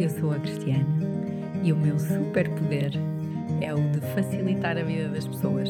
Eu 0.00 0.08
sou 0.08 0.32
a 0.32 0.38
Cristiana 0.38 0.86
e 1.62 1.70
o 1.74 1.76
meu 1.76 1.98
superpoder 1.98 2.90
é 3.60 3.74
o 3.74 3.90
de 3.90 4.00
facilitar 4.14 4.78
a 4.78 4.82
vida 4.82 5.10
das 5.10 5.26
pessoas. 5.26 5.68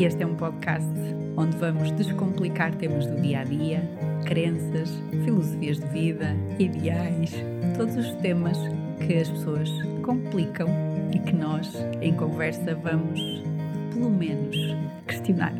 Este 0.00 0.24
é 0.24 0.26
um 0.26 0.34
podcast 0.34 0.90
onde 1.36 1.56
vamos 1.58 1.92
descomplicar 1.92 2.74
temas 2.74 3.06
do 3.06 3.20
dia 3.20 3.42
a 3.42 3.44
dia, 3.44 3.88
crenças, 4.24 4.90
filosofias 5.24 5.78
de 5.78 5.86
vida, 5.90 6.36
ideais, 6.58 7.32
todos 7.76 7.94
os 7.94 8.10
temas 8.16 8.58
que 9.06 9.14
as 9.14 9.28
pessoas 9.28 9.70
complicam 10.02 10.66
e 11.14 11.20
que 11.20 11.32
nós, 11.32 11.72
em 12.02 12.14
conversa, 12.14 12.74
vamos, 12.74 13.20
pelo 13.94 14.10
menos, 14.10 14.56
questionar. 15.06 15.54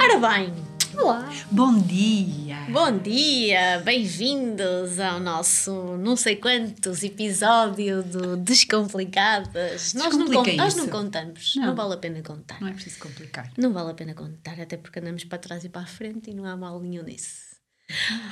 Ora 0.00 0.18
bem, 0.20 0.52
olá. 0.98 1.30
Bom 1.50 1.78
dia! 1.78 2.56
Bom 2.68 2.98
dia, 2.98 3.80
bem-vindos 3.84 4.98
ao 4.98 5.20
nosso 5.20 5.96
não 5.96 6.16
sei 6.16 6.36
quantos 6.36 7.02
episódio 7.02 8.02
do 8.02 8.36
Descomplicadas. 8.36 9.94
Nós 9.94 10.16
não, 10.16 10.26
nós 10.56 10.74
não 10.74 10.88
contamos, 10.88 11.54
não. 11.56 11.66
Não. 11.66 11.74
vale 11.74 11.94
a 11.94 11.96
pena 11.96 12.22
contar. 12.22 12.60
Não 12.60 12.68
é 12.68 12.72
preciso 12.72 12.98
complicar. 12.98 13.52
Não 13.56 13.72
vale 13.72 13.90
a 13.90 13.94
pena 13.94 14.14
contar, 14.14 14.60
até 14.60 14.76
porque 14.76 14.98
andamos 14.98 15.24
para 15.24 15.38
trás 15.38 15.64
e 15.64 15.68
para 15.68 15.82
a 15.82 15.86
frente 15.86 16.30
e 16.30 16.34
não 16.34 16.44
há 16.44 16.56
mal 16.56 16.80
nenhum 16.80 17.02
nisso. 17.02 17.54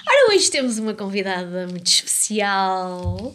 Ora, 0.07 0.35
hoje 0.35 0.51
temos 0.51 0.79
uma 0.79 0.95
convidada 0.95 1.67
muito 1.67 1.87
especial. 1.87 3.35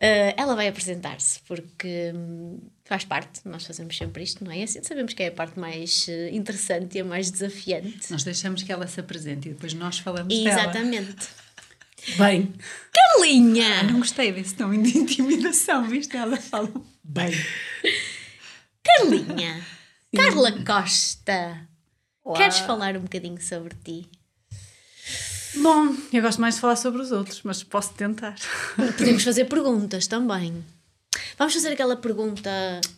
Ah, 0.00 0.34
ela 0.36 0.54
vai 0.56 0.66
apresentar-se 0.68 1.40
porque 1.46 2.12
hum, 2.14 2.58
faz 2.90 3.04
parte, 3.04 3.40
nós 3.44 3.64
fazemos 3.64 3.96
sempre 3.96 4.24
isto, 4.24 4.42
não 4.42 4.50
é? 4.50 4.64
Assim 4.64 4.82
sabemos 4.82 5.14
que 5.14 5.22
é 5.22 5.28
a 5.28 5.30
parte 5.30 5.56
mais 5.60 6.08
eh, 6.08 6.30
interessante 6.32 6.98
e 6.98 7.00
a 7.00 7.04
mais 7.04 7.30
desafiante. 7.30 8.10
Nós 8.10 8.24
deixamos 8.24 8.64
que 8.64 8.72
ela 8.72 8.84
se 8.88 8.98
apresente 8.98 9.48
e 9.48 9.52
depois 9.52 9.72
nós 9.74 10.00
falamos 10.00 10.34
Exatamente. 10.34 11.12
dela. 11.12 12.18
Bem, 12.18 12.52
Carlinha! 12.92 13.84
não 13.84 14.00
gostei 14.00 14.32
desse 14.32 14.56
tom 14.56 14.70
de 14.70 14.98
intimidação, 14.98 15.86
viste? 15.86 16.16
Ela 16.16 16.36
fala 16.36 16.68
bem. 17.04 17.30
Carlinha! 18.82 19.64
Carla 20.16 20.50
Costa! 20.64 21.68
Olá. 22.24 22.38
Queres 22.38 22.58
falar 22.58 22.96
um 22.96 23.02
bocadinho 23.02 23.40
sobre 23.40 23.72
ti? 23.84 24.08
Bom, 25.62 25.94
eu 26.12 26.22
gosto 26.22 26.40
mais 26.40 26.56
de 26.56 26.60
falar 26.60 26.74
sobre 26.74 27.00
os 27.02 27.12
outros, 27.12 27.42
mas 27.44 27.62
posso 27.62 27.94
tentar. 27.94 28.34
Podemos 28.98 29.22
fazer 29.22 29.44
perguntas 29.44 30.08
também. 30.08 30.64
Vamos 31.40 31.54
fazer 31.54 31.70
aquela 31.70 31.96
pergunta, 31.96 32.50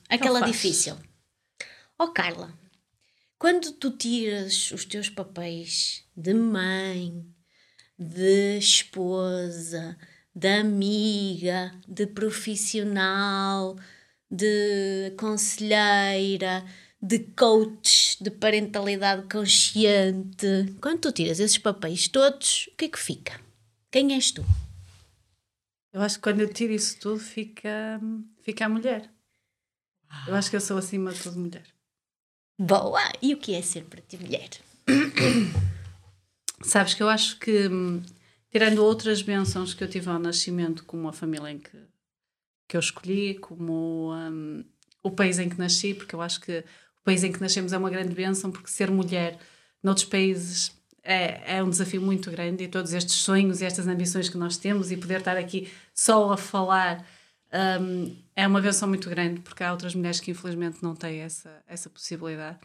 aquela 0.08 0.40
faz. 0.40 0.50
difícil. 0.50 0.96
Ó 1.96 2.08
Carla, 2.08 2.52
quando 3.38 3.70
tu 3.70 3.92
tiras 3.92 4.72
os 4.72 4.84
teus 4.84 5.08
papéis 5.08 6.02
de 6.16 6.34
mãe, 6.34 7.24
de 7.96 8.58
esposa, 8.58 9.96
de 10.34 10.48
amiga, 10.48 11.72
de 11.86 12.04
profissional, 12.04 13.76
de 14.28 15.14
conselheira, 15.16 16.64
de 17.00 17.20
coach, 17.20 18.16
de 18.20 18.32
parentalidade 18.32 19.22
consciente, 19.32 20.74
quando 20.80 21.02
tu 21.02 21.12
tiras 21.12 21.38
esses 21.38 21.58
papéis 21.58 22.08
todos, 22.08 22.68
o 22.72 22.76
que 22.76 22.86
é 22.86 22.88
que 22.88 22.98
fica? 22.98 23.40
Quem 23.88 24.12
és 24.14 24.32
tu? 24.32 24.44
Eu 25.92 26.00
acho 26.00 26.16
que 26.16 26.22
quando 26.22 26.40
eu 26.40 26.52
tiro 26.52 26.72
isso 26.72 26.98
tudo, 26.98 27.18
fica, 27.18 28.00
fica 28.42 28.64
a 28.64 28.68
mulher. 28.68 29.10
Eu 30.26 30.34
acho 30.34 30.48
que 30.48 30.56
eu 30.56 30.60
sou 30.60 30.78
acima 30.78 31.12
de 31.12 31.22
tudo 31.22 31.38
mulher. 31.38 31.66
Boa! 32.58 33.00
E 33.20 33.34
o 33.34 33.38
que 33.38 33.54
é 33.54 33.62
ser 33.62 33.84
para 33.84 34.00
ti 34.00 34.16
mulher? 34.16 34.48
Sabes 36.62 36.94
que 36.94 37.02
eu 37.02 37.08
acho 37.08 37.38
que, 37.38 37.68
tirando 38.50 38.84
outras 38.84 39.20
bênçãos 39.20 39.74
que 39.74 39.82
eu 39.82 39.88
tive 39.88 40.08
ao 40.08 40.18
nascimento, 40.18 40.84
como 40.84 41.08
a 41.08 41.12
família 41.12 41.50
em 41.50 41.58
que, 41.58 41.76
que 42.68 42.76
eu 42.76 42.80
escolhi, 42.80 43.34
como 43.38 44.14
hum, 44.14 44.64
o 45.02 45.10
país 45.10 45.38
em 45.38 45.48
que 45.48 45.58
nasci, 45.58 45.92
porque 45.92 46.14
eu 46.14 46.22
acho 46.22 46.40
que 46.40 46.60
o 46.60 47.04
país 47.04 47.24
em 47.24 47.32
que 47.32 47.40
nascemos 47.40 47.72
é 47.72 47.78
uma 47.78 47.90
grande 47.90 48.14
bênção, 48.14 48.50
porque 48.50 48.70
ser 48.70 48.90
mulher 48.90 49.38
noutros 49.82 50.06
países 50.06 50.72
é, 51.02 51.56
é 51.56 51.62
um 51.62 51.70
desafio 51.70 52.00
muito 52.00 52.30
grande 52.30 52.64
e 52.64 52.68
todos 52.68 52.92
estes 52.92 53.14
sonhos 53.14 53.60
e 53.60 53.64
estas 53.64 53.86
ambições 53.86 54.28
que 54.28 54.36
nós 54.36 54.56
temos 54.56 54.92
e 54.92 54.96
poder 54.96 55.18
estar 55.18 55.36
aqui 55.36 55.70
só 55.94 56.32
a 56.32 56.36
falar 56.36 57.04
hum, 57.80 58.16
é 58.36 58.46
uma 58.46 58.60
bênção 58.60 58.88
muito 58.88 59.08
grande, 59.10 59.40
porque 59.40 59.62
há 59.64 59.72
outras 59.72 59.94
mulheres 59.94 60.20
que 60.20 60.30
infelizmente 60.30 60.82
não 60.82 60.94
têm 60.94 61.20
essa, 61.20 61.62
essa 61.66 61.90
possibilidade. 61.90 62.58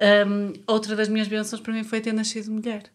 Hum, 0.00 0.52
outra 0.66 0.94
das 0.94 1.08
minhas 1.08 1.28
bênçãos 1.28 1.60
para 1.60 1.72
mim 1.72 1.84
foi 1.84 2.00
ter 2.00 2.12
nascido 2.12 2.50
mulher 2.50 2.90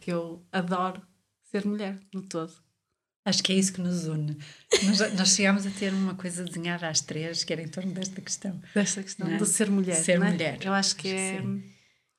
que 0.00 0.12
eu 0.12 0.44
adoro 0.52 1.02
ser 1.50 1.64
mulher 1.64 1.98
no 2.12 2.22
todo. 2.22 2.52
Acho 3.24 3.42
que 3.42 3.52
é 3.52 3.56
isso 3.56 3.72
que 3.72 3.80
nos 3.80 4.06
une. 4.06 4.36
Nós, 4.84 5.14
nós 5.14 5.34
chegámos 5.34 5.66
a 5.66 5.70
ter 5.70 5.94
uma 5.94 6.14
coisa 6.14 6.44
desenhada 6.44 6.88
às 6.88 7.00
três, 7.00 7.42
que 7.42 7.54
era 7.54 7.62
em 7.62 7.68
torno 7.68 7.92
desta 7.92 8.20
questão. 8.20 8.60
Desta 8.74 9.02
questão 9.02 9.26
é? 9.26 9.38
de 9.38 9.46
ser 9.46 9.70
mulher. 9.70 9.94
Ser 9.94 10.16
é? 10.22 10.30
mulher. 10.30 10.58
Eu 10.62 10.74
acho 10.74 10.94
que 10.96 11.08
Acho 11.08 11.16
que 11.16 11.20
é. 11.20 11.40
sim. 11.40 11.73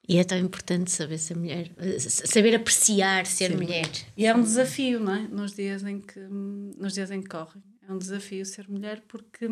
E 0.07 0.17
é 0.17 0.23
tão 0.23 0.37
importante 0.37 0.91
saber 0.91 1.17
ser 1.17 1.35
mulher, 1.35 1.71
saber 1.99 2.55
apreciar 2.55 3.25
ser 3.25 3.49
Ser 3.49 3.57
mulher. 3.57 3.89
E 4.15 4.25
é 4.25 4.35
um 4.35 4.41
desafio, 4.41 4.99
não 4.99 5.15
é? 5.15 5.21
Nos 5.27 5.53
dias 5.53 5.83
em 5.83 5.99
que 5.99 6.19
nos 6.19 6.93
dias 6.93 7.09
em 7.11 7.21
que 7.21 7.29
correm. 7.29 7.63
É 7.87 7.91
um 7.91 7.97
desafio 7.97 8.45
ser 8.45 8.67
mulher 8.67 9.03
porque 9.07 9.49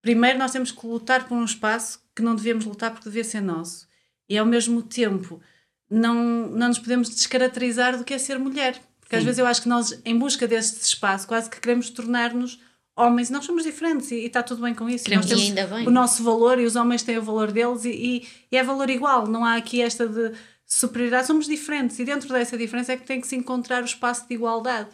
primeiro 0.00 0.38
nós 0.38 0.52
temos 0.52 0.70
que 0.70 0.86
lutar 0.86 1.26
por 1.26 1.36
um 1.36 1.44
espaço 1.44 2.02
que 2.14 2.22
não 2.22 2.34
devemos 2.34 2.64
lutar 2.64 2.90
porque 2.92 3.08
devia 3.08 3.24
ser 3.24 3.40
nosso. 3.40 3.86
E 4.28 4.38
ao 4.38 4.46
mesmo 4.46 4.82
tempo 4.82 5.40
não, 5.88 6.48
não 6.48 6.68
nos 6.68 6.78
podemos 6.78 7.10
descaracterizar 7.10 7.98
do 7.98 8.04
que 8.04 8.14
é 8.14 8.18
ser 8.18 8.38
mulher. 8.38 8.80
Porque 9.00 9.16
às 9.16 9.22
Sim. 9.22 9.26
vezes 9.26 9.38
eu 9.38 9.46
acho 9.46 9.62
que 9.62 9.68
nós, 9.68 10.00
em 10.04 10.18
busca 10.18 10.48
deste 10.48 10.80
espaço, 10.80 11.26
quase 11.26 11.50
que 11.50 11.60
queremos 11.60 11.90
tornar-nos 11.90 12.58
homens. 12.96 13.30
Nós 13.30 13.44
somos 13.44 13.64
diferentes 13.64 14.10
e, 14.10 14.16
e 14.16 14.26
está 14.26 14.42
tudo 14.42 14.62
bem 14.62 14.74
com 14.74 14.88
isso. 14.88 15.04
Queremos- 15.04 15.28
nós 15.30 15.40
temos 15.50 15.70
bem. 15.70 15.86
o 15.86 15.90
nosso 15.90 16.22
valor 16.22 16.58
e 16.58 16.64
os 16.64 16.76
homens 16.76 17.02
têm 17.02 17.18
o 17.18 17.22
valor 17.22 17.50
deles 17.52 17.84
e, 17.84 17.90
e- 17.90 18.28
e 18.50 18.56
é 18.56 18.62
valor 18.62 18.88
igual. 18.90 19.26
Não 19.26 19.44
há 19.44 19.56
aqui 19.56 19.80
esta 19.80 20.06
de 20.08 20.32
superioridade. 20.66 21.26
Somos 21.26 21.46
diferentes 21.46 21.98
e 21.98 22.04
dentro 22.04 22.28
dessa 22.28 22.56
diferença 22.56 22.92
é 22.92 22.96
que 22.96 23.04
tem 23.06 23.20
que 23.20 23.26
se 23.26 23.36
encontrar 23.36 23.82
o 23.82 23.86
espaço 23.86 24.26
de 24.28 24.34
igualdade. 24.34 24.90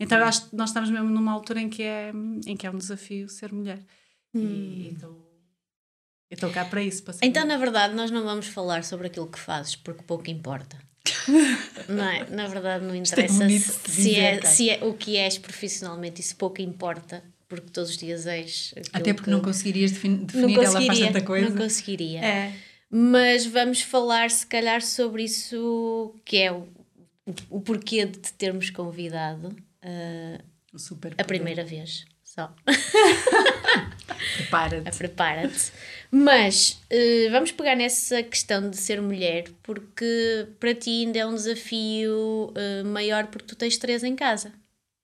Então 0.00 0.18
acho 0.22 0.48
que 0.50 0.56
nós 0.56 0.70
estamos 0.70 0.90
mesmo 0.90 1.10
numa 1.10 1.32
altura 1.32 1.60
em 1.60 1.68
que 1.68 1.82
é, 1.82 2.12
em 2.46 2.56
que 2.56 2.66
é 2.66 2.70
um 2.70 2.78
desafio 2.78 3.28
ser 3.28 3.52
mulher. 3.52 3.84
E 4.34 4.90
estou 4.94 5.26
eu 6.30 6.34
estou 6.34 6.50
cá 6.50 6.64
para 6.64 6.82
isso. 6.82 7.02
Para 7.02 7.14
Então, 7.22 7.44
na 7.46 7.56
verdade, 7.56 7.94
nós 7.94 8.10
não 8.10 8.22
vamos 8.22 8.46
falar 8.48 8.84
sobre 8.84 9.06
aquilo 9.06 9.26
que 9.26 9.38
fazes, 9.38 9.74
porque 9.76 10.02
pouco 10.02 10.28
importa. 10.30 10.78
Não 11.88 12.04
é? 12.04 12.26
Na 12.30 12.46
verdade, 12.46 12.84
não 12.84 12.94
é 12.94 12.98
interessa 12.98 13.34
bonito 13.38 13.62
se, 13.62 13.78
de 13.84 13.90
se 13.90 13.96
dizer, 14.02 14.18
é, 14.20 14.36
cara. 14.38 14.54
se 14.54 14.70
é 14.70 14.78
o 14.84 14.94
que 14.94 15.16
és 15.16 15.38
profissionalmente, 15.38 16.20
isso 16.20 16.36
pouco 16.36 16.60
importa, 16.60 17.22
porque 17.48 17.70
todos 17.70 17.90
os 17.90 17.96
dias 17.96 18.26
és. 18.26 18.74
Até 18.92 19.12
porque 19.12 19.24
que- 19.26 19.30
não 19.30 19.40
conseguirias 19.40 19.92
defin- 19.92 20.18
não 20.18 20.24
definir, 20.26 20.58
ela 20.64 20.80
faz 20.82 20.98
tanta 20.98 21.20
coisa. 21.22 21.48
Não 21.50 21.56
conseguiria. 21.56 22.20
É. 22.24 22.52
Mas 22.90 23.44
vamos 23.46 23.82
falar, 23.82 24.30
se 24.30 24.46
calhar, 24.46 24.80
sobre 24.82 25.24
isso 25.24 26.14
que 26.24 26.38
é 26.38 26.50
o, 26.52 26.66
o 27.50 27.60
porquê 27.60 28.06
de 28.06 28.18
te 28.18 28.32
termos 28.32 28.70
convidado 28.70 29.54
super 30.76 31.14
a 31.18 31.24
primeira 31.24 31.64
vez. 31.64 32.04
Só. 32.24 32.54
Prepara-te. 34.36 34.96
Prepara-te. 34.98 35.72
Mas 36.10 36.80
eh, 36.88 37.28
vamos 37.30 37.52
pegar 37.52 37.76
nessa 37.76 38.22
questão 38.22 38.70
de 38.70 38.76
ser 38.76 39.00
mulher, 39.00 39.44
porque 39.62 40.48
para 40.58 40.74
ti 40.74 41.04
ainda 41.04 41.18
é 41.18 41.26
um 41.26 41.34
desafio 41.34 42.52
eh, 42.54 42.82
maior 42.82 43.26
porque 43.26 43.46
tu 43.46 43.56
tens 43.56 43.76
três 43.76 44.02
em 44.02 44.16
casa. 44.16 44.52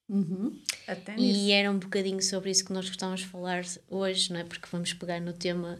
Uhum. 0.08 0.58
Até 0.86 1.14
nisso. 1.16 1.40
E 1.40 1.52
era 1.52 1.70
um 1.70 1.78
bocadinho 1.78 2.22
sobre 2.22 2.50
isso 2.50 2.64
que 2.64 2.72
nós 2.72 2.86
gostávamos 2.88 3.20
de 3.20 3.26
falar 3.26 3.62
hoje, 3.88 4.32
não 4.32 4.40
é? 4.40 4.44
Porque 4.44 4.68
vamos 4.70 4.92
pegar 4.92 5.20
no 5.20 5.32
tema 5.32 5.78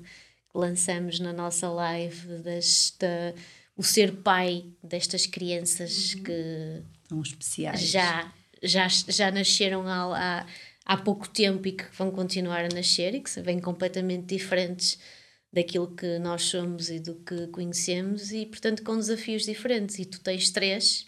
que 0.52 0.58
lançamos 0.58 1.18
na 1.20 1.32
nossa 1.32 1.68
live 1.68 2.38
desta 2.38 3.34
o 3.76 3.82
ser 3.82 4.12
pai 4.12 4.64
destas 4.82 5.26
crianças 5.26 6.14
que 6.14 6.82
São 7.08 7.20
especiais. 7.20 7.80
já, 7.80 8.32
já, 8.62 8.86
já 8.88 9.30
nasceram 9.30 9.86
há, 9.88 10.46
há 10.84 10.96
pouco 10.96 11.28
tempo 11.28 11.66
e 11.66 11.72
que 11.72 11.84
vão 11.96 12.10
continuar 12.10 12.64
a 12.64 12.68
nascer 12.68 13.14
e 13.14 13.20
que 13.20 13.30
se 13.30 13.40
vêm 13.40 13.58
completamente 13.58 14.26
diferentes 14.26 14.98
daquilo 15.52 15.94
que 15.94 16.18
nós 16.18 16.42
somos 16.42 16.90
e 16.90 16.98
do 16.98 17.14
que 17.14 17.46
conhecemos 17.48 18.32
e 18.32 18.44
portanto 18.46 18.82
com 18.82 18.96
desafios 18.96 19.44
diferentes 19.44 19.98
e 19.98 20.04
tu 20.04 20.20
tens 20.20 20.50
três 20.50 21.06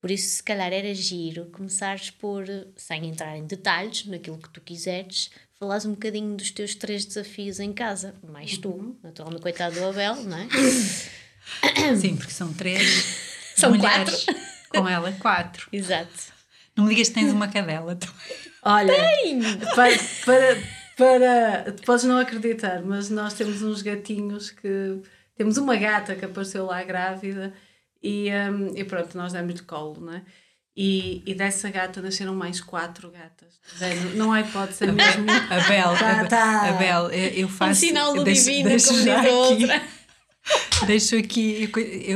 por 0.00 0.10
isso 0.10 0.36
se 0.36 0.42
calhar 0.42 0.72
era 0.72 0.94
giro 0.94 1.46
começares 1.46 2.10
por 2.10 2.44
sem 2.76 3.08
entrar 3.08 3.36
em 3.36 3.46
detalhes 3.46 4.04
naquilo 4.06 4.38
que 4.38 4.50
tu 4.50 4.60
quiseres 4.60 5.30
falares 5.58 5.86
um 5.86 5.92
bocadinho 5.92 6.36
dos 6.36 6.50
teus 6.50 6.74
três 6.74 7.04
desafios 7.04 7.58
em 7.58 7.72
casa 7.72 8.14
mais 8.22 8.58
tu, 8.58 8.96
naturalmente 9.02 9.42
coitado 9.42 9.74
do 9.74 9.86
Abel 9.86 10.16
não 10.24 10.38
é? 10.38 10.48
Sim, 12.00 12.16
porque 12.16 12.32
são 12.32 12.52
três. 12.52 13.42
São 13.56 13.70
mulheres. 13.70 14.26
Com 14.68 14.88
ela, 14.88 15.12
quatro. 15.12 15.68
exato 15.72 16.32
Não 16.76 16.84
me 16.84 16.90
digas 16.90 17.08
que 17.08 17.14
tens 17.14 17.32
uma 17.32 17.48
cadela 17.48 17.96
também. 17.96 18.51
Olha, 18.62 18.94
para, 19.74 19.92
para, 20.24 20.62
para. 20.96 21.72
Tu 21.72 21.82
podes 21.82 22.04
não 22.04 22.18
acreditar, 22.18 22.82
mas 22.82 23.10
nós 23.10 23.34
temos 23.34 23.62
uns 23.62 23.82
gatinhos 23.82 24.50
que. 24.50 25.00
Temos 25.36 25.56
uma 25.56 25.76
gata 25.76 26.14
que 26.14 26.24
apareceu 26.24 26.66
lá 26.66 26.84
grávida 26.84 27.54
E, 28.02 28.28
um, 28.30 28.76
e 28.76 28.84
pronto, 28.84 29.16
nós 29.16 29.32
demos-lhe 29.32 29.62
colo, 29.62 29.98
não 30.00 30.12
é? 30.12 30.22
E, 30.76 31.22
e 31.26 31.34
dessa 31.34 31.70
gata 31.70 32.00
nasceram 32.00 32.34
mais 32.34 32.60
quatro 32.60 33.10
gatas. 33.10 33.60
Não 34.14 34.32
há 34.32 34.40
hipótese 34.40 34.86
mesmo. 34.86 35.26
Abel, 35.50 35.98
tá, 35.98 36.24
tá. 36.26 36.68
Abel, 36.70 37.10
eu 37.10 37.48
faço. 37.48 37.72
Um 37.72 37.74
sinal 37.74 38.14
do 38.14 38.24
deixo, 38.24 38.44
divino, 38.44 38.68
deixo 38.70 38.88
como 38.88 38.98
diz 38.98 39.08
a 39.08 39.22
outra. 39.22 39.82
Deixo 40.86 41.16
aqui, 41.16 41.70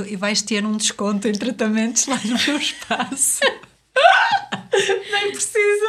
e 0.08 0.16
vais 0.16 0.42
ter 0.42 0.66
um 0.66 0.76
desconto 0.76 1.28
em 1.28 1.32
tratamentos 1.32 2.06
lá 2.06 2.20
no 2.24 2.36
meu 2.44 2.58
espaço. 2.58 3.38
Nem 5.12 5.30
precisa. 5.30 5.86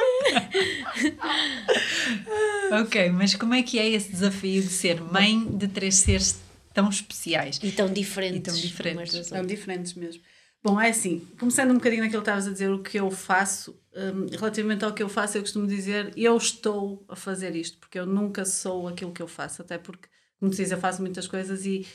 ok, 2.81 3.09
mas 3.09 3.35
como 3.35 3.53
é 3.53 3.63
que 3.63 3.79
é 3.79 3.89
esse 3.89 4.11
desafio 4.11 4.61
de 4.61 4.69
ser 4.69 5.01
mãe 5.01 5.45
de 5.45 5.67
três 5.67 5.95
seres 5.95 6.39
tão 6.73 6.89
especiais? 6.89 7.59
E 7.63 7.71
tão 7.71 7.91
diferentes. 7.91 8.39
E 8.39 8.41
tão 8.41 8.53
diferentes. 8.55 9.29
Tão 9.29 9.45
diferentes 9.45 9.93
mesmo. 9.93 10.21
Bom, 10.63 10.81
é 10.81 10.89
assim, 10.89 11.25
começando 11.39 11.71
um 11.71 11.75
bocadinho 11.75 12.03
naquilo 12.03 12.21
que 12.21 12.29
estavas 12.29 12.47
a 12.47 12.51
dizer, 12.51 12.69
o 12.69 12.81
que 12.81 12.99
eu 12.99 13.09
faço, 13.09 13.79
um, 13.95 14.25
relativamente 14.35 14.83
ao 14.83 14.93
que 14.93 15.01
eu 15.01 15.07
faço, 15.07 15.37
eu 15.37 15.41
costumo 15.41 15.67
dizer, 15.67 16.11
eu 16.17 16.35
estou 16.35 17.05
a 17.07 17.15
fazer 17.15 17.55
isto, 17.55 17.77
porque 17.77 17.97
eu 17.97 18.05
nunca 18.05 18.43
sou 18.43 18.87
aquilo 18.87 19.11
que 19.11 19.21
eu 19.21 19.27
faço, 19.27 19.61
até 19.61 19.77
porque, 19.77 20.09
como 20.39 20.51
te 20.51 20.57
diz, 20.57 20.71
eu 20.71 20.77
faço 20.77 21.01
muitas 21.01 21.27
coisas 21.27 21.65
e 21.65 21.87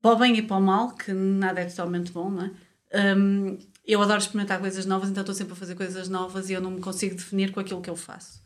para 0.00 0.12
o 0.12 0.16
bem 0.16 0.36
e 0.38 0.42
para 0.42 0.56
o 0.56 0.62
mal, 0.62 0.94
que 0.94 1.12
nada 1.12 1.60
é 1.60 1.66
totalmente 1.66 2.10
bom, 2.10 2.30
não 2.30 2.44
é? 2.44 3.16
Um, 3.16 3.58
eu 3.92 4.02
adoro 4.02 4.20
experimentar 4.20 4.60
coisas 4.60 4.86
novas, 4.86 5.10
então 5.10 5.22
estou 5.22 5.34
sempre 5.34 5.52
a 5.52 5.56
fazer 5.56 5.74
coisas 5.74 6.08
novas 6.08 6.48
e 6.50 6.52
eu 6.52 6.60
não 6.60 6.70
me 6.70 6.80
consigo 6.80 7.14
definir 7.14 7.52
com 7.52 7.60
aquilo 7.60 7.80
que 7.80 7.90
eu 7.90 7.96
faço. 7.96 8.40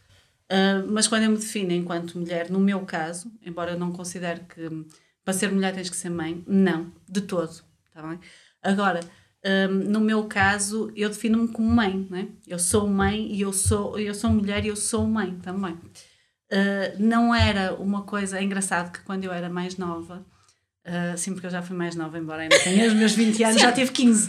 Uh, 0.50 0.90
mas 0.90 1.08
quando 1.08 1.24
eu 1.24 1.30
me 1.30 1.36
defino 1.36 1.72
enquanto 1.72 2.18
mulher, 2.18 2.50
no 2.50 2.60
meu 2.60 2.80
caso, 2.80 3.32
embora 3.44 3.72
eu 3.72 3.78
não 3.78 3.92
considere 3.92 4.40
que 4.40 4.68
para 5.24 5.32
ser 5.34 5.50
mulher 5.50 5.74
tens 5.74 5.88
que 5.88 5.96
ser 5.96 6.10
mãe, 6.10 6.44
não, 6.46 6.92
de 7.08 7.22
todo, 7.22 7.62
tá 7.92 8.02
bem? 8.02 8.20
Agora, 8.62 9.00
um, 9.44 9.68
no 9.68 10.00
meu 10.00 10.24
caso, 10.24 10.90
eu 10.96 11.08
defino-me 11.08 11.48
como 11.48 11.68
mãe, 11.68 12.06
né? 12.10 12.28
Eu 12.46 12.58
sou 12.58 12.88
mãe 12.88 13.30
e 13.32 13.42
eu 13.42 13.52
sou, 13.52 13.98
eu 13.98 14.14
sou 14.14 14.30
mulher 14.30 14.64
e 14.64 14.68
eu 14.68 14.76
sou 14.76 15.06
mãe 15.06 15.38
também. 15.40 15.74
Uh, 15.74 16.96
não 16.98 17.34
era 17.34 17.74
uma 17.74 18.02
coisa, 18.02 18.38
é 18.38 18.46
que 18.46 19.00
quando 19.04 19.24
eu 19.24 19.32
era 19.32 19.48
mais 19.48 19.76
nova, 19.76 20.24
Uh, 20.86 21.16
sim, 21.16 21.32
porque 21.32 21.46
eu 21.46 21.50
já 21.50 21.62
fui 21.62 21.74
mais 21.74 21.96
nova, 21.96 22.18
embora 22.18 22.42
ainda 22.42 22.58
tenha 22.60 22.86
os 22.86 22.92
meus 22.92 23.12
20 23.12 23.42
anos, 23.42 23.60
já 23.62 23.72
tive 23.72 23.90
15. 23.90 24.28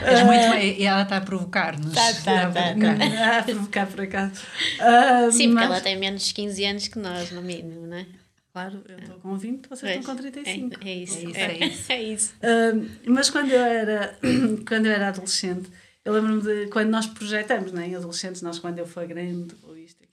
És 0.00 0.22
muito 0.22 0.48
mais, 0.48 0.78
e 0.78 0.84
ela 0.84 1.02
está 1.02 1.16
a 1.16 1.20
provocar-nos. 1.20 1.88
Está, 1.88 2.10
está, 2.12 2.50
está. 2.50 3.04
Está 3.04 3.38
a 3.38 3.42
provocar, 3.42 3.86
por 3.88 4.00
acaso. 4.02 4.32
Uh, 4.34 5.32
sim, 5.32 5.48
porque 5.48 5.54
mas... 5.54 5.64
ela 5.64 5.80
tem 5.80 5.98
menos 5.98 6.30
15 6.30 6.64
anos 6.64 6.86
que 6.86 7.00
nós, 7.00 7.32
no 7.32 7.42
mínimo, 7.42 7.88
não 7.88 7.96
é? 7.96 8.06
Claro, 8.52 8.82
eu 8.88 8.98
estou 8.98 9.16
com 9.18 9.36
20, 9.36 9.68
vocês 9.68 9.96
estão 9.96 10.14
com 10.14 10.22
35. 10.22 10.80
É, 10.84 10.88
é 10.88 10.94
isso, 10.94 11.18
é 11.18 11.22
isso. 11.22 11.34
É, 11.38 11.66
isso. 11.66 11.92
É 11.92 12.02
isso. 12.02 12.34
Uh, 12.36 13.10
mas 13.10 13.28
quando 13.28 13.50
eu, 13.50 13.60
era, 13.60 14.18
quando 14.66 14.86
eu 14.86 14.92
era 14.92 15.08
adolescente, 15.08 15.68
eu 16.04 16.12
lembro-me 16.12 16.42
de 16.42 16.70
quando 16.70 16.90
nós 16.90 17.06
projetamos, 17.06 17.72
né, 17.72 17.88
em 17.88 17.96
adolescentes, 17.96 18.40
nós 18.40 18.58
quando 18.58 18.78
eu 18.78 18.86
for 18.86 19.06
grande, 19.06 19.54
ou 19.64 19.76
isto, 19.76 20.07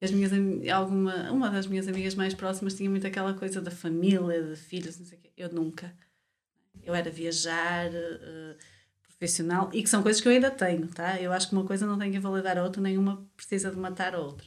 as 0.00 0.10
minhas 0.10 0.32
alguma 0.72 1.30
uma 1.30 1.50
das 1.50 1.66
minhas 1.66 1.88
amigas 1.88 2.14
mais 2.14 2.34
próximas 2.34 2.74
tinha 2.74 2.88
muito 2.88 3.06
aquela 3.06 3.34
coisa 3.34 3.60
da 3.60 3.70
família 3.70 4.42
de 4.42 4.56
filhos 4.56 4.98
não 4.98 5.06
sei 5.06 5.18
o 5.18 5.20
quê. 5.20 5.32
eu 5.36 5.52
nunca. 5.52 5.92
Eu 6.84 6.94
era 6.94 7.10
viajar 7.10 7.88
uh, 7.88 8.56
profissional 9.02 9.68
e 9.72 9.82
que 9.82 9.90
são 9.90 10.02
coisas 10.02 10.22
que 10.22 10.28
eu 10.28 10.32
ainda 10.32 10.50
tenho 10.50 10.86
tá? 10.88 11.20
Eu 11.20 11.32
acho 11.32 11.48
que 11.48 11.54
uma 11.54 11.64
coisa 11.64 11.86
não 11.86 11.98
tem 11.98 12.10
que 12.10 12.16
invalidar 12.16 12.56
a 12.56 12.62
outra 12.62 12.80
nenhuma 12.80 13.26
precisa 13.36 13.70
de 13.70 13.76
matar 13.76 14.14
a 14.14 14.20
outra. 14.20 14.46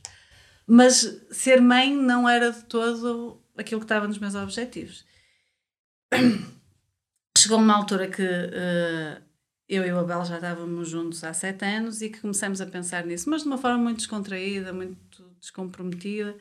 Mas 0.66 1.22
ser 1.32 1.60
mãe 1.60 1.94
não 1.94 2.28
era 2.28 2.52
de 2.52 2.64
todo 2.64 3.42
aquilo 3.58 3.82
que 3.82 3.86
estava 3.86 4.08
nos 4.08 4.18
meus 4.18 4.36
objetivos. 4.36 5.06
Chegou 7.38 7.58
uma 7.58 7.76
altura 7.76 8.08
que 8.08 8.22
uh, 8.22 9.22
eu 9.68 9.86
e 9.86 9.92
o 9.92 10.00
Abel 10.00 10.24
já 10.26 10.36
estávamos 10.36 10.90
juntos 10.90 11.24
há 11.24 11.34
sete 11.34 11.66
anos 11.66 12.02
e 12.02 12.10
que 12.10 12.20
começamos 12.20 12.62
a 12.62 12.66
pensar 12.66 13.06
nisso, 13.06 13.30
mas 13.30 13.42
de 13.42 13.48
uma 13.48 13.58
forma 13.58 13.78
muito 13.78 13.98
descontraída, 13.98 14.72
muito 14.72 15.31
descomprometida. 15.42 16.38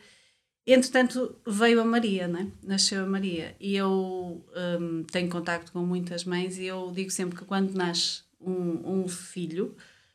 Entretanto, 0.66 1.36
veio 1.46 1.80
a 1.80 1.84
Maria, 1.84 2.28
né? 2.28 2.52
nasceu 2.62 3.02
a 3.02 3.06
Maria, 3.06 3.56
e 3.58 3.74
eu 3.74 4.44
um, 4.80 5.02
tenho 5.04 5.28
contacto 5.28 5.72
com 5.72 5.80
muitas 5.80 6.24
mães 6.24 6.58
e 6.58 6.66
eu 6.66 6.92
digo 6.94 7.10
sempre 7.10 7.36
que 7.36 7.44
quando 7.44 7.74
nasce 7.74 8.22
um, 8.40 9.00
um 9.00 9.08
filho, 9.08 9.74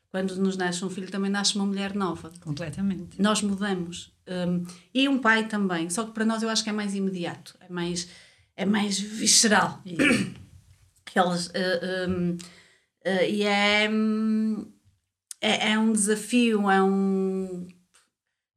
quando 0.10 0.36
nos 0.38 0.56
nasce 0.56 0.86
um 0.86 0.90
filho, 0.90 1.12
também 1.12 1.30
nasce 1.30 1.56
uma 1.56 1.66
mulher 1.66 1.94
nova. 1.94 2.32
Completamente. 2.40 3.22
Nós 3.22 3.42
mudamos. 3.42 4.14
Um, 4.28 4.66
e 4.94 5.10
um 5.10 5.20
pai 5.20 5.48
também, 5.48 5.90
só 5.90 6.06
que 6.06 6.12
para 6.12 6.24
nós 6.24 6.42
eu 6.42 6.50
acho 6.50 6.64
que 6.64 6.70
é 6.70 6.74
mais 6.74 6.96
imediato, 6.96 7.58
é 7.60 7.72
mais, 7.72 8.08
é 8.56 8.66
mais 8.66 8.98
visceral. 8.98 9.82
Aquelas, 11.06 11.48
uh, 11.48 12.10
um, 12.10 12.32
uh, 12.34 13.24
e 13.30 13.44
é, 13.44 13.90
hum, 13.90 14.72
é, 15.42 15.72
é 15.72 15.80
um 15.80 15.92
desafio, 15.92 16.70
é 16.70 16.82
um 16.82 17.68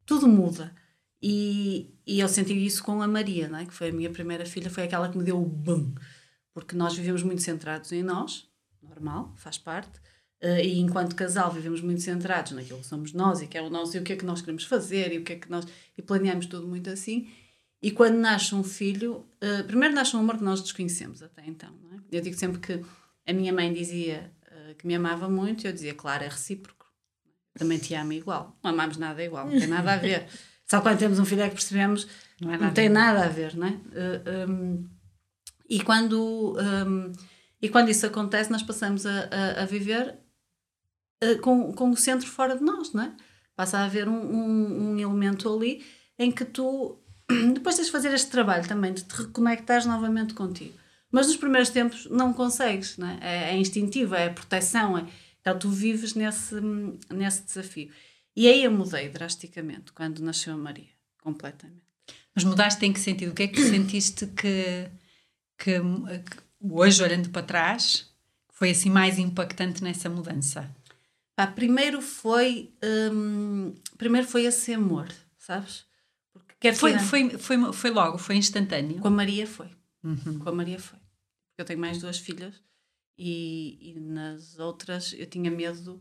tudo 0.09 0.27
muda. 0.27 0.75
E, 1.23 1.95
e 2.07 2.19
eu 2.19 2.29
senti 2.29 2.55
isso 2.65 2.83
com 2.83 3.03
a 3.03 3.07
Maria, 3.07 3.47
não 3.47 3.59
é? 3.59 3.67
que 3.67 3.75
foi 3.75 3.91
a 3.91 3.93
minha 3.93 4.09
primeira 4.09 4.47
filha, 4.47 4.71
foi 4.71 4.85
aquela 4.85 5.09
que 5.09 5.19
me 5.19 5.23
deu 5.23 5.41
o 5.41 5.45
boom. 5.45 5.95
Porque 6.55 6.75
nós 6.75 6.97
vivemos 6.97 7.23
muito 7.23 7.43
centrados 7.43 7.93
em 7.93 8.03
nós, 8.03 8.49
normal, 8.83 9.35
faz 9.37 9.59
parte. 9.59 10.01
Uh, 10.43 10.61
e 10.63 10.79
enquanto 10.79 11.15
casal 11.15 11.53
vivemos 11.53 11.83
muito 11.83 12.01
centrados 12.01 12.53
naquilo 12.53 12.79
que 12.79 12.87
somos 12.87 13.13
nós 13.13 13.43
e 13.43 13.47
que 13.47 13.59
é 13.59 13.63
o 13.63 13.69
nosso 13.69 13.97
e 13.97 14.01
o 14.01 14.05
que 14.05 14.13
é 14.13 14.17
que 14.17 14.25
nós 14.25 14.41
queremos 14.41 14.63
fazer 14.65 15.13
e 15.13 15.19
o 15.19 15.25
que 15.25 15.33
é 15.33 15.37
que 15.37 15.51
nós 15.51 15.67
e 15.97 16.01
planeamos 16.01 16.47
tudo 16.47 16.65
muito 16.65 16.89
assim 16.89 17.29
e 17.83 17.91
quando 17.91 18.19
nasce 18.19 18.55
um 18.55 18.63
filho 18.63 19.27
uh, 19.43 19.65
primeiro 19.67 19.97
nasce 19.97 20.15
um 20.15 20.21
amor 20.21 20.37
que 20.37 20.45
nós 20.45 20.63
desconhecemos 20.63 21.25
até 21.25 21.45
então 21.45 21.75
é? 21.93 22.17
eu 22.19 22.21
digo 22.21 22.37
sempre 22.37 22.61
que 22.61 22.85
a 23.27 23.33
minha 23.33 23.53
mãe 23.53 23.73
dizia 23.73 24.33
uh, 24.47 24.77
que 24.77 24.87
me 24.87 24.95
amava 24.95 25.29
muito 25.29 25.65
e 25.65 25.67
eu 25.67 25.73
dizia 25.73 25.93
claro 25.93 26.23
é 26.23 26.29
recíproco 26.29 26.78
também 27.59 27.79
te 27.79 27.95
amo 27.95 28.13
igual. 28.13 28.57
Não 28.63 28.71
amamos 28.71 28.97
nada 28.97 29.23
igual, 29.23 29.47
não 29.47 29.59
tem 29.59 29.67
nada 29.69 29.93
a 29.93 29.97
ver. 29.97 30.27
Só 30.67 30.81
quando 30.81 30.99
temos 30.99 31.19
um 31.19 31.25
filho 31.25 31.43
é 31.43 31.49
que 31.49 31.55
percebemos 31.55 32.07
não, 32.41 32.53
é 32.53 32.59
não 32.59 32.73
tem 32.73 32.89
nada 32.89 33.25
a 33.25 33.29
ver, 33.29 33.57
não 33.57 33.67
é? 33.67 33.71
Uh, 33.71 34.51
um, 34.51 34.89
e, 35.69 35.81
quando, 35.81 36.57
um, 36.87 37.13
e 37.61 37.69
quando 37.69 37.89
isso 37.89 38.07
acontece, 38.07 38.51
nós 38.51 38.63
passamos 38.63 39.05
a, 39.07 39.29
a, 39.31 39.63
a 39.63 39.67
viver 39.67 40.19
uh, 41.25 41.39
com, 41.41 41.73
com 41.73 41.91
o 41.91 41.97
centro 41.97 42.29
fora 42.29 42.57
de 42.57 42.63
nós, 42.63 42.93
não 42.93 43.03
é? 43.03 43.17
Passa 43.57 43.79
a 43.79 43.85
haver 43.85 44.09
um, 44.09 44.13
um, 44.13 44.91
um 44.91 44.99
elemento 44.99 45.53
ali 45.53 45.85
em 46.19 46.31
que 46.31 46.45
tu 46.45 46.99
depois 47.55 47.77
tens 47.77 47.87
de 47.87 47.93
fazer 47.93 48.13
este 48.13 48.31
trabalho 48.31 48.67
também 48.69 48.93
de 48.93 49.05
te 49.05 49.15
reconectares 49.15 49.87
novamente 49.87 50.35
contigo. 50.35 50.75
Mas 51.11 51.27
nos 51.27 51.37
primeiros 51.37 51.71
tempos 51.71 52.07
não 52.11 52.33
consegues, 52.33 52.99
não 52.99 53.09
é? 53.09 53.19
É, 53.21 53.55
é 53.55 53.57
instintivo, 53.57 54.15
é 54.15 54.29
proteção, 54.29 54.99
é, 54.99 55.07
então 55.49 55.59
tu 55.59 55.71
vives 55.71 56.15
nesse, 56.15 56.55
nesse 57.11 57.43
desafio. 57.43 57.91
E 58.37 58.47
aí 58.47 58.65
eu 58.65 58.71
mudei 58.71 59.09
drasticamente 59.09 59.93
quando 59.93 60.23
nasceu 60.23 60.53
a 60.53 60.57
Maria, 60.59 60.91
completamente. 61.23 61.83
Mas 62.35 62.45
mudaste 62.45 62.85
em 62.85 62.93
que 62.93 63.01
sentido? 63.01 63.33
O 63.33 63.35
que 63.35 63.45
é 63.45 63.49
que 63.49 63.63
sentiste 63.63 64.27
que, 64.27 64.89
que, 65.57 65.81
que 65.81 66.41
hoje, 66.61 67.03
olhando 67.03 67.31
para 67.31 67.43
trás, 67.43 68.11
foi 68.51 68.71
assim 68.71 68.91
mais 68.91 69.19
impactante 69.19 69.83
nessa 69.83 70.09
mudança? 70.09 70.71
Pá, 71.35 71.47
primeiro 71.47 72.03
foi 72.03 72.73
hum, 73.13 73.75
primeiro 73.97 74.27
foi 74.27 74.45
esse 74.45 74.73
amor, 74.75 75.09
sabes? 75.39 75.87
Porque 76.33 76.73
foi, 76.73 76.99
foi, 76.99 77.31
foi, 77.31 77.73
foi 77.73 77.91
logo, 77.91 78.19
foi 78.19 78.37
instantâneo. 78.37 79.01
Com 79.01 79.09
a 79.09 79.13
Maria 79.13 79.47
foi. 79.47 79.71
Uhum. 80.05 80.39
Com 80.39 80.49
a 80.49 80.53
Maria 80.53 80.79
foi. 80.79 80.99
Eu 81.57 81.65
tenho 81.65 81.81
mais 81.81 81.99
duas 81.99 82.19
filhas 82.19 82.55
e, 83.19 83.91
e 83.91 84.01
nas 84.01 84.59
outras 84.59 85.13
eu 85.13 85.27
tinha 85.27 85.51
medo. 85.51 86.01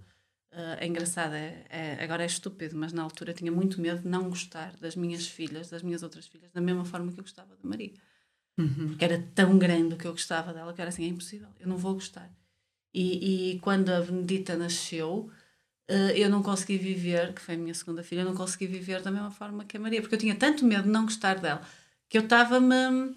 Uh, 0.52 0.78
é 0.80 0.88
engraçado, 0.88 1.34
é, 1.34 1.66
é, 1.70 2.04
agora 2.04 2.24
é 2.24 2.26
estúpido, 2.26 2.76
mas 2.78 2.94
na 2.94 3.04
altura 3.04 3.32
eu 3.32 3.36
tinha 3.36 3.52
muito 3.52 3.82
medo 3.82 4.02
de 4.02 4.08
não 4.08 4.30
gostar 4.30 4.76
das 4.78 4.96
minhas 4.96 5.28
filhas, 5.28 5.70
das 5.70 5.84
minhas 5.84 6.04
outras 6.04 6.26
filhas, 6.26 6.52
da 6.52 6.62
mesma 6.62 6.86
forma 6.86 7.12
que 7.12 7.20
eu 7.20 7.24
gostava 7.24 7.56
da 7.56 7.70
Maria. 7.70 7.92
Uhum. 8.58 8.90
Porque 8.90 9.04
era 9.04 9.22
tão 9.36 9.58
grande 9.58 9.96
o 9.96 9.98
que 9.98 10.08
eu 10.08 10.12
gostava 10.12 10.54
dela 10.54 10.74
que 10.74 10.82
era 10.82 10.90
assim: 10.90 11.04
é 11.04 11.08
impossível, 11.08 11.50
eu 11.60 11.68
não 11.68 11.78
vou 11.78 11.94
gostar. 11.96 12.32
E, 12.94 13.56
e 13.56 13.60
quando 13.60 13.90
a 13.90 14.02
Benedita 14.02 14.56
nasceu, 14.56 15.30
uh, 15.90 16.12
eu 16.16 16.30
não 16.30 16.42
consegui 16.42 16.78
viver, 16.78 17.34
que 17.34 17.42
foi 17.42 17.56
a 17.56 17.58
minha 17.58 17.74
segunda 17.74 18.04
filha, 18.04 18.22
eu 18.22 18.26
não 18.26 18.36
consegui 18.36 18.68
viver 18.68 19.02
da 19.02 19.12
mesma 19.12 19.32
forma 19.32 19.66
que 19.66 19.78
a 19.78 19.80
Maria, 19.80 20.02
porque 20.02 20.16
eu 20.16 20.20
tinha 20.20 20.36
tanto 20.36 20.66
medo 20.66 20.84
de 20.84 20.90
não 20.90 21.04
gostar 21.04 21.40
dela 21.40 21.62
que 22.10 22.18
eu 22.18 22.24
estava-me 22.24 23.16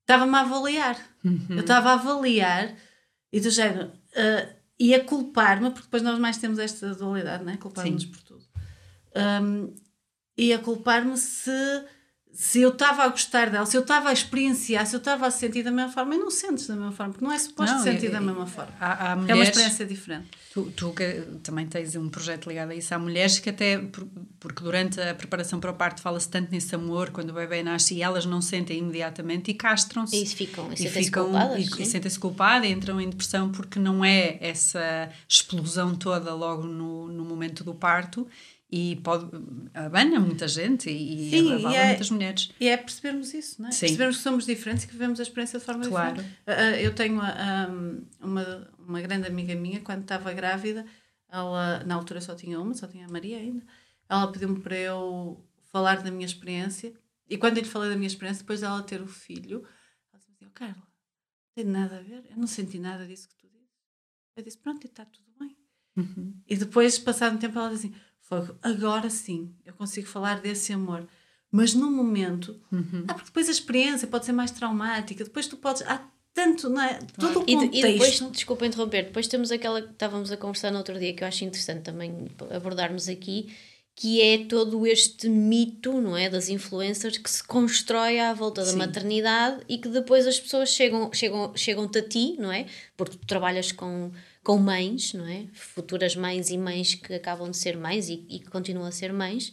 estava-me 0.00 0.36
a 0.36 0.40
avaliar. 0.40 0.98
Uhum. 1.24 1.46
Eu 1.50 1.60
estava 1.60 1.90
a 1.90 1.94
avaliar 1.94 2.74
e 3.32 3.40
do 3.40 3.50
género, 3.50 3.88
uh, 3.88 4.54
e 4.78 4.94
a 4.94 5.04
culpar-me, 5.04 5.70
porque 5.70 5.86
depois 5.86 6.02
nós 6.02 6.18
mais 6.18 6.36
temos 6.38 6.58
esta 6.58 6.94
dualidade, 6.94 7.44
né? 7.44 7.56
culpar-nos 7.56 8.04
por 8.04 8.22
tudo. 8.22 8.44
Um, 9.42 9.74
e 10.36 10.52
a 10.52 10.58
culpar-me 10.58 11.16
se, 11.16 11.50
se 12.38 12.60
eu 12.60 12.68
estava 12.68 13.02
a 13.04 13.08
gostar 13.08 13.48
dela, 13.48 13.64
se 13.64 13.74
eu 13.74 13.80
estava 13.80 14.10
a 14.10 14.12
experienciar, 14.12 14.84
se 14.86 14.94
eu 14.94 14.98
estava 14.98 15.26
a 15.26 15.30
sentir 15.30 15.62
da 15.62 15.70
mesma 15.70 15.90
forma, 15.90 16.14
e 16.14 16.18
não 16.18 16.30
sentes 16.30 16.66
da 16.66 16.76
mesma 16.76 16.92
forma, 16.92 17.14
porque 17.14 17.24
não 17.24 17.32
é 17.32 17.38
suposto 17.38 17.74
Não, 17.76 17.82
sentir 17.82 18.08
é- 18.08 18.10
da 18.10 18.20
mesma 18.20 18.44
forma. 18.46 18.72
Há, 18.78 18.92
há 19.06 19.10
é 19.12 19.14
uma 19.14 19.22
mulheres, 19.22 19.48
experiência 19.48 19.86
diferente. 19.86 20.28
Tu, 20.52 20.70
tu 20.76 20.92
que 20.92 21.22
também 21.42 21.66
tens 21.66 21.96
um 21.96 22.10
projeto 22.10 22.46
ligado 22.48 22.72
a 22.72 22.74
isso. 22.74 22.94
Há 22.94 22.98
mulheres 22.98 23.38
que 23.38 23.48
até, 23.48 23.78
por- 23.78 24.06
porque 24.38 24.62
durante 24.62 25.00
a 25.00 25.14
preparação 25.14 25.58
para 25.58 25.70
o 25.70 25.74
parto 25.74 26.02
fala-se 26.02 26.28
tanto 26.28 26.50
nesse 26.52 26.74
amor, 26.74 27.08
quando 27.08 27.30
o 27.30 27.32
bebê 27.32 27.62
nasce, 27.62 27.94
e 27.94 28.02
elas 28.02 28.26
não 28.26 28.42
sentem 28.42 28.80
imediatamente 28.80 29.50
e 29.50 29.54
castram-se. 29.54 30.22
E 30.22 30.26
ficam, 30.26 30.68
e 30.70 30.74
e 30.74 30.76
sentem-se 30.76 31.10
culpadas, 31.10 31.58
e, 31.78 31.82
e 31.82 31.86
sentem-se 31.86 32.18
culpadas 32.18 32.68
e 32.68 32.72
entram 32.72 33.00
em 33.00 33.08
depressão 33.08 33.50
porque 33.50 33.78
não 33.78 34.04
é 34.04 34.36
essa 34.42 35.08
explosão 35.26 35.94
toda 35.94 36.34
logo 36.34 36.64
no, 36.64 37.08
no 37.08 37.24
momento 37.24 37.64
do 37.64 37.74
parto 37.74 38.28
e 38.70 38.96
pode 38.96 39.26
abana 39.72 40.18
muita 40.18 40.48
gente 40.48 40.90
e, 40.90 41.30
Sim, 41.30 41.50
e 41.50 41.54
abala 41.54 41.76
é- 41.76 41.86
muitas 41.88 42.10
mulheres. 42.10 42.50
E 42.58 42.66
é 42.68 42.76
percebermos 42.76 43.32
isso, 43.32 43.62
não 43.62 43.68
é? 43.68 43.72
Sim. 43.72 43.80
Percebermos 43.86 44.16
que 44.16 44.22
somos 44.22 44.46
diferentes 44.46 44.84
e 44.84 44.86
que 44.88 44.92
vivemos 44.92 45.20
a 45.20 45.22
experiência 45.22 45.58
de 45.58 45.64
forma 45.64 45.86
Claro. 45.86 46.16
diferente. 46.16 46.38
Ah, 46.46 46.52
ah, 46.52 46.80
eu 46.80 46.94
tenho 46.94 47.20
ah, 47.20 47.68
uma, 48.20 48.70
uma 48.78 49.00
grande 49.00 49.26
amiga 49.28 49.54
minha, 49.54 49.80
quando 49.80 50.02
estava 50.02 50.32
grávida, 50.32 50.84
ela, 51.28 51.84
na 51.84 51.94
altura 51.94 52.20
só 52.20 52.34
tinha 52.34 52.60
uma, 52.60 52.74
só 52.74 52.86
tinha 52.86 53.06
a 53.06 53.10
Maria 53.10 53.38
ainda, 53.38 53.64
ela 54.08 54.30
pediu-me 54.32 54.60
para 54.60 54.76
eu 54.76 55.44
falar 55.72 56.02
da 56.02 56.10
minha 56.10 56.26
experiência. 56.26 56.92
E 57.28 57.36
quando 57.36 57.58
eu 57.58 57.62
lhe 57.62 57.68
falei 57.68 57.90
da 57.90 57.96
minha 57.96 58.06
experiência, 58.06 58.42
depois 58.42 58.60
dela 58.60 58.82
ter 58.82 59.00
o 59.00 59.06
filho, 59.06 59.58
ela 60.12 60.18
disse 60.18 60.30
assim, 60.32 60.44
oh, 60.46 60.50
Carla, 60.54 60.74
não 60.76 60.84
tem 61.54 61.64
nada 61.64 61.98
a 61.98 62.02
ver, 62.02 62.24
eu 62.30 62.36
não 62.36 62.46
senti 62.46 62.78
nada 62.78 63.06
disso 63.06 63.28
que 63.28 63.36
tu 63.36 63.48
dizes. 63.48 63.68
Eu 64.36 64.42
disse, 64.42 64.58
pronto, 64.58 64.84
está 64.86 65.04
tudo 65.04 65.26
bem. 65.38 65.56
Uhum. 65.96 66.34
E 66.46 66.56
depois, 66.56 66.98
passado 66.98 67.34
um 67.34 67.38
tempo, 67.38 67.58
ela 67.58 67.70
disse 67.70 67.86
assim: 67.86 67.96
Agora 68.62 69.08
sim, 69.10 69.52
eu 69.64 69.72
consigo 69.74 70.06
falar 70.08 70.40
desse 70.40 70.72
amor. 70.72 71.06
Mas 71.50 71.74
no 71.74 71.90
momento, 71.90 72.60
Uhum. 72.72 73.04
ah, 73.08 73.14
porque 73.14 73.26
depois 73.28 73.48
a 73.48 73.52
experiência 73.52 74.06
pode 74.08 74.26
ser 74.26 74.32
mais 74.32 74.50
traumática, 74.50 75.24
depois 75.24 75.46
tu 75.46 75.56
podes. 75.56 75.82
Há 75.82 76.02
tanto, 76.34 76.68
não 76.68 76.82
é? 76.82 76.98
Todo 77.18 77.40
o 77.40 77.44
E, 77.46 77.54
contexto. 77.54 77.76
e 77.76 77.82
depois, 77.92 78.20
desculpa 78.32 78.66
interromper, 78.66 79.04
depois 79.04 79.26
temos 79.26 79.50
aquela 79.50 79.80
que 79.80 79.90
estávamos 79.92 80.30
a 80.30 80.36
conversar 80.36 80.70
no 80.70 80.78
outro 80.78 80.98
dia 80.98 81.14
que 81.14 81.22
eu 81.24 81.28
acho 81.28 81.44
interessante 81.44 81.82
também 81.82 82.28
abordarmos 82.54 83.08
aqui, 83.08 83.54
que 83.94 84.20
é 84.20 84.44
todo 84.44 84.86
este 84.86 85.26
mito, 85.30 85.98
não 85.98 86.14
é, 86.14 86.28
das 86.28 86.50
influencers 86.50 87.16
que 87.16 87.30
se 87.30 87.42
constrói 87.42 88.18
à 88.20 88.34
volta 88.34 88.62
da 88.62 88.70
Sim. 88.72 88.76
maternidade 88.76 89.62
e 89.66 89.78
que 89.78 89.88
depois 89.88 90.26
as 90.26 90.38
pessoas 90.38 90.68
chegam 90.68 91.10
chegam 91.14 91.52
chegam-te 91.56 91.98
a 92.00 92.02
ti, 92.06 92.36
não 92.38 92.52
é? 92.52 92.66
Porque 92.98 93.16
tu 93.16 93.24
trabalhas 93.26 93.72
com 93.72 94.10
com 94.46 94.58
mães, 94.58 95.12
não 95.12 95.26
é? 95.26 95.46
Futuras 95.52 96.14
mães 96.14 96.50
e 96.50 96.56
mães 96.58 96.94
que 96.94 97.12
acabam 97.14 97.50
de 97.50 97.56
ser 97.56 97.76
mães 97.76 98.08
e, 98.08 98.24
e 98.28 98.38
que 98.38 98.48
continuam 98.56 98.86
a 98.86 98.92
ser 98.92 99.12
mães. 99.12 99.52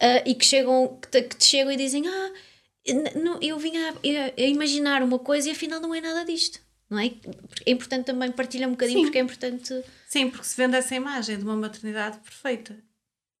ah, 0.00 0.22
e 0.26 0.34
que 0.34 0.44
chegam 0.44 0.98
que 1.00 1.08
te, 1.08 1.22
que 1.22 1.36
te 1.36 1.44
chegam 1.46 1.72
e 1.72 1.76
dizem 1.76 2.06
ah 2.06 2.32
não, 3.22 3.38
eu 3.42 3.58
vim 3.58 3.76
a, 3.76 3.90
a- 3.90 4.34
a 4.36 4.42
imaginar 4.42 5.02
uma 5.02 5.18
coisa 5.18 5.48
e 5.48 5.52
afinal 5.52 5.80
não 5.80 5.94
é 5.94 6.00
nada 6.00 6.24
disto 6.24 6.60
não 6.90 6.98
é? 6.98 7.06
é 7.66 7.70
importante 7.70 8.06
também 8.06 8.30
partilhar 8.32 8.68
um 8.68 8.72
bocadinho 8.72 8.98
Sim. 9.00 9.04
porque 9.06 9.18
é 9.18 9.20
importante 9.22 9.84
Sim, 10.08 10.30
porque 10.30 10.46
se 10.46 10.56
vende 10.56 10.76
essa 10.76 10.94
imagem 10.94 11.36
de 11.38 11.44
uma 11.44 11.56
maternidade 11.56 12.18
perfeita. 12.18 12.76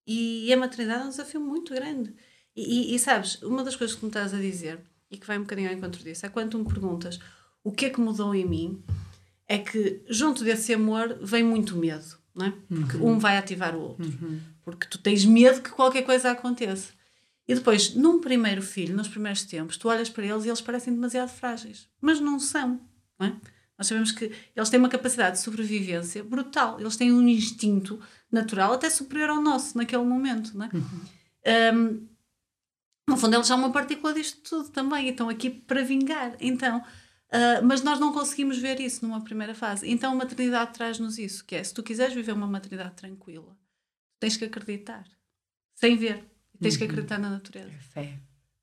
E 0.06 0.50
a 0.52 0.56
maternidade 0.56 1.02
é 1.02 1.04
um 1.06 1.10
desafio 1.10 1.40
muito 1.40 1.72
grande. 1.74 2.14
E, 2.56 2.92
e- 2.92 2.94
e 2.94 2.98
sabes, 2.98 3.40
uma 3.42 3.62
das 3.64 3.76
coisas 3.76 3.94
que 3.96 4.02
me 4.04 4.08
estás 4.10 4.32
a 4.34 4.38
dizer, 4.38 4.80
e 5.10 5.16
que 5.18 5.26
vai 5.26 5.36
um 5.38 5.42
bocadinho 5.42 5.68
ao 5.70 5.74
encontro 5.74 6.02
disso, 6.02 6.24
é 6.26 6.28
quando 6.30 6.50
tu 6.52 6.58
me 6.58 6.64
perguntas 6.66 7.18
o 7.64 7.70
que 7.72 7.86
é 7.86 7.90
que 7.90 8.00
mudou 8.00 8.34
em 8.34 8.44
mim, 8.46 8.82
é 9.48 9.58
que 9.58 10.02
junto 10.08 10.44
desse 10.44 10.74
amor 10.74 11.18
vem 11.22 11.42
muito 11.42 11.74
medo, 11.76 12.04
não 12.34 12.46
é? 12.46 12.52
Porque 12.68 12.96
um 12.98 13.18
vai 13.18 13.38
ativar 13.38 13.74
o 13.74 13.80
outro. 13.80 14.04
Porque 14.62 14.86
tu 14.86 14.98
tens 14.98 15.24
medo 15.24 15.62
que 15.62 15.70
qualquer 15.70 16.02
coisa 16.02 16.30
aconteça. 16.30 16.92
E 17.48 17.54
depois, 17.54 17.94
num 17.94 18.20
primeiro 18.20 18.60
filho, 18.60 18.94
nos 18.94 19.08
primeiros 19.08 19.42
tempos, 19.42 19.78
tu 19.78 19.88
olhas 19.88 20.10
para 20.10 20.26
eles 20.26 20.44
e 20.44 20.48
eles 20.48 20.60
parecem 20.60 20.92
demasiado 20.92 21.30
frágeis. 21.30 21.88
Mas 21.98 22.20
não 22.20 22.38
são, 22.38 22.78
não 23.18 23.26
é? 23.26 23.36
Nós 23.78 23.86
sabemos 23.86 24.12
que 24.12 24.30
eles 24.54 24.68
têm 24.68 24.78
uma 24.78 24.88
capacidade 24.88 25.36
de 25.36 25.42
sobrevivência 25.42 26.22
brutal. 26.22 26.78
Eles 26.78 26.96
têm 26.96 27.12
um 27.12 27.26
instinto 27.26 27.98
natural 28.30 28.72
até 28.72 28.90
superior 28.90 29.30
ao 29.30 29.40
nosso 29.40 29.78
naquele 29.78 30.02
momento, 30.02 30.58
não 30.58 30.66
é? 30.66 31.72
Um, 31.72 32.06
no 33.08 33.16
fundo, 33.16 33.36
eles 33.36 33.46
são 33.46 33.56
uma 33.56 33.72
partícula 33.72 34.12
disto 34.12 34.42
tudo 34.42 34.68
também 34.68 35.06
e 35.06 35.10
estão 35.10 35.30
aqui 35.30 35.48
para 35.48 35.82
vingar. 35.82 36.36
Então, 36.40 36.84
ah, 37.30 37.60
mas 37.62 37.82
nós 37.82 38.00
não 38.00 38.12
conseguimos 38.12 38.58
ver 38.58 38.80
isso 38.80 39.04
numa 39.06 39.22
primeira 39.22 39.54
fase. 39.54 39.88
Então, 39.88 40.12
a 40.12 40.14
maternidade 40.14 40.72
traz-nos 40.72 41.18
isso, 41.18 41.44
que 41.44 41.54
é, 41.54 41.62
se 41.62 41.74
tu 41.74 41.82
quiseres 41.82 42.14
viver 42.14 42.32
uma 42.32 42.46
maternidade 42.46 42.94
tranquila, 42.94 43.56
tens 44.18 44.36
que 44.36 44.44
acreditar. 44.44 45.04
Sem 45.74 45.96
ver. 45.96 46.24
Tens 46.60 46.76
que 46.76 46.84
acreditar 46.84 47.18
na 47.18 47.30
natureza. 47.30 47.70
Fé. 47.92 48.18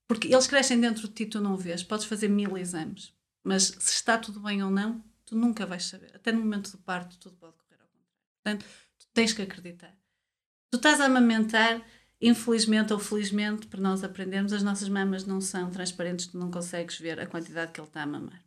Porque 0.07 0.27
eles 0.27 0.47
crescem 0.47 0.79
dentro 0.79 1.07
de 1.07 1.13
ti, 1.13 1.25
tu 1.25 1.39
não 1.39 1.55
vês. 1.55 1.81
Podes 1.81 2.05
fazer 2.05 2.27
mil 2.27 2.57
exames. 2.57 3.13
Mas 3.43 3.63
se 3.63 3.93
está 3.93 4.17
tudo 4.17 4.39
bem 4.39 4.61
ou 4.63 4.69
não, 4.69 5.01
tu 5.23 5.35
nunca 5.35 5.65
vais 5.65 5.85
saber. 5.85 6.11
Até 6.13 6.31
no 6.31 6.39
momento 6.39 6.71
do 6.71 6.77
parto, 6.79 7.17
tudo 7.17 7.35
pode 7.37 7.53
correr 7.53 7.79
ao 7.81 7.87
contrário. 7.87 8.19
Portanto, 8.43 8.65
tu 8.99 9.07
tens 9.13 9.31
que 9.31 9.41
acreditar. 9.41 9.95
Tu 10.69 10.77
estás 10.77 10.99
a 10.99 11.05
amamentar, 11.05 11.81
infelizmente 12.19 12.91
ou 12.91 12.99
felizmente, 12.99 13.67
para 13.67 13.79
nós 13.79 14.03
aprendermos, 14.03 14.51
as 14.51 14.61
nossas 14.61 14.89
mamas 14.89 15.25
não 15.25 15.39
são 15.39 15.71
transparentes, 15.71 16.27
tu 16.27 16.37
não 16.37 16.51
consegues 16.51 16.99
ver 16.99 17.19
a 17.19 17.25
quantidade 17.25 17.71
que 17.71 17.79
ele 17.79 17.87
está 17.87 18.03
a 18.03 18.05
mamar. 18.05 18.44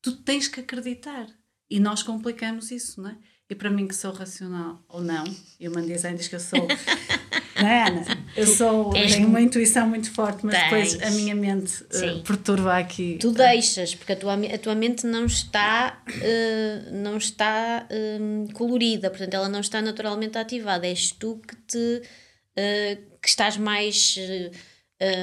Tu 0.00 0.12
tens 0.22 0.48
que 0.48 0.60
acreditar. 0.60 1.26
E 1.70 1.78
nós 1.80 2.02
complicamos 2.02 2.70
isso, 2.70 3.00
não 3.00 3.10
é? 3.10 3.16
E 3.48 3.54
para 3.54 3.70
mim, 3.70 3.86
que 3.86 3.94
sou 3.94 4.12
racional 4.12 4.82
ou 4.88 5.00
não, 5.02 5.24
e 5.60 5.68
o 5.68 5.74
Mandesign 5.74 6.16
diz 6.16 6.26
que 6.28 6.34
eu 6.34 6.40
sou. 6.40 6.66
não 7.60 7.68
é, 7.68 7.86
Ana? 7.88 8.02
Eu 8.34 8.46
sou, 8.46 8.96
És- 8.96 9.12
tenho 9.14 9.28
uma 9.28 9.40
intuição 9.40 9.86
muito 9.86 10.10
forte, 10.10 10.44
mas 10.44 10.58
depois 10.58 10.94
Tens. 10.94 11.02
a 11.02 11.10
minha 11.16 11.34
mente 11.34 11.70
Sim. 11.90 12.22
perturba 12.26 12.78
aqui. 12.78 13.18
tu 13.20 13.30
deixas 13.30 13.94
porque 13.94 14.12
a 14.12 14.16
tua, 14.16 14.34
a 14.34 14.58
tua 14.58 14.74
mente 14.74 15.06
não 15.06 15.26
está 15.26 16.02
eh, 16.22 16.88
não 16.92 17.18
está 17.18 17.86
hum, 18.20 18.48
colorida 18.54 19.10
portanto 19.10 19.34
ela 19.34 19.48
não 19.50 19.60
está 19.60 19.82
naturalmente 19.82 20.38
ativada 20.38 20.86
és 20.86 21.10
tu 21.12 21.40
que 21.46 21.54
te 21.56 22.02
eh, 22.56 22.98
que 23.20 23.28
estás 23.28 23.58
mais 23.58 24.16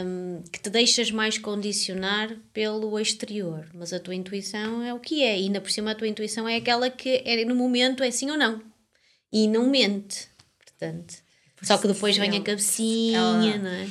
hum, 0.06 0.44
que 0.52 0.60
te 0.60 0.70
deixas 0.70 1.12
mais 1.12 1.38
condicionar 1.38 2.36
pelo 2.54 3.00
exterior. 3.00 3.68
Mas 3.74 3.94
a 3.94 4.00
tua 4.00 4.16
intuição 4.16 4.84
é 4.84 4.94
o 4.94 5.00
que 5.00 5.24
é. 5.24 5.38
E 5.40 5.44
ainda 5.46 5.62
por 5.62 5.72
cima 5.72 5.92
a 5.92 5.96
tua 5.96 6.08
intuição 6.08 6.48
é 6.48 6.56
aquela 6.58 6.90
que 6.90 7.22
é 7.26 7.44
no 7.46 7.56
momento 7.56 8.04
é 8.04 8.12
sim 8.12 8.30
ou 8.30 8.38
não. 8.38 8.62
E 9.32 9.48
não 9.48 9.70
mente. 9.70 10.28
Portanto 10.66 11.16
só 11.62 11.78
que 11.78 11.88
depois 11.88 12.16
vem 12.18 12.38
a 12.38 12.42
cabecinha 12.42 13.18
ela- 13.18 13.58
não 13.58 13.70
é? 13.70 13.88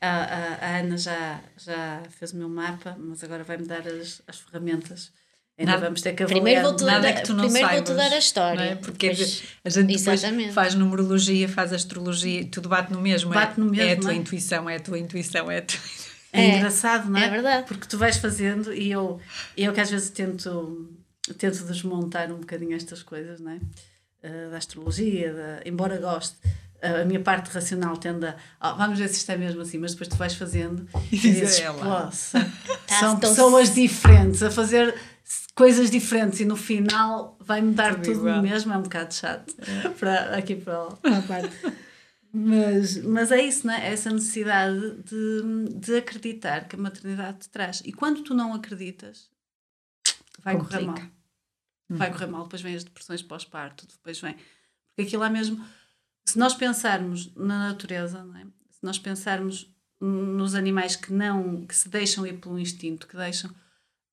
A, 0.00 0.08
a, 0.08 0.54
a 0.66 0.78
Ana 0.78 0.96
já, 0.96 1.42
já 1.56 2.02
fez 2.10 2.32
o 2.32 2.36
meu 2.36 2.48
mapa, 2.48 2.96
mas 2.98 3.24
agora 3.24 3.42
vai-me 3.42 3.66
dar 3.66 3.84
as, 3.88 4.22
as 4.28 4.38
ferramentas. 4.38 5.10
Ainda 5.58 5.72
Nada- 5.72 5.84
vamos 5.86 6.00
ter 6.02 6.12
que 6.14 6.22
avaliar. 6.22 6.40
Primeiro 6.42 6.62
vou-te 6.68 6.84
Nada 6.84 7.00
dar, 7.00 7.12
que 7.14 7.22
tu 7.22 7.34
não 7.34 7.44
primeiro 7.44 7.68
vou-te 7.68 7.86
saibas, 7.88 7.96
dar 8.10 8.14
a 8.14 8.18
história. 8.18 8.56
não 8.64 8.72
é? 8.72 8.74
Porque 8.76 9.08
depois- 9.10 9.42
a 9.64 9.70
gente 9.70 9.86
depois 9.96 10.20
Exatamente. 10.22 10.52
faz 10.52 10.74
numerologia, 10.74 11.48
faz 11.48 11.72
astrologia, 11.72 12.46
tudo 12.46 12.68
bate 12.68 12.92
no 12.92 13.00
mesmo. 13.00 13.32
Bate 13.34 13.60
é, 13.60 13.64
no 13.64 13.70
mesmo, 13.70 13.88
É 13.90 13.92
a 13.92 13.96
tua 13.96 14.04
não 14.04 14.10
é? 14.10 14.14
intuição, 14.14 14.70
é 14.70 14.76
a 14.76 14.80
tua 14.80 14.98
intuição, 14.98 15.50
é 15.50 15.58
a 15.58 15.62
tua 15.62 15.78
É, 16.32 16.40
É, 16.42 16.56
engraçado, 16.58 17.10
não 17.10 17.18
é? 17.18 17.24
é 17.24 17.30
verdade. 17.30 17.66
Porque 17.66 17.86
tu 17.88 17.98
vais 17.98 18.16
fazendo 18.18 18.72
e 18.72 18.90
eu, 18.92 19.18
eu 19.56 19.72
que 19.72 19.80
às 19.80 19.90
vezes 19.90 20.10
tento, 20.10 20.88
tento 21.38 21.64
desmontar 21.64 22.30
um 22.30 22.38
bocadinho 22.38 22.76
estas 22.76 23.02
coisas, 23.02 23.40
não 23.40 23.52
é? 23.52 23.58
Ah, 24.22 24.50
da 24.50 24.58
astrologia, 24.58 25.32
da- 25.32 25.60
embora 25.64 25.96
goste. 25.98 26.36
A 26.80 27.04
minha 27.04 27.18
parte 27.18 27.50
racional 27.50 27.96
tende 27.96 28.24
a. 28.26 28.36
"Ah, 28.60 28.72
vamos 28.74 28.98
ver 29.00 29.08
se 29.08 29.16
isto 29.16 29.32
é 29.32 29.36
mesmo 29.36 29.60
assim, 29.62 29.78
mas 29.78 29.92
depois 29.92 30.06
tu 30.08 30.16
vais 30.16 30.34
fazendo 30.34 30.86
e 31.10 31.16
diz 31.18 31.22
dizes: 31.40 31.58
ela. 31.60 32.04
"Poça, 32.06 32.38
Tá, 32.86 33.00
são 33.00 33.18
pessoas 33.18 33.74
diferentes 33.74 34.42
a 34.44 34.50
fazer 34.50 34.94
coisas 35.58 35.90
diferentes 35.90 36.38
e 36.40 36.44
no 36.44 36.56
final 36.56 37.36
vai 37.40 37.60
mudar 37.60 37.94
Tudo 37.96 38.04
tudo, 38.04 38.18
igual. 38.28 38.42
mesmo. 38.42 38.72
É 38.72 38.76
um 38.78 38.82
bocado 38.82 39.12
chato 39.12 39.52
para, 39.98 40.36
aqui 40.36 40.54
para, 40.56 40.84
o- 40.88 40.96
para 40.96 41.18
a 41.18 41.22
parte. 41.22 41.56
Mas, 42.32 42.96
mas 43.04 43.32
é 43.32 43.42
isso, 43.42 43.66
não 43.66 43.74
é? 43.74 43.92
Essa 43.92 44.10
necessidade 44.10 45.02
de, 45.02 45.74
de 45.80 45.96
acreditar 45.96 46.68
que 46.68 46.76
a 46.76 46.78
maternidade 46.78 47.38
te 47.40 47.48
traz. 47.48 47.82
E 47.84 47.92
quando 47.92 48.22
tu 48.22 48.34
não 48.34 48.54
acreditas, 48.54 49.28
vai 50.44 50.56
correr 50.56 50.80
mal. 50.82 50.94
Complica. 50.94 51.12
Vai 51.90 52.12
correr 52.12 52.26
mal. 52.26 52.42
Depois 52.44 52.62
vem 52.62 52.74
as 52.76 52.84
depressões 52.84 53.22
pós-parto, 53.22 53.86
depois 53.86 54.20
vem. 54.20 54.34
Porque 54.86 55.02
aquilo 55.02 55.24
é 55.24 55.30
mesmo. 55.30 55.64
Se 56.26 56.38
nós 56.38 56.54
pensarmos 56.54 57.34
na 57.34 57.68
natureza, 57.70 58.22
não 58.22 58.36
é? 58.36 58.44
se 58.70 58.84
nós 58.84 58.98
pensarmos 58.98 59.74
nos 60.00 60.54
animais 60.54 60.94
que 60.94 61.12
não, 61.12 61.66
que 61.66 61.74
se 61.74 61.88
deixam 61.88 62.24
ir 62.26 62.34
pelo 62.34 62.58
instinto, 62.58 63.08
que 63.08 63.16
deixam. 63.16 63.50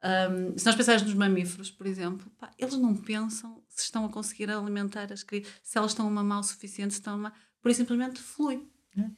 Hum, 0.05 0.57
se 0.57 0.65
nós 0.65 0.75
pensarmos 0.75 1.03
nos 1.03 1.13
mamíferos, 1.13 1.71
por 1.71 1.87
exemplo, 1.87 2.29
pá, 2.39 2.51
eles 2.57 2.75
não 2.77 2.95
pensam 2.95 3.63
se 3.69 3.85
estão 3.85 4.05
a 4.05 4.09
conseguir 4.09 4.49
alimentar 4.49 5.11
as 5.11 5.23
crianças, 5.23 5.53
se 5.63 5.77
elas 5.77 5.91
estão 5.91 6.07
a 6.07 6.11
mamar 6.11 6.39
o 6.39 6.43
suficiente, 6.43 6.93
se 6.93 6.99
estão 6.99 7.13
a 7.13 7.17
mamar, 7.17 7.33
por 7.61 7.69
isso 7.69 7.79
simplesmente 7.79 8.21
flui. 8.21 8.63
É. 8.97 9.09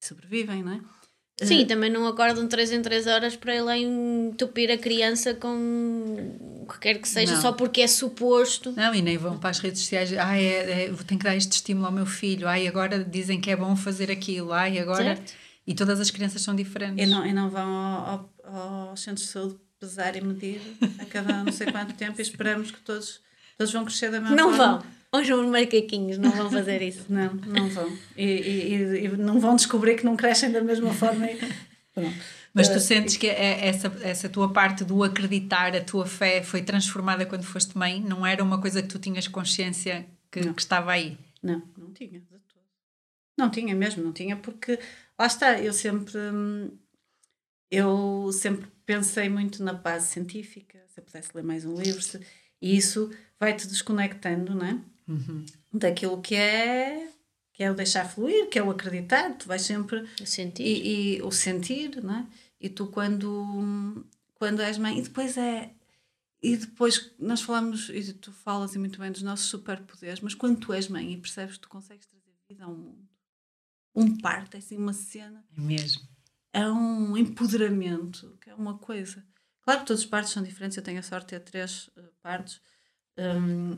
Sobrevivem, 0.00 0.62
não 0.62 0.72
é? 0.72 0.80
Sim, 1.42 1.66
também 1.66 1.90
não 1.90 2.06
acordam 2.06 2.44
de 2.44 2.48
3 2.48 2.72
em 2.72 2.80
3 2.82 3.06
horas 3.06 3.36
para 3.36 3.54
ir 3.54 3.60
lá 3.60 3.76
entupir 3.76 4.70
a 4.70 4.78
criança 4.78 5.34
com 5.34 6.62
o 6.62 6.66
que 6.66 6.78
quer 6.78 6.98
que 6.98 7.06
seja, 7.06 7.34
Não. 7.34 7.42
só 7.42 7.52
porque 7.52 7.82
é 7.82 7.86
suposto. 7.86 8.72
Não, 8.72 8.94
e 8.94 9.02
nem 9.02 9.18
vão 9.18 9.38
para 9.38 9.50
as 9.50 9.58
redes 9.58 9.82
sociais. 9.82 10.10
Ai, 10.14 10.42
é, 10.42 10.84
é, 10.84 10.92
tenho 11.06 11.18
que 11.18 11.24
dar 11.26 11.36
este 11.36 11.52
estímulo 11.52 11.86
ao 11.86 11.92
meu 11.92 12.06
filho. 12.06 12.48
Ai, 12.48 12.66
agora 12.66 13.04
dizem 13.04 13.38
que 13.38 13.50
é 13.50 13.56
bom 13.56 13.76
fazer 13.76 14.10
aquilo. 14.10 14.50
Ai, 14.50 14.78
agora. 14.78 15.16
Certo. 15.16 15.34
E 15.66 15.74
todas 15.74 16.00
as 16.00 16.10
crianças 16.10 16.40
são 16.40 16.54
diferentes. 16.54 17.06
E 17.06 17.10
não, 17.10 17.26
e 17.26 17.32
não 17.34 17.50
vão 17.50 17.68
ao, 17.68 18.30
ao, 18.44 18.88
ao 18.88 18.96
centro 18.96 19.22
de 19.22 19.28
saúde 19.28 19.58
pesar 19.78 20.16
e 20.16 20.20
medir 20.20 20.60
a 20.98 21.04
cada 21.04 21.44
não 21.44 21.52
sei 21.52 21.70
quanto 21.70 21.94
tempo 21.94 22.18
e 22.18 22.22
esperamos 22.22 22.70
que 22.70 22.80
todos, 22.80 23.20
todos 23.56 23.72
vão 23.72 23.84
crescer 23.84 24.10
da 24.10 24.20
mesma 24.20 24.36
não 24.36 24.50
forma. 24.50 24.66
Não 24.66 24.80
vão. 24.80 24.96
Hoje 25.12 25.32
os 25.32 25.46
macaquinhos 25.48 26.18
não 26.18 26.30
vão 26.30 26.50
fazer 26.50 26.82
isso. 26.82 27.06
não, 27.10 27.32
não 27.34 27.68
vão. 27.68 27.96
E, 28.16 28.24
e, 28.24 29.04
e, 29.04 29.08
não 29.16 29.38
vão 29.40 29.56
descobrir 29.56 29.96
que 29.96 30.04
não 30.04 30.16
crescem 30.16 30.50
da 30.50 30.60
mesma 30.60 30.92
forma. 30.92 31.26
E, 31.26 31.38
Mas 32.52 32.68
tu 32.68 32.80
sentes 32.80 33.16
que 33.16 33.26
é 33.26 33.66
essa, 33.68 33.92
essa 34.02 34.28
tua 34.28 34.52
parte 34.52 34.84
do 34.84 35.02
acreditar, 35.02 35.74
a 35.74 35.80
tua 35.80 36.06
fé 36.06 36.42
foi 36.42 36.62
transformada 36.62 37.24
quando 37.24 37.44
foste 37.44 37.76
mãe? 37.76 38.00
Não 38.00 38.26
era 38.26 38.42
uma 38.42 38.60
coisa 38.60 38.82
que 38.82 38.88
tu 38.88 38.98
tinhas 38.98 39.28
consciência 39.28 40.06
que, 40.30 40.40
que 40.52 40.60
estava 40.60 40.92
aí? 40.92 41.16
Não, 41.42 41.62
não 41.76 41.92
tinha. 41.92 42.22
Não 43.38 43.50
tinha 43.50 43.74
mesmo, 43.74 44.02
não 44.02 44.12
tinha, 44.12 44.34
porque 44.34 44.78
lá 45.18 45.26
está, 45.26 45.60
eu 45.60 45.72
sempre 45.72 46.18
eu 47.70 48.30
sempre 48.32 48.68
pensei 48.86 49.28
muito 49.28 49.62
na 49.62 49.72
base 49.72 50.06
científica, 50.08 50.82
se 50.88 51.00
eu 51.00 51.04
pudesse 51.04 51.30
ler 51.34 51.42
mais 51.42 51.64
um 51.66 51.74
livro, 51.74 52.00
se, 52.00 52.20
e 52.62 52.76
isso 52.76 53.10
vai-te 53.38 53.66
desconectando, 53.66 54.54
não 54.54 54.64
é? 54.64 54.80
Uhum. 55.08 55.44
Daquilo 55.72 56.22
que 56.22 56.36
é 56.36 57.10
que 57.52 57.62
é 57.62 57.70
o 57.70 57.74
deixar 57.74 58.04
fluir, 58.04 58.50
que 58.50 58.58
é 58.58 58.62
o 58.62 58.70
acreditar, 58.70 59.32
tu 59.32 59.48
vais 59.48 59.62
sempre 59.62 60.06
o 60.20 60.26
sentir 60.26 60.62
e, 60.62 61.16
e 61.16 61.22
o 61.22 61.30
sentir, 61.30 62.02
não 62.02 62.16
é? 62.16 62.26
E 62.60 62.68
tu 62.68 62.86
quando 62.86 64.04
quando 64.34 64.60
és 64.60 64.76
mãe 64.76 64.98
e 64.98 65.02
depois 65.02 65.36
é 65.38 65.70
e 66.42 66.56
depois 66.56 67.12
nós 67.18 67.40
falamos 67.40 67.88
e 67.88 68.12
tu 68.12 68.30
falas 68.30 68.76
muito 68.76 69.00
bem 69.00 69.10
dos 69.10 69.22
nossos 69.22 69.46
superpoderes, 69.46 70.20
mas 70.20 70.34
quando 70.34 70.60
tu 70.60 70.72
és 70.72 70.86
mãe 70.88 71.14
e 71.14 71.16
percebes 71.16 71.54
que 71.56 71.62
tu 71.62 71.68
consegues 71.68 72.06
trazer 72.06 72.30
vida 72.46 72.64
ao 72.64 72.74
mundo, 72.74 73.08
um 73.94 74.18
parto 74.18 74.54
é 74.56 74.58
assim 74.58 74.76
uma 74.76 74.92
cena, 74.92 75.42
é 75.56 75.60
mesmo, 75.60 76.06
é 76.56 76.66
um 76.70 77.14
empoderamento, 77.18 78.34
que 78.40 78.48
é 78.48 78.54
uma 78.54 78.78
coisa. 78.78 79.22
Claro 79.60 79.80
que 79.80 79.86
todos 79.86 80.02
os 80.02 80.08
partos 80.08 80.32
são 80.32 80.42
diferentes, 80.42 80.76
eu 80.76 80.82
tenho 80.82 80.98
a 80.98 81.02
sorte 81.02 81.26
de 81.26 81.40
ter 81.40 81.40
três 81.40 81.88
uh, 81.88 82.02
partos. 82.22 82.62
Um, 83.18 83.76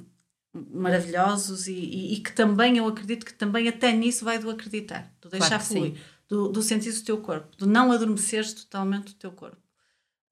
maravilhosos 0.73 1.69
e, 1.69 1.73
e, 1.73 2.15
e, 2.15 2.21
que 2.21 2.33
também 2.33 2.79
eu 2.79 2.89
acredito 2.89 3.25
que 3.25 3.35
também 3.35 3.69
até 3.69 3.93
nisso 3.93 4.25
vai 4.25 4.39
do 4.39 4.51
acreditar, 4.51 5.15
do 5.21 5.29
deixar 5.29 5.51
claro 5.51 5.65
fluir, 5.65 6.01
do, 6.27 6.49
do 6.49 6.63
sentir 6.63 6.89
o 6.89 7.05
teu 7.05 7.19
corpo, 7.21 7.55
do 7.57 7.67
não 7.67 7.93
adormeceres 7.93 8.55
totalmente 8.55 9.13
o 9.13 9.15
teu 9.15 9.31
corpo. 9.31 9.63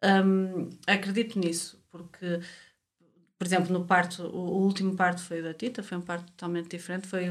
Um, 0.02 0.70
acredito 0.86 1.38
nisso, 1.38 1.80
porque, 1.90 2.40
por 3.38 3.46
exemplo, 3.46 3.72
no 3.72 3.84
parto, 3.84 4.24
o, 4.26 4.64
último 4.64 4.96
parto 4.96 5.20
foi 5.20 5.40
o 5.40 5.44
da 5.44 5.54
Tita, 5.54 5.82
foi 5.82 5.98
um 5.98 6.02
parto 6.02 6.26
totalmente 6.32 6.70
diferente, 6.70 7.06
foi 7.06 7.30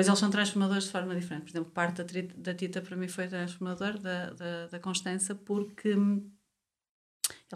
depois 0.00 0.08
eles 0.08 0.18
são 0.18 0.30
transformadores 0.30 0.84
de 0.84 0.90
forma 0.90 1.14
diferente. 1.14 1.42
Por 1.42 1.50
exemplo, 1.50 1.68
o 1.68 1.72
parto 1.72 2.02
da, 2.04 2.12
da 2.36 2.54
Tita 2.54 2.80
para 2.80 2.96
mim 2.96 3.08
foi 3.08 3.28
transformador, 3.28 3.98
da, 3.98 4.30
da, 4.30 4.66
da 4.68 4.80
Constança, 4.80 5.34
porque 5.34 5.88
ele 5.88 6.30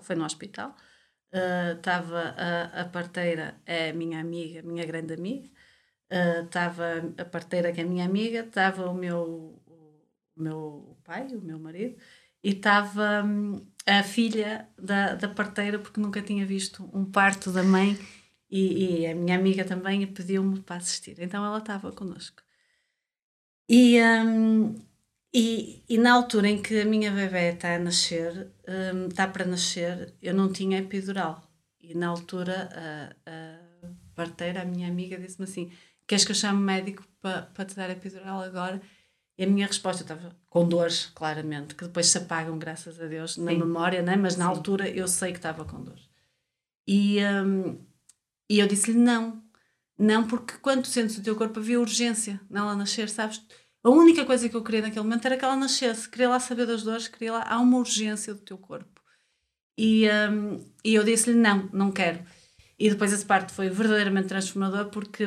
foi 0.02 0.14
no 0.14 0.24
hospital, 0.24 0.76
estava 1.76 2.30
uh, 2.30 2.34
a, 2.36 2.80
a 2.82 2.84
parteira, 2.84 3.60
é 3.64 3.92
minha 3.92 4.20
amiga, 4.20 4.62
minha 4.62 4.84
grande 4.84 5.14
amiga, 5.14 5.48
estava 6.10 7.00
uh, 7.00 7.14
a 7.22 7.24
parteira 7.24 7.72
que 7.72 7.80
é 7.80 7.84
minha 7.84 8.04
amiga, 8.04 8.40
estava 8.40 8.90
o 8.90 8.94
meu, 8.94 9.62
o 9.66 10.42
meu 10.42 10.98
pai, 11.02 11.26
o 11.34 11.40
meu 11.40 11.58
marido, 11.58 11.96
e 12.42 12.50
estava 12.50 13.24
um, 13.24 13.66
a 13.86 14.02
filha 14.02 14.68
da, 14.78 15.14
da 15.14 15.28
parteira, 15.28 15.78
porque 15.78 16.00
nunca 16.00 16.20
tinha 16.20 16.44
visto 16.44 16.90
um 16.92 17.10
parto 17.10 17.50
da 17.50 17.62
mãe, 17.62 17.98
e, 18.50 19.00
e 19.00 19.06
a 19.06 19.14
minha 19.14 19.36
amiga 19.36 19.64
também 19.64 20.06
pediu-me 20.06 20.60
para 20.60 20.76
assistir. 20.76 21.16
Então 21.18 21.44
ela 21.44 21.58
estava 21.58 21.92
connosco. 21.92 22.42
E, 23.68 24.00
um, 24.02 24.74
e, 25.32 25.82
e, 25.88 25.98
na 25.98 26.12
altura 26.12 26.48
em 26.48 26.60
que 26.60 26.80
a 26.80 26.84
minha 26.84 27.10
bebê 27.10 27.52
está 27.52 27.74
a 27.74 27.78
nascer, 27.78 28.52
um, 28.68 29.08
está 29.08 29.26
para 29.26 29.46
nascer, 29.46 30.14
eu 30.20 30.34
não 30.34 30.52
tinha 30.52 30.78
epidural. 30.78 31.42
E 31.80 31.94
na 31.94 32.08
altura 32.08 32.68
a, 32.74 33.30
a 33.30 33.88
parteira, 34.14 34.62
a 34.62 34.64
minha 34.64 34.88
amiga, 34.88 35.18
disse-me 35.18 35.44
assim: 35.44 35.72
Queres 36.06 36.24
que 36.24 36.32
eu 36.32 36.36
chame 36.36 36.60
médico 36.62 37.04
para, 37.20 37.42
para 37.42 37.64
te 37.64 37.74
dar 37.74 37.90
epidural 37.90 38.42
agora? 38.42 38.80
E 39.36 39.44
a 39.44 39.46
minha 39.46 39.66
resposta 39.66 40.02
estava 40.02 40.36
com 40.48 40.68
dores, 40.68 41.06
claramente, 41.06 41.74
que 41.74 41.84
depois 41.84 42.06
se 42.06 42.18
apagam, 42.18 42.56
graças 42.56 43.00
a 43.00 43.06
Deus, 43.06 43.36
na 43.36 43.50
Sim. 43.50 43.58
memória, 43.58 44.00
né? 44.00 44.14
mas 44.14 44.36
na 44.36 44.44
Sim. 44.44 44.50
altura 44.50 44.88
eu 44.88 45.08
sei 45.08 45.32
que 45.32 45.38
estava 45.38 45.64
com 45.64 45.82
dores. 45.82 46.08
E, 46.86 47.18
um, 47.24 47.84
e 48.48 48.58
eu 48.58 48.66
disse-lhe: 48.66 48.98
Não, 48.98 49.42
não, 49.98 50.26
porque 50.26 50.54
quando 50.58 50.82
tu 50.82 50.88
sentes 50.88 51.16
o 51.18 51.22
teu 51.22 51.36
corpo 51.36 51.60
havia 51.60 51.80
urgência 51.80 52.40
nela 52.50 52.74
nascer, 52.74 53.08
sabes? 53.08 53.40
A 53.82 53.90
única 53.90 54.24
coisa 54.24 54.48
que 54.48 54.56
eu 54.56 54.64
queria 54.64 54.82
naquele 54.82 55.02
momento 55.02 55.26
era 55.26 55.36
que 55.36 55.44
ela 55.44 55.56
nascesse. 55.56 56.08
Queria 56.08 56.28
lá 56.30 56.40
saber 56.40 56.66
das 56.66 56.82
dores, 56.82 57.06
queria 57.06 57.32
lá. 57.32 57.44
Há 57.46 57.60
uma 57.60 57.78
urgência 57.78 58.32
do 58.34 58.40
teu 58.40 58.56
corpo. 58.56 59.02
E, 59.78 60.08
um, 60.08 60.64
e 60.84 60.94
eu 60.94 61.04
disse-lhe: 61.04 61.38
não, 61.38 61.68
não 61.72 61.92
quero. 61.92 62.24
E 62.78 62.90
depois 62.90 63.12
essa 63.12 63.26
parte 63.26 63.52
foi 63.52 63.68
verdadeiramente 63.68 64.28
transformadora 64.28 64.86
porque 64.86 65.26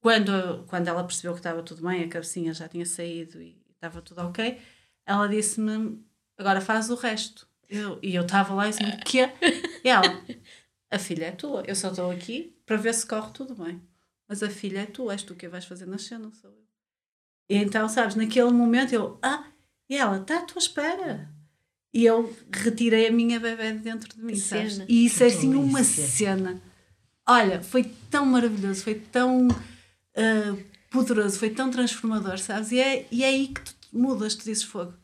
quando, 0.00 0.64
quando 0.66 0.88
ela 0.88 1.04
percebeu 1.04 1.32
que 1.32 1.40
estava 1.40 1.62
tudo 1.62 1.82
bem, 1.86 2.04
a 2.04 2.08
cabecinha 2.08 2.52
já 2.52 2.68
tinha 2.68 2.86
saído 2.86 3.40
e 3.40 3.56
estava 3.74 4.02
tudo 4.02 4.22
ok, 4.22 4.58
ela 5.06 5.28
disse-me: 5.28 6.02
agora 6.38 6.60
faz 6.60 6.90
o 6.90 6.94
resto. 6.94 7.46
Eu, 7.68 7.98
e 8.02 8.14
eu 8.14 8.22
estava 8.22 8.54
lá 8.54 8.66
e 8.66 8.70
disse: 8.70 8.82
o 8.82 8.98
quê? 9.04 9.30
E 9.84 9.88
ela: 9.88 10.22
a 10.90 10.98
filha 10.98 11.26
é 11.26 11.32
tua, 11.32 11.62
eu 11.66 11.74
só 11.74 11.90
estou 11.90 12.10
aqui 12.10 12.56
para 12.64 12.76
ver 12.76 12.94
se 12.94 13.06
corre 13.06 13.30
tudo 13.32 13.54
bem. 13.54 13.80
Mas 14.28 14.42
a 14.42 14.48
filha 14.48 14.80
é 14.80 14.86
tua, 14.86 15.12
és 15.12 15.22
tu 15.22 15.34
que 15.34 15.48
vais 15.48 15.64
fazer 15.64 15.86
nascer, 15.86 16.18
não 16.18 16.32
sou 16.32 16.50
eu. 16.50 16.64
E 17.48 17.56
então, 17.56 17.88
sabes, 17.88 18.14
naquele 18.14 18.50
momento 18.50 18.92
eu, 18.92 19.18
ah, 19.22 19.44
e 19.88 19.96
ela, 19.96 20.18
está 20.18 20.38
à 20.38 20.42
tua 20.42 20.58
espera. 20.58 21.30
E 21.92 22.04
eu 22.04 22.34
retirei 22.50 23.06
a 23.06 23.12
minha 23.12 23.38
bebê 23.38 23.72
de 23.72 23.78
dentro 23.78 24.08
de 24.16 24.22
mim, 24.22 24.34
sabes? 24.36 24.80
E 24.88 25.06
isso 25.06 25.22
é 25.22 25.26
assim 25.26 25.54
uma 25.54 25.84
cena. 25.84 26.60
Olha, 27.26 27.62
foi 27.62 27.84
tão 28.10 28.26
maravilhoso, 28.26 28.82
foi 28.82 28.94
tão 28.94 29.48
uh, 29.48 30.64
poderoso, 30.90 31.38
foi 31.38 31.50
tão 31.50 31.70
transformador, 31.70 32.38
sabes? 32.38 32.72
E 32.72 32.80
é, 32.80 33.06
e 33.10 33.22
é 33.22 33.28
aí 33.28 33.48
que 33.48 33.60
tu 33.62 33.74
mudas, 33.92 34.34
tu 34.34 34.44
dizes 34.44 34.64
fogo. 34.64 34.94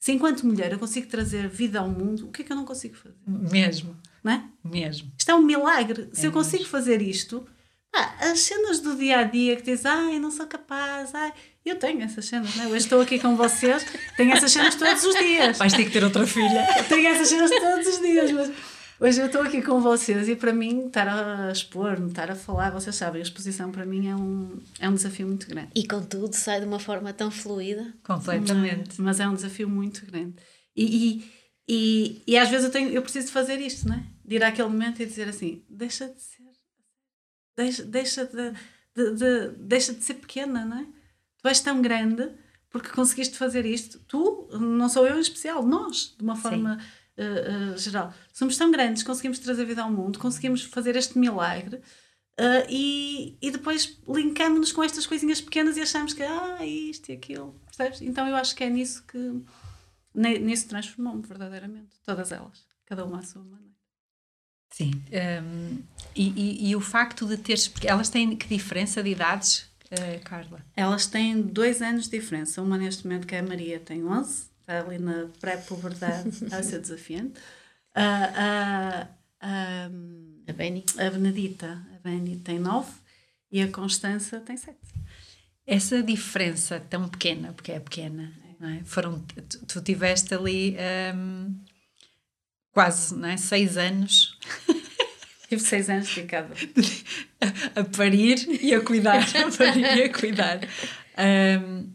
Se 0.00 0.10
enquanto 0.10 0.44
mulher 0.44 0.72
eu 0.72 0.80
consigo 0.80 1.06
trazer 1.06 1.48
vida 1.48 1.78
ao 1.78 1.88
mundo, 1.88 2.26
o 2.26 2.32
que 2.32 2.42
é 2.42 2.44
que 2.44 2.52
eu 2.52 2.56
não 2.56 2.64
consigo 2.64 2.96
fazer? 2.96 3.14
Mesmo. 3.24 3.96
Não 4.22 4.32
é? 4.32 4.44
Mesmo. 4.64 5.10
Isto 5.18 5.30
é 5.30 5.34
um 5.34 5.42
milagre. 5.42 6.08
Se 6.12 6.24
é 6.24 6.28
eu 6.28 6.32
consigo 6.32 6.62
mesmo. 6.62 6.70
fazer 6.70 7.02
isto, 7.02 7.46
ah, 7.94 8.30
as 8.30 8.40
cenas 8.40 8.80
do 8.80 8.96
dia 8.96 9.18
a 9.18 9.24
dia 9.24 9.56
que 9.56 9.62
dizes, 9.62 9.84
ai, 9.84 10.18
não 10.18 10.30
sou 10.30 10.46
capaz, 10.46 11.14
ai, 11.14 11.32
eu 11.64 11.76
tenho 11.78 12.00
essas 12.02 12.24
cenas, 12.24 12.54
né? 12.56 12.66
Hoje 12.66 12.78
estou 12.78 13.00
aqui 13.00 13.18
com 13.18 13.36
vocês, 13.36 13.84
tenho 14.16 14.32
essas 14.32 14.50
cenas 14.50 14.74
todos 14.74 15.04
os 15.04 15.14
dias. 15.14 15.58
Vais 15.58 15.72
ter 15.72 15.84
que 15.84 15.90
ter 15.90 16.02
outra 16.02 16.26
filha. 16.26 16.66
tenho 16.88 17.06
essas 17.08 17.28
cenas 17.28 17.50
todos 17.50 17.86
os 17.86 18.00
dias, 18.00 18.32
mas 18.32 18.50
hoje 18.98 19.20
eu 19.20 19.26
estou 19.26 19.42
aqui 19.42 19.60
com 19.60 19.80
vocês 19.80 20.26
e 20.26 20.34
para 20.34 20.54
mim 20.54 20.86
estar 20.86 21.06
a 21.06 21.52
expor, 21.52 22.02
estar 22.08 22.30
a 22.30 22.34
falar, 22.34 22.70
vocês 22.70 22.96
sabem, 22.96 23.20
a 23.20 23.22
exposição 23.22 23.70
para 23.70 23.84
mim 23.84 24.08
é 24.08 24.16
um, 24.16 24.58
é 24.80 24.88
um 24.88 24.94
desafio 24.94 25.26
muito 25.26 25.46
grande. 25.46 25.68
E 25.74 25.86
contudo 25.86 26.34
sai 26.34 26.60
de 26.60 26.66
uma 26.66 26.78
forma 26.78 27.12
tão 27.12 27.30
fluida. 27.30 27.92
Completamente. 28.02 28.94
Mas, 28.98 28.98
mas 28.98 29.20
é 29.20 29.28
um 29.28 29.34
desafio 29.34 29.68
muito 29.68 30.06
grande. 30.06 30.34
E, 30.74 30.84
e, 30.84 31.32
e, 31.68 32.22
e, 32.26 32.36
às 32.36 32.48
vezes 32.48 32.66
eu, 32.66 32.70
tenho, 32.70 32.90
eu 32.90 33.02
preciso 33.02 33.30
fazer 33.32 33.60
isto, 33.60 33.88
não 33.88 33.96
é? 33.96 34.04
De 34.24 34.36
ir 34.36 34.44
àquele 34.44 34.68
momento 34.68 35.00
e 35.00 35.06
dizer 35.06 35.28
assim: 35.28 35.64
deixa 35.68 36.08
de 36.08 36.20
ser, 36.20 36.50
deixa, 37.56 37.84
deixa, 37.84 38.24
de, 38.26 38.52
de, 38.94 39.14
de, 39.14 39.48
deixa 39.58 39.94
de 39.94 40.02
ser 40.02 40.14
pequena, 40.14 40.64
não 40.64 40.78
é? 40.78 40.86
tu 41.42 41.48
és 41.48 41.60
tão 41.60 41.82
grande 41.82 42.30
porque 42.70 42.88
conseguiste 42.88 43.36
fazer 43.36 43.66
isto. 43.66 43.98
Tu, 44.08 44.48
não 44.58 44.88
sou 44.88 45.06
eu 45.06 45.18
em 45.18 45.20
especial, 45.20 45.62
nós, 45.62 46.14
de 46.16 46.22
uma 46.22 46.36
forma 46.36 46.78
uh, 47.18 47.74
uh, 47.74 47.78
geral. 47.78 48.14
Somos 48.32 48.56
tão 48.56 48.70
grandes, 48.70 49.02
conseguimos 49.02 49.38
trazer 49.38 49.66
vida 49.66 49.82
ao 49.82 49.92
mundo, 49.92 50.18
conseguimos 50.18 50.62
fazer 50.64 50.96
este 50.96 51.18
milagre. 51.18 51.76
Uh, 52.40 52.64
e, 52.70 53.36
e 53.42 53.50
depois 53.50 53.98
linkamos-nos 54.08 54.72
com 54.72 54.82
estas 54.82 55.06
coisinhas 55.06 55.38
pequenas 55.38 55.76
e 55.76 55.82
achamos 55.82 56.14
que 56.14 56.22
ah, 56.22 56.64
isto 56.64 57.10
e 57.10 57.12
aquilo, 57.12 57.60
percebes? 57.66 58.00
Então 58.00 58.26
eu 58.26 58.34
acho 58.34 58.56
que 58.56 58.64
é 58.64 58.70
nisso 58.70 59.04
que 59.06 59.18
nisso 60.14 60.68
transformou-me 60.68 61.22
verdadeiramente, 61.22 61.96
todas 62.04 62.32
elas, 62.32 62.66
cada 62.84 63.04
uma 63.04 63.20
à 63.20 63.22
sua 63.22 63.42
maneira. 63.42 63.72
Sim, 64.70 64.90
um, 65.42 65.82
e, 66.16 66.28
e, 66.30 66.70
e, 66.70 66.76
o 66.76 66.80
facto 66.80 67.26
de 67.26 67.36
teres, 67.36 67.68
porque 67.68 67.86
elas 67.86 68.08
têm 68.08 68.34
que 68.34 68.48
diferença 68.48 69.02
de 69.02 69.10
idades 69.10 69.70
uh, 69.92 70.24
Carla? 70.24 70.64
Elas 70.74 71.06
têm 71.06 71.42
dois 71.42 71.82
anos 71.82 72.04
de 72.04 72.18
diferença. 72.18 72.62
Uma 72.62 72.78
neste 72.78 73.06
momento 73.06 73.26
que 73.26 73.34
é 73.34 73.40
a 73.40 73.42
Maria 73.42 73.78
tem 73.78 74.04
11, 74.04 74.46
está 74.60 74.80
ali 74.80 74.98
na 74.98 75.28
pré-puberdade, 75.40 76.28
está 76.44 76.58
a 76.58 76.62
ser 76.62 76.80
desafiante. 76.80 77.38
Uh, 77.94 79.04
uh, 79.04 79.08
uh, 79.42 80.42
a 80.48 80.52
Beni. 80.52 80.84
A 80.98 81.10
Benedita, 81.10 81.86
a 81.94 81.98
Beni 82.08 82.36
tem 82.38 82.58
9 82.58 82.90
e 83.50 83.62
a 83.62 83.68
Constança 83.68 84.40
tem 84.40 84.56
7. 84.56 84.76
Essa 85.66 86.02
diferença 86.02 86.80
tão 86.80 87.08
pequena, 87.08 87.52
porque 87.52 87.72
é 87.72 87.78
pequena, 87.78 88.32
é. 88.68 88.84
Foram, 88.84 89.20
tu, 89.20 89.66
tu 89.66 89.80
tiveste 89.82 90.34
ali 90.34 90.76
um, 91.14 91.54
quase 92.72 93.14
não 93.14 93.28
é? 93.28 93.36
seis 93.36 93.76
anos 93.76 94.38
Tive 95.52 95.62
seis 95.64 95.90
anos 95.90 96.08
de 96.08 96.22
cada. 96.22 96.48
a 97.76 97.84
parir 97.84 98.38
e 98.64 98.74
a 98.74 98.80
cuidar. 98.80 99.18
a 99.18 99.54
parir 99.54 99.98
e 99.98 100.02
a 100.04 100.10
cuidar. 100.10 100.60
Um, 101.60 101.92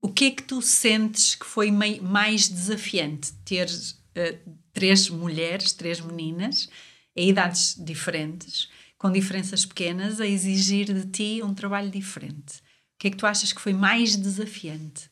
o, 0.00 0.10
que 0.10 0.24
é 0.24 0.30
que 0.30 0.42
tu 0.42 0.62
sentes 0.62 1.34
que 1.34 1.44
foi 1.44 1.70
mais 1.70 2.48
desafiante? 2.48 3.34
Ter 3.44 3.68
eh, 4.14 4.38
três 4.72 5.10
mulheres, 5.10 5.74
três 5.74 6.00
meninas, 6.00 6.70
em 7.14 7.28
idades 7.28 7.76
diferentes, 7.78 8.70
com 8.96 9.12
diferenças 9.12 9.66
pequenas, 9.66 10.18
a 10.18 10.26
exigir 10.26 10.86
de 10.86 11.04
ti 11.10 11.42
um 11.42 11.52
trabalho 11.52 11.90
diferente. 11.90 12.60
O 12.94 12.98
que 12.98 13.08
é 13.08 13.10
que 13.10 13.18
tu 13.18 13.26
achas 13.26 13.52
que 13.52 13.60
foi 13.60 13.74
mais 13.74 14.16
desafiante? 14.16 15.10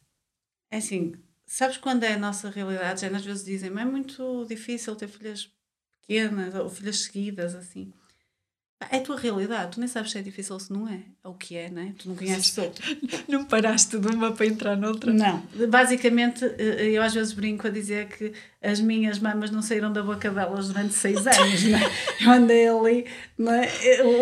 É 0.74 0.78
assim, 0.78 1.12
sabes 1.46 1.76
quando 1.76 2.02
é 2.02 2.14
a 2.14 2.18
nossa 2.18 2.50
realidade? 2.50 3.02
Já 3.02 3.06
às 3.16 3.24
vezes 3.24 3.44
dizem, 3.44 3.70
mas 3.70 3.86
é 3.86 3.90
muito 3.90 4.44
difícil 4.46 4.96
ter 4.96 5.06
filhas 5.06 5.48
pequenas 6.00 6.52
ou 6.56 6.68
filhas 6.68 6.98
seguidas, 7.02 7.54
assim. 7.54 7.92
Pá, 8.78 8.88
É 8.90 8.96
a 8.96 9.00
tua 9.00 9.16
realidade, 9.18 9.72
tu 9.72 9.80
nem 9.80 9.88
sabes 9.88 10.10
se 10.10 10.18
é 10.18 10.22
difícil 10.22 10.54
ou 10.54 10.60
se 10.60 10.72
não 10.72 10.88
é. 10.88 11.00
É 11.24 11.28
o 11.28 11.34
que 11.34 11.56
é, 11.56 11.70
não 11.70 11.82
é? 11.82 11.92
Tu 11.98 12.08
não 12.08 12.16
conheces 12.16 12.56
outro. 12.58 12.84
Não 13.28 13.44
paraste 13.44 13.98
de 13.98 14.08
uma 14.08 14.32
para 14.32 14.46
entrar 14.46 14.76
noutra? 14.76 15.12
Não. 15.12 15.42
Basicamente, 15.68 16.44
eh, 16.58 16.90
eu 16.90 17.02
às 17.02 17.14
vezes 17.14 17.32
brinco 17.32 17.66
a 17.66 17.70
dizer 17.70 18.06
que 18.08 18.32
as 18.62 18.80
minhas 18.80 19.18
mamas 19.18 19.50
não 19.50 19.62
saíram 19.62 19.92
da 19.92 20.02
boca 20.02 20.30
delas 20.30 20.68
durante 20.68 20.92
seis 20.94 21.24
anos, 21.26 21.62
não 21.64 21.78
é? 21.78 21.90
Eu 22.20 22.30
andei 22.30 22.68
ali, 22.68 23.06
não 23.38 23.52
é? 23.52 23.68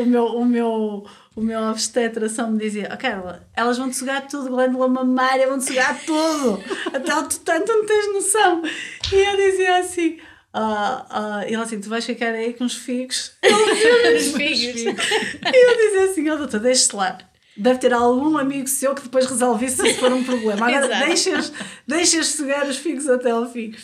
o 0.02 0.06
meu, 0.06 0.24
o 0.26 0.44
meu, 0.44 1.06
o 1.34 1.40
meu 1.40 1.60
obstetra 1.64 2.28
só 2.28 2.46
me 2.46 2.58
dizia, 2.58 2.88
oh 2.92 2.96
Carla, 2.96 3.46
elas 3.54 3.78
vão-te 3.78 3.96
sugar 3.96 4.26
tudo, 4.28 4.48
glândula 4.50 4.88
mamária, 4.88 5.48
vão-te 5.48 5.64
sugar 5.64 5.98
tudo, 6.04 6.62
até 6.92 7.14
o 7.14 7.28
tutano, 7.28 7.64
tu 7.64 7.72
não 7.72 7.86
tens 7.86 8.12
noção. 8.12 8.62
E 9.12 9.14
eu 9.16 9.36
dizia 9.36 9.78
assim, 9.78 10.18
ah, 10.52 11.06
ah, 11.08 11.48
e 11.48 11.54
ela 11.54 11.64
assim, 11.64 11.80
tu 11.80 11.88
vais 11.88 12.04
ficar 12.04 12.32
aí 12.32 12.52
com 12.52 12.64
os 12.64 12.74
figos. 12.74 13.32
Os 13.42 14.32
figos. 14.32 14.82
E 14.82 15.56
eu 15.56 15.76
dizia 15.76 16.10
assim, 16.10 16.28
ó 16.28 16.36
doutor, 16.36 16.60
deixe-se 16.60 16.94
lá. 16.94 17.18
Deve 17.56 17.78
ter 17.78 17.92
algum 17.92 18.38
amigo 18.38 18.66
seu 18.66 18.94
que 18.94 19.02
depois 19.02 19.26
resolve 19.26 19.66
isso 19.66 19.82
se 19.82 19.94
for 19.94 20.12
um 20.12 20.24
problema. 20.24 20.66
Agora 20.68 21.06
deixas, 21.06 21.52
deixas 21.86 22.28
sugar 22.28 22.66
os 22.66 22.78
figos 22.78 23.08
até 23.08 23.30
ao 23.30 23.50
fim. 23.50 23.74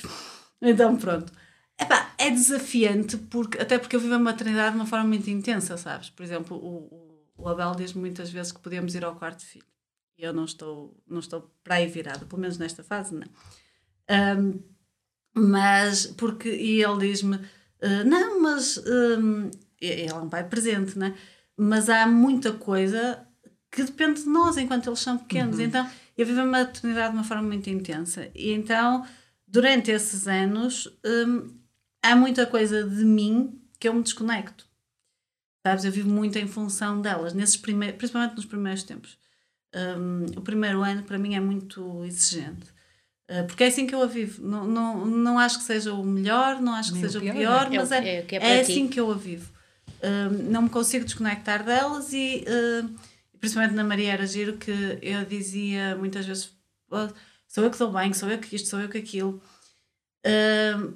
Então 0.61 0.97
pronto. 0.97 1.33
Epá, 1.81 2.13
é 2.19 2.31
desafiante, 2.31 3.17
porque, 3.17 3.59
até 3.59 3.79
porque 3.79 3.95
eu 3.95 4.01
vivo 4.01 4.15
a 4.15 4.19
maternidade 4.19 4.73
de 4.73 4.81
uma 4.81 4.87
forma 4.87 5.07
muito 5.07 5.31
intensa, 5.31 5.77
sabes? 5.77 6.11
Por 6.11 6.25
exemplo, 6.25 6.57
o, 6.57 7.23
o, 7.37 7.49
Abel 7.49 7.73
diz-me 7.77 8.01
muitas 8.01 8.31
vezes 8.31 8.51
que 8.51 8.59
podemos 8.59 8.95
ir 8.97 9.05
ao 9.05 9.15
quarto 9.15 9.45
filho. 9.45 9.65
E 10.17 10.25
eu 10.25 10.33
não 10.33 10.45
estou, 10.45 11.01
não 11.07 11.21
estou 11.21 11.49
para 11.63 11.77
aí 11.77 11.87
virada, 11.87 12.27
pelo 12.27 12.41
menos 12.41 12.59
nesta 12.59 12.83
fase, 12.83 13.15
não. 13.15 13.29
Ahm, 14.09 14.59
mas, 15.35 16.07
porque, 16.07 16.49
e 16.51 16.83
ele 16.83 16.99
diz-me, 17.09 17.39
"Ah, 17.83 18.05
não, 18.05 18.41
mas 18.41 18.79
hum, 18.87 19.51
ele 19.81 20.07
é 20.11 20.15
um 20.15 20.29
pai 20.29 20.45
presente, 20.49 20.99
né? 20.99 21.15
Mas 21.57 21.89
há 21.89 22.07
muita 22.07 22.53
coisa 22.53 23.27
que 23.71 23.83
depende 23.85 24.23
de 24.23 24.29
nós 24.29 24.57
enquanto 24.57 24.89
eles 24.89 25.01
são 25.01 25.19
pequenos. 25.19 25.59
Então, 25.59 25.89
eu 26.17 26.27
vivo 26.27 26.41
a 26.41 26.47
maternidade 26.47 27.11
de 27.13 27.17
uma 27.19 27.25
forma 27.25 27.43
muito 27.45 27.69
intensa. 27.71 28.29
E 28.35 28.51
então, 28.53 29.05
durante 29.47 29.91
esses 29.91 30.27
anos, 30.27 30.89
hum, 31.05 31.55
há 32.03 32.17
muita 32.17 32.47
coisa 32.47 32.85
de 32.89 33.05
mim 33.05 33.61
que 33.79 33.89
eu 33.89 33.95
me 33.95 34.03
desconecto. 34.03 34.67
Sabes? 35.67 35.85
Eu 35.85 35.93
vivo 35.93 36.09
muito 36.11 36.39
em 36.39 36.47
função 36.47 37.01
delas, 37.01 37.35
nesses 37.35 37.57
primeiros, 37.57 37.99
principalmente 37.99 38.37
nos 38.37 38.47
primeiros 38.47 38.83
tempos. 38.83 39.19
Hum, 39.75 40.27
o 40.37 40.41
primeiro 40.41 40.83
ano, 40.83 41.03
para 41.03 41.19
mim, 41.19 41.35
é 41.35 41.41
muito 41.41 42.05
exigente. 42.05 42.73
Uh, 43.29 43.47
Porque 43.47 43.65
é 43.65 43.67
assim 43.67 43.87
que 43.87 43.95
eu 43.95 44.03
a 44.03 44.07
vivo. 44.07 44.43
Não, 44.43 44.67
não, 44.67 45.05
não 45.07 45.39
acho 45.39 45.59
que 45.59 45.65
seja 45.65 45.93
o 45.93 46.03
melhor, 46.05 46.61
não 46.61 46.73
acho 46.75 46.89
que 46.93 46.99
Nem 46.99 47.03
seja 47.05 47.19
o 47.19 47.23
pior, 47.23 47.35
pior, 47.35 47.73
é? 47.75 47.77
mas 47.79 47.93
É 47.93 47.99
é, 47.99 48.19
é 48.21 48.27
é 48.37 48.59
é, 48.61 48.65
ti. 48.65 48.73
assim 48.73 48.89
que 48.89 48.99
eu 48.99 49.11
a 49.11 49.15
vivo. 49.15 49.53
Um, 50.03 50.51
não 50.51 50.63
me 50.63 50.71
consigo 50.71 51.05
desconectar 51.05 51.65
delas 51.65 52.13
e 52.13 52.45
uh, 52.49 52.89
principalmente 53.39 53.75
na 53.75 53.85
Maria 53.85 54.13
era 54.13 54.27
giro 54.27 54.57
que 54.57 54.71
eu 55.03 55.25
dizia 55.25 55.95
muitas 55.97 56.25
vezes 56.25 56.51
"Oh, 56.91 57.09
sou 57.47 57.65
eu 57.65 57.71
que 57.71 57.79
dou 57.79 57.93
bem, 57.93 58.13
sou 58.15 58.31
eu 58.31 58.39
que 58.39 58.55
isto, 58.57 58.69
sou 58.69 58.81
eu 58.81 58.89
que 58.89 58.97
aquilo. 58.99 59.43
Um, 60.25 60.95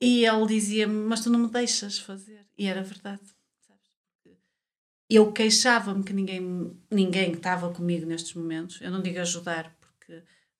e 0.00 0.24
ele 0.26 0.46
dizia-me, 0.46 0.94
mas 1.06 1.20
tu 1.20 1.30
não 1.30 1.38
me 1.40 1.48
deixas 1.48 1.98
fazer. 1.98 2.40
E 2.56 2.66
era 2.66 2.82
verdade. 2.82 3.20
sabes? 3.66 3.82
Eu 5.10 5.32
queixava-me 5.32 6.02
que 6.04 6.12
ninguém, 6.12 6.76
ninguém 6.90 7.32
estava 7.32 7.70
comigo 7.70 8.06
nestes 8.06 8.34
momentos. 8.34 8.80
Eu 8.80 8.90
não 8.90 9.02
digo 9.02 9.18
ajudar, 9.20 9.74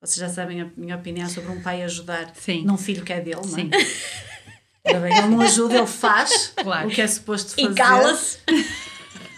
vocês 0.06 0.16
já 0.18 0.28
sabem 0.28 0.60
a 0.62 0.66
minha 0.76 0.96
opinião 0.96 1.28
sobre 1.28 1.50
um 1.50 1.60
pai 1.62 1.82
ajudar 1.82 2.32
Sim. 2.34 2.64
num 2.64 2.76
filho 2.76 3.02
que 3.04 3.12
é 3.12 3.20
dele, 3.20 3.40
não 3.46 3.58
é? 3.58 3.62
Sim. 3.62 3.70
Ora 4.86 5.00
bem, 5.00 5.16
ele 5.16 5.28
não 5.28 5.40
ajuda, 5.40 5.76
ele 5.78 5.86
faz 5.86 6.52
Claro. 6.56 6.88
o 6.88 6.90
que 6.90 7.00
é 7.00 7.06
suposto 7.06 7.50
fazer. 7.54 7.62
E 7.70 7.74
cala-se. 7.74 8.38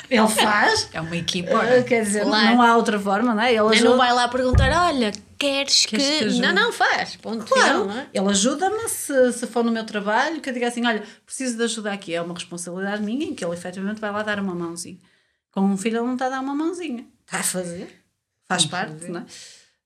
Ele 0.08 0.28
faz. 0.28 0.88
É 0.92 1.00
uma 1.00 1.16
equipa. 1.16 1.50
Uh, 1.50 1.84
quer 1.84 2.04
dizer, 2.04 2.22
Claro. 2.22 2.46
não 2.54 2.62
há 2.62 2.76
outra 2.76 2.96
forma, 2.98 3.34
não 3.34 3.42
é? 3.42 3.50
Ele 3.50 3.58
ajuda. 3.58 3.90
não 3.90 3.96
vai 3.96 4.12
lá 4.12 4.28
perguntar, 4.28 4.70
olha, 4.86 5.10
queres, 5.36 5.84
Queres 5.84 6.06
que 6.06 6.28
que... 6.34 6.40
Não, 6.40 6.52
não, 6.54 6.72
faz. 6.72 7.16
Ponto 7.16 7.44
Claro, 7.44 7.64
final, 7.82 7.84
não 7.86 7.98
é? 7.98 8.06
ele 8.14 8.28
ajuda-me 8.30 8.88
se, 8.88 9.32
se 9.32 9.46
for 9.48 9.64
no 9.64 9.72
meu 9.72 9.84
trabalho, 9.84 10.40
que 10.40 10.48
eu 10.48 10.54
diga 10.54 10.68
assim: 10.68 10.86
olha, 10.86 11.02
preciso 11.24 11.56
de 11.56 11.64
ajuda 11.64 11.92
aqui. 11.92 12.14
É 12.14 12.22
uma 12.22 12.34
responsabilidade 12.34 13.02
minha 13.02 13.26
em 13.26 13.34
que 13.34 13.44
ele 13.44 13.54
efetivamente 13.54 14.00
vai 14.00 14.12
lá 14.12 14.22
dar 14.22 14.38
uma 14.38 14.54
mãozinha. 14.54 14.98
Com 15.50 15.62
um 15.62 15.76
filho, 15.76 15.96
ele 15.98 16.06
não 16.06 16.12
está 16.12 16.26
a 16.26 16.30
dar 16.30 16.40
uma 16.40 16.54
mãozinha. 16.54 17.04
Está 17.26 17.38
a 17.40 17.42
fazer. 17.42 18.00
Faz 18.46 18.64
Vamos 18.64 18.66
parte, 18.66 19.00
fazer. 19.00 19.08
não 19.12 19.20
é? 19.22 19.24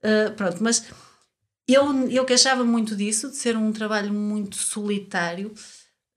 Uh, 0.02 0.32
pronto, 0.34 0.62
mas 0.62 0.86
eu, 1.68 2.08
eu 2.08 2.24
queixava 2.24 2.64
muito 2.64 2.96
disso, 2.96 3.30
de 3.30 3.36
ser 3.36 3.56
um 3.56 3.72
trabalho 3.72 4.12
muito 4.12 4.56
solitário. 4.56 5.52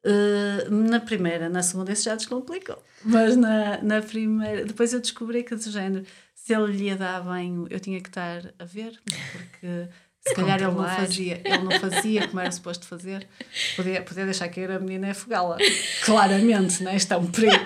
Uh, 0.06 0.69
na 0.69 1.00
primeira, 1.00 1.48
na 1.48 1.63
segunda, 1.63 1.91
isso 1.91 2.04
já 2.04 2.15
descomplicou. 2.15 2.82
Mas 3.04 3.36
na, 3.36 3.82
na 3.82 4.02
primeira, 4.02 4.65
depois 4.65 4.93
eu 4.93 5.00
descobri 5.00 5.43
que, 5.43 5.56
do 5.56 5.72
género, 5.72 6.06
se 6.34 6.54
ele 6.54 6.74
lhe 6.74 6.84
ia 6.86 6.98
dar 6.98 7.22
banho, 7.22 7.67
eu 7.69 7.80
tinha 7.80 8.02
que 8.02 8.10
estar 8.10 8.54
a 8.60 8.65
ver, 8.65 9.00
porque 9.32 9.88
se 10.26 10.34
calhar 10.36 10.62
ele 10.62 10.72
não 10.72 10.86
fazia, 10.86 11.41
ele 11.43 11.63
não 11.63 11.72
fazia 11.80 12.28
como 12.28 12.39
era 12.39 12.52
suposto 12.52 12.86
fazer. 12.86 13.28
Podia, 13.76 14.02
podia 14.02 14.26
deixar 14.26 14.50
cair 14.50 14.72
a 14.72 14.80
menina 14.80 15.08
e 15.08 15.12
afogá-la. 15.12 15.58
Claramente, 16.04 16.82
né? 16.84 16.96
isto 16.96 17.13
é 17.13 17.17
um 17.17 17.28
perigo. 17.28 17.54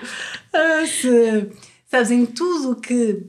Ah, 0.50 0.86
se, 0.86 1.52
sabes, 1.90 2.10
em 2.10 2.24
tudo 2.24 2.80
que, 2.80 3.22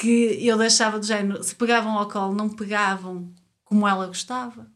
que 0.00 0.38
eu 0.46 0.56
deixava 0.56 0.98
do 0.98 1.04
género, 1.06 1.42
se 1.44 1.54
pegavam 1.54 1.98
ao 1.98 2.08
colo, 2.08 2.34
não 2.34 2.48
pegavam 2.48 3.32
como 3.64 3.86
ela 3.86 4.06
gostava. 4.06 4.66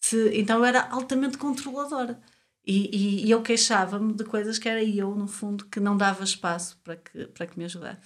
Se, 0.00 0.30
então 0.38 0.58
eu 0.58 0.64
era 0.64 0.88
altamente 0.88 1.36
controladora. 1.36 2.20
E, 2.64 2.88
e, 2.96 3.26
e 3.26 3.30
eu 3.30 3.42
queixava-me 3.42 4.12
de 4.12 4.22
coisas 4.24 4.58
que 4.58 4.68
era 4.68 4.82
eu, 4.82 5.14
no 5.16 5.26
fundo, 5.26 5.64
que 5.66 5.80
não 5.80 5.96
dava 5.96 6.22
espaço 6.22 6.78
para 6.84 6.94
que, 6.96 7.26
para 7.26 7.46
que 7.46 7.58
me 7.58 7.64
ajudasse. 7.64 7.98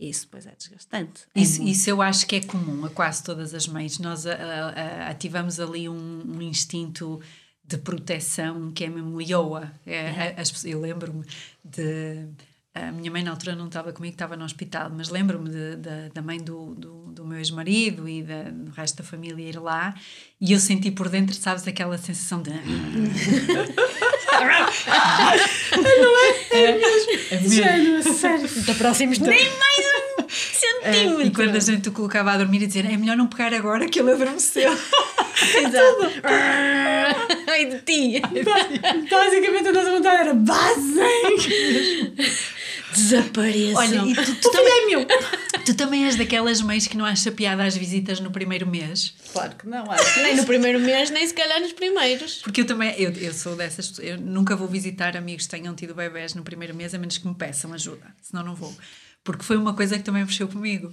Isso 0.00 0.24
depois 0.24 0.46
é 0.46 0.54
desgastante. 0.56 1.22
É 1.34 1.40
Isso, 1.42 1.62
isso 1.62 1.88
eu 1.90 2.02
acho 2.02 2.26
que 2.26 2.36
é 2.36 2.40
comum 2.40 2.84
a 2.86 2.90
quase 2.90 3.22
todas 3.22 3.54
as 3.54 3.68
mães. 3.68 3.98
Nós 3.98 4.26
a- 4.26 4.32
a- 4.34 4.68
a- 4.70 5.08
ativamos 5.10 5.60
ali 5.60 5.88
um, 5.88 6.22
um 6.26 6.42
instinto 6.42 7.20
de 7.62 7.76
proteção 7.78 8.72
que 8.72 8.82
é 8.84 8.88
mesmo 8.88 9.20
lioa. 9.20 9.70
É, 9.86 10.32
pessoas- 10.32 10.64
eu 10.64 10.80
lembro-me 10.80 11.24
de. 11.64 12.26
A 12.72 12.92
minha 12.92 13.10
mãe 13.10 13.24
na 13.24 13.32
altura 13.32 13.56
não 13.56 13.66
estava 13.66 13.92
comigo, 13.92 14.14
estava 14.14 14.36
no 14.36 14.44
hospital, 14.44 14.92
mas 14.96 15.08
lembro-me 15.08 15.50
da- 16.14 16.22
mãe 16.22 16.38
do, 16.38 16.72
do, 16.76 17.12
do 17.12 17.24
meu 17.26 17.38
ex-marido 17.38 18.08
e 18.08 18.22
da- 18.22 18.44
do 18.50 18.70
resto 18.70 18.98
da 18.98 19.04
família 19.04 19.42
ir 19.42 19.58
lá 19.58 19.92
e 20.40 20.52
eu 20.52 20.60
senti 20.60 20.88
por 20.92 21.08
dentro, 21.08 21.34
sabes, 21.34 21.66
aquela 21.66 21.98
sensação 21.98 22.40
de. 22.42 22.50
É 26.50 26.72
mesmo. 26.72 27.48
Género, 27.50 27.98
a 27.98 28.02
sério. 28.12 28.48
Da 28.66 28.74
próxima 28.74 29.12
nem 29.20 29.28
mais 29.48 29.86
um 30.20 30.22
É, 30.82 30.92
centímetro. 30.92 31.22
e 31.26 31.30
quando 31.30 31.56
a 31.56 31.60
gente 31.60 31.88
o 31.88 31.92
colocava 31.92 32.32
a 32.32 32.38
dormir 32.38 32.62
e 32.62 32.66
dizer 32.66 32.84
é 32.86 32.96
melhor 32.96 33.16
não 33.16 33.26
pegar 33.26 33.52
agora 33.52 33.88
que 33.88 33.98
ele 34.00 34.12
adormeceu. 34.12 34.70
Exato. 35.40 36.12
Ai 37.48 37.64
de 37.66 37.78
ti. 37.80 38.20
Basicamente 39.10 39.68
a 39.68 39.72
nossa 39.72 39.90
vontade 39.90 40.20
era 40.22 40.34
basem! 40.34 42.14
Desapareçam. 42.92 43.76
Olha, 43.76 43.96
e 44.10 44.14
tu, 44.14 44.34
tu 44.36 44.50
também 44.50 44.72
é 44.82 44.86
meu. 44.86 45.06
Tu 45.66 45.74
também 45.74 46.06
és 46.06 46.16
daquelas 46.16 46.62
mães 46.62 46.86
que 46.86 46.96
não 46.96 47.04
acha 47.04 47.30
piada 47.30 47.62
às 47.64 47.76
visitas 47.76 48.18
no 48.18 48.30
primeiro 48.30 48.66
mês? 48.66 49.14
Claro 49.30 49.54
que 49.56 49.68
não, 49.68 49.88
acho. 49.90 50.20
Nem 50.22 50.34
no 50.34 50.44
primeiro 50.46 50.80
mês, 50.80 51.10
nem 51.10 51.24
se 51.26 51.34
calhar 51.34 51.60
nos 51.60 51.72
primeiros. 51.74 52.36
Porque 52.42 52.62
eu 52.62 52.64
também, 52.66 52.94
eu, 52.98 53.12
eu 53.12 53.32
sou 53.34 53.54
dessas 53.54 53.88
pessoas, 53.88 54.08
eu 54.08 54.18
nunca 54.18 54.56
vou 54.56 54.66
visitar 54.66 55.16
amigos 55.18 55.44
que 55.44 55.50
tenham 55.50 55.74
tido 55.74 55.94
bebés 55.94 56.34
no 56.34 56.42
primeiro 56.42 56.74
mês, 56.74 56.94
a 56.94 56.98
menos 56.98 57.18
que 57.18 57.28
me 57.28 57.34
peçam 57.34 57.72
ajuda, 57.74 58.06
senão 58.22 58.42
não 58.42 58.54
vou. 58.54 58.74
Porque 59.22 59.44
foi 59.44 59.58
uma 59.58 59.74
coisa 59.74 59.98
que 59.98 60.02
também 60.02 60.24
mexeu 60.24 60.48
comigo. 60.48 60.88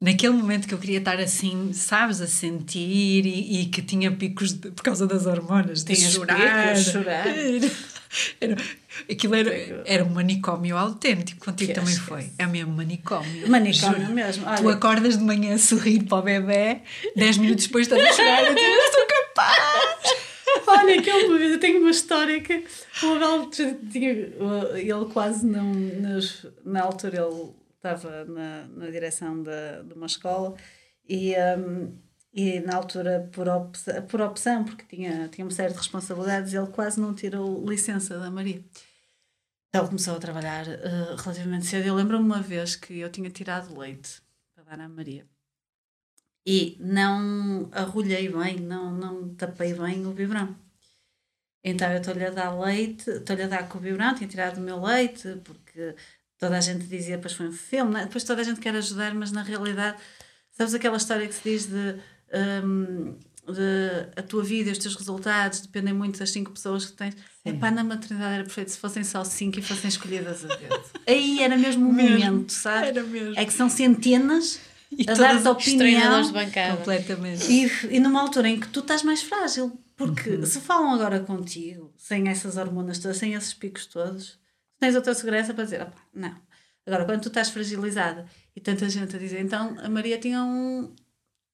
Naquele 0.00 0.34
momento 0.34 0.66
que 0.66 0.74
eu 0.74 0.78
queria 0.78 0.98
estar 0.98 1.18
assim, 1.20 1.72
sabes, 1.72 2.20
a 2.20 2.26
sentir 2.26 3.24
e, 3.24 3.60
e 3.60 3.66
que 3.66 3.80
tinha 3.80 4.10
picos 4.10 4.52
de- 4.52 4.72
por 4.72 4.82
causa 4.82 5.06
das 5.06 5.24
hormonas, 5.24 5.84
de 5.84 5.94
chorar. 5.96 6.36
picos, 6.74 6.92
chorar. 6.92 7.26
Era, 8.40 8.56
aquilo 9.10 9.34
era, 9.34 9.82
era 9.84 10.04
um 10.04 10.10
manicômio 10.10 10.76
autêntico, 10.76 11.44
contigo 11.44 11.72
Que 11.72 11.80
também 11.80 11.96
foi. 11.96 12.30
É 12.38 12.46
mesmo 12.46 12.72
manicômio. 12.72 13.48
Manicômio 13.48 14.00
Juro. 14.00 14.12
mesmo. 14.12 14.44
Tu 14.44 14.66
Olha, 14.66 14.74
acordas 14.74 15.18
de 15.18 15.24
manhã 15.24 15.54
a 15.54 15.58
sorrir 15.58 16.04
para 16.04 16.18
o 16.18 16.22
bebê, 16.22 16.80
10 17.16 17.38
minutos 17.38 17.66
depois 17.66 17.86
estás 17.86 18.02
a 18.02 18.12
chorar 18.12 18.50
e 18.50 18.54
dizes, 18.54 18.92
sou 18.92 19.06
capaz. 19.06 20.24
olha 20.66 21.02
que 21.02 21.10
vez 21.10 21.52
eu 21.52 21.60
tenho 21.60 21.80
uma 21.80 21.90
história 21.90 22.40
que 22.40 22.64
o 23.02 23.14
Abel 23.14 23.50
tinha. 23.50 24.10
Ele 24.10 25.04
quase 25.12 25.46
não. 25.46 25.72
Nas, 25.74 26.46
na 26.64 26.82
altura 26.82 27.18
ele 27.18 27.52
estava 27.76 28.24
na, 28.24 28.66
na 28.68 28.90
direção 28.90 29.42
da, 29.42 29.82
de 29.82 29.94
uma 29.94 30.06
escola 30.06 30.54
E, 31.08 31.34
um, 31.58 31.92
e 32.34 32.58
na 32.60 32.74
altura, 32.74 33.30
por 33.32 33.48
opção, 33.48 34.02
por 34.06 34.20
opção, 34.20 34.64
porque 34.64 34.84
tinha, 34.84 35.28
tinha 35.28 35.44
uma 35.44 35.52
série 35.52 35.72
de 35.72 35.78
responsabilidades, 35.78 36.52
ele 36.52 36.66
quase 36.66 37.00
não 37.00 37.14
tirou 37.14 37.64
licença 37.64 38.18
da 38.18 38.28
Maria. 38.28 38.62
Então 39.68 39.86
começou 39.86 40.16
a 40.16 40.18
trabalhar 40.18 40.66
uh, 40.66 41.16
relativamente 41.16 41.66
cedo. 41.66 41.86
Eu 41.86 41.94
lembro-me 41.94 42.24
uma 42.24 42.42
vez 42.42 42.74
que 42.74 42.98
eu 42.98 43.08
tinha 43.08 43.30
tirado 43.30 43.78
leite 43.78 44.20
para 44.52 44.64
dar 44.64 44.80
à 44.80 44.88
Maria 44.88 45.24
e 46.44 46.76
não 46.80 47.68
arrulhei 47.72 48.28
bem, 48.28 48.58
não, 48.58 48.92
não 48.92 49.34
tapei 49.36 49.72
bem 49.72 50.04
o 50.04 50.12
biberão. 50.12 50.56
Então 51.62 51.90
eu 51.92 51.98
estou-lhe 51.98 52.24
a 52.24 52.30
dar 52.30 52.58
leite, 52.58 53.10
estou-lhe 53.10 53.42
a 53.42 53.48
dar 53.48 53.68
com 53.68 53.78
o 53.78 53.80
biberão, 53.80 54.14
tinha 54.14 54.28
tirado 54.28 54.58
o 54.58 54.60
meu 54.60 54.82
leite, 54.82 55.40
porque 55.44 55.94
toda 56.36 56.58
a 56.58 56.60
gente 56.60 56.84
dizia, 56.86 57.16
depois 57.16 57.32
foi 57.34 57.48
um 57.48 57.52
filme, 57.52 57.92
né? 57.92 58.04
depois 58.04 58.24
toda 58.24 58.42
a 58.42 58.44
gente 58.44 58.60
quer 58.60 58.74
ajudar, 58.74 59.14
mas 59.14 59.30
na 59.30 59.42
realidade, 59.42 59.98
sabes 60.50 60.74
aquela 60.74 60.96
história 60.96 61.26
que 61.28 61.34
se 61.34 61.42
diz 61.42 61.66
de, 61.66 62.00
um, 62.64 63.16
de 63.52 64.08
a 64.16 64.22
tua 64.22 64.42
vida 64.42 64.70
os 64.72 64.78
teus 64.78 64.94
resultados 64.96 65.60
dependem 65.60 65.92
muito 65.92 66.18
das 66.18 66.30
cinco 66.30 66.50
pessoas 66.52 66.86
que 66.86 66.92
tens. 66.92 67.14
Epá, 67.44 67.70
na 67.70 67.84
maternidade 67.84 68.34
era 68.34 68.42
perfeito 68.44 68.70
se 68.70 68.78
fossem 68.78 69.04
só 69.04 69.22
cinco 69.22 69.58
e 69.58 69.62
fossem 69.62 69.88
escolhidas 69.88 70.44
a 70.44 70.48
dedo. 70.48 70.82
Aí 71.06 71.42
era 71.42 71.56
mesmo 71.56 71.88
o 71.88 71.92
momento, 71.92 72.50
sabe? 72.52 72.88
Era 72.88 73.02
mesmo. 73.02 73.34
É 73.38 73.44
que 73.44 73.52
são 73.52 73.68
centenas 73.68 74.58
E 74.90 75.02
a 75.08 75.14
dar-te 75.14 75.46
opinião. 75.48 76.22
de 76.22 76.32
bancada. 76.32 76.76
Completamente. 76.78 77.50
E, 77.52 77.70
e 77.96 78.00
numa 78.00 78.22
altura 78.22 78.48
em 78.48 78.58
que 78.58 78.68
tu 78.68 78.80
estás 78.80 79.02
mais 79.02 79.22
frágil, 79.22 79.78
porque 79.94 80.30
Uhum. 80.30 80.46
se 80.46 80.60
falam 80.60 80.92
agora 80.94 81.20
contigo, 81.20 81.92
sem 81.98 82.28
essas 82.28 82.56
hormonas 82.56 82.98
todas, 82.98 83.18
sem 83.18 83.34
esses 83.34 83.52
picos 83.52 83.84
todos, 83.86 84.38
tens 84.80 84.94
outra 84.96 85.12
segurança 85.14 85.52
para 85.52 85.64
dizer, 85.64 85.82
"Opá, 85.82 86.00
não. 86.14 86.34
Agora, 86.86 87.04
quando 87.04 87.20
tu 87.22 87.28
estás 87.28 87.50
fragilizada 87.50 88.26
e 88.56 88.60
tanta 88.60 88.88
gente 88.88 89.14
a 89.14 89.18
dizer, 89.18 89.40
então 89.40 89.76
a 89.82 89.88
Maria 89.88 90.18
tinha 90.18 90.42
um, 90.42 90.94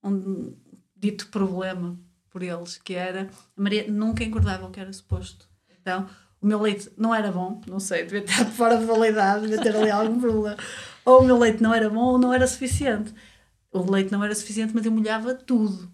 um 0.05 0.55
dito 1.01 1.29
problema 1.29 1.99
por 2.31 2.43
eles, 2.43 2.79
que 2.79 2.95
era 2.95 3.23
a 3.57 3.61
Maria 3.61 3.87
nunca 3.91 4.23
engordava 4.23 4.67
o 4.67 4.71
que 4.71 4.79
era 4.81 4.93
suposto. 4.93 5.49
Então, 5.81 6.09
o 6.41 6.47
meu 6.47 6.61
leite 6.61 6.91
não 6.97 7.15
era 7.15 7.33
bom, 7.33 7.61
não 7.67 7.81
sei, 7.81 8.05
devia 8.05 8.21
estar 8.21 8.45
fora 8.53 8.77
de 8.77 8.85
validade, 8.85 9.43
devia 9.43 9.61
ter 9.63 9.75
ali 9.75 9.91
algum 9.91 10.21
problema. 10.21 10.57
Ou 11.05 11.23
o 11.23 11.25
meu 11.25 11.39
leite 11.39 11.63
não 11.63 11.75
era 11.75 11.89
bom 11.91 12.01
ou 12.13 12.19
não 12.19 12.33
era 12.33 12.47
suficiente. 12.47 13.13
O 13.73 13.91
leite 13.91 14.13
não 14.13 14.23
era 14.23 14.35
suficiente, 14.35 14.73
mas 14.75 14.85
eu 14.85 14.93
molhava 14.93 15.35
tudo. 15.35 15.91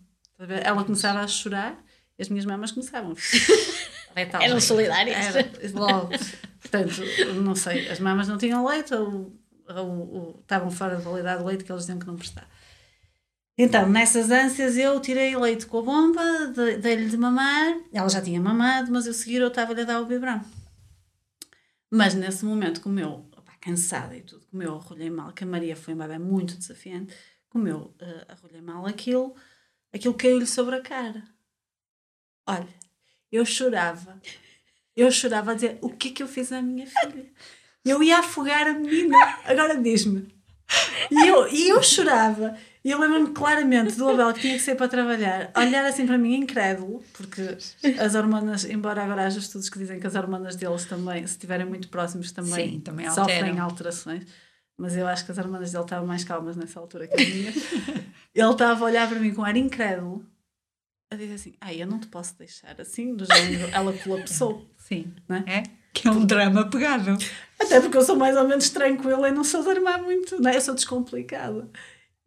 Ela 0.63 0.85
começava 0.85 1.21
a 1.21 1.27
chorar 1.29 1.79
e 2.19 2.23
as 2.23 2.29
minhas 2.29 2.45
mamas 2.45 2.73
começavam. 2.73 3.15
Letal. 4.15 4.41
Eram 4.43 4.61
solidárias. 4.61 5.17
Era, 5.37 5.51
logo. 5.75 6.11
Portanto, 6.61 6.93
não 7.43 7.55
sei, 7.55 7.89
as 7.89 8.01
mamas 8.01 8.27
não 8.29 8.37
tinham 8.39 8.67
leite 8.67 8.93
ou, 8.95 9.33
ou- 9.69 10.15
ou 10.15 10.39
estavam 10.41 10.71
fora 10.71 10.97
de 10.97 11.03
validade 11.03 11.41
do 11.43 11.47
leite 11.47 11.65
que 11.65 11.71
eles 11.73 11.83
diziam 11.83 11.99
que 11.99 12.07
não 12.07 12.17
prestava. 12.17 12.47
Então, 13.59 13.89
nessas 13.89 14.31
ânsias, 14.31 14.77
eu 14.77 15.01
tirei 15.01 15.35
leite 15.35 15.67
com 15.67 15.79
a 15.79 15.83
bomba, 15.83 16.23
de- 16.49 16.77
dei-lhe 16.77 17.09
de 17.09 17.17
mamar. 17.17 17.75
Ela 17.93 18.09
já 18.09 18.21
tinha 18.21 18.41
mamado, 18.41 18.93
mas 18.93 19.07
eu 19.07 19.15
seguir 19.15 19.37
eu 19.41 19.49
estava-lhe 19.49 19.81
a 19.81 19.85
dar 19.85 20.01
o 20.01 20.07
biberão. 20.07 20.43
Mas 21.91 22.15
nesse 22.15 22.45
momento, 22.45 22.81
como 22.83 23.01
eu, 23.01 23.27
opá, 23.35 23.55
cansada 23.61 24.15
e 24.17 24.21
tudo, 24.23 24.45
como 24.51 24.63
eu 24.63 24.75
arrolhei 24.75 25.09
mal, 25.09 25.33
que 25.33 25.45
a 25.45 25.47
Maria 25.47 25.75
foi 25.75 25.95
uma 25.95 26.07
bebé 26.07 26.19
muito 26.19 26.57
desafiante, 26.57 27.15
como 27.49 27.67
eu 27.67 27.95
eh, 28.01 28.27
arrolhei 28.29 28.61
mal 28.61 28.85
aquilo, 28.87 29.35
aquilo 29.95 30.13
caiu-lhe 30.13 30.47
sobre 30.47 30.75
a 30.75 30.83
cara. 30.83 31.23
Olha, 32.47 32.69
eu 33.33 33.45
chorava. 33.47 34.21
Eu 34.95 35.11
chorava 35.11 35.53
a 35.53 35.55
dizer: 35.55 35.79
o 35.81 35.89
que 35.91 36.09
é 36.09 36.13
que 36.13 36.23
eu 36.23 36.29
fiz 36.29 36.53
à 36.53 36.61
minha 36.61 36.87
filha? 36.87 37.31
Eu 37.85 38.03
ia 38.03 38.19
afogar 38.19 38.67
a 38.67 38.75
menina. 38.75 39.17
Agora 39.45 39.77
diz-me. 39.81 40.35
E 41.11 41.29
eu, 41.29 41.49
e 41.49 41.69
eu 41.69 41.83
chorava. 41.83 42.59
E 42.87 42.91
eu 42.93 43.01
lembro-me 43.01 43.33
claramente 43.33 43.97
do 43.97 44.09
Abel 44.09 44.33
que 44.33 44.43
tinha 44.43 44.55
que 44.55 44.61
sair 44.61 44.77
para 44.77 44.87
trabalhar, 44.87 45.51
olhar 45.57 45.85
assim 45.87 46.07
para 46.07 46.17
mim 46.17 46.37
incrédulo, 46.37 47.03
porque 47.15 47.43
as 47.99 48.15
hormonas, 48.15 48.65
embora 48.65 49.03
agora 49.03 49.27
haja 49.27 49.41
estudos 49.41 49.69
que 49.69 49.77
dizem 49.77 49.99
que 49.99 50.07
as 50.07 50.15
hormonas 50.15 50.55
deles 50.55 50.85
também, 50.85 51.27
se 51.27 51.33
estiverem 51.33 51.67
muito 51.67 51.89
próximos, 51.89 52.31
também, 52.31 52.71
Sim, 52.75 52.79
também 52.79 53.11
sofrem 53.11 53.59
alterações. 53.59 54.25
Mas 54.79 54.97
eu 54.97 55.05
acho 55.09 55.25
que 55.25 55.33
as 55.33 55.39
hormonas 55.39 55.73
dele 55.73 55.83
estavam 55.83 56.07
mais 56.07 56.23
calmas 56.23 56.55
nessa 56.55 56.79
altura 56.79 57.09
que 57.09 57.21
a 57.21 57.27
minha. 57.27 57.53
Ele 58.33 58.53
estava 58.53 58.85
a 58.85 58.87
olhar 58.87 59.09
para 59.09 59.19
mim 59.19 59.35
com 59.35 59.43
ar 59.43 59.57
incrédulo, 59.57 60.25
a 61.11 61.17
dizer 61.17 61.35
assim: 61.35 61.55
Ai, 61.61 61.83
eu 61.83 61.89
não 61.89 61.99
te 61.99 62.07
posso 62.07 62.39
deixar 62.39 62.81
assim, 62.81 63.17
do 63.17 63.25
género, 63.25 63.69
ela 63.73 63.93
colapsou. 63.95 64.65
Sim. 64.79 65.13
Não 65.29 65.39
é? 65.39 65.45
É? 65.49 65.63
Que 65.93 66.07
é 66.07 66.11
um 66.13 66.25
drama 66.25 66.71
pegado. 66.71 67.19
Até 67.59 67.81
porque 67.81 67.97
eu 67.97 68.05
sou 68.05 68.15
mais 68.15 68.37
ou 68.37 68.47
menos 68.47 68.71
tranquila 68.71 69.29
e 69.29 69.33
não 69.33 69.43
sou 69.43 69.65
de 69.65 69.71
armar 69.71 70.01
muito, 70.01 70.41
não 70.41 70.49
é? 70.49 70.57
Eu 70.57 70.61
sou 70.61 70.75
descomplicada. 70.75 71.69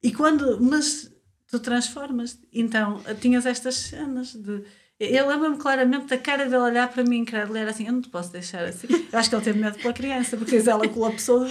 E 0.02 0.12
quando. 0.12 0.60
Mas 0.62 1.12
tu 1.50 1.60
transformas. 1.60 2.40
Então, 2.54 3.02
tinhas 3.20 3.46
estas 3.46 3.76
cenas 3.76 4.34
de. 4.34 4.64
Eu 5.00 5.28
lembro-me 5.28 5.58
claramente 5.58 6.08
da 6.08 6.18
cara 6.18 6.44
dele 6.44 6.58
olhar 6.58 6.90
para 6.92 7.04
mim 7.04 7.20
incrédulo 7.20 7.58
era 7.58 7.72
assim: 7.72 7.88
eu 7.88 7.94
não 7.94 8.02
te 8.02 8.10
posso 8.10 8.32
deixar 8.32 8.66
assim. 8.66 8.88
Eu 9.12 9.18
acho 9.18 9.30
que 9.30 9.36
ele 9.36 9.44
teve 9.44 9.60
medo 9.60 9.78
pela 9.78 9.94
criança, 9.94 10.36
porque 10.36 10.52
depois 10.52 10.68
ela 10.68 10.88
colapsou. 10.88 11.48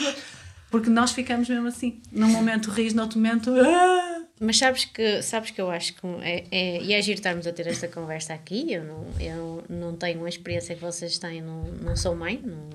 Porque 0.70 0.90
nós 0.90 1.12
ficamos 1.12 1.48
mesmo 1.48 1.66
assim. 1.66 2.02
Num 2.12 2.28
momento 2.28 2.70
ris, 2.70 2.92
no 2.92 3.02
outro 3.02 3.18
momento. 3.18 3.50
"Ah!" 3.58 4.18
Mas 4.40 4.58
sabes 4.58 4.84
que, 4.84 5.20
sabes 5.22 5.50
que 5.50 5.60
eu 5.60 5.70
acho 5.70 5.94
que 5.94 6.06
é, 6.20 6.44
é, 6.50 6.82
e 6.82 6.92
é 6.92 7.02
giro 7.02 7.18
estarmos 7.18 7.46
a 7.46 7.52
ter 7.52 7.66
esta 7.66 7.88
conversa 7.88 8.34
aqui. 8.34 8.72
Eu 8.72 8.84
não, 8.84 9.06
eu 9.18 9.64
não 9.68 9.96
tenho 9.96 10.24
a 10.24 10.28
experiência 10.28 10.76
que 10.76 10.80
vocês 10.80 11.18
têm, 11.18 11.42
não, 11.42 11.64
não 11.82 11.96
sou 11.96 12.14
mãe, 12.14 12.40
não, 12.44 12.68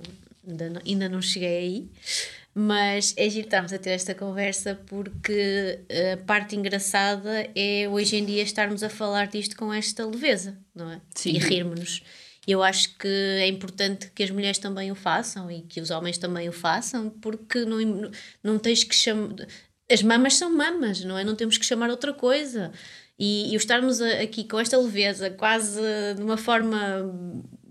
ainda, 0.46 0.70
não, 0.70 0.82
ainda 0.86 1.08
não 1.08 1.22
cheguei 1.22 1.58
aí. 1.58 1.90
Mas 2.56 3.14
é 3.18 3.28
giro 3.30 3.46
estarmos 3.46 3.74
a 3.74 3.80
ter 3.80 3.92
esta 3.92 4.14
conversa 4.14 4.80
porque 4.86 5.80
a 6.14 6.18
parte 6.24 6.56
engraçada 6.56 7.50
é 7.56 7.88
hoje 7.90 8.16
em 8.18 8.24
dia 8.26 8.44
estarmos 8.44 8.84
a 8.84 8.90
falar 8.90 9.26
disto 9.28 9.56
com 9.58 9.74
esta 9.74 10.06
leveza, 10.06 10.58
não 10.76 10.92
é? 10.92 11.02
Sim. 11.16 11.32
E 11.32 11.40
rirmos-nos. 11.40 12.04
Eu 12.48 12.62
acho 12.62 12.96
que 12.98 13.08
é 13.08 13.48
importante 13.48 14.12
que 14.14 14.22
as 14.22 14.30
mulheres 14.30 14.60
também 14.60 14.92
o 14.92 14.96
façam 14.96 15.50
e 15.50 15.62
que 15.62 15.82
os 15.82 15.90
homens 15.90 16.18
também 16.20 16.48
o 16.48 16.52
façam, 16.52 17.10
porque 17.10 17.66
não, 17.66 18.12
não 18.44 18.60
tens 18.60 18.84
que 18.84 18.94
chamar. 18.94 19.34
As 19.90 20.04
mamas 20.04 20.36
são 20.36 20.56
mamas, 20.56 21.04
não 21.04 21.18
é? 21.18 21.24
Não 21.24 21.36
temos 21.36 21.58
que 21.58 21.66
chamar 21.66 21.90
outra 21.90 22.14
coisa. 22.14 22.72
E, 23.18 23.52
e 23.52 23.56
o 23.56 23.58
estarmos 23.58 24.00
a- 24.02 24.22
aqui 24.22 24.44
com 24.44 24.60
esta 24.60 24.78
leveza, 24.78 25.30
quase 25.32 25.80
de 26.16 26.22
uma 26.22 26.38
forma 26.38 26.78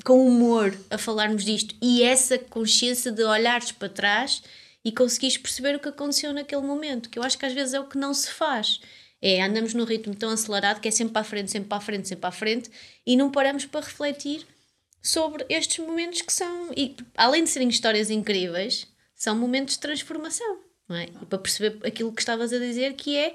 com 0.04 0.26
humor, 0.26 0.74
a 0.90 0.98
falarmos 0.98 1.44
disto 1.44 1.74
e 1.80 2.02
essa 2.02 2.36
consciência 2.38 3.12
de 3.12 3.22
olhares 3.22 3.70
para 3.72 3.88
trás 3.88 4.42
e 4.84 4.90
conseguires 4.90 5.36
perceber 5.38 5.76
o 5.76 5.78
que 5.78 5.88
aconteceu 5.88 6.32
naquele 6.32 6.62
momento, 6.62 7.08
que 7.08 7.18
eu 7.18 7.22
acho 7.22 7.38
que 7.38 7.46
às 7.46 7.52
vezes 7.52 7.74
é 7.74 7.80
o 7.80 7.86
que 7.86 7.98
não 7.98 8.12
se 8.12 8.30
faz. 8.30 8.80
É, 9.20 9.40
andamos 9.42 9.72
num 9.72 9.84
ritmo 9.84 10.14
tão 10.14 10.30
acelerado 10.30 10.80
que 10.80 10.88
é 10.88 10.90
sempre 10.90 11.12
para 11.12 11.22
a 11.22 11.24
frente, 11.24 11.50
sempre 11.50 11.68
para 11.68 11.78
a 11.78 11.80
frente, 11.80 12.08
sempre 12.08 12.20
para 12.22 12.28
a 12.28 12.32
frente 12.32 12.70
e 13.06 13.16
não 13.16 13.30
paramos 13.30 13.64
para 13.64 13.84
refletir 13.84 14.44
sobre 15.00 15.44
estes 15.48 15.84
momentos 15.84 16.22
que 16.22 16.32
são, 16.32 16.70
e 16.76 16.96
além 17.16 17.44
de 17.44 17.50
serem 17.50 17.68
histórias 17.68 18.10
incríveis, 18.10 18.86
são 19.14 19.36
momentos 19.36 19.74
de 19.74 19.80
transformação, 19.80 20.60
não 20.88 20.96
é? 20.96 21.04
E 21.04 21.26
para 21.26 21.38
perceber 21.38 21.86
aquilo 21.86 22.12
que 22.12 22.22
estavas 22.22 22.52
a 22.52 22.58
dizer, 22.58 22.94
que 22.94 23.16
é 23.16 23.34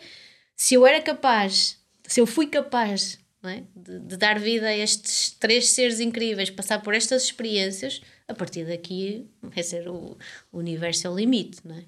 se 0.56 0.74
eu 0.74 0.86
era 0.86 1.02
capaz, 1.02 1.78
se 2.06 2.20
eu 2.20 2.26
fui 2.26 2.48
capaz 2.48 3.20
é? 3.44 3.64
de, 3.76 4.00
de 4.00 4.18
dar 4.18 4.40
vida 4.40 4.68
a 4.68 4.76
estes 4.76 5.32
três 5.32 5.70
seres 5.70 6.00
incríveis, 6.00 6.50
passar 6.50 6.82
por 6.82 6.94
estas 6.94 7.24
experiências, 7.24 8.02
a 8.28 8.34
partir 8.34 8.66
daqui 8.66 9.28
vai 9.42 9.63
ser 9.63 9.88
o, 9.88 10.18
o 10.52 10.60
universo 10.60 11.08
é 11.08 11.10
o 11.10 11.16
limite, 11.16 11.60
não 11.66 11.76
é? 11.76 11.84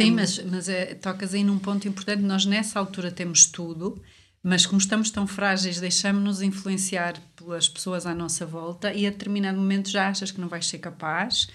Sim, 0.00 0.12
mas, 0.12 0.38
mas 0.38 0.68
é, 0.68 0.94
tocas 0.94 1.34
aí 1.34 1.44
num 1.44 1.58
ponto 1.58 1.86
importante. 1.86 2.22
Nós, 2.22 2.46
nessa 2.46 2.78
altura, 2.78 3.10
temos 3.10 3.44
tudo, 3.44 4.02
mas 4.42 4.64
como 4.64 4.80
estamos 4.80 5.10
tão 5.10 5.26
frágeis, 5.26 5.78
deixamos-nos 5.78 6.40
influenciar 6.40 7.20
pelas 7.36 7.68
pessoas 7.68 8.06
à 8.06 8.14
nossa 8.14 8.46
volta 8.46 8.94
e 8.94 9.06
a 9.06 9.10
determinado 9.10 9.58
momento 9.58 9.90
já 9.90 10.08
achas 10.08 10.30
que 10.30 10.40
não 10.40 10.48
vais 10.48 10.66
ser 10.66 10.78
capaz. 10.78 11.48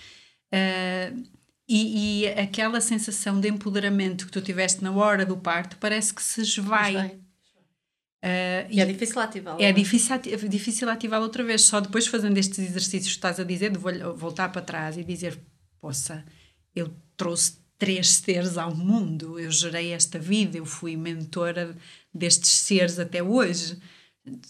eh, 0.52 1.12
e, 1.68 2.22
e 2.22 2.28
aquela 2.28 2.80
sensação 2.80 3.40
de 3.40 3.50
empoderamento 3.50 4.28
que 4.28 4.32
tu 4.32 4.40
tiveste 4.40 4.84
na 4.84 4.92
hora 4.92 5.26
do 5.26 5.36
parto 5.36 5.78
parece 5.78 6.14
que 6.14 6.22
se 6.22 6.42
esvai. 6.42 7.20
Eh, 8.28 8.66
E 8.72 8.82
é 8.82 8.86
difícil 8.86 9.20
ativá-la. 9.22 9.62
é 9.62 9.72
difícil, 9.72 10.16
ati- 10.16 10.34
é 10.34 10.38
difícil 10.38 10.90
ativá-la 10.90 11.24
outra 11.26 11.44
vez, 11.44 11.62
só 11.62 11.80
depois 11.80 12.08
fazendo 12.08 12.38
estes 12.40 12.58
exercícios 12.58 13.10
que 13.14 13.18
estás 13.20 13.40
a 13.40 13.44
dizer, 13.44 13.70
de 13.72 13.78
vol- 13.78 14.16
voltar 14.16 14.50
para 14.52 14.64
trás 14.64 14.98
e 14.98 15.04
dizer: 15.04 15.38
Poça, 15.80 16.26
eu 16.76 16.92
trouxe 17.16 17.58
três 17.78 18.10
seres 18.10 18.58
ao 18.58 18.74
mundo, 18.76 19.40
eu 19.40 19.52
gerei 19.52 19.92
esta 19.94 20.18
vida, 20.18 20.58
eu 20.58 20.66
fui 20.66 20.96
mentora 20.98 21.76
destes 22.12 22.50
seres 22.50 22.98
até 22.98 23.22
hoje. 23.22 23.78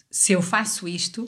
Se 0.10 0.32
eu 0.32 0.42
faço 0.42 0.88
isto, 0.88 1.28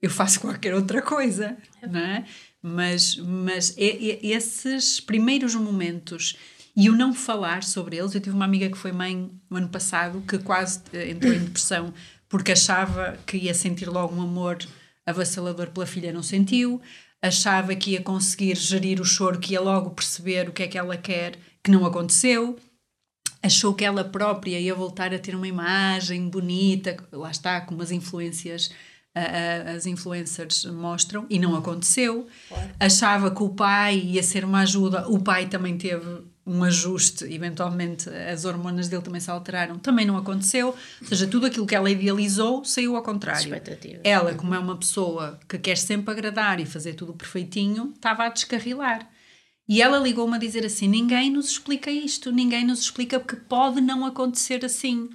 eu 0.00 0.08
faço 0.10 0.38
qualquer 0.40 0.74
outra 0.74 1.02
coisa, 1.02 1.56
não 1.82 1.98
é? 2.00 2.24
Mas, 2.62 3.16
mas 3.16 3.74
é- 3.76 4.10
é- 4.10 4.26
esses 4.26 5.00
primeiros 5.00 5.54
momentos 5.56 6.36
e 6.78 6.88
o 6.88 6.94
não 6.94 7.12
falar 7.12 7.64
sobre 7.64 7.96
eles, 7.96 8.14
eu 8.14 8.20
tive 8.20 8.36
uma 8.36 8.44
amiga 8.44 8.70
que 8.70 8.78
foi 8.78 8.92
mãe 8.92 9.28
no 9.50 9.56
ano 9.56 9.68
passado 9.68 10.22
que 10.28 10.38
quase 10.38 10.80
eh, 10.92 11.10
entrou 11.10 11.34
em 11.34 11.40
depressão 11.40 11.92
porque 12.28 12.52
achava 12.52 13.18
que 13.26 13.36
ia 13.36 13.52
sentir 13.52 13.88
logo 13.88 14.14
um 14.14 14.22
amor 14.22 14.58
avassalador 15.04 15.72
pela 15.72 15.86
filha, 15.86 16.12
não 16.12 16.22
sentiu, 16.22 16.80
achava 17.20 17.74
que 17.74 17.92
ia 17.92 18.00
conseguir 18.00 18.54
gerir 18.54 19.00
o 19.00 19.04
choro, 19.04 19.40
que 19.40 19.54
ia 19.54 19.60
logo 19.60 19.90
perceber 19.90 20.48
o 20.48 20.52
que 20.52 20.62
é 20.62 20.68
que 20.68 20.78
ela 20.78 20.96
quer, 20.96 21.36
que 21.64 21.70
não 21.70 21.84
aconteceu. 21.84 22.56
achou 23.42 23.74
que 23.74 23.84
ela 23.84 24.04
própria 24.04 24.60
ia 24.60 24.74
voltar 24.74 25.12
a 25.12 25.18
ter 25.18 25.34
uma 25.34 25.48
imagem 25.48 26.28
bonita, 26.28 26.96
lá 27.10 27.32
está, 27.32 27.60
como 27.60 27.82
as 27.82 27.90
influências 27.90 28.70
as 29.74 29.86
influencers 29.86 30.64
mostram 30.66 31.26
e 31.28 31.38
não 31.38 31.56
aconteceu. 31.56 32.26
Claro. 32.48 32.70
Achava 32.78 33.30
que 33.30 33.42
o 33.42 33.48
pai 33.48 33.98
ia 33.98 34.22
ser 34.22 34.44
uma 34.44 34.60
ajuda, 34.60 35.08
o 35.08 35.18
pai 35.18 35.46
também 35.46 35.76
teve 35.76 36.22
um 36.48 36.64
ajuste, 36.64 37.24
eventualmente 37.24 38.08
as 38.08 38.44
hormonas 38.44 38.88
dele 38.88 39.02
também 39.02 39.20
se 39.20 39.30
alteraram, 39.30 39.78
também 39.78 40.06
não 40.06 40.16
aconteceu. 40.16 40.74
Ou 41.00 41.06
seja, 41.06 41.26
tudo 41.26 41.46
aquilo 41.46 41.66
que 41.66 41.74
ela 41.74 41.90
idealizou 41.90 42.64
saiu 42.64 42.96
ao 42.96 43.02
contrário. 43.02 43.42
Ela, 44.02 44.34
como 44.34 44.54
é 44.54 44.58
uma 44.58 44.76
pessoa 44.76 45.38
que 45.46 45.58
quer 45.58 45.76
sempre 45.76 46.10
agradar 46.10 46.58
e 46.58 46.66
fazer 46.66 46.94
tudo 46.94 47.12
perfeitinho, 47.12 47.92
estava 47.94 48.24
a 48.24 48.28
descarrilar. 48.30 49.08
E 49.68 49.82
ela 49.82 49.98
ligou-me 49.98 50.34
a 50.34 50.38
dizer 50.38 50.64
assim: 50.64 50.88
ninguém 50.88 51.30
nos 51.30 51.50
explica 51.50 51.90
isto, 51.90 52.32
ninguém 52.32 52.64
nos 52.64 52.80
explica 52.80 53.20
porque 53.20 53.36
pode 53.36 53.80
não 53.80 54.06
acontecer 54.06 54.64
assim. 54.64 55.10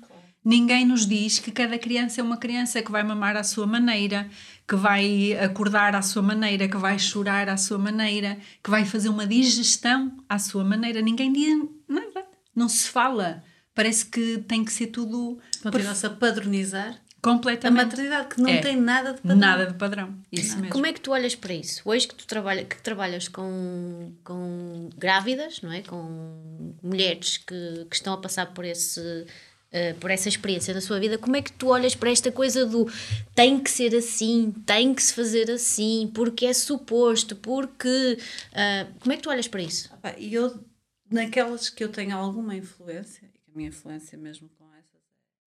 Ninguém 0.45 0.85
nos 0.85 1.07
diz 1.07 1.39
que 1.39 1.51
cada 1.51 1.79
criança 1.79 2.19
é 2.19 2.23
uma 2.23 2.35
criança 2.35 2.81
que 2.81 2.91
vai 2.91 3.01
mamar 3.01 3.37
à 3.37 3.43
sua 3.43 3.65
maneira, 3.65 4.29
que 4.67 4.75
vai 4.75 5.33
acordar 5.39 5.95
à 5.95 6.01
sua 6.01 6.21
maneira, 6.21 6.67
que 6.67 6.77
vai 6.77 6.97
chorar 6.97 7.49
à 7.49 7.57
sua 7.57 7.77
maneira, 7.77 8.37
que 8.63 8.69
vai 8.69 8.85
fazer 8.85 9.09
uma 9.09 9.27
digestão 9.27 10.15
à 10.27 10.39
sua 10.39 10.63
maneira. 10.63 11.01
Ninguém 11.01 11.31
diz 11.31 11.67
nada. 11.87 12.25
Não 12.55 12.69
se 12.69 12.87
fala. 12.87 13.43
Parece 13.75 14.05
que 14.05 14.37
tem 14.47 14.63
que 14.63 14.71
ser 14.71 14.87
tudo. 14.87 15.39
Continua-se 15.61 16.05
a 16.05 16.09
padronizar 16.09 17.01
completamente. 17.23 17.81
A 17.81 17.85
maternidade 17.85 18.27
que 18.35 18.41
não 18.41 18.49
é. 18.49 18.57
tem 18.59 18.75
nada 18.75 19.13
de 19.13 19.21
padrão. 19.21 19.37
Nada 19.37 19.65
de 19.67 19.73
padrão. 19.75 20.17
Isso 20.31 20.55
mesmo. 20.57 20.69
Como 20.69 20.85
é 20.85 20.93
que 20.93 20.99
tu 20.99 21.11
olhas 21.11 21.33
para 21.35 21.53
isso? 21.53 21.81
Hoje 21.85 22.07
que 22.07 22.13
tu 22.13 22.27
trabalha, 22.27 22.65
que 22.65 22.81
trabalhas 22.81 23.29
com, 23.29 24.13
com 24.23 24.89
grávidas, 24.97 25.61
não 25.61 25.71
é? 25.71 25.81
Com 25.81 26.75
mulheres 26.83 27.37
que, 27.37 27.85
que 27.89 27.95
estão 27.95 28.13
a 28.13 28.17
passar 28.17 28.47
por 28.53 28.65
esse 28.65 29.25
uh, 29.73 29.99
por 29.99 30.11
essa 30.11 30.29
experiência 30.29 30.73
na 30.73 30.81
sua 30.81 30.99
vida, 30.99 31.17
como 31.17 31.35
é 31.35 31.41
que 31.41 31.51
tu 31.51 31.67
olhas 31.67 31.95
para 31.95 32.11
esta 32.11 32.31
coisa 32.31 32.65
do 32.65 32.87
tem 33.33 33.61
que 33.61 33.69
ser 33.69 33.95
assim, 33.95 34.51
tem 34.65 34.93
que 34.93 35.01
se 35.01 35.13
fazer 35.13 35.49
assim, 35.49 36.11
porque 36.13 36.45
é 36.45 36.53
suposto, 36.53 37.35
porque. 37.35 38.17
Uh, 38.51 38.99
como 38.99 39.13
é 39.13 39.17
que 39.17 39.23
tu 39.23 39.29
olhas 39.29 39.47
para 39.47 39.61
isso? 39.61 39.89
E 40.17 40.33
eu, 40.33 40.63
naquelas 41.09 41.69
que 41.69 41.83
eu 41.83 41.89
tenho 41.89 42.15
alguma 42.15 42.55
influência, 42.55 43.25
e 43.25 43.39
que 43.39 43.51
a 43.51 43.57
minha 43.57 43.69
influência 43.69 44.17
mesmo 44.17 44.49
com 44.49 44.65
essas 44.75 45.01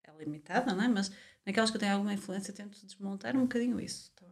é 0.04 0.18
limitada, 0.18 0.74
não 0.74 0.84
é? 0.84 0.88
Mas 0.88 1.10
naquelas 1.44 1.70
que 1.70 1.76
eu 1.76 1.80
tenho 1.80 1.92
alguma 1.92 2.12
influência, 2.12 2.52
tento 2.52 2.84
desmontar 2.84 3.36
um 3.36 3.42
bocadinho 3.42 3.80
isso, 3.80 4.10
tá? 4.16 4.26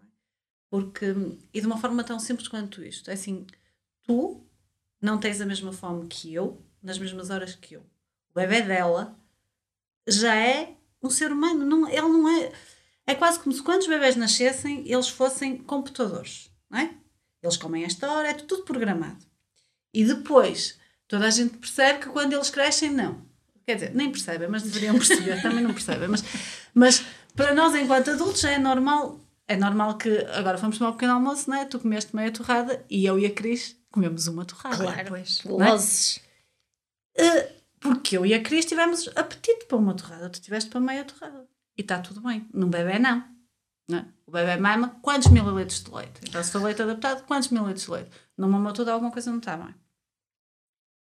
Porque, 0.69 1.07
e 1.53 1.61
de 1.61 1.67
uma 1.67 1.79
forma 1.79 2.03
tão 2.03 2.19
simples 2.19 2.49
quanto 2.49 2.83
isto, 2.83 3.09
é 3.09 3.15
assim, 3.15 3.47
tu 4.03 4.45
não 5.01 5.21
tens 5.21 5.41
a 5.41 5.47
mesma 5.47 5.73
fome 5.73 6.09
que 6.09 6.35
eu, 6.35 6.61
nas 6.83 6.99
mesmas 6.99 7.31
horas 7.31 7.55
que 7.55 7.75
eu. 7.75 7.83
O 8.31 8.35
bebê 8.35 8.63
dela 8.63 9.17
já 10.07 10.35
é 10.35 10.75
um 11.03 11.11
ser 11.11 11.33
humano. 11.33 11.65
Não, 11.65 11.89
ele 11.89 12.09
não 12.09 12.29
é. 12.29 12.53
É 13.07 13.15
quase 13.15 13.39
como 13.39 13.55
se 13.55 13.63
quando 13.63 13.83
os 13.83 13.87
bebés 13.87 14.17
nascessem, 14.17 14.91
eles 14.91 15.09
fossem 15.09 15.59
computadores, 15.59 16.51
não 16.71 16.79
é? 16.79 16.95
Eles 17.43 17.59
comem 17.59 17.85
esta 17.85 18.11
hora, 18.11 18.31
é 18.31 18.35
tudo 18.35 18.63
programado. 18.63 19.23
E 19.93 20.05
depois, 20.05 20.79
toda 21.07 21.27
a 21.27 21.31
gente 21.31 21.59
percebe 21.59 21.99
que 21.99 22.09
quando 22.09 22.33
eles 22.33 22.49
crescem, 22.49 22.91
não. 22.91 23.23
Quer 23.67 23.75
dizer, 23.75 23.95
nem 23.95 24.11
percebem, 24.11 24.49
mas 24.49 24.63
deveriam 24.63 24.95
perceber, 24.97 25.41
também 25.43 25.63
não 25.63 25.75
percebem. 25.75 26.09
Mas, 26.09 26.25
mas 26.73 27.05
para 27.35 27.55
nós, 27.55 27.75
enquanto 27.75 28.11
adultos, 28.11 28.41
já 28.41 28.51
é 28.51 28.59
normal. 28.59 29.21
É 29.47 29.57
normal 29.57 29.99
que 29.99 30.09
agora 30.33 30.57
vamos 30.57 30.79
tomar 30.79 30.91
um 30.91 30.95
pequeno 30.95 31.13
almoço, 31.13 31.51
não 31.51 31.59
é? 31.59 31.67
Tu 31.67 31.79
comeste 31.79 32.17
meia 32.17 32.31
torrada 32.31 32.83
e 32.89 33.05
eu 33.05 33.19
e 33.19 33.27
a 33.27 33.31
Cris 33.31 33.77
comemos 33.91 34.27
uma 34.27 34.45
torrada. 34.45 34.83
Claro, 34.83 35.09
pois. 35.09 35.43
Lozes. 35.45 36.21
É? 37.15 37.29
Uh, 37.29 37.49
porque 37.85 38.17
eu 38.17 38.25
e 38.25 38.33
a 38.33 38.43
Cris 38.43 38.65
tivemos 38.65 39.11
apetite 39.15 39.67
para 39.67 39.77
uma 39.77 39.93
torrada, 39.93 40.31
tu 40.31 40.41
tiveste 40.41 40.71
para 40.71 40.81
meia 40.81 41.05
torrada. 41.05 41.47
E 41.77 41.83
está 41.83 41.99
tudo 41.99 42.23
bem. 42.23 42.49
Num 42.51 42.71
bebê, 42.71 42.99
não. 42.99 43.23
não 43.87 43.99
é? 43.99 44.07
O 44.27 44.31
bebê 44.31 44.57
mama 44.57 44.99
quantos 45.03 45.31
mililitros 45.31 45.85
de 45.85 45.91
leite? 45.91 46.21
Então, 46.27 46.43
se 46.43 46.51
for 46.51 46.63
leite 46.63 46.81
adaptado, 46.81 47.27
quantos 47.27 47.51
mililitros 47.51 47.85
de 47.85 47.91
leite? 47.91 48.11
Numa 48.39 48.57
mamou 48.57 48.73
toda, 48.73 48.91
alguma 48.91 49.13
coisa 49.13 49.31
não 49.31 49.37
está 49.37 49.59
bem. 49.59 49.75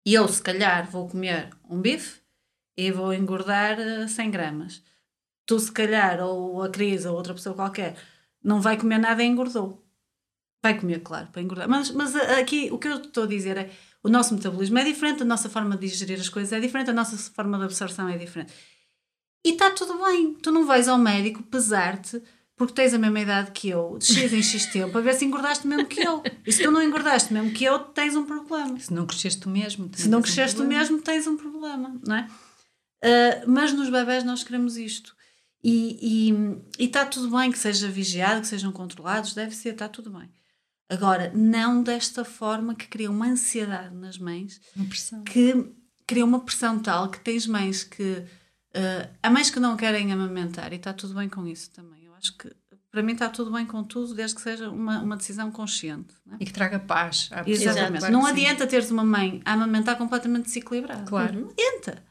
E 0.04 0.16
eu, 0.16 0.28
se 0.28 0.42
calhar, 0.42 0.90
vou 0.90 1.08
comer 1.08 1.56
um 1.70 1.80
bife 1.80 2.22
e 2.76 2.92
vou 2.92 3.14
engordar 3.14 3.78
100 4.10 4.26
eh, 4.26 4.32
gramas. 4.32 4.84
Tu, 5.46 5.60
se 5.60 5.72
calhar, 5.72 6.22
ou 6.22 6.64
a 6.64 6.70
Cris, 6.70 7.06
ou 7.06 7.16
outra 7.16 7.36
pessoa 7.36 7.56
qualquer, 7.56 7.96
não 8.44 8.60
vai 8.60 8.78
comer 8.78 8.98
nada 8.98 9.22
e 9.22 9.28
engordou. 9.28 9.86
Vai 10.64 10.80
comer, 10.80 11.02
claro, 11.02 11.28
para 11.28 11.42
engordar. 11.44 11.70
Mas, 11.70 11.92
mas 11.92 12.16
eh, 12.16 12.42
aqui, 12.42 12.72
o 12.72 12.80
que 12.80 12.88
eu 12.88 12.98
estou 12.98 13.26
a 13.26 13.28
dizer 13.28 13.58
é 13.58 13.72
o 14.04 14.10
nosso 14.10 14.34
metabolismo 14.36 14.78
é 14.78 14.84
diferente, 14.84 15.22
a 15.22 15.26
nossa 15.26 15.50
forma 15.50 15.78
de 15.78 15.88
digerir 15.88 16.20
as 16.20 16.28
coisas 16.28 16.52
é 16.52 16.60
diferente, 16.60 16.90
a 16.90 16.94
nossa 16.94 17.18
forma 17.32 17.58
de 17.58 17.64
absorção 17.64 18.10
é 18.10 18.18
diferente. 18.18 18.54
E 19.46 19.52
está 19.52 19.72
tudo 19.72 19.98
bem. 20.04 20.34
Tu 20.36 20.52
não 20.52 20.66
vais 20.66 20.88
ao 20.88 20.98
médico 20.98 21.42
pesar-te 21.44 22.22
porque 22.56 22.74
tens 22.74 22.94
a 22.94 23.00
mesma 23.00 23.20
idade 23.20 23.52
que 23.52 23.70
eu, 23.70 23.98
de 23.98 24.06
X 24.06 24.32
em 24.32 24.44
X 24.44 24.66
tempo, 24.68 24.98
a 24.98 25.02
ver 25.02 25.16
se 25.16 25.26
engordaste 25.26 25.66
mesmo 25.66 25.86
que 25.86 26.02
eu. 26.02 26.22
E 26.46 26.52
se 26.52 26.62
tu 26.62 26.70
não 26.70 26.84
engordaste 26.84 27.34
mesmo 27.34 27.52
que 27.52 27.64
eu, 27.64 27.80
tens 27.80 28.16
um 28.16 28.26
problema. 28.26 28.80
Se 28.80 28.94
não 28.94 29.06
cresceste 29.06 29.42
tu 29.42 29.50
mesmo, 29.50 29.90
Se 29.94 30.08
não 30.08 30.22
cresceste 30.22 30.60
um 30.60 30.64
tu 30.64 30.68
mesmo, 30.68 31.02
tens 31.02 31.26
um 31.26 31.36
problema, 31.36 32.00
não 32.06 32.16
é? 32.16 32.30
Uh, 33.04 33.52
mas 33.52 33.74
nos 33.74 33.90
bebés 33.90 34.24
nós 34.24 34.44
queremos 34.44 34.78
isto. 34.78 35.16
E 35.64 36.34
está 36.78 37.06
tudo 37.06 37.36
bem 37.36 37.52
que 37.52 37.58
seja 37.58 37.88
vigiado, 37.88 38.42
que 38.42 38.48
sejam 38.48 38.72
controlados, 38.72 39.34
deve 39.34 39.56
ser, 39.56 39.70
está 39.70 39.88
tudo 39.88 40.12
bem. 40.12 40.30
Agora, 40.90 41.32
não 41.34 41.82
desta 41.82 42.24
forma 42.24 42.76
que 42.76 42.88
cria 42.88 43.10
uma 43.10 43.28
ansiedade 43.28 43.96
nas 43.96 44.18
mães, 44.18 44.62
uma 44.76 44.86
pressão. 44.86 45.24
que 45.24 45.74
cria 46.06 46.26
uma 46.26 46.40
pressão 46.40 46.80
tal 46.80 47.10
que 47.10 47.20
tens 47.20 47.48
mães 47.48 47.84
que. 47.84 48.26
Uh, 48.76 49.08
há 49.22 49.30
mães 49.30 49.50
que 49.50 49.60
não 49.60 49.78
querem 49.78 50.12
amamentar 50.12 50.74
e 50.74 50.78
está 50.78 50.94
tudo 50.94 51.14
bem 51.14 51.30
com 51.30 51.48
isso 51.48 51.70
também. 51.72 52.06
Eu 52.06 52.14
acho 52.16 52.36
que 52.38 52.50
para 52.94 53.02
mim 53.02 53.14
está 53.14 53.28
tudo 53.28 53.52
bem 53.52 53.66
com 53.66 53.84
tudo, 53.84 54.14
desde 54.14 54.36
que 54.36 54.42
seja 54.44 54.70
uma, 54.70 55.02
uma 55.02 55.18
decisão 55.18 55.50
consciente. 55.50 56.14
É? 56.32 56.36
E 56.40 56.46
que 56.46 56.54
traga 56.54 56.78
paz. 56.78 57.28
Exatamente. 57.48 58.02
Claro 58.02 58.14
não 58.14 58.24
adianta 58.24 58.68
teres 58.68 58.92
uma 58.92 59.04
mãe 59.04 59.42
a 59.44 59.54
amamentar 59.54 59.98
completamente 59.98 60.46
desequilibrada. 60.46 61.04
Claro. 61.04 61.40
Não 61.40 61.50
adianta. 61.50 62.04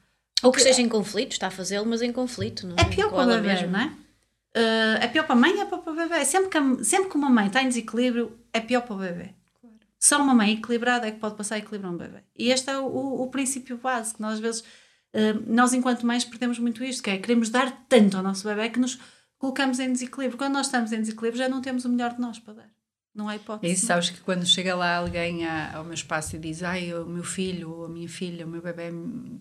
Ou 0.42 0.50
que 0.50 0.58
esteja 0.58 0.82
em 0.82 0.88
conflito, 0.88 1.30
está 1.30 1.46
a 1.46 1.50
fazê-lo, 1.52 1.86
mas 1.86 2.02
em 2.02 2.12
conflito. 2.12 2.66
Não 2.66 2.74
é, 2.76 2.80
é 2.80 2.84
pior 2.86 3.10
para 3.10 3.22
o 3.22 3.26
bebê, 3.26 3.54
mesmo. 3.54 3.70
não 3.70 3.78
é? 3.78 3.86
Uh, 3.86 4.98
é 5.02 5.06
pior 5.06 5.24
para 5.24 5.36
a 5.36 5.38
mãe 5.38 5.60
é 5.60 5.64
pior 5.64 5.78
para 5.78 5.92
o 5.92 5.96
bebê. 5.96 6.24
Sempre 6.24 6.48
que, 6.50 6.84
sempre 6.84 7.10
que 7.10 7.16
uma 7.16 7.30
mãe 7.30 7.46
está 7.46 7.62
em 7.62 7.68
desequilíbrio, 7.68 8.36
é 8.52 8.60
pior 8.60 8.82
para 8.82 8.94
o 8.94 8.98
bebê. 8.98 9.34
Claro. 9.60 9.76
Só 9.98 10.22
uma 10.22 10.34
mãe 10.34 10.52
equilibrada 10.52 11.06
é 11.06 11.10
que 11.10 11.18
pode 11.18 11.36
passar 11.36 11.56
a 11.56 11.58
equilibrar 11.58 11.92
um 11.92 11.96
bebê. 11.96 12.22
E 12.36 12.50
este 12.50 12.70
é 12.70 12.78
o, 12.78 13.22
o, 13.22 13.26
princípio 13.28 13.78
básico. 13.78 14.20
Nós, 14.22 14.34
às 14.34 14.40
vezes, 14.40 14.60
uh, 14.60 15.42
nós 15.46 15.72
enquanto 15.72 16.06
mães 16.06 16.24
perdemos 16.24 16.58
muito 16.58 16.84
isto, 16.84 17.02
que 17.02 17.10
é 17.10 17.18
queremos 17.18 17.48
dar 17.48 17.86
tanto 17.88 18.16
ao 18.16 18.22
nosso 18.22 18.46
bebê 18.46 18.68
que 18.68 18.78
nos 18.78 18.98
colocamos 19.38 19.80
em 19.80 19.92
desequilíbrio. 19.92 20.38
Quando 20.38 20.54
nós 20.54 20.66
estamos 20.66 20.92
em 20.92 21.00
desequilíbrio, 21.00 21.38
já 21.38 21.48
não 21.48 21.60
temos 21.60 21.84
o 21.84 21.88
melhor 21.88 22.14
de 22.14 22.20
nós 22.20 22.38
para 22.38 22.54
dar. 22.54 22.72
Não 23.14 23.28
há 23.28 23.36
hipótese. 23.36 23.74
E 23.74 23.76
sabes 23.76 24.08
que 24.08 24.20
quando 24.20 24.46
chega 24.46 24.74
lá 24.74 24.96
alguém 24.96 25.46
ao 25.46 25.84
meu 25.84 25.92
espaço 25.92 26.36
e 26.36 26.38
diz 26.38 26.62
ai, 26.62 26.94
o 26.94 27.04
meu 27.04 27.22
filho 27.22 27.84
a 27.84 27.88
minha 27.88 28.08
filha, 28.08 28.46
o 28.46 28.48
meu 28.48 28.62
bebê 28.62 28.90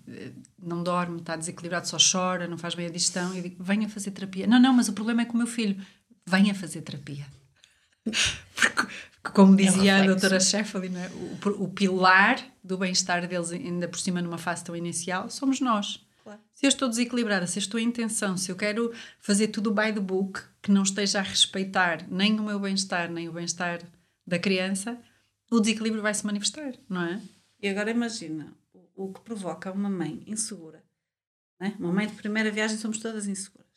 eh, 0.10 0.32
não 0.62 0.84
dorme, 0.84 1.20
está 1.20 1.38
desequilibrado, 1.38 1.88
só 1.88 1.96
chora, 1.98 2.50
não 2.50 2.58
faz 2.58 2.76
bem 2.76 2.88
a 2.88 2.90
digestão, 2.90 3.34
eu 3.34 3.42
digo, 3.42 3.64
venha 3.64 3.88
fazer 3.88 4.12
terapia. 4.12 4.46
Não, 4.46 4.60
não, 4.60 4.74
mas 4.74 4.90
o 4.90 4.94
problema 4.94 5.22
é 5.22 5.26
com 5.26 5.36
o 5.36 5.38
meu 5.38 5.48
filho. 5.48 5.82
Venha 6.28 6.54
fazer 6.54 6.82
terapia. 6.82 7.26
Porque, 8.04 8.88
como 9.34 9.54
é 9.54 9.64
dizia 9.64 9.98
é 9.98 10.02
a 10.02 10.06
doutora 10.06 10.40
Sheffield, 10.40 10.96
é? 10.96 11.10
o, 11.50 11.64
o 11.64 11.70
pilar 11.70 12.44
do 12.64 12.78
bem-estar 12.78 13.28
deles, 13.28 13.52
ainda 13.52 13.88
por 13.88 14.00
cima 14.00 14.22
numa 14.22 14.38
fase 14.38 14.64
tão 14.64 14.76
inicial, 14.76 15.30
somos 15.30 15.60
nós. 15.60 16.04
Claro. 16.24 16.40
Se 16.54 16.66
eu 16.66 16.70
estou 16.70 16.88
desequilibrada, 16.88 17.48
se 17.48 17.58
eu 17.58 17.62
estou 17.62 17.80
em 17.80 17.92
tensão, 17.92 18.38
se 18.38 18.52
eu 18.52 18.56
quero 18.56 18.94
fazer 19.20 19.48
tudo 19.48 19.72
by 19.72 19.94
the 19.94 20.00
book, 20.00 20.42
que 20.62 20.72
não 20.72 20.84
esteja 20.84 21.20
a 21.20 21.24
respeitar 21.24 22.06
nem 22.10 22.40
o 22.40 22.44
meu 22.44 22.60
bem-estar, 22.60 23.10
nem 23.12 23.28
o 23.28 23.32
bem-estar 23.32 23.82
da 24.26 24.38
criança, 24.38 25.00
o 25.50 25.60
desequilíbrio 25.60 26.02
vai 26.02 26.14
se 26.14 26.26
manifestar, 26.26 26.74
não 26.88 27.04
é? 27.04 27.22
E 27.62 27.68
agora 27.68 27.92
imagina 27.92 28.54
o, 28.74 29.06
o 29.06 29.14
que 29.14 29.22
provoca 29.22 29.72
uma 29.72 29.90
mãe 29.90 30.24
insegura. 30.26 30.84
Não 31.60 31.68
é? 31.68 31.76
Uma 31.78 31.92
mãe 31.92 32.08
de 32.08 32.14
primeira 32.14 32.52
viagem 32.52 32.78
somos 32.78 33.00
todas 33.00 33.28
inseguras? 33.28 33.71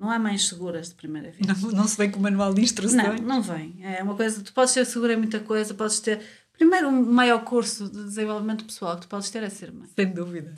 Não 0.00 0.10
há 0.10 0.18
mães 0.18 0.48
seguras 0.48 0.88
de 0.88 0.94
primeira 0.94 1.30
viagem. 1.30 1.62
Não, 1.62 1.72
não 1.72 1.86
se 1.86 1.98
vem 1.98 2.10
com 2.10 2.18
o 2.18 2.22
manual 2.22 2.54
de 2.54 2.62
instruções? 2.62 3.20
Não, 3.20 3.36
não 3.36 3.42
vem. 3.42 3.84
É 3.84 4.02
uma 4.02 4.16
coisa, 4.16 4.42
tu 4.42 4.50
podes 4.54 4.72
ser 4.72 4.86
segura 4.86 5.12
em 5.12 5.16
muita 5.18 5.40
coisa, 5.40 5.74
podes 5.74 6.00
ter. 6.00 6.22
Primeiro, 6.54 6.88
um 6.88 7.12
maior 7.12 7.44
curso 7.44 7.86
de 7.86 8.04
desenvolvimento 8.04 8.64
pessoal 8.64 8.96
que 8.96 9.02
tu 9.02 9.08
podes 9.08 9.28
ter 9.28 9.42
é 9.42 9.50
ser 9.50 9.70
mãe. 9.70 9.90
Sem 9.94 10.10
dúvida. 10.10 10.54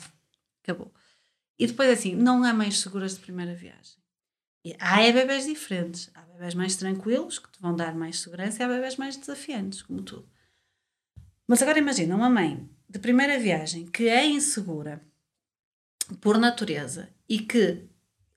Acabou. 0.63 0.93
E 1.59 1.67
depois, 1.67 1.89
assim, 1.89 2.15
não 2.15 2.41
há 2.45 2.53
mães 2.53 2.79
seguras 2.79 3.15
de 3.15 3.19
primeira 3.19 3.53
viagem. 3.53 3.97
E 4.63 4.77
há 4.79 5.01
é 5.01 5.11
bebés 5.11 5.45
diferentes. 5.45 6.09
Há 6.15 6.21
bebés 6.21 6.55
mais 6.55 6.77
tranquilos, 6.77 7.37
que 7.37 7.51
te 7.51 7.59
vão 7.59 7.75
dar 7.75 7.93
mais 7.93 8.21
segurança, 8.21 8.63
e 8.63 8.65
há 8.65 8.69
bebés 8.69 8.95
mais 8.95 9.17
desafiantes, 9.17 9.81
como 9.81 10.01
tudo. 10.01 10.25
Mas 11.45 11.61
agora 11.61 11.79
imagina 11.79 12.15
uma 12.15 12.29
mãe 12.29 12.65
de 12.89 12.97
primeira 12.97 13.37
viagem 13.37 13.87
que 13.87 14.07
é 14.07 14.25
insegura 14.25 15.01
por 16.21 16.37
natureza 16.37 17.09
e 17.27 17.39
que 17.39 17.89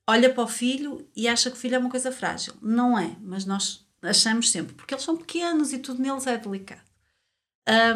olha 0.07 0.33
para 0.33 0.45
o 0.45 0.49
filho 0.49 1.09
e 1.15 1.29
acha 1.29 1.51
que 1.51 1.57
o 1.57 1.61
filho 1.61 1.77
é 1.77 1.79
uma 1.79 1.91
coisa 1.91 2.13
frágil. 2.13 2.55
Não 2.63 2.99
é, 2.99 3.17
mas 3.21 3.45
nós 3.45 3.87
achamos 4.03 4.51
sempre, 4.51 4.75
porque 4.75 4.95
eles 4.95 5.05
são 5.05 5.17
pequenos 5.17 5.73
e 5.73 5.79
tudo 5.79 6.03
neles 6.03 6.27
é 6.27 6.37
delicado. 6.37 6.83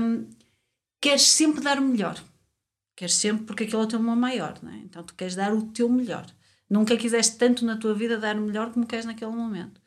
Um, 0.01 0.29
queres 1.01 1.23
sempre 1.23 1.61
dar 1.61 1.79
o 1.79 1.83
melhor 1.83 2.21
queres 3.01 3.15
sempre 3.15 3.47
porque 3.47 3.65
aquilo 3.65 3.81
é 3.81 3.85
o 3.87 3.89
teu 3.89 3.99
maior, 3.99 4.59
não 4.63 4.71
é? 4.71 4.77
Então 4.77 5.03
tu 5.03 5.15
queres 5.15 5.35
dar 5.35 5.55
o 5.55 5.63
teu 5.69 5.89
melhor. 5.89 6.27
Nunca 6.69 6.99
quiseste 6.99 7.39
tanto 7.39 7.65
na 7.65 7.79
tua 7.79 7.95
vida 7.95 8.19
dar 8.19 8.37
o 8.37 8.43
melhor 8.43 8.71
como 8.71 8.87
queres 8.87 9.07
naquele 9.07 9.31
momento. 9.31 9.80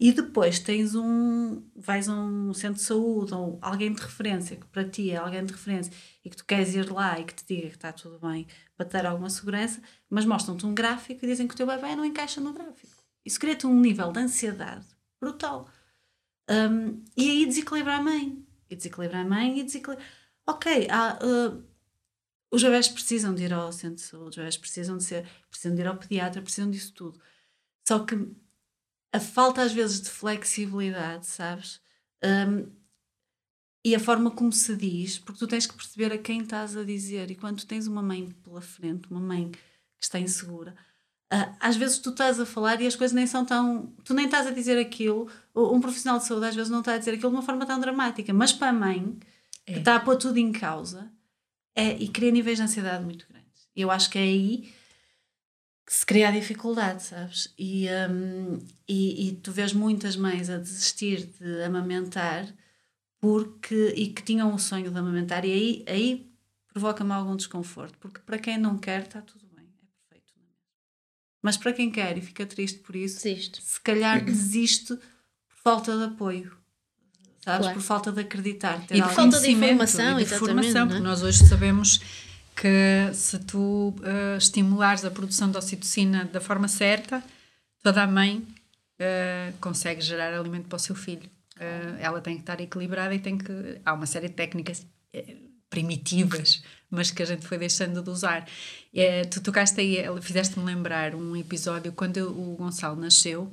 E 0.00 0.12
depois 0.12 0.58
tens 0.58 0.94
um. 0.94 1.62
vais 1.76 2.08
a 2.08 2.12
um 2.12 2.52
centro 2.52 2.76
de 2.76 2.82
saúde 2.82 3.34
ou 3.34 3.58
alguém 3.62 3.92
de 3.92 4.02
referência, 4.02 4.56
que 4.56 4.66
para 4.66 4.88
ti 4.88 5.10
é 5.10 5.16
alguém 5.16 5.44
de 5.44 5.52
referência, 5.52 5.92
e 6.24 6.30
que 6.30 6.36
tu 6.36 6.44
queres 6.44 6.74
ir 6.74 6.90
lá 6.90 7.20
e 7.20 7.24
que 7.24 7.34
te 7.34 7.44
diga 7.46 7.68
que 7.68 7.76
está 7.76 7.92
tudo 7.92 8.18
bem 8.18 8.46
para 8.76 8.86
te 8.86 8.92
dar 8.92 9.06
alguma 9.06 9.30
segurança, 9.30 9.80
mas 10.10 10.24
mostram-te 10.24 10.66
um 10.66 10.74
gráfico 10.74 11.24
e 11.24 11.28
dizem 11.28 11.46
que 11.46 11.54
o 11.54 11.56
teu 11.56 11.66
bebê 11.66 11.94
não 11.94 12.04
encaixa 12.04 12.40
no 12.40 12.52
gráfico. 12.52 13.02
Isso 13.24 13.38
cria-te 13.38 13.66
um 13.66 13.80
nível 13.80 14.10
de 14.10 14.18
ansiedade 14.18 14.86
brutal. 15.20 15.68
Um, 16.50 17.04
e 17.16 17.30
aí 17.30 17.46
desequilibra 17.46 17.96
a 17.96 18.02
mãe. 18.02 18.44
E 18.68 18.74
desequilibra 18.74 19.20
a 19.20 19.24
mãe 19.24 19.60
e 19.60 19.62
desequilibra. 19.62 20.04
Ok, 20.46 20.88
há, 20.90 21.18
uh, 21.24 21.64
os 22.50 22.62
bebés 22.62 22.88
precisam 22.88 23.34
de 23.34 23.44
ir 23.44 23.52
ao 23.52 23.72
centro 23.72 23.96
de 23.96 24.02
saúde, 24.02 24.30
os 24.30 24.36
bebés 24.36 24.56
precisam 24.56 24.96
de 24.96 25.04
ser, 25.04 25.26
precisam 25.48 25.74
de 25.74 25.80
ir 25.80 25.86
ao 25.86 25.96
pediatra, 25.96 26.42
precisam 26.42 26.70
disso 26.70 26.92
tudo. 26.92 27.20
Só 27.86 28.00
que 28.00 28.14
a 29.12 29.20
falta 29.20 29.62
às 29.62 29.72
vezes 29.72 30.00
de 30.00 30.10
flexibilidade, 30.10 31.26
sabes? 31.26 31.80
Um, 32.24 32.66
e 33.84 33.94
a 33.94 34.00
forma 34.00 34.30
como 34.30 34.52
se 34.52 34.76
diz, 34.76 35.18
porque 35.18 35.40
tu 35.40 35.46
tens 35.46 35.66
que 35.66 35.74
perceber 35.74 36.12
a 36.12 36.18
quem 36.18 36.40
estás 36.40 36.76
a 36.76 36.84
dizer. 36.84 37.30
E 37.30 37.34
quando 37.34 37.64
tens 37.64 37.86
uma 37.86 38.02
mãe 38.02 38.30
pela 38.42 38.60
frente, 38.60 39.10
uma 39.10 39.20
mãe 39.20 39.50
que 39.50 39.58
está 40.04 40.18
insegura, 40.18 40.74
uh, 41.32 41.56
às 41.58 41.76
vezes 41.76 41.98
tu 41.98 42.10
estás 42.10 42.38
a 42.38 42.46
falar 42.46 42.80
e 42.80 42.86
as 42.86 42.94
coisas 42.94 43.14
nem 43.14 43.26
são 43.26 43.44
tão. 43.44 43.92
Tu 44.04 44.14
nem 44.14 44.26
estás 44.26 44.46
a 44.46 44.50
dizer 44.50 44.78
aquilo. 44.78 45.28
Um 45.54 45.80
profissional 45.80 46.18
de 46.18 46.26
saúde 46.26 46.46
às 46.46 46.54
vezes 46.54 46.70
não 46.70 46.78
está 46.78 46.94
a 46.94 46.98
dizer 46.98 47.14
aquilo 47.14 47.30
de 47.30 47.36
uma 47.36 47.42
forma 47.42 47.66
tão 47.66 47.80
dramática, 47.80 48.32
mas 48.32 48.52
para 48.52 48.68
a 48.68 48.72
mãe, 48.72 49.18
é. 49.66 49.72
que 49.74 49.78
está 49.80 49.96
a 49.96 50.00
pôr 50.00 50.16
tudo 50.16 50.38
em 50.38 50.52
causa, 50.52 51.10
é, 51.74 51.96
e 51.96 52.08
cria 52.08 52.30
níveis 52.30 52.58
de 52.58 52.64
ansiedade 52.64 53.04
muito 53.04 53.26
grandes. 53.28 53.68
Eu 53.74 53.90
acho 53.90 54.08
que 54.08 54.18
é 54.18 54.22
aí 54.22 54.72
se 55.94 56.06
cria 56.06 56.28
a 56.28 56.32
dificuldade, 56.32 57.02
sabes? 57.02 57.52
E, 57.58 57.86
um, 58.10 58.58
e, 58.88 59.28
e, 59.28 59.32
tu 59.36 59.52
vês 59.52 59.74
muitas 59.74 60.16
mães 60.16 60.48
a 60.48 60.56
desistir 60.56 61.26
de 61.38 61.62
amamentar 61.64 62.48
porque, 63.20 63.92
e 63.94 64.08
que 64.08 64.22
tinham 64.22 64.54
o 64.54 64.58
sonho 64.58 64.90
de 64.90 64.98
amamentar, 64.98 65.44
e 65.44 65.52
aí, 65.52 65.84
aí 65.86 66.32
provoca-me 66.72 67.12
algum 67.12 67.36
desconforto, 67.36 67.98
porque 67.98 68.20
para 68.20 68.38
quem 68.38 68.56
não 68.56 68.78
quer 68.78 69.02
está 69.02 69.20
tudo 69.20 69.44
bem, 69.54 69.66
é 69.66 69.86
perfeito. 70.08 70.32
É 70.34 70.40
Mas 71.42 71.58
para 71.58 71.74
quem 71.74 71.90
quer 71.90 72.16
e 72.16 72.22
fica 72.22 72.46
triste 72.46 72.78
por 72.78 72.96
isso, 72.96 73.22
Desisto. 73.22 73.60
se 73.60 73.78
calhar 73.82 74.24
desiste 74.24 74.96
por 74.96 75.56
falta 75.62 75.94
de 75.94 76.04
apoio. 76.04 76.56
Sabes? 77.44 77.66
Claro. 77.66 77.74
Por 77.74 77.82
falta 77.82 78.12
de 78.12 78.20
acreditar. 78.22 78.82
e 78.90 79.02
por 79.02 79.10
falta 79.10 79.40
de 79.40 79.50
informação, 79.50 80.18
e 80.18 80.24
de 80.24 80.38
formação, 80.38 80.84
é? 80.84 80.86
porque 80.86 81.02
nós 81.02 81.22
hoje 81.22 81.46
sabemos 81.46 82.00
que 82.54 83.12
se 83.14 83.38
tu 83.40 83.94
uh, 83.98 84.36
estimulares 84.36 85.04
a 85.04 85.10
produção 85.10 85.50
de 85.50 85.58
ocitocina 85.58 86.24
da 86.24 86.40
forma 86.40 86.68
certa, 86.68 87.22
toda 87.82 88.02
a 88.02 88.06
mãe 88.06 88.38
uh, 88.38 89.56
consegue 89.60 90.00
gerar 90.00 90.34
alimento 90.34 90.68
para 90.68 90.76
o 90.76 90.80
seu 90.80 90.94
filho. 90.94 91.28
Uh, 91.56 91.96
ela 91.98 92.20
tem 92.20 92.36
que 92.36 92.42
estar 92.42 92.60
equilibrada 92.60 93.14
e 93.14 93.18
tem 93.18 93.38
que. 93.38 93.80
Há 93.84 93.92
uma 93.92 94.06
série 94.06 94.28
de 94.28 94.34
técnicas 94.34 94.86
primitivas, 95.68 96.62
mas 96.90 97.10
que 97.10 97.22
a 97.22 97.26
gente 97.26 97.46
foi 97.46 97.58
deixando 97.58 98.02
de 98.02 98.10
usar. 98.10 98.46
tu 99.30 99.40
tocaste 99.42 99.80
aí, 99.80 99.96
fizeste-me 100.20 100.64
lembrar 100.64 101.14
um 101.14 101.36
episódio 101.36 101.92
quando 101.92 102.28
o 102.28 102.56
Gonçalo 102.56 102.98
nasceu. 102.98 103.50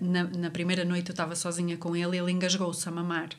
Na, 0.00 0.24
na, 0.24 0.50
primeira 0.50 0.84
noite 0.84 1.10
eu 1.10 1.12
estava 1.12 1.34
sozinha 1.36 1.76
com 1.76 1.94
ele 1.94 2.16
e 2.16 2.20
ele 2.20 2.32
engasgou-se 2.32 2.86
a 2.88 2.92
mamar. 2.92 3.30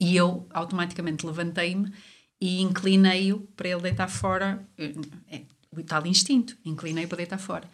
E 0.00 0.16
eu 0.16 0.46
automaticamente 0.50 1.26
levantei-me 1.26 1.92
e 2.40 2.60
inclinei-o 2.60 3.40
para 3.56 3.68
ele 3.68 3.82
deitar 3.82 4.08
fora. 4.08 4.66
É, 4.76 5.42
o 5.70 5.82
tal 5.82 6.06
instinto, 6.06 6.56
inclinei-o 6.64 7.08
para 7.08 7.18
deitar 7.18 7.38
fora. 7.38 7.68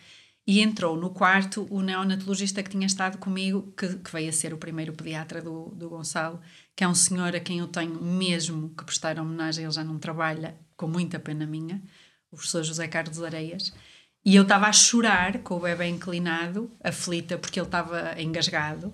E 0.47 0.61
entrou 0.61 0.97
no 0.97 1.11
quarto 1.11 1.67
o 1.71 1.81
neonatologista 1.81 2.63
que 2.63 2.71
tinha 2.71 2.87
estado 2.87 3.17
comigo, 3.17 3.73
que, 3.77 3.97
que 3.97 4.13
veio 4.13 4.29
a 4.29 4.33
ser 4.33 4.53
o 4.53 4.59
primeiro 4.59 4.93
pediatra 4.93 5.41
do, 5.41 5.71
do 5.71 5.89
Gonçalo, 5.89 6.41
que 6.77 6.85
é 6.85 6.89
um 6.89 6.95
senhor 6.95 7.35
a 7.35 7.41
quem 7.41 7.61
eu 7.61 7.67
tenho 7.67 8.03
mesmo 8.03 8.69
que 8.77 8.85
prestar 8.85 9.19
homenagem, 9.19 9.65
ele 9.65 9.73
já 9.73 9.83
não 9.83 9.99
trabalha, 9.99 10.55
com 10.77 10.87
muita 10.87 11.19
pena 11.19 11.47
minha, 11.47 11.83
o 12.31 12.37
professor 12.37 12.63
José 12.63 12.87
Carlos 12.89 13.23
Areias. 13.23 13.73
E 14.25 14.37
eu 14.37 14.43
estava 14.43 14.67
a 14.67 14.73
chorar 14.73 15.39
com 15.39 15.57
o 15.57 15.61
bebê 15.61 15.87
inclinado, 15.87 16.71
aflita, 16.83 17.39
porque 17.39 17.59
ele 17.59 17.67
estava 17.67 18.21
engasgado. 18.21 18.89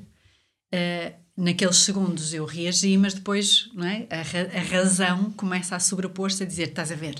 Uh, 0.72 1.14
naqueles 1.40 1.78
segundos 1.78 2.34
eu 2.34 2.44
reagi, 2.44 2.96
mas 2.98 3.14
depois 3.14 3.70
não 3.72 3.86
é? 3.86 4.06
a, 4.10 4.58
a 4.58 4.62
razão 4.62 5.32
começa 5.32 5.74
a 5.74 5.80
sobrepor-se 5.80 6.42
a 6.42 6.46
dizer: 6.46 6.68
estás 6.68 6.92
a 6.92 6.94
ver, 6.94 7.18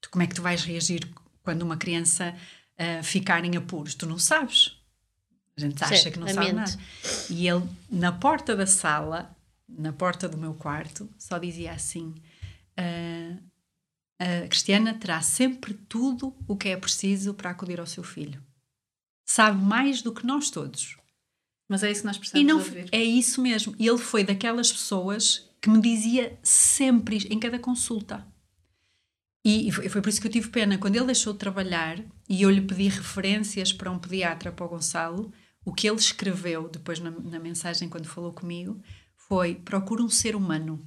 tu, 0.00 0.10
como 0.10 0.22
é 0.22 0.26
que 0.26 0.34
tu 0.34 0.42
vais 0.42 0.62
reagir 0.64 1.06
quando 1.42 1.62
uma 1.62 1.76
criança 1.76 2.34
uh, 2.78 3.04
ficar 3.04 3.44
em 3.44 3.56
apuros? 3.56 3.94
Tu 3.94 4.06
não 4.06 4.18
sabes. 4.18 4.76
A 5.56 5.60
gente 5.60 5.82
acha 5.84 5.96
Sim, 5.96 6.10
que 6.12 6.18
não 6.18 6.28
sabe 6.28 6.52
nada. 6.52 6.78
E 7.28 7.48
ele, 7.48 7.68
na 7.90 8.12
porta 8.12 8.56
da 8.56 8.66
sala, 8.66 9.36
na 9.68 9.92
porta 9.92 10.28
do 10.28 10.38
meu 10.38 10.54
quarto, 10.54 11.08
só 11.18 11.36
dizia 11.36 11.72
assim: 11.72 12.14
uh, 12.78 13.42
a 14.18 14.48
Cristiana 14.48 14.94
terá 14.94 15.20
sempre 15.20 15.74
tudo 15.74 16.34
o 16.46 16.56
que 16.56 16.68
é 16.70 16.76
preciso 16.76 17.34
para 17.34 17.50
acudir 17.50 17.78
ao 17.78 17.86
seu 17.86 18.02
filho. 18.02 18.42
Sabe 19.26 19.62
mais 19.62 20.00
do 20.00 20.12
que 20.12 20.24
nós 20.26 20.48
todos. 20.48 20.96
Mas 21.68 21.82
é 21.82 21.90
isso 21.90 22.00
que 22.00 22.06
nós 22.06 22.18
precisamos 22.18 22.44
e 22.44 22.48
não, 22.48 22.58
ouvir. 22.58 22.88
É 22.90 23.02
isso 23.02 23.42
mesmo. 23.42 23.74
E 23.78 23.86
ele 23.86 23.98
foi 23.98 24.24
daquelas 24.24 24.72
pessoas 24.72 25.48
que 25.60 25.68
me 25.68 25.80
dizia 25.80 26.38
sempre, 26.42 27.18
em 27.30 27.38
cada 27.38 27.58
consulta. 27.58 28.26
E, 29.44 29.70
foi, 29.70 29.88
foi 29.88 30.00
por 30.00 30.08
isso 30.08 30.20
que 30.20 30.26
eu 30.26 30.32
tive 30.32 30.48
pena. 30.48 30.78
Quando 30.78 30.96
ele 30.96 31.06
deixou 31.06 31.32
de 31.32 31.38
trabalhar 31.38 32.02
e 32.28 32.42
eu 32.42 32.50
lhe 32.50 32.60
pedi 32.60 32.88
referências 32.88 33.72
para 33.72 33.90
um 33.90 33.98
pediatra, 33.98 34.50
para 34.50 34.64
o 34.64 34.68
Gonçalo, 34.68 35.32
o 35.64 35.72
que 35.72 35.88
ele 35.88 35.98
escreveu 35.98 36.68
depois 36.68 36.98
na, 37.00 37.10
na 37.10 37.38
mensagem, 37.38 37.88
quando 37.88 38.06
falou 38.06 38.32
comigo, 38.32 38.80
foi: 39.16 39.54
procura 39.54 40.02
um 40.02 40.08
ser 40.08 40.34
humano. 40.34 40.80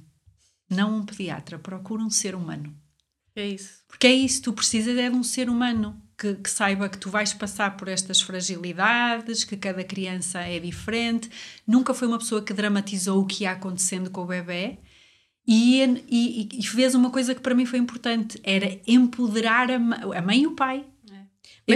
Não 0.68 0.96
um 0.96 1.04
pediatra, 1.04 1.58
procura 1.58 2.02
um 2.02 2.10
ser 2.10 2.34
humano. 2.34 2.74
É 3.34 3.46
isso. 3.46 3.82
Porque 3.86 4.06
é 4.06 4.12
isso, 4.12 4.42
tu 4.42 4.52
precisas 4.52 4.96
é 4.96 5.08
de 5.08 5.16
um 5.16 5.22
ser 5.22 5.48
humano 5.48 6.00
que, 6.22 6.34
que, 6.36 6.48
saiba 6.48 6.88
que 6.88 6.96
tu 6.96 7.10
vais 7.10 7.34
passar 7.34 7.76
por 7.76 7.88
estas 7.88 8.20
fragilidades, 8.20 9.42
que 9.42 9.56
cada 9.56 9.82
criança 9.82 10.38
é 10.38 10.60
diferente. 10.60 11.28
Nunca 11.66 11.92
foi 11.92 12.06
uma 12.06 12.18
pessoa 12.18 12.40
que 12.40 12.52
dramatizou 12.52 13.20
o 13.20 13.26
que 13.26 13.42
ia 13.42 13.50
acontecendo 13.50 14.08
com 14.08 14.22
o 14.22 14.26
bebê. 14.26 14.78
E, 15.44 15.82
e, 16.08 16.48
e 16.60 16.62
fez 16.62 16.94
uma 16.94 17.10
coisa 17.10 17.34
que 17.34 17.40
para 17.40 17.56
mim 17.56 17.66
foi 17.66 17.80
importante: 17.80 18.40
era 18.44 18.78
empoderar 18.86 19.68
a, 19.68 19.74
a 20.16 20.22
mãe 20.22 20.42
e 20.42 20.46
o 20.46 20.54
pai. 20.54 20.86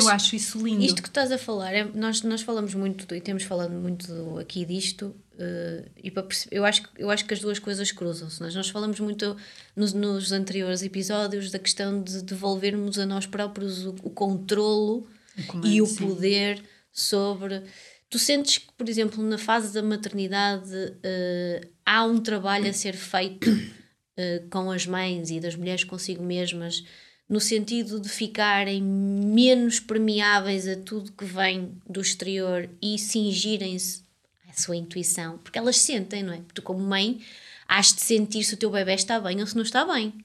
É. 0.05 0.07
Eu 0.07 0.09
acho 0.09 0.37
isso 0.37 0.59
lindo. 0.65 0.85
Isto 0.85 1.03
que 1.03 1.09
estás 1.09 1.31
a 1.33 1.39
falar, 1.39 1.73
é, 1.73 1.85
nós, 1.85 2.23
nós 2.23 2.43
falamos 2.43 2.75
muito 2.75 3.15
e 3.15 3.21
temos 3.21 3.43
falado 3.43 3.73
muito 3.73 4.39
aqui 4.39 4.65
disto, 4.65 5.15
uh, 5.35 5.91
e 6.03 6.11
para 6.11 6.23
perceber, 6.23 6.57
eu, 6.57 6.65
acho, 6.65 6.83
eu 6.97 7.11
acho 7.11 7.25
que 7.25 7.35
as 7.35 7.41
duas 7.41 7.59
coisas 7.59 7.91
cruzam-se. 7.93 8.41
Nós, 8.41 8.55
nós 8.55 8.69
falamos 8.69 9.01
muito 9.01 9.37
nos, 9.75 9.93
nos 9.93 10.33
anteriores 10.33 10.83
episódios 10.83 11.51
da 11.51 11.59
questão 11.59 12.03
de 12.03 12.23
devolvermos 12.23 12.99
a 12.99 13.07
nós 13.07 13.27
próprios 13.27 13.85
o, 13.85 13.95
o 14.03 14.11
controlo 14.11 15.07
o 15.55 15.67
e 15.67 15.81
o 15.81 15.87
sim. 15.87 16.07
poder 16.07 16.63
sobre. 16.93 17.63
Tu 18.09 18.19
sentes 18.19 18.59
que, 18.59 18.73
por 18.77 18.89
exemplo, 18.89 19.23
na 19.23 19.37
fase 19.37 19.75
da 19.75 19.83
maternidade 19.83 20.75
uh, 20.75 21.69
há 21.85 22.05
um 22.05 22.21
trabalho 22.21 22.69
a 22.69 22.73
ser 22.73 22.95
feito 22.95 23.51
uh, 23.51 24.49
com 24.49 24.71
as 24.71 24.87
mães 24.87 25.31
e 25.31 25.41
das 25.41 25.57
mulheres 25.57 25.85
consigo 25.85 26.23
mesmas 26.23 26.85
no 27.29 27.41
sentido 27.41 28.01
de 28.01 28.09
ficarem 28.09 28.83
menos 28.83 29.81
permeáveis 29.81 30.69
a 30.69 30.77
tudo 30.77 31.13
que 31.13 31.25
vem 31.25 31.81
do 31.89 32.01
exterior 32.01 32.69
e 32.81 32.99
cingirem-se 32.99 34.05
à 34.49 34.53
sua 34.53 34.77
intuição, 34.77 35.39
porque 35.39 35.59
elas 35.59 35.79
sentem, 35.79 36.23
não 36.23 36.33
é? 36.33 36.43
Tu, 36.55 36.63
como 36.63 36.81
mãe, 36.81 37.21
has 37.67 37.93
de 37.93 38.01
sentir 38.01 38.45
se 38.45 38.55
o 38.55 38.57
teu 38.57 38.71
bebê 38.71 38.95
está 38.95 39.19
bem 39.19 39.41
ou 39.41 39.47
se 39.47 39.57
não 39.57 39.63
está 39.63 39.85
bem. 39.85 40.25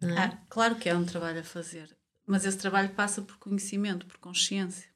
Não 0.00 0.10
é? 0.10 0.18
ah, 0.18 0.38
claro 0.50 0.76
que 0.76 0.88
é 0.88 0.94
um 0.94 1.04
trabalho 1.04 1.40
a 1.40 1.44
fazer, 1.44 1.96
mas 2.26 2.44
esse 2.44 2.58
trabalho 2.58 2.90
passa 2.90 3.22
por 3.22 3.38
conhecimento, 3.38 4.06
por 4.06 4.18
consciência. 4.18 4.88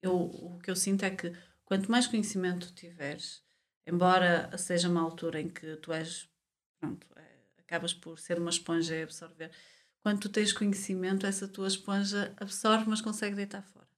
Eu, 0.00 0.14
o 0.14 0.60
que 0.62 0.70
eu 0.70 0.76
sinto 0.76 1.04
é 1.04 1.10
que 1.10 1.32
quanto 1.64 1.90
mais 1.90 2.06
conhecimento 2.06 2.72
tiveres, 2.74 3.42
embora 3.84 4.56
seja 4.56 4.88
uma 4.88 5.02
altura 5.02 5.40
em 5.40 5.48
que 5.48 5.74
tu 5.76 5.92
és, 5.92 6.28
pronto, 6.78 7.04
é, 7.16 7.22
acabas 7.58 7.92
por 7.92 8.20
ser 8.20 8.38
uma 8.38 8.50
esponja 8.50 8.94
e 8.94 9.02
absorver 9.02 9.50
quando 10.06 10.20
tu 10.20 10.28
tens 10.28 10.52
conhecimento, 10.52 11.26
essa 11.26 11.48
tua 11.48 11.66
esponja 11.66 12.32
absorve, 12.36 12.88
mas 12.88 13.00
consegue 13.00 13.34
deitar 13.34 13.64
fora. 13.64 13.88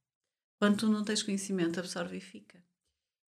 Quando 0.58 0.78
tu 0.78 0.88
não 0.88 1.04
tens 1.04 1.22
conhecimento, 1.22 1.78
absorve 1.78 2.16
e 2.16 2.20
fica. 2.22 2.64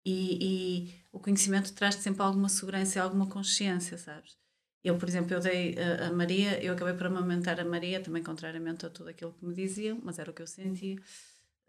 E, 0.05 0.37
e 0.39 0.95
o 1.11 1.19
conhecimento 1.19 1.73
traz-te 1.73 2.03
sempre 2.03 2.21
alguma 2.21 2.47
segurança 2.47 2.99
e 2.99 3.01
alguma 3.01 3.25
consciência, 3.25 3.97
sabes? 3.97 4.37
Eu, 4.83 4.99
por 4.99 5.09
exemplo, 5.09 5.33
eu 5.33 5.39
dei 5.39 5.75
a, 5.79 6.09
a, 6.09 6.11
Maria, 6.11 6.63
eu 6.63 6.73
acabei 6.73 6.93
por 6.93 7.07
amamentar 7.07 7.59
a 7.59 7.65
Maria, 7.65 8.03
também 8.03 8.21
contrariamente 8.21 8.85
a 8.85 8.89
tudo 8.91 9.09
aquilo 9.09 9.33
que 9.33 9.43
me 9.43 9.55
diziam, 9.55 9.99
mas 10.03 10.19
era 10.19 10.29
o 10.29 10.33
que 10.35 10.43
eu 10.43 10.47
sentia. 10.47 11.01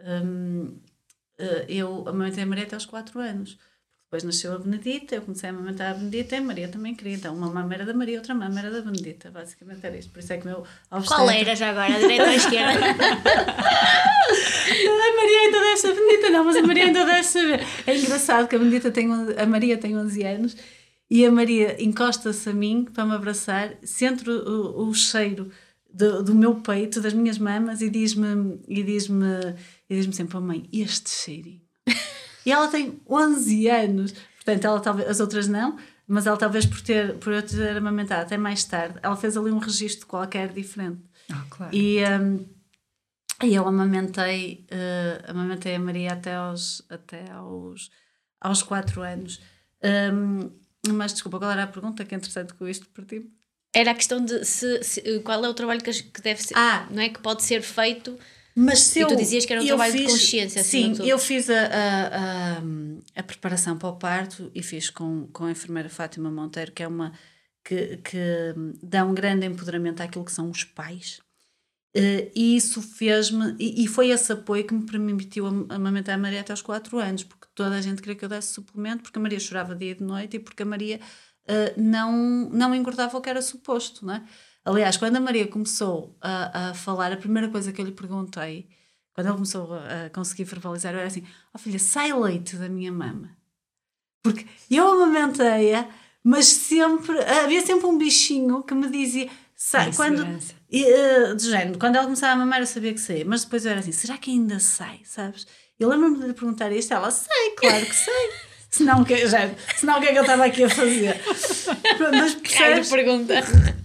Um, 0.01 0.79
eh, 1.39 1.65
eu 1.67 2.07
amamentei 2.07 2.43
a 2.43 2.47
Maria 2.47 2.65
até 2.65 2.77
aos 2.77 2.85
4 2.85 3.19
anos. 3.21 3.59
Depois 4.11 4.25
nasceu 4.25 4.53
a 4.53 4.59
Benedita, 4.59 5.15
eu 5.15 5.23
comecei 5.23 5.49
a 5.49 5.53
amamentar 5.53 5.93
a 5.93 5.95
Benedita 5.95 6.35
e 6.35 6.39
a 6.39 6.43
Maria 6.43 6.67
também 6.67 6.97
queria. 6.97 7.15
Então, 7.15 7.33
uma 7.33 7.49
mama 7.49 7.73
era 7.73 7.87
da 7.87 7.95
Maria, 7.95 8.19
outra 8.19 8.35
mama 8.35 8.59
era 8.59 8.69
da 8.69 8.81
Benedita. 8.81 9.31
Basicamente 9.31 9.87
era 9.87 9.97
isto. 9.97 10.11
Por 10.11 10.19
isso 10.19 10.33
é 10.33 10.37
que 10.37 10.43
o 10.43 10.49
meu 10.49 10.65
obstetra... 10.91 11.25
Qual 11.25 11.31
era 11.31 11.55
já 11.55 11.71
agora? 11.71 11.95
A 11.95 11.99
direita 12.01 12.25
ou 12.25 12.31
a 12.31 12.35
esquerda? 12.35 12.87
a 12.91 12.97
Maria 15.17 15.41
ainda 15.43 15.61
deve 15.61 15.77
saber. 15.77 15.95
Benedita 15.95 16.31
não, 16.31 16.45
mas 16.45 16.57
a 16.57 16.63
Maria 16.63 16.85
ainda 16.87 17.05
deve 17.05 17.23
saber. 17.23 17.65
É 17.87 17.97
engraçado 17.97 18.49
que 18.49 18.57
a 18.57 18.59
Benedita 18.59 18.91
tem, 18.91 19.13
a 19.13 19.47
Maria 19.47 19.79
tem 19.79 19.97
11 19.97 20.25
anos 20.25 20.57
e 21.09 21.25
a 21.25 21.31
Maria 21.31 21.81
encosta-se 21.81 22.49
a 22.49 22.53
mim 22.53 22.87
para 22.93 23.07
me 23.07 23.15
abraçar, 23.15 23.77
sente 23.85 24.29
o, 24.29 24.89
o 24.89 24.93
cheiro 24.93 25.53
do, 25.89 26.25
do, 26.25 26.35
meu 26.35 26.57
peito, 26.57 27.01
das 27.01 27.13
minhas 27.13 27.39
mamas 27.39 27.81
e 27.81 27.89
diz-me 27.89 28.59
e 28.67 28.83
diz-me 28.83 29.55
e 29.89 29.95
diz-me 29.95 30.13
sempre, 30.13 30.37
oh 30.37 30.41
mãe, 30.41 30.69
este 30.73 31.11
cheirinho. 31.11 31.60
E 32.51 32.53
ela 32.53 32.67
tem 32.67 33.01
11 33.09 33.69
anos, 33.69 34.13
portanto, 34.37 34.65
ela 34.65 34.81
talvez, 34.81 35.09
as 35.09 35.21
outras 35.21 35.47
não, 35.47 35.79
mas 36.07 36.27
ela 36.27 36.37
talvez 36.37 36.67
por, 36.67 36.81
ter, 36.81 37.17
por 37.19 37.33
eu 37.33 37.41
ter 37.41 37.77
amamentado 37.77 38.23
até 38.23 38.37
mais 38.37 38.65
tarde, 38.65 38.99
ela 39.01 39.17
fez 39.17 39.37
ali 39.37 39.53
um 39.53 39.59
registro 39.59 40.09
qualquer 40.09 40.53
diferente. 40.53 41.01
Ah, 41.31 41.45
claro. 41.49 41.73
E, 41.73 42.03
um, 42.05 42.45
e 43.45 43.55
eu 43.55 43.69
amamentei, 43.69 44.67
uh, 44.73 45.31
amamentei 45.31 45.77
a 45.77 45.79
Maria 45.79 46.15
até 46.15 46.35
aos, 46.35 46.83
até 46.91 47.31
aos, 47.31 47.89
aos 48.41 48.65
4 48.65 49.01
anos. 49.01 49.41
Um, 50.13 50.51
mas 50.93 51.13
desculpa, 51.13 51.39
qual 51.39 51.53
era 51.53 51.63
a 51.63 51.69
pergunta 51.69 52.05
que 52.05 52.17
entretanto 52.17 52.57
com 52.57 52.67
isto 52.67 52.89
perdi 52.89 53.31
Era 53.73 53.93
a 53.93 53.95
questão 53.95 54.25
de 54.25 54.45
se, 54.45 54.83
se, 54.83 55.21
qual 55.21 55.45
é 55.45 55.49
o 55.49 55.55
trabalho 55.55 55.81
que, 55.81 55.93
que 55.93 56.21
deve 56.21 56.43
ser, 56.43 56.55
ah, 56.57 56.89
não 56.91 57.01
é 57.01 57.11
que 57.11 57.21
pode 57.21 57.45
ser 57.45 57.63
feito. 57.63 58.19
Mas 58.61 58.81
se 58.81 58.99
e 58.99 59.03
eu, 59.03 59.09
tu 59.09 59.17
dizias 59.17 59.47
que 59.47 59.53
era 59.53 59.63
um 59.63 59.67
trabalho 59.67 59.93
fiz, 59.93 60.03
de 60.03 60.13
consciência. 60.13 60.63
Sim, 60.63 60.95
eu 61.03 61.19
fiz 61.19 61.49
a, 61.49 61.55
a, 61.55 62.59
a, 62.59 62.63
a, 63.17 63.23
preparação 63.23 63.79
para 63.79 63.89
o 63.89 63.97
parto 63.97 64.51
e 64.55 64.63
fiz 64.63 64.91
com, 64.91 65.27
com 65.33 65.45
a 65.45 65.51
enfermeira 65.51 65.89
Fátima 65.89 66.31
Monteiro, 66.31 66.71
que 66.71 66.83
é 66.83 66.89
uma 66.89 67.13
que, 67.65 67.97
que 67.99 68.55
dá 68.83 69.05
um 69.05 69.15
grande 69.15 69.47
empoderamento 69.47 70.03
àquilo 70.03 70.27
que 70.27 70.33
são 70.33 70.51
os 70.51 70.63
pais. 70.63 71.21
Uh, 71.97 72.31
e 72.37 72.55
isso 72.55 72.83
fez-me, 72.83 73.57
e, 73.59 73.83
e, 73.83 73.89
foi 73.89 74.11
esse 74.11 74.31
apoio 74.31 74.65
que 74.65 74.73
me 74.73 74.87
permitiu 74.87 75.47
amamentar 75.69 76.15
a 76.15 76.19
Maria 76.19 76.41
até 76.41 76.53
aos 76.53 76.63
4 76.63 76.99
anos, 76.99 77.25
porque 77.25 77.49
toda 77.55 77.75
a 77.75 77.81
gente 77.81 78.01
queria 78.01 78.15
que 78.15 78.25
eu 78.25 78.29
desse 78.29 78.55
suplemento, 78.55 79.03
porque 79.03 79.19
a 79.19 79.23
Maria 79.23 79.41
chorava 79.41 79.75
dia 79.75 79.91
e 79.91 79.95
de 79.95 80.05
noite 80.05 80.37
e 80.37 80.41
porque 80.41 80.63
a 80.63 80.67
Maria 80.67 81.01
uh, 81.49 81.81
não, 81.81 82.49
não 82.51 82.75
engordava 82.75 83.17
o 83.17 83.21
que 83.21 83.29
era 83.29 83.43
suposto, 83.43 84.07
não 84.07 84.15
é? 84.15 84.25
Aliás, 84.65 84.97
quando 84.97 85.17
a 85.17 85.21
Maria 85.21 85.49
começou 85.49 86.17
a, 86.21 86.71
a 86.71 86.75
falar, 86.75 87.13
a 87.13 87.17
primeira 87.17 87.49
coisa 87.49 87.73
que 87.73 87.81
eu 87.81 87.85
lhe 87.85 87.93
perguntei, 87.93 88.69
quando 89.15 89.29
ela 89.29 89.37
começou 89.37 89.75
a, 89.75 90.07
a 90.07 90.11
conseguir 90.11 90.45
verbalizar, 90.45 90.93
eu 90.93 90.99
era 90.99 91.09
assim: 91.09 91.23
Ó 91.23 91.51
oh, 91.55 91.59
filha, 91.59 91.79
sai 91.79 92.13
leite 92.13 92.57
da 92.57 92.69
minha 92.69 92.93
mama. 92.93 93.37
Porque 94.23 94.47
eu 94.71 94.87
amamentei-a, 94.87 95.89
mas 96.23 96.47
sempre, 96.47 97.19
havia 97.25 97.65
sempre 97.65 97.87
um 97.87 97.97
bichinho 97.97 98.63
que 98.63 98.75
me 98.75 98.89
dizia 98.91 99.31
Sai, 99.63 99.93
quando, 99.93 100.23
uh, 100.23 101.37
de 101.37 101.51
género, 101.51 101.79
quando 101.79 101.97
ela 101.97 102.05
começava 102.05 102.33
a 102.33 102.37
mamar 102.37 102.61
eu 102.61 102.67
sabia 102.67 102.95
que 102.95 103.01
saía, 103.01 103.27
mas 103.27 103.45
depois 103.45 103.67
eu 103.67 103.71
era 103.71 103.81
assim, 103.81 103.93
será 103.93 104.17
que 104.17 104.31
ainda 104.31 104.59
sai, 104.59 105.03
sabes? 105.05 105.47
Eu 105.79 105.91
lembro-me 105.91 106.19
de 106.19 106.29
lhe 106.29 106.33
perguntar 106.33 106.73
isto, 106.73 106.95
ela, 106.95 107.11
sei, 107.11 107.51
claro 107.59 107.85
que 107.85 107.95
sei. 107.95 108.31
Senão, 108.71 109.05
que, 109.05 109.27
já, 109.27 109.51
senão 109.77 109.99
o 109.99 110.01
que 110.01 110.09
é 110.09 110.13
que 110.13 110.19
eu 110.19 110.23
estava 110.23 110.45
aqui 110.45 110.65
a 110.65 110.71
fazer? 110.71 111.21
mas 112.13 112.35
percebes? 112.35 112.91
pergunta. 112.91 113.35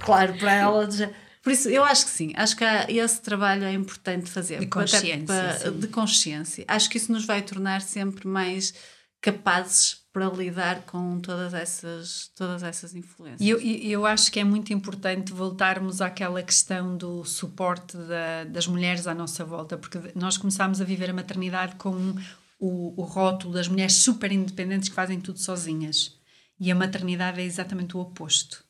Claro, 0.03 0.37
para 0.37 0.53
ela, 0.53 0.89
já, 0.89 1.09
por 1.45 1.51
isso, 1.51 1.69
eu 1.69 1.83
acho 1.83 2.05
que 2.05 2.11
sim, 2.11 2.33
acho 2.35 2.57
que 2.57 2.63
há, 2.63 2.87
esse 2.89 3.21
trabalho 3.21 3.65
é 3.65 3.73
importante 3.73 4.31
fazer. 4.31 4.59
De 4.59 4.65
consciência. 4.65 5.25
Para, 5.25 5.71
de 5.71 5.87
consciência. 5.87 6.65
Acho 6.67 6.89
que 6.89 6.97
isso 6.97 7.11
nos 7.11 7.23
vai 7.23 7.43
tornar 7.43 7.81
sempre 7.81 8.27
mais 8.27 8.73
capazes 9.21 9.97
para 10.11 10.27
lidar 10.29 10.81
com 10.87 11.19
todas 11.19 11.53
essas, 11.53 12.31
todas 12.35 12.63
essas 12.63 12.95
influências. 12.95 13.41
E 13.41 13.49
eu, 13.49 13.59
eu 13.59 14.05
acho 14.07 14.31
que 14.31 14.39
é 14.39 14.43
muito 14.43 14.73
importante 14.73 15.33
voltarmos 15.33 16.01
àquela 16.01 16.41
questão 16.41 16.97
do 16.97 17.23
suporte 17.23 17.95
da, 17.95 18.45
das 18.45 18.65
mulheres 18.65 19.05
à 19.05 19.13
nossa 19.13 19.45
volta, 19.45 19.77
porque 19.77 19.99
nós 20.15 20.37
começámos 20.37 20.81
a 20.81 20.83
viver 20.83 21.11
a 21.11 21.13
maternidade 21.13 21.75
com 21.75 22.15
o, 22.65 22.93
o 23.01 23.03
rótulo 23.03 23.53
das 23.53 23.67
mulheres 23.67 23.93
super 23.93 24.31
independentes 24.31 24.89
que 24.89 24.95
fazem 24.95 25.19
tudo 25.19 25.39
sozinhas. 25.39 26.17
E 26.59 26.71
a 26.71 26.75
maternidade 26.75 27.41
é 27.41 27.43
exatamente 27.43 27.97
o 27.97 27.99
oposto. 27.99 28.63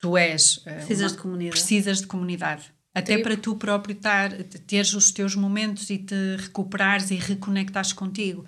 Tu 0.00 0.16
és. 0.16 0.60
Eh, 0.66 0.74
precisas 0.74 1.12
uma, 1.12 1.16
de 1.16 1.22
comunidade. 1.22 1.58
Precisas 1.58 2.00
de 2.00 2.06
comunidade. 2.06 2.72
Até 2.94 3.18
para 3.18 3.36
tu 3.36 3.56
próprio 3.56 3.94
tar, 3.94 4.32
teres 4.66 4.94
os 4.94 5.10
teus 5.10 5.34
momentos 5.34 5.90
e 5.90 5.98
te 5.98 6.36
recuperares 6.38 7.10
e 7.10 7.14
reconectares 7.16 7.92
contigo 7.92 8.44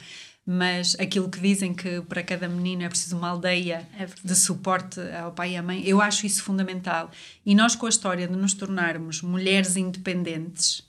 mas 0.50 0.96
aquilo 0.98 1.28
que 1.28 1.38
dizem 1.38 1.74
que 1.74 2.00
para 2.00 2.22
cada 2.22 2.48
menino 2.48 2.82
é 2.82 2.88
preciso 2.88 3.18
uma 3.18 3.28
aldeia 3.28 3.86
é 3.98 4.06
de 4.06 4.34
suporte 4.34 4.98
ao 5.22 5.30
pai 5.30 5.52
e 5.52 5.56
à 5.58 5.62
mãe, 5.62 5.86
eu 5.86 6.00
acho 6.00 6.24
isso 6.24 6.42
fundamental. 6.42 7.10
E 7.44 7.54
nós, 7.54 7.76
com 7.76 7.84
a 7.84 7.90
história 7.90 8.26
de 8.26 8.34
nos 8.34 8.54
tornarmos 8.54 9.20
mulheres 9.20 9.76
independentes, 9.76 10.82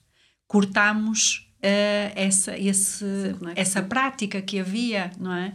cortamos 0.47 1.48
essa, 1.61 2.57
esse, 2.57 3.05
essa 3.55 3.81
prática 3.81 4.41
que 4.41 4.59
havia, 4.59 5.11
não 5.19 5.33
é? 5.33 5.53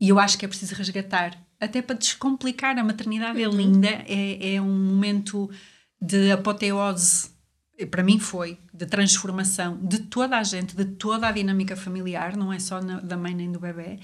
E 0.00 0.08
eu 0.08 0.18
acho 0.18 0.38
que 0.38 0.44
é 0.44 0.48
preciso 0.48 0.74
resgatar, 0.74 1.38
até 1.60 1.80
para 1.80 1.96
descomplicar. 1.96 2.78
A 2.78 2.84
maternidade 2.84 3.42
é 3.42 3.48
uhum. 3.48 3.56
linda, 3.56 3.88
é, 3.88 4.54
é 4.54 4.60
um 4.60 4.86
momento 4.86 5.50
de 6.00 6.32
apoteose 6.32 7.32
para 7.86 8.02
mim 8.02 8.18
foi, 8.18 8.58
de 8.72 8.86
transformação 8.86 9.78
de 9.82 10.00
toda 10.00 10.38
a 10.38 10.42
gente, 10.42 10.76
de 10.76 10.84
toda 10.84 11.28
a 11.28 11.32
dinâmica 11.32 11.76
familiar, 11.76 12.36
não 12.36 12.52
é 12.52 12.58
só 12.58 12.80
na, 12.80 13.00
da 13.00 13.16
mãe 13.16 13.34
nem 13.34 13.50
do 13.50 13.58
bebê, 13.58 13.98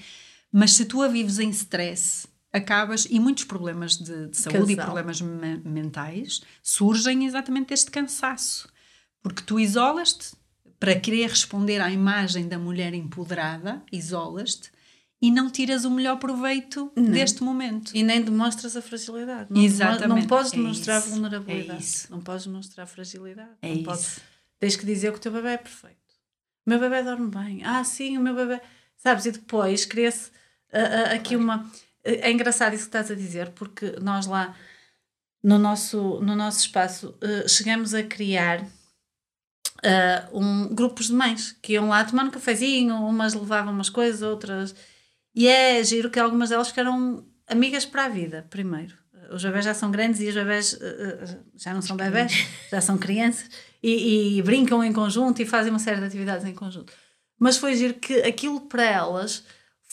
mas 0.51 0.73
se 0.73 0.85
tu 0.85 1.01
a 1.01 1.07
vives 1.07 1.39
em 1.39 1.49
stress, 1.49 2.27
acabas, 2.51 3.07
e 3.09 3.19
muitos 3.19 3.43
problemas 3.43 3.95
de, 3.97 4.27
de 4.27 4.37
saúde 4.37 4.59
Casal. 4.59 4.71
e 4.71 4.75
problemas 4.75 5.21
me 5.21 5.57
mentais 5.63 6.41
surgem 6.63 7.25
exatamente 7.25 7.69
deste 7.69 7.91
cansaço, 7.91 8.67
porque 9.21 9.43
tu 9.43 9.59
isolas-te 9.59 10.35
para 10.79 10.97
querer 10.97 11.29
responder 11.29 11.81
à 11.81 11.91
imagem 11.91 12.47
da 12.47 12.57
mulher 12.57 12.93
empoderada, 12.93 13.83
isolas-te, 13.91 14.71
e 15.21 15.29
não 15.29 15.49
tiras 15.49 15.83
o 15.83 15.91
melhor 15.91 16.17
proveito 16.17 16.91
não. 16.95 17.11
deste 17.11 17.43
momento. 17.43 17.91
E 17.93 18.01
nem 18.01 18.21
demonstras 18.21 18.77
a 18.77 18.81
fragilidade. 18.81 19.47
Não 19.49 19.61
Exatamente. 19.61 20.21
Não 20.21 20.27
podes 20.27 20.53
é 20.53 20.55
demonstrar 20.55 20.97
é 20.97 21.01
vulnerabilidade. 21.01 22.05
É 22.07 22.11
não 22.11 22.21
podes 22.21 22.45
demonstrar 22.45 22.87
fragilidade. 22.87 23.49
É 23.61 23.67
não 23.67 23.75
isso. 23.75 23.83
Podes, 23.83 24.19
tens 24.57 24.75
que 24.77 24.85
dizer 24.85 25.11
que 25.11 25.17
o 25.17 25.21
teu 25.21 25.31
bebê 25.31 25.49
é 25.49 25.57
perfeito. 25.57 25.97
O 26.65 26.69
meu 26.69 26.79
bebê 26.79 27.03
dorme 27.03 27.29
bem. 27.29 27.61
Ah, 27.65 27.83
sim, 27.83 28.17
o 28.17 28.21
meu 28.21 28.33
bebê. 28.33 28.61
Sabes? 28.95 29.25
E 29.25 29.31
depois 29.31 29.85
cria-se 29.85 30.29
uh, 30.29 31.11
uh, 31.11 31.15
aqui 31.15 31.35
claro. 31.35 31.43
uma. 31.43 31.57
Uh, 31.57 31.69
é 32.03 32.31
engraçado 32.31 32.73
isso 32.73 32.83
que 32.83 32.89
estás 32.89 33.11
a 33.11 33.15
dizer, 33.15 33.49
porque 33.49 33.97
nós 34.01 34.25
lá 34.25 34.55
no 35.43 35.57
nosso, 35.57 36.21
no 36.21 36.35
nosso 36.35 36.59
espaço 36.59 37.15
chegamos 37.47 37.93
a 37.93 38.03
criar. 38.03 38.65
Um, 40.33 40.73
grupos 40.73 41.07
de 41.07 41.13
mães 41.13 41.55
que 41.61 41.73
iam 41.73 41.89
lá 41.89 42.03
tomar 42.03 42.25
um 42.25 42.31
cafezinho, 42.31 42.95
umas 42.95 43.33
levavam 43.33 43.73
umas 43.73 43.89
coisas, 43.89 44.21
outras 44.21 44.75
e 45.33 45.47
é 45.47 45.83
giro 45.83 46.09
que 46.09 46.19
algumas 46.19 46.49
delas 46.49 46.69
ficaram 46.69 47.25
amigas 47.47 47.85
para 47.85 48.05
a 48.05 48.09
vida, 48.09 48.45
primeiro. 48.49 48.93
Os 49.31 49.43
bebés 49.43 49.65
já 49.65 49.73
são 49.73 49.91
grandes 49.91 50.19
e 50.21 50.27
os 50.27 50.35
bebés 50.35 50.73
uh, 50.73 51.45
já 51.55 51.73
não 51.73 51.81
são 51.81 51.95
bebés, 51.95 52.33
já 52.69 52.81
são 52.81 52.97
crianças 52.97 53.49
e, 53.81 54.37
e, 54.37 54.41
brincam 54.41 54.83
em 54.83 54.91
conjunto 54.91 55.41
e 55.41 55.45
fazem 55.45 55.71
uma 55.71 55.79
série 55.79 55.99
de 55.99 56.05
atividades 56.05 56.45
em 56.45 56.53
conjunto. 56.53 56.91
Mas 57.37 57.57
foi 57.57 57.75
giro 57.75 57.93
que 57.93 58.21
aquilo 58.23 58.61
para 58.61 58.83
elas, 58.83 59.43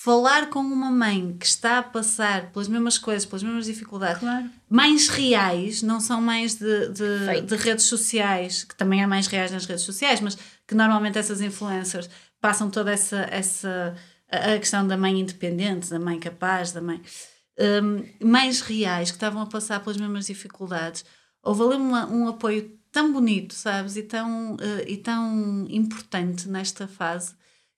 falar 0.07 0.51
com 0.51 0.61
uma 0.61 0.89
mãe 0.89 1.37
que 1.37 1.45
está 1.45 1.79
a 1.79 1.83
passar 1.83 2.53
pelas 2.53 2.69
mesmas 2.69 2.97
coisas, 2.97 3.27
pelas 3.27 3.43
mesmas 3.43 3.67
dificuldades, 3.67 4.21
claro. 4.21 4.49
mães 4.71 5.09
reais, 5.09 5.83
não 5.83 5.99
são 5.99 6.23
mães 6.23 6.55
de, 6.55 6.91
de, 6.91 7.41
de 7.41 7.57
redes 7.57 7.87
sociais, 7.87 8.63
que 8.63 8.77
também 8.77 9.03
há 9.03 9.09
mães 9.09 9.27
reais 9.27 9.51
nas 9.51 9.67
redes 9.67 9.83
sociais, 9.83 10.21
mas 10.21 10.39
que 10.65 10.77
normalmente 10.77 11.19
essas 11.19 11.41
influencers 11.41 12.09
passam 12.41 12.71
toda 12.71 12.93
essa, 12.93 13.27
essa 13.33 13.97
a 14.31 14.57
questão 14.57 14.87
da 14.87 14.97
mãe 14.97 15.19
independente, 15.19 15.91
da 15.91 15.99
mãe 15.99 16.21
capaz, 16.21 16.71
da 16.71 16.81
mãe. 16.81 17.03
Um, 17.59 18.05
mais 18.25 18.61
reais, 18.61 19.11
que 19.11 19.17
estavam 19.17 19.43
a 19.43 19.47
passar 19.47 19.81
pelas 19.81 19.97
mesmas 19.97 20.27
dificuldades. 20.27 21.05
Houve 21.43 21.63
ali 21.65 21.75
uma, 21.75 22.07
um 22.07 22.29
apoio 22.29 22.79
tão 22.93 23.13
bonito, 23.13 23.55
sabes, 23.55 23.97
e 23.97 24.05
tão, 24.05 24.55
uh, 24.55 24.59
e 24.87 24.99
tão 24.99 25.67
importante 25.69 26.49
nesta 26.49 26.87
fase 26.87 27.35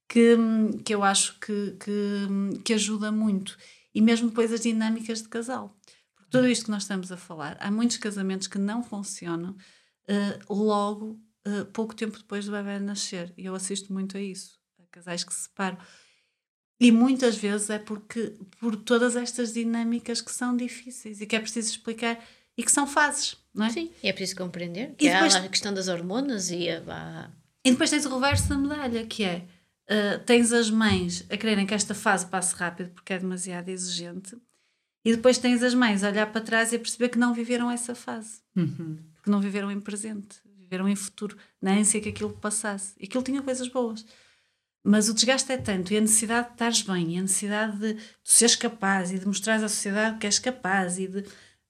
que, 0.09 0.37
que 0.85 0.95
eu 0.95 1.05
acho 1.05 1.39
que, 1.39 1.77
que, 1.79 2.61
que 2.65 2.73
ajuda 2.73 3.13
muito. 3.13 3.57
E 3.95 4.01
mesmo 4.01 4.29
depois 4.29 4.53
as 4.53 4.61
dinâmicas 4.61 5.23
de 5.23 5.29
casal. 5.29 5.77
Porque 6.15 6.31
tudo 6.31 6.49
isto 6.49 6.65
que 6.65 6.71
nós 6.71 6.83
estamos 6.83 7.13
a 7.13 7.17
falar, 7.17 7.57
há 7.61 7.71
muitos 7.71 7.99
casamentos 7.99 8.47
que 8.47 8.59
não 8.59 8.83
funcionam 8.83 9.51
uh, 9.51 10.55
logo, 10.55 11.21
uh, 11.47 11.67
pouco 11.73 11.95
tempo 11.95 12.17
depois 12.17 12.47
do 12.47 12.53
bebê 12.53 12.79
nascer. 12.79 13.33
E 13.37 13.45
eu 13.45 13.55
assisto 13.55 13.93
muito 13.93 14.17
a 14.17 14.21
isso. 14.21 14.59
A 14.81 14.87
casais 14.91 15.25
que 15.25 15.35
se 15.35 15.43
separam. 15.43 15.79
E 16.81 16.93
muitas 16.93 17.37
vezes 17.37 17.71
é 17.71 17.79
porque 17.79 18.35
por 18.61 18.77
todas 18.77 19.17
estas 19.17 19.53
dinâmicas 19.53 20.21
que 20.21 20.31
são 20.31 20.57
difíceis 20.57 21.21
e 21.21 21.27
que 21.27 21.35
é 21.35 21.41
preciso 21.41 21.71
explicar 21.71 22.25
e 22.57 22.63
que 22.63 22.71
são 22.71 22.87
fases, 22.87 23.37
não 23.53 23.67
é? 23.67 23.71
Sim, 23.71 23.91
e 24.03 24.09
é 24.09 24.13
preciso 24.13 24.39
compreender 24.39 24.95
que 24.95 25.07
e 25.07 25.13
depois, 25.13 25.35
há 25.35 25.45
a 25.45 25.49
questão 25.49 25.75
das 25.75 25.89
hormonas 25.89 26.51
e 26.51 26.69
a... 26.69 27.31
E 27.65 27.73
depois 27.73 27.91
tens 27.91 28.07
o 28.07 28.15
reverso 28.15 28.49
da 28.49 28.57
medalha, 28.57 29.07
que 29.07 29.25
é 29.25 29.47
uh, 29.91 30.19
tens 30.25 30.53
as 30.53 30.71
mães 30.71 31.25
a 31.31 31.37
quererem 31.37 31.67
que 31.67 31.75
esta 31.75 31.95
fase 31.95 32.27
passe 32.27 32.55
rápido 32.55 32.91
porque 32.91 33.13
é 33.13 33.19
demasiado 33.19 33.69
exigente, 33.69 34.37
e 35.05 35.15
depois 35.15 35.39
tens 35.39 35.63
as 35.63 35.75
mães 35.75 36.05
a 36.05 36.09
olhar 36.09 36.31
para 36.31 36.41
trás 36.41 36.73
e 36.73 36.77
a 36.77 36.79
perceber 36.79 37.09
que 37.09 37.19
não 37.19 37.33
viveram 37.33 37.71
essa 37.71 37.95
fase, 37.95 38.41
Uhum. 38.57 38.99
porque 39.15 39.31
não 39.31 39.41
viveram 39.41 39.71
em 39.71 39.81
presente, 39.81 40.39
viveram 40.57 40.89
em 40.89 40.97
futuro, 40.97 41.37
na 41.63 41.73
ânsia 41.73 42.01
que 42.01 42.11
aquilo 42.11 42.33
passasse. 42.35 42.95
E 42.99 43.07
aquilo 43.07 43.23
tinha 43.23 43.41
coisas 43.43 43.69
boas. 43.69 44.05
Mas 44.85 45.09
o 45.09 45.15
desgaste 45.15 45.51
é 45.53 45.57
tanto, 45.57 45.93
e 45.93 45.97
a 45.97 46.01
necessidade 46.01 46.49
de 46.49 46.53
estares 46.55 46.83
bem, 46.83 47.15
e 47.15 47.19
a 47.19 47.23
necessidade 47.23 47.79
de, 47.79 47.95
de 47.95 48.03
seres 48.23 48.57
capaz 48.57 49.11
e 49.11 49.19
de 49.19 49.27
mostrares 49.27 49.63
à 49.63 49.69
sociedade 49.69 50.19
que 50.19 50.27
és 50.27 50.39
capaz, 50.39 50.99
e 50.99 51.09
de, 51.09 51.25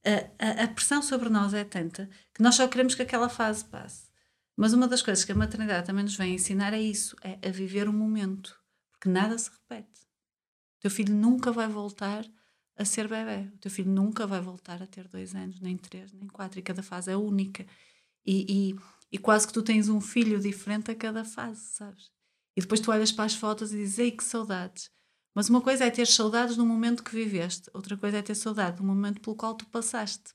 a, 0.05 0.63
a, 0.63 0.65
a 0.65 0.69
pressão 0.69 1.01
sobre 1.03 1.29
nós 1.29 1.55
é 1.55 1.65
tanta 1.65 2.09
que 2.35 2.43
nós 2.43 2.55
só 2.55 2.67
queremos 2.67 2.95
que 2.95 3.03
aquela 3.03 3.29
fase 3.29 3.65
passe. 3.65 4.08
Mas 4.61 4.73
uma 4.73 4.89
das 4.89 5.03
coisas 5.03 5.25
que 5.25 5.31
a 5.31 5.37
maternidade 5.37 5.87
também 5.87 6.03
nos 6.03 6.17
vem 6.17 6.35
ensinar 6.35 6.75
é 6.75 6.83
isso: 6.83 7.15
é 7.23 7.39
a 7.47 7.53
viver 7.53 7.89
o 7.89 7.93
momento. 7.93 8.59
Porque 8.91 9.09
nada 9.09 9.39
se 9.39 9.49
repete. 9.49 10.01
O 10.79 10.81
teu 10.81 10.91
filho 10.91 11.15
nunca 11.15 11.53
vai 11.53 11.69
voltar 11.69 12.25
a 12.77 12.85
ser 12.85 13.07
bebê. 13.07 13.49
O 13.55 13.59
teu 13.59 13.71
filho 13.71 13.89
nunca 13.89 14.27
vai 14.27 14.41
voltar 14.41 14.83
a 14.83 14.87
ter 14.87 15.07
dois 15.07 15.33
anos, 15.33 15.61
nem 15.61 15.77
três, 15.77 16.13
nem 16.13 16.27
quatro. 16.27 16.59
E 16.59 16.63
cada 16.63 16.83
fase 16.83 17.09
é 17.09 17.17
única. 17.17 17.65
E, 18.27 18.73
e, 18.73 18.77
e 19.13 19.19
quase 19.19 19.47
que 19.47 19.53
tu 19.53 19.63
tens 19.63 19.89
um 19.89 20.01
filho 20.01 20.41
diferente 20.41 20.91
a 20.91 20.95
cada 20.97 21.25
fase, 21.25 21.61
sabes? 21.61 22.11
E 22.57 22.61
depois 22.61 22.81
tu 22.81 22.91
olhas 22.91 23.13
para 23.13 23.27
as 23.27 23.35
fotos 23.37 23.73
e 23.73 23.77
dizes, 23.77 24.01
ei, 24.01 24.11
que 24.11 24.25
saudades. 24.25 24.91
Mas 25.37 25.49
uma 25.49 25.61
coisa 25.61 25.85
é 25.85 25.91
ter 25.91 26.09
saudades 26.09 26.57
do 26.57 26.67
momento 26.67 27.05
que 27.05 27.15
viveste, 27.15 27.71
outra 27.73 27.97
coisa 27.97 28.19
é 28.19 28.23
ter 28.23 28.35
saudade 28.35 28.79
do 28.79 28.83
momento 28.83 29.21
pelo 29.21 29.37
qual 29.37 29.55
tu 29.55 29.67
passaste 29.67 30.35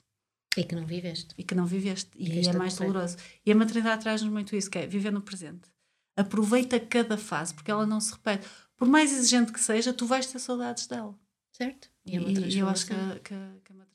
E 0.56 0.64
que 0.64 0.74
não 0.74 0.86
viveste. 0.86 1.28
e 1.36 1.42
que 1.42 1.54
não 1.54 1.66
viveste. 1.66 2.10
E 2.16 2.40
E, 2.40 2.48
é 2.48 2.52
mais 2.52 2.76
doloroso. 2.76 3.16
E 3.44 3.50
a 3.52 3.54
maternidade 3.54 4.02
traz-nos 4.02 4.32
muito 4.32 4.54
isso, 4.54 4.70
que 4.70 4.78
é 4.78 4.86
viver 4.86 5.10
no 5.12 5.20
presente. 5.20 5.68
Aproveita 6.16 6.78
cada 6.78 7.16
fase, 7.18 7.52
porque 7.54 7.70
ela 7.70 7.86
não 7.86 8.00
se 8.00 8.12
repete. 8.12 8.46
Por 8.76 8.86
mais 8.88 9.12
exigente 9.12 9.52
que 9.52 9.60
seja, 9.60 9.92
tu 9.92 10.06
vais 10.06 10.26
ter 10.26 10.38
saudades 10.38 10.86
dela. 10.86 11.14
Certo? 11.52 11.88
E, 12.06 12.16
é 12.16 12.20
e 12.20 12.58
eu 12.58 12.68
acho 12.68 12.86
que, 12.86 12.94
que, 12.94 13.20
que 13.28 13.34
a 13.34 13.76
maternidade. 13.76 13.94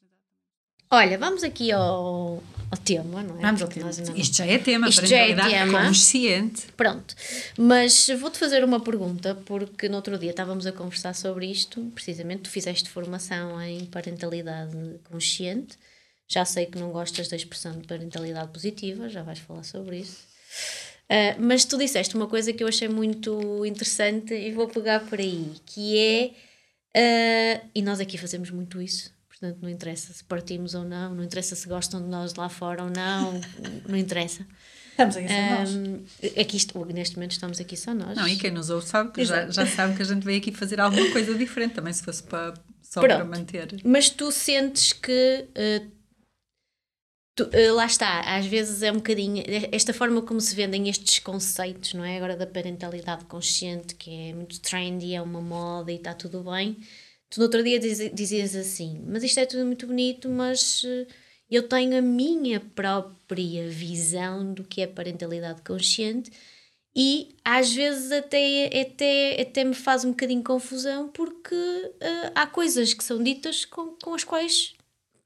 Olha, 0.91 1.17
vamos 1.17 1.43
aqui 1.43 1.71
ao, 1.71 2.41
ao 2.71 2.77
tema, 2.83 3.21
não 3.21 3.37
é? 3.37 3.41
Vamos 3.41 3.61
ao 3.61 3.67
tema. 3.67 3.89
não- 4.05 4.15
Isto 4.15 4.37
já 4.37 4.45
é 4.45 4.57
tema, 4.57 4.89
Isto 4.89 5.05
já 5.05 5.17
é 5.17 5.35
tema. 5.35 5.85
consciente. 5.85 6.67
Pronto, 6.75 7.15
mas 7.57 8.07
vou-te 8.19 8.37
fazer 8.39 8.63
uma 8.63 8.79
pergunta, 8.79 9.35
porque 9.45 9.87
no 9.87 9.97
outro 9.97 10.17
dia 10.17 10.31
estávamos 10.31 10.65
a 10.65 10.71
conversar 10.71 11.13
sobre 11.13 11.45
isto, 11.51 11.81
precisamente 11.93 12.43
tu 12.43 12.49
fizeste 12.49 12.89
formação 12.89 13.61
em 13.61 13.85
parentalidade 13.85 14.75
consciente, 15.09 15.77
já 16.29 16.45
sei 16.45 16.67
que 16.67 16.77
não 16.77 16.91
gostas 16.91 17.27
da 17.27 17.35
expressão 17.35 17.77
de 17.79 17.85
parentalidade 17.87 18.51
positiva, 18.53 19.09
já 19.09 19.23
vais 19.23 19.39
falar 19.39 19.63
sobre 19.63 19.97
isso, 19.99 20.17
Ah, 21.09 21.35
mas 21.39 21.65
tu 21.65 21.75
disseste 21.77 22.15
uma 22.15 22.27
coisa 22.27 22.53
que 22.53 22.63
eu 22.63 22.67
achei 22.67 22.87
muito 22.87 23.65
interessante 23.65 24.33
e 24.33 24.51
vou 24.51 24.67
pegar 24.67 24.99
por 25.01 25.19
aí, 25.19 25.53
que 25.65 25.97
é, 25.97 26.31
ah, 26.95 27.61
e 27.73 27.81
nós 27.81 27.99
aqui 27.99 28.17
fazemos 28.17 28.51
muito 28.51 28.79
isso, 28.81 29.11
portanto 29.27 29.57
não 29.61 29.69
interessa 29.69 30.13
se 30.13 30.23
partimos 30.23 30.75
ou 30.75 30.83
não, 30.83 31.15
não 31.15 31.23
interessa 31.23 31.55
se 31.55 31.67
gostam 31.67 31.99
de 32.01 32.07
nós 32.07 32.35
lá 32.35 32.47
fora 32.47 32.83
ou 32.83 32.89
não, 32.91 33.41
não 33.87 33.97
interessa. 33.97 34.45
Estamos 34.91 35.15
a 35.15 35.19
ser 35.21 35.49
nós. 35.49 35.69
Um, 35.75 36.03
aqui 36.41 36.57
est- 36.57 36.75
neste 36.93 37.15
momento 37.15 37.31
estamos 37.31 37.59
aqui 37.61 37.77
só 37.77 37.93
nós. 37.93 38.17
Não, 38.17 38.27
e 38.27 38.35
quem 38.35 38.51
nos 38.51 38.69
ouve 38.69 38.85
sabe 38.85 39.11
que 39.13 39.23
já, 39.23 39.49
já 39.49 39.65
sabe 39.65 39.95
que 39.95 40.01
a 40.01 40.05
gente 40.05 40.25
veio 40.25 40.39
aqui 40.39 40.51
fazer 40.51 40.79
alguma 40.81 41.09
coisa 41.11 41.33
diferente 41.35 41.73
também, 41.75 41.93
se 41.93 42.03
fosse 42.03 42.21
para, 42.21 42.53
só 42.83 42.99
para 42.99 43.15
Pronto. 43.15 43.29
manter. 43.29 43.67
Mas 43.85 44.09
tu 44.09 44.29
sentes 44.29 44.91
que 44.91 45.45
uh, 45.51 45.89
tu- 47.43 47.49
uh, 47.55 47.75
lá 47.75 47.85
está, 47.85 48.21
às 48.21 48.45
vezes 48.45 48.81
é 48.83 48.91
um 48.91 48.95
bocadinho 48.95 49.43
esta 49.71 49.93
forma 49.93 50.21
como 50.21 50.39
se 50.41 50.55
vendem 50.55 50.89
estes 50.89 51.19
conceitos, 51.19 51.93
não 51.93 52.03
é? 52.03 52.17
Agora 52.17 52.35
da 52.35 52.47
parentalidade 52.47 53.25
consciente, 53.25 53.95
que 53.95 54.09
é 54.29 54.33
muito 54.33 54.59
trendy, 54.61 55.13
é 55.13 55.21
uma 55.21 55.41
moda 55.41 55.91
e 55.91 55.95
está 55.95 56.13
tudo 56.13 56.43
bem. 56.43 56.77
Tu 57.29 57.39
no 57.39 57.45
outro 57.45 57.63
dia 57.63 57.79
diz- 57.79 58.11
dizias 58.13 58.55
assim, 58.55 59.03
mas 59.07 59.23
isto 59.23 59.39
é 59.39 59.45
tudo 59.45 59.65
muito 59.65 59.87
bonito, 59.87 60.27
mas 60.29 60.83
uh, 60.83 61.07
eu 61.49 61.67
tenho 61.67 61.97
a 61.97 62.01
minha 62.01 62.59
própria 62.59 63.69
visão 63.69 64.53
do 64.53 64.63
que 64.63 64.81
é 64.81 64.87
parentalidade 64.87 65.61
consciente 65.61 66.31
e 66.95 67.35
às 67.45 67.73
vezes 67.73 68.11
até, 68.11 68.65
até, 68.81 69.41
até 69.41 69.63
me 69.63 69.73
faz 69.75 70.03
um 70.05 70.09
bocadinho 70.11 70.43
confusão 70.43 71.07
porque 71.09 71.55
ah, 72.01 72.31
há 72.43 72.47
coisas 72.47 72.93
que 72.93 73.03
são 73.03 73.21
ditas 73.23 73.63
com, 73.65 73.95
com 74.03 74.13
as 74.13 74.23
quais 74.23 74.73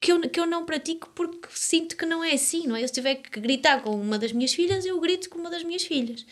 que 0.04 0.12
eu, 0.12 0.20
que 0.30 0.38
eu 0.38 0.46
não 0.46 0.66
pratico 0.66 1.10
porque 1.16 1.48
sinto 1.52 1.96
que 1.96 2.06
não 2.06 2.22
é 2.22 2.34
assim, 2.34 2.68
não 2.68 2.76
é? 2.76 2.84
Eu 2.84 2.88
se 2.90 2.94
tiver 2.94 3.16
que 3.16 3.40
gritar 3.40 3.82
com 3.82 3.92
uma 3.96 4.20
das 4.20 4.34
minhas 4.34 4.54
filhas, 4.54 4.86
eu 4.86 5.00
grito 5.00 5.30
com 5.30 5.40
uma 5.40 5.50
das 5.50 5.64
minhas 5.64 5.84
filhas. 5.84 6.26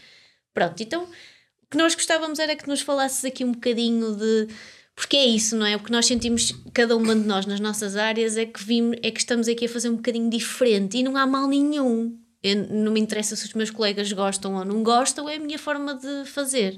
Pronto, 0.53 0.84
então 0.84 1.03
o 1.03 1.67
que 1.72 1.78
nós 1.78 1.95
gostávamos 1.95 2.38
era 2.38 2.53
que 2.53 2.67
nos 2.67 2.82
falasses 2.82 3.24
aqui 3.24 3.45
um 3.45 3.53
bocadinho 3.53 4.13
de 4.17 4.49
porque 4.93 5.15
é 5.15 5.26
isso, 5.26 5.55
não 5.55 5.65
é? 5.65 5.78
O 5.78 5.80
que 5.80 5.89
nós 5.89 6.05
sentimos, 6.05 6.53
cada 6.74 6.97
uma 6.97 7.15
de 7.15 7.22
nós 7.22 7.45
nas 7.45 7.61
nossas 7.61 7.95
áreas, 7.95 8.36
é 8.36 8.45
que, 8.45 8.61
vimos, 8.61 8.97
é 9.01 9.09
que 9.09 9.19
estamos 9.22 9.47
aqui 9.47 9.65
a 9.65 9.69
fazer 9.69 9.89
um 9.89 9.95
bocadinho 9.95 10.30
diferente 10.30 10.97
e 10.97 11.03
não 11.03 11.15
há 11.15 11.26
mal 11.26 11.47
nenhum. 11.47 12.19
Eu- 12.43 12.67
não 12.69 12.91
me 12.91 12.99
interessa 12.99 13.38
se 13.38 13.45
os 13.45 13.53
meus 13.53 13.69
colegas 13.72 14.11
gostam 14.11 14.55
ou 14.55 14.65
não 14.65 14.84
gostam, 14.84 15.30
é 15.30 15.38
a 15.38 15.39
minha 15.39 15.57
forma 15.57 15.95
de 15.95 16.26
fazer. 16.26 16.78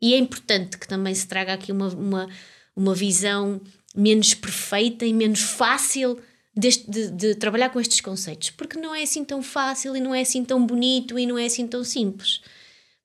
E 0.00 0.14
é 0.14 0.16
importante 0.16 0.78
que 0.78 0.88
também 0.88 1.14
se 1.14 1.28
traga 1.28 1.52
aqui 1.52 1.70
uma, 1.70 1.88
uma, 1.88 2.28
uma 2.74 2.94
visão 2.94 3.60
menos 3.94 4.34
perfeita 4.34 5.04
e 5.04 5.12
menos 5.12 5.40
fácil 5.40 6.18
deste- 6.54 6.90
de, 6.90 7.10
de 7.10 7.34
trabalhar 7.34 7.70
com 7.70 7.80
estes 7.80 8.00
conceitos, 8.00 8.50
porque 8.50 8.78
não 8.78 8.94
é 8.94 9.02
assim 9.02 9.24
tão 9.24 9.42
fácil 9.42 9.96
e 9.96 10.00
não 10.00 10.14
é 10.14 10.20
assim 10.22 10.44
tão 10.44 10.64
bonito 10.66 11.18
e 11.18 11.26
não 11.26 11.38
é 11.38 11.46
assim 11.46 11.66
tão 11.66 11.82
simples. 11.84 12.40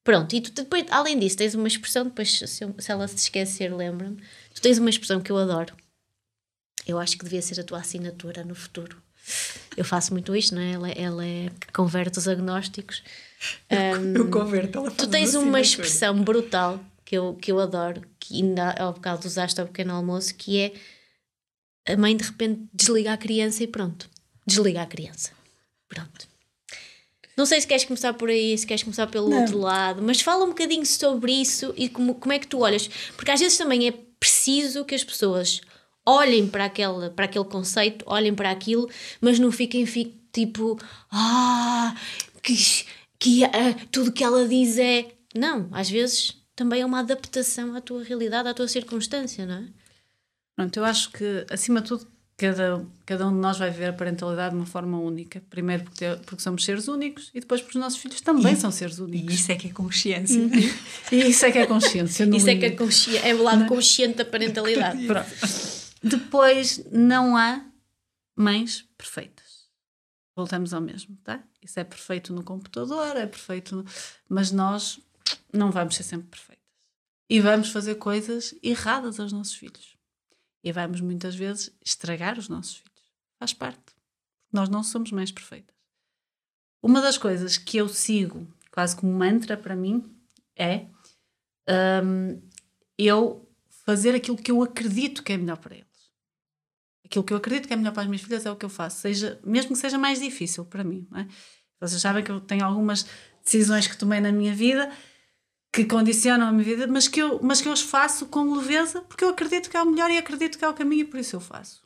Pronto, 0.03 0.33
e 0.35 0.39
tu 0.41 0.51
depois, 0.51 0.85
além 0.89 1.19
disso, 1.19 1.35
tens 1.37 1.53
uma 1.53 1.67
expressão, 1.67 2.05
depois 2.05 2.31
se, 2.39 2.63
eu- 2.63 2.73
se 2.79 2.91
ela 2.91 3.07
se 3.07 3.15
esquecer, 3.17 3.73
lembra-me, 3.75 4.17
tu 4.53 4.61
tens 4.61 4.77
uma 4.77 4.89
expressão 4.89 5.19
que 5.19 5.31
eu 5.31 5.37
adoro. 5.37 5.75
Eu 6.85 6.97
acho 6.97 7.17
que 7.17 7.25
devia 7.25 7.41
ser 7.41 7.59
a 7.59 7.63
tua 7.63 7.79
assinatura 7.79 8.43
no 8.45 8.55
futuro. 8.55 9.01
Eu 9.75 9.83
faço 9.83 10.13
muito 10.13 10.33
isto, 10.33 10.55
não 10.55 10.61
é? 10.61 10.71
Ela, 10.71 10.89
ela 10.91 11.25
é 11.25 11.49
que 11.59 11.71
converte 11.73 12.17
os 12.17 12.27
agnósticos. 12.29 13.03
Eu 14.15 14.29
converto 14.29 14.77
ela 14.79 14.91
Tu 14.91 15.07
tens 15.09 15.35
uma 15.35 15.59
expressão 15.59 16.23
brutal 16.23 16.79
que 17.03 17.17
eu, 17.17 17.33
que 17.35 17.51
eu 17.51 17.59
adoro, 17.59 18.01
que 18.27 18.35
ainda 18.35 18.71
ao 18.73 18.93
bocado 18.93 19.25
usaste 19.25 19.59
ao 19.61 19.67
pequeno 19.67 19.93
almoço, 19.93 20.35
que 20.35 20.59
é 20.59 20.73
a 21.93 21.95
mãe 21.95 22.15
de 22.17 22.25
repente 22.25 22.61
desliga 22.73 23.13
a 23.13 23.17
criança 23.17 23.63
e 23.63 23.67
pronto. 23.67 24.09
Desliga 24.45 24.81
a 24.81 24.85
criança. 24.85 25.31
Pronto. 25.87 26.27
Não 27.37 27.45
sei 27.45 27.61
se 27.61 27.67
queres 27.67 27.85
começar 27.85 28.13
por 28.13 28.29
aí, 28.29 28.57
se 28.57 28.65
queres 28.65 28.83
começar 28.83 29.07
pelo 29.07 29.33
outro 29.33 29.59
lado, 29.59 30.01
mas 30.01 30.19
fala 30.21 30.43
um 30.43 30.49
bocadinho 30.49 30.85
sobre 30.85 31.31
isso 31.31 31.73
e 31.77 31.87
como, 31.87 32.15
como 32.15 32.33
é 32.33 32.39
que 32.39 32.47
tu 32.47 32.59
olhas. 32.59 32.87
Porque 33.15 33.31
às 33.31 33.39
vezes 33.39 33.57
também 33.57 33.87
é 33.87 33.91
preciso 34.19 34.83
que 34.83 34.95
as 34.95 35.03
pessoas 35.03 35.61
olhem 36.05 36.47
para 36.47 36.65
aquele, 36.65 37.09
para 37.11 37.25
aquele 37.25 37.45
conceito, 37.45 38.03
olhem 38.07 38.33
para 38.33 38.49
aquilo, 38.51 38.89
mas 39.21 39.37
não 39.39 39.51
fiquem 39.51 39.85
fi- 39.85 40.19
tipo, 40.33 40.77
ah, 41.11 41.95
que, 42.41 42.55
que 43.19 43.43
ah, 43.45 43.75
tudo 43.91 44.11
que 44.11 44.23
ela 44.23 44.47
diz 44.47 44.77
é. 44.77 45.05
Não, 45.35 45.69
às 45.71 45.89
vezes 45.89 46.35
também 46.57 46.81
é 46.81 46.85
uma 46.85 46.99
adaptação 46.99 47.75
à 47.75 47.79
tua 47.79 48.03
realidade, 48.03 48.49
à 48.49 48.53
tua 48.53 48.67
circunstância, 48.67 49.45
não 49.45 49.55
é? 49.55 49.67
Pronto, 50.55 50.75
eu 50.75 50.83
acho 50.83 51.11
que, 51.11 51.45
acima 51.51 51.81
de 51.81 51.87
tudo, 51.87 52.07
cada, 52.35 52.83
cada 53.05 53.27
um 53.27 53.31
de 53.31 53.39
nós 53.39 53.59
vai 53.59 53.69
viver 53.69 53.89
a 53.89 53.93
parentalidade 53.93 54.55
de 54.55 54.59
uma 54.59 54.65
forma 54.65 54.99
única. 54.99 55.39
Primeiro 55.51 55.83
porque, 55.83 56.05
porque 56.25 56.41
somos 56.41 56.65
seres 56.65 56.87
únicos 56.87 57.29
e 57.31 57.39
depois 57.39 57.61
porque 57.61 57.77
os 57.77 57.83
nossos 57.83 57.99
filhos 57.99 58.19
também 58.21 58.55
são 58.55 58.71
seres 58.71 58.97
E 58.97 59.01
únicos. 59.03 59.35
isso 59.35 59.51
é 59.51 59.55
que 59.55 59.67
é 59.67 59.71
consciência. 59.71 60.49
E 61.11 61.29
isso 61.29 61.45
é 61.45 61.51
que 61.51 61.59
é 61.59 61.67
consciência. 61.67 62.23
Isso 62.35 62.49
é 62.49 62.55
que 62.55 62.65
é, 62.65 62.71
consci... 62.71 63.17
é 63.17 63.35
o 63.35 63.43
lado 63.43 63.67
consciente 63.67 64.17
da 64.17 64.25
parentalidade. 64.25 65.05
Pronto. 65.05 65.29
Depois, 66.01 66.83
não 66.91 67.37
há 67.37 67.63
mães 68.35 68.83
perfeitas. 68.97 69.45
Voltamos 70.35 70.73
ao 70.73 70.81
mesmo, 70.81 71.15
tá? 71.23 71.43
Isso 71.61 71.79
é 71.79 71.83
perfeito 71.83 72.33
no 72.33 72.43
computador, 72.43 73.15
é 73.15 73.27
perfeito, 73.27 73.75
no... 73.75 73.85
mas 74.27 74.51
nós 74.51 74.99
não 75.53 75.71
vamos 75.71 75.95
ser 75.95 76.03
sempre 76.03 76.27
perfeitas. 76.27 76.65
E 77.29 77.39
vamos 77.39 77.69
fazer 77.69 77.95
coisas 77.95 78.55
erradas 78.63 79.19
aos 79.19 79.31
nossos 79.33 79.53
filhos. 79.53 79.97
E 80.63 80.71
vamos 80.71 81.01
muitas 81.01 81.35
vezes 81.35 81.75
estragar 81.83 82.37
os 82.37 82.47
nossos 82.47 82.77
filhos. 82.77 83.11
Faz 83.37 83.53
parte. 83.53 83.95
Nós 84.51 84.69
não 84.69 84.83
somos 84.83 85.11
mães 85.11 85.31
perfeitas. 85.31 85.75
Uma 86.81 87.01
das 87.01 87.17
coisas 87.17 87.57
que 87.57 87.77
eu 87.77 87.89
sigo 87.89 88.47
quase 88.71 88.95
como 88.95 89.11
mantra 89.11 89.57
para 89.57 89.75
mim 89.75 90.15
é 90.55 90.85
hum, 92.03 92.41
eu 92.97 93.47
fazer 93.85 94.15
aquilo 94.15 94.37
que 94.37 94.51
eu 94.51 94.61
acredito 94.61 95.23
que 95.23 95.33
é 95.33 95.37
melhor 95.37 95.57
para 95.57 95.75
eles. 95.75 95.87
Aquilo 97.05 97.23
que 97.23 97.33
eu 97.33 97.37
acredito 97.37 97.67
que 97.67 97.73
é 97.73 97.77
melhor 97.77 97.93
para 97.93 98.03
as 98.03 98.07
minhas 98.07 98.21
filhas 98.21 98.45
é 98.45 98.51
o 98.51 98.55
que 98.55 98.65
eu 98.65 98.69
faço, 98.69 98.99
seja, 98.99 99.39
mesmo 99.43 99.71
que 99.71 99.77
seja 99.77 99.97
mais 99.97 100.19
difícil 100.19 100.65
para 100.65 100.83
mim. 100.83 101.07
É? 101.15 101.27
Vocês 101.79 102.01
sabem 102.01 102.23
que 102.23 102.31
eu 102.31 102.39
tenho 102.41 102.65
algumas 102.65 103.05
decisões 103.43 103.87
que 103.87 103.97
tomei 103.97 104.19
na 104.19 104.31
minha 104.31 104.53
vida 104.53 104.91
que 105.77 105.85
condicionam 105.85 106.47
a 106.47 106.51
minha 106.51 106.63
vida, 106.63 106.87
mas 106.87 107.07
que, 107.07 107.21
eu, 107.21 107.39
mas 107.43 107.61
que 107.61 107.67
eu 107.67 107.71
as 107.71 107.81
faço 107.81 108.25
com 108.25 108.51
leveza 108.55 108.99
porque 109.03 109.23
eu 109.23 109.29
acredito 109.29 109.69
que 109.69 109.77
é 109.77 109.81
o 109.83 109.85
melhor 109.85 110.09
e 110.09 110.17
acredito 110.17 110.57
que 110.57 110.65
é 110.65 110.67
o 110.67 110.73
caminho 110.73 111.01
e 111.01 111.05
por 111.05 111.19
isso 111.19 111.35
eu 111.35 111.39
faço. 111.39 111.83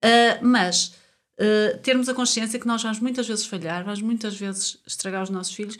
Ah, 0.00 0.38
mas 0.40 0.94
ah, 1.40 1.76
termos 1.78 2.08
a 2.08 2.14
consciência 2.14 2.60
que 2.60 2.68
nós 2.68 2.80
vamos 2.84 3.00
muitas 3.00 3.26
vezes 3.26 3.44
falhar, 3.46 3.82
vamos 3.82 4.00
muitas 4.00 4.36
vezes 4.36 4.80
estragar 4.86 5.24
os 5.24 5.30
nossos 5.30 5.52
filhos. 5.52 5.76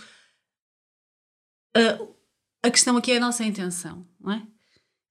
Ah, 1.76 2.05
a 2.64 2.70
questão 2.70 2.96
aqui 2.96 3.12
é 3.12 3.18
a 3.18 3.20
nossa 3.20 3.44
intenção, 3.44 4.05
não 4.18 4.32
é? 4.32 4.38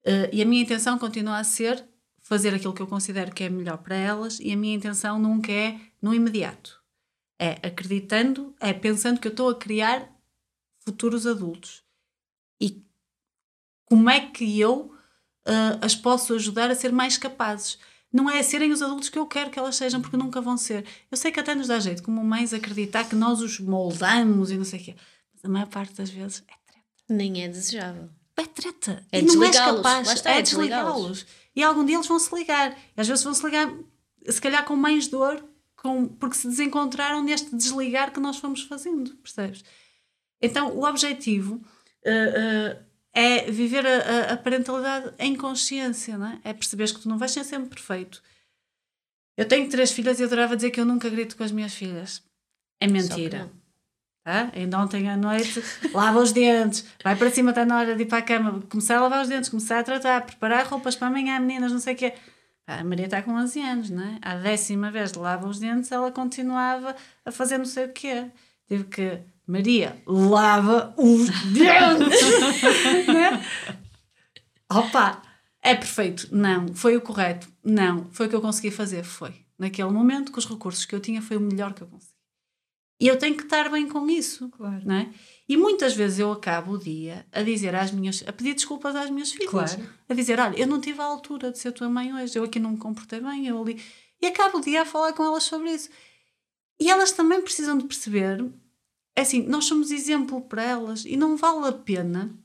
Uh, 0.05 0.29
e 0.31 0.41
a 0.41 0.45
minha 0.45 0.61
intenção 0.61 0.97
continua 0.97 1.37
a 1.37 1.43
ser 1.43 1.85
fazer 2.21 2.53
aquilo 2.53 2.73
que 2.73 2.81
eu 2.81 2.87
considero 2.87 3.33
que 3.33 3.43
é 3.43 3.49
melhor 3.49 3.77
para 3.77 3.95
elas, 3.95 4.39
e 4.39 4.51
a 4.51 4.57
minha 4.57 4.75
intenção 4.75 5.19
nunca 5.19 5.51
é 5.51 5.79
no 6.01 6.13
imediato. 6.13 6.79
É 7.39 7.53
acreditando, 7.67 8.55
é 8.59 8.71
pensando 8.71 9.19
que 9.19 9.27
eu 9.27 9.31
estou 9.31 9.49
a 9.49 9.55
criar 9.55 10.18
futuros 10.89 11.27
adultos. 11.27 11.83
E 12.59 12.83
como 13.85 14.09
é 14.09 14.19
que 14.19 14.59
eu 14.59 14.91
uh, 15.47 15.77
as 15.81 15.95
posso 15.95 16.33
ajudar 16.33 16.71
a 16.71 16.75
ser 16.75 16.91
mais 16.91 17.15
capazes? 17.15 17.77
Não 18.11 18.27
é 18.27 18.41
serem 18.41 18.71
os 18.71 18.81
adultos 18.81 19.07
que 19.07 19.19
eu 19.19 19.27
quero 19.27 19.51
que 19.51 19.59
elas 19.59 19.75
sejam, 19.75 20.01
porque 20.01 20.17
nunca 20.17 20.41
vão 20.41 20.57
ser. 20.57 20.83
Eu 21.11 21.15
sei 21.17 21.31
que 21.31 21.39
até 21.39 21.53
nos 21.53 21.67
dá 21.67 21.79
jeito, 21.79 22.01
como 22.01 22.23
mães, 22.23 22.53
acreditar 22.53 23.07
que 23.07 23.15
nós 23.15 23.39
os 23.39 23.59
moldamos 23.59 24.49
e 24.49 24.57
não 24.57 24.63
sei 24.63 24.79
o 24.79 24.83
quê. 24.83 24.95
Mas 25.31 25.45
a 25.45 25.47
maior 25.47 25.67
parte 25.67 25.93
das 25.93 26.09
vezes 26.09 26.43
é 26.47 26.53
treta. 26.65 26.83
Nem 27.07 27.43
é 27.43 27.47
desejável. 27.47 28.09
É 28.35 28.45
treta. 28.47 29.05
É 29.11 29.19
e 29.19 29.21
não 29.21 29.43
és 29.43 29.55
capaz. 29.55 30.11
Está, 30.11 30.31
é 30.31 30.39
é 30.39 30.41
desligá-los. 30.41 30.93
desligá-los. 30.93 31.25
E 31.55 31.61
algum 31.61 31.85
dia 31.85 31.97
eles 31.97 32.07
vão 32.07 32.17
se 32.17 32.33
ligar. 32.33 32.75
E 32.97 32.99
às 32.99 33.07
vezes 33.07 33.23
vão 33.23 33.33
se 33.35 33.45
ligar, 33.45 33.71
se 34.27 34.41
calhar 34.41 34.65
com 34.65 34.75
mais 34.75 35.07
dor, 35.07 35.43
com, 35.75 36.07
porque 36.07 36.35
se 36.35 36.47
desencontraram 36.47 37.23
neste 37.23 37.55
desligar 37.55 38.11
que 38.11 38.19
nós 38.19 38.37
fomos 38.37 38.63
fazendo, 38.63 39.15
percebes? 39.17 39.63
Então, 40.41 40.75
o 40.75 40.83
objetivo 40.85 41.55
uh, 41.55 41.59
uh, 41.59 42.83
é 43.13 43.51
viver 43.51 43.85
a, 43.85 43.97
a, 43.97 44.33
a, 44.33 44.37
parentalidade 44.37 45.13
em 45.19 45.35
consciência, 45.35 46.17
não 46.17 46.27
é? 46.27 46.39
É 46.43 46.53
perceberes 46.53 46.91
que 46.91 47.01
tu 47.01 47.09
não 47.09 47.17
vais 47.17 47.31
ser 47.31 47.43
sempre 47.43 47.69
perfeito. 47.69 48.21
Eu 49.35 49.47
tenho 49.47 49.69
três 49.69 49.91
filhas 49.91 50.19
e 50.19 50.23
adorava 50.23 50.55
dizer 50.55 50.71
que 50.71 50.79
eu 50.79 50.85
nunca 50.85 51.09
grito 51.09 51.35
com 51.35 51.43
as 51.43 51.51
minhas 51.51 51.73
filhas. 51.73 52.23
É 52.79 52.87
mentira. 52.87 53.49
Tá? 54.23 54.51
Ainda 54.53 54.77
ontem 54.77 55.09
à 55.09 55.17
noite, 55.17 55.63
lava 55.93 56.19
os 56.19 56.31
dentes, 56.31 56.85
vai 57.03 57.15
para 57.15 57.31
cima, 57.31 57.51
está 57.51 57.65
na 57.65 57.79
hora 57.79 57.95
de 57.95 58.03
ir 58.03 58.05
para 58.05 58.19
a 58.19 58.21
cama, 58.21 58.61
começar 58.69 58.97
a 58.97 59.01
lavar 59.01 59.23
os 59.23 59.29
dentes, 59.29 59.49
começar 59.49 59.79
a 59.79 59.83
tratar, 59.83 60.25
preparar 60.25 60.67
roupas 60.67 60.95
para 60.95 61.07
amanhã, 61.07 61.39
meninas, 61.39 61.71
não 61.71 61.79
sei 61.79 61.93
o 61.93 61.97
quê. 61.97 62.13
A 62.67 62.83
Maria 62.83 63.05
está 63.05 63.21
com 63.23 63.31
11 63.31 63.61
anos, 63.61 63.89
não 63.89 64.03
é? 64.03 64.19
À 64.21 64.35
décima 64.35 64.91
vez 64.91 65.11
de 65.11 65.17
lava 65.17 65.47
os 65.47 65.57
dentes, 65.57 65.91
ela 65.91 66.11
continuava 66.11 66.95
a 67.25 67.31
fazer 67.31 67.57
não 67.57 67.65
sei 67.65 67.85
o 67.85 67.91
quê. 67.91 68.27
Tive 68.67 68.83
que, 68.83 69.19
Maria, 69.49 69.99
lava 70.05 70.93
os 70.95 71.27
dentes! 71.51 73.07
né? 73.07 73.43
Opa! 74.71 75.23
É 75.59 75.73
perfeito? 75.73 76.27
Não. 76.31 76.67
Foi 76.75 76.95
o 76.95 77.01
correto? 77.01 77.47
Não. 77.63 78.05
Foi 78.11 78.27
o 78.27 78.29
que 78.29 78.35
eu 78.35 78.41
consegui 78.41 78.69
fazer? 78.69 79.03
Foi. 79.03 79.33
Naquele 79.57 79.89
momento, 79.89 80.31
com 80.31 80.37
os 80.37 80.47
recursos 80.47 80.85
que 80.85 80.93
eu 80.93 80.99
tinha, 80.99 81.19
foi 81.19 81.35
o 81.35 81.41
melhor 81.41 81.73
que 81.73 81.81
eu 81.81 81.87
consegui. 81.87 82.13
E 83.01 83.07
eu 83.07 83.17
tenho 83.17 83.35
que 83.35 83.41
estar 83.41 83.71
bem 83.71 83.89
com 83.89 84.07
isso. 84.07 84.49
Claro. 84.49 84.83
Não 84.85 84.95
é? 84.95 85.09
E 85.47 85.57
muitas 85.57 85.95
vezes 85.95 86.19
eu 86.19 86.31
acabo 86.31 86.73
o 86.73 86.77
dia 86.77 87.25
a 87.31 87.41
dizer 87.41 87.73
às 87.73 87.91
minhas, 87.91 88.23
a 88.27 88.31
pedir 88.31 88.53
desculpas 88.53 88.95
às 88.95 89.09
minhas 89.09 89.31
filhas. 89.31 89.49
Claro. 89.49 89.89
A 90.07 90.13
dizer, 90.13 90.39
olha, 90.39 90.55
eu 90.59 90.67
não 90.67 90.79
tive 90.79 91.01
a 91.01 91.05
altura 91.05 91.51
de 91.51 91.57
ser 91.57 91.71
tua 91.71 91.89
mãe 91.89 92.13
hoje, 92.13 92.37
eu 92.37 92.43
aqui 92.43 92.59
não 92.59 92.73
me 92.73 92.77
comportei 92.77 93.19
bem, 93.19 93.47
eu 93.47 93.59
ali. 93.59 93.81
E 94.21 94.27
acabo 94.27 94.59
o 94.59 94.61
dia 94.61 94.83
a 94.83 94.85
falar 94.85 95.13
com 95.13 95.25
elas 95.25 95.43
sobre 95.43 95.71
isso. 95.71 95.89
E 96.79 96.87
elas 96.87 97.11
também 97.11 97.41
precisam 97.41 97.79
de 97.79 97.85
perceber, 97.85 98.45
é 99.15 99.21
assim, 99.21 99.43
nós 99.43 99.65
somos 99.65 99.91
exemplo 99.91 100.41
para 100.41 100.63
elas 100.63 101.05
e 101.05 101.17
não 101.17 101.35
vale 101.35 101.67
a 101.67 101.71
pena 101.71 102.37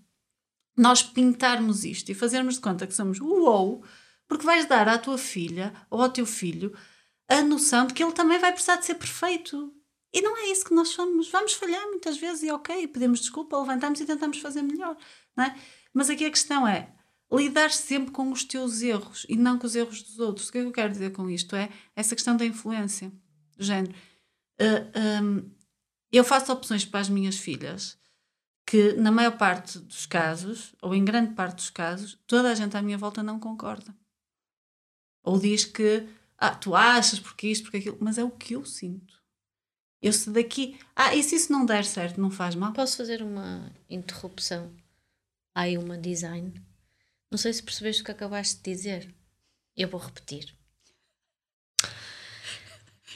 nós 0.77 1.03
pintarmos 1.03 1.85
isto 1.85 2.11
e 2.11 2.15
fazermos 2.15 2.55
de 2.55 2.61
conta 2.61 2.87
que 2.87 2.95
somos 2.95 3.21
uou, 3.21 3.85
porque 4.27 4.45
vais 4.45 4.67
dar 4.67 4.89
à 4.89 4.99
tua 4.99 5.17
filha 5.17 5.73
ou 5.89 6.03
ao 6.03 6.11
teu 6.11 6.27
filho 6.27 6.77
a 7.29 7.43
noção 7.43 7.87
de 7.87 7.95
que 7.95 8.03
ele 8.03 8.13
também 8.13 8.39
vai 8.39 8.53
precisar 8.53 8.77
de 8.77 8.85
ser 8.85 8.95
perfeito. 8.95 9.73
E 10.13 10.21
não 10.21 10.37
é 10.37 10.51
isso 10.51 10.65
que 10.65 10.75
nós 10.75 10.89
somos. 10.89 11.29
Vamos 11.31 11.55
falhar 11.55 11.83
muitas 11.87 12.17
vezes 12.17 12.45
e 12.45 12.51
ok, 12.51 12.87
pedimos 12.89 13.21
desculpa, 13.21 13.59
levantamos 13.59 14.01
e 14.01 14.05
tentamos 14.05 14.39
fazer 14.39 14.63
melhor. 14.63 14.97
Não 15.37 15.45
é? 15.45 15.57
Mas 15.93 16.11
aqui 16.11 16.25
a 16.25 16.31
questão 16.31 16.67
é 16.67 16.93
lidar 17.33 17.71
sempre 17.71 18.13
com 18.13 18.31
os 18.31 18.45
teus 18.45 18.83
erros 18.83 19.27
e 19.29 19.37
não 19.37 19.59
com 19.59 19.67
os 19.67 19.75
erros 19.75 20.03
dos 20.03 20.19
outros. 20.19 20.49
O 20.49 20.53
que 20.53 20.59
é 20.59 20.61
que 20.61 20.69
eu 20.69 20.73
quero 20.73 20.93
dizer 20.93 21.13
com 21.13 21.29
isto? 21.29 21.57
É 21.57 21.69
essa 21.97 22.15
questão 22.15 22.37
da 22.37 22.45
influência. 22.45 23.13
Do 23.57 23.65
género. 23.65 23.95
Uh, 24.61 25.25
um, 25.25 25.51
eu 26.17 26.25
faço 26.25 26.53
opções 26.53 26.85
para 26.85 27.01
as 27.01 27.09
minhas 27.09 27.37
filhas 27.37 27.99
que, 28.67 28.93
na 28.95 29.11
maior 29.11 29.37
parte 29.37 29.79
dos 29.79 30.07
casos, 30.07 30.75
ou 30.81 30.95
em 30.95 31.05
grande 31.05 31.35
parte 31.35 31.57
dos 31.57 31.71
casos, 31.71 32.19
toda 32.27 32.51
a 32.51 32.55
gente 32.55 32.77
à 32.77 32.83
minha 32.83 32.99
volta 32.99 33.23
não 33.23 33.39
concorda. 33.39 33.95
Ou 35.23 35.39
diz 35.39 35.65
que 35.65 36.07
ah, 36.37 36.55
tu 36.55 36.75
achas 36.75 37.19
porque 37.19 37.49
isto, 37.49 37.65
porque 37.65 37.79
aquilo, 37.79 37.99
mas 38.01 38.19
é 38.19 38.25
o 38.25 38.31
que 38.31 38.55
eu 38.55 38.65
sinto. 38.65 39.23
Eu 40.03 40.13
se 40.13 40.31
daqui. 40.31 40.79
Ah, 40.95 41.15
e 41.15 41.23
se 41.23 41.37
isso 41.37 41.51
não 41.51 41.65
der 41.65 41.85
certo, 41.85 42.21
não 42.21 42.31
faz 42.31 42.55
mal? 42.55 42.73
Posso 42.73 42.97
fazer 42.97 43.23
uma 43.23 43.73
interrupção? 43.89 44.71
Há 45.55 45.63
aí 45.63 45.79
uma 45.79 45.97
design. 45.97 46.53
Não 47.31 47.39
sei 47.39 47.53
se 47.53 47.63
percebeste 47.63 48.03
o 48.03 48.05
que 48.05 48.11
acabaste 48.11 48.57
de 48.57 48.63
dizer. 48.63 49.15
Eu 49.75 49.89
vou 49.89 50.01
repetir. 50.01 50.55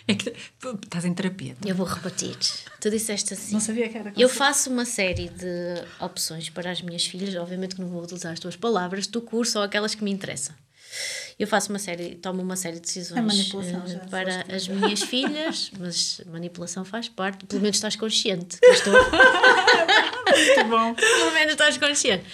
É 0.09 0.15
que 0.15 0.33
estás 0.85 1.05
em 1.05 1.13
terapia. 1.13 1.55
Eu 1.65 1.75
vou 1.75 1.87
repetir. 1.87 2.35
Tu 2.81 2.91
disseste 2.91 3.35
assim. 3.35 3.53
Não 3.53 3.61
sabia 3.61 3.91
que 3.91 3.99
era 3.99 4.13
Eu 4.17 4.29
faço 4.29 4.71
uma 4.71 4.87
série 4.87 5.29
de 5.29 5.85
opções 6.01 6.49
para 6.49 6.71
as 6.71 6.81
minhas 6.81 7.05
filhas, 7.05 7.35
obviamente 7.35 7.75
que 7.75 7.81
não 7.83 7.89
vou 7.89 8.03
utilizar 8.03 8.33
as 8.33 8.41
tuas 8.41 8.57
palavras, 8.57 9.07
do 9.07 9.21
curso 9.21 9.59
ou 9.59 9.65
aquelas 9.65 9.95
que 9.95 10.03
me 10.03 10.11
interessam. 10.11 10.57
Eu 11.39 11.47
faço 11.47 11.71
uma 11.71 11.79
série, 11.79 12.15
tomo 12.15 12.41
uma 12.41 12.57
série 12.57 12.77
de 12.77 12.81
decisões 12.81 13.35
já 13.35 13.99
para 14.11 14.47
as 14.49 14.67
minhas 14.67 15.03
filhas, 15.05 15.71
mas 15.79 16.23
manipulação 16.27 16.87
faz 16.87 17.09
parte, 17.09 17.45
pelo 17.45 17.61
menos 17.61 17.77
estás 17.77 17.95
consciente. 17.95 18.59
Estou... 18.63 18.95
Muito 20.39 20.65
bom. 20.71 20.95
pelo 20.95 21.33
menos 21.33 21.53
estás 21.53 21.77
consciente. 21.77 22.25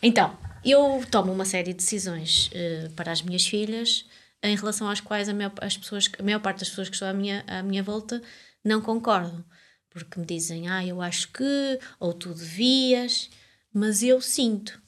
Então, 0.00 0.38
eu 0.64 1.04
tomo 1.10 1.32
uma 1.32 1.44
série 1.44 1.72
de 1.72 1.78
decisões 1.78 2.48
eh, 2.54 2.88
para 2.94 3.10
as 3.10 3.22
minhas 3.22 3.44
filhas 3.46 4.06
em 4.42 4.56
relação 4.56 4.88
às 4.88 5.00
quais 5.00 5.28
a 5.28 5.34
maior, 5.34 5.52
as 5.60 5.76
pessoas, 5.76 6.10
a 6.18 6.22
maior 6.22 6.40
parte 6.40 6.60
das 6.60 6.68
pessoas 6.68 6.88
que 6.88 6.94
estão 6.94 7.08
à 7.08 7.12
minha, 7.12 7.44
à 7.46 7.62
minha 7.62 7.82
volta 7.82 8.22
não 8.64 8.80
concordam. 8.80 9.44
Porque 9.90 10.20
me 10.20 10.26
dizem, 10.26 10.68
ah, 10.68 10.84
eu 10.84 11.00
acho 11.00 11.32
que, 11.32 11.80
ou 11.98 12.12
tu 12.12 12.34
devias, 12.34 13.30
mas 13.72 14.02
eu 14.02 14.20
sinto. 14.20 14.80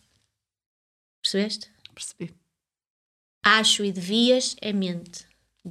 Percebeste? 1.22 1.70
Percebi. 1.94 2.34
Acho 3.42 3.84
e 3.84 3.92
devias 3.92 4.54
é 4.60 4.72
mente. 4.72 5.26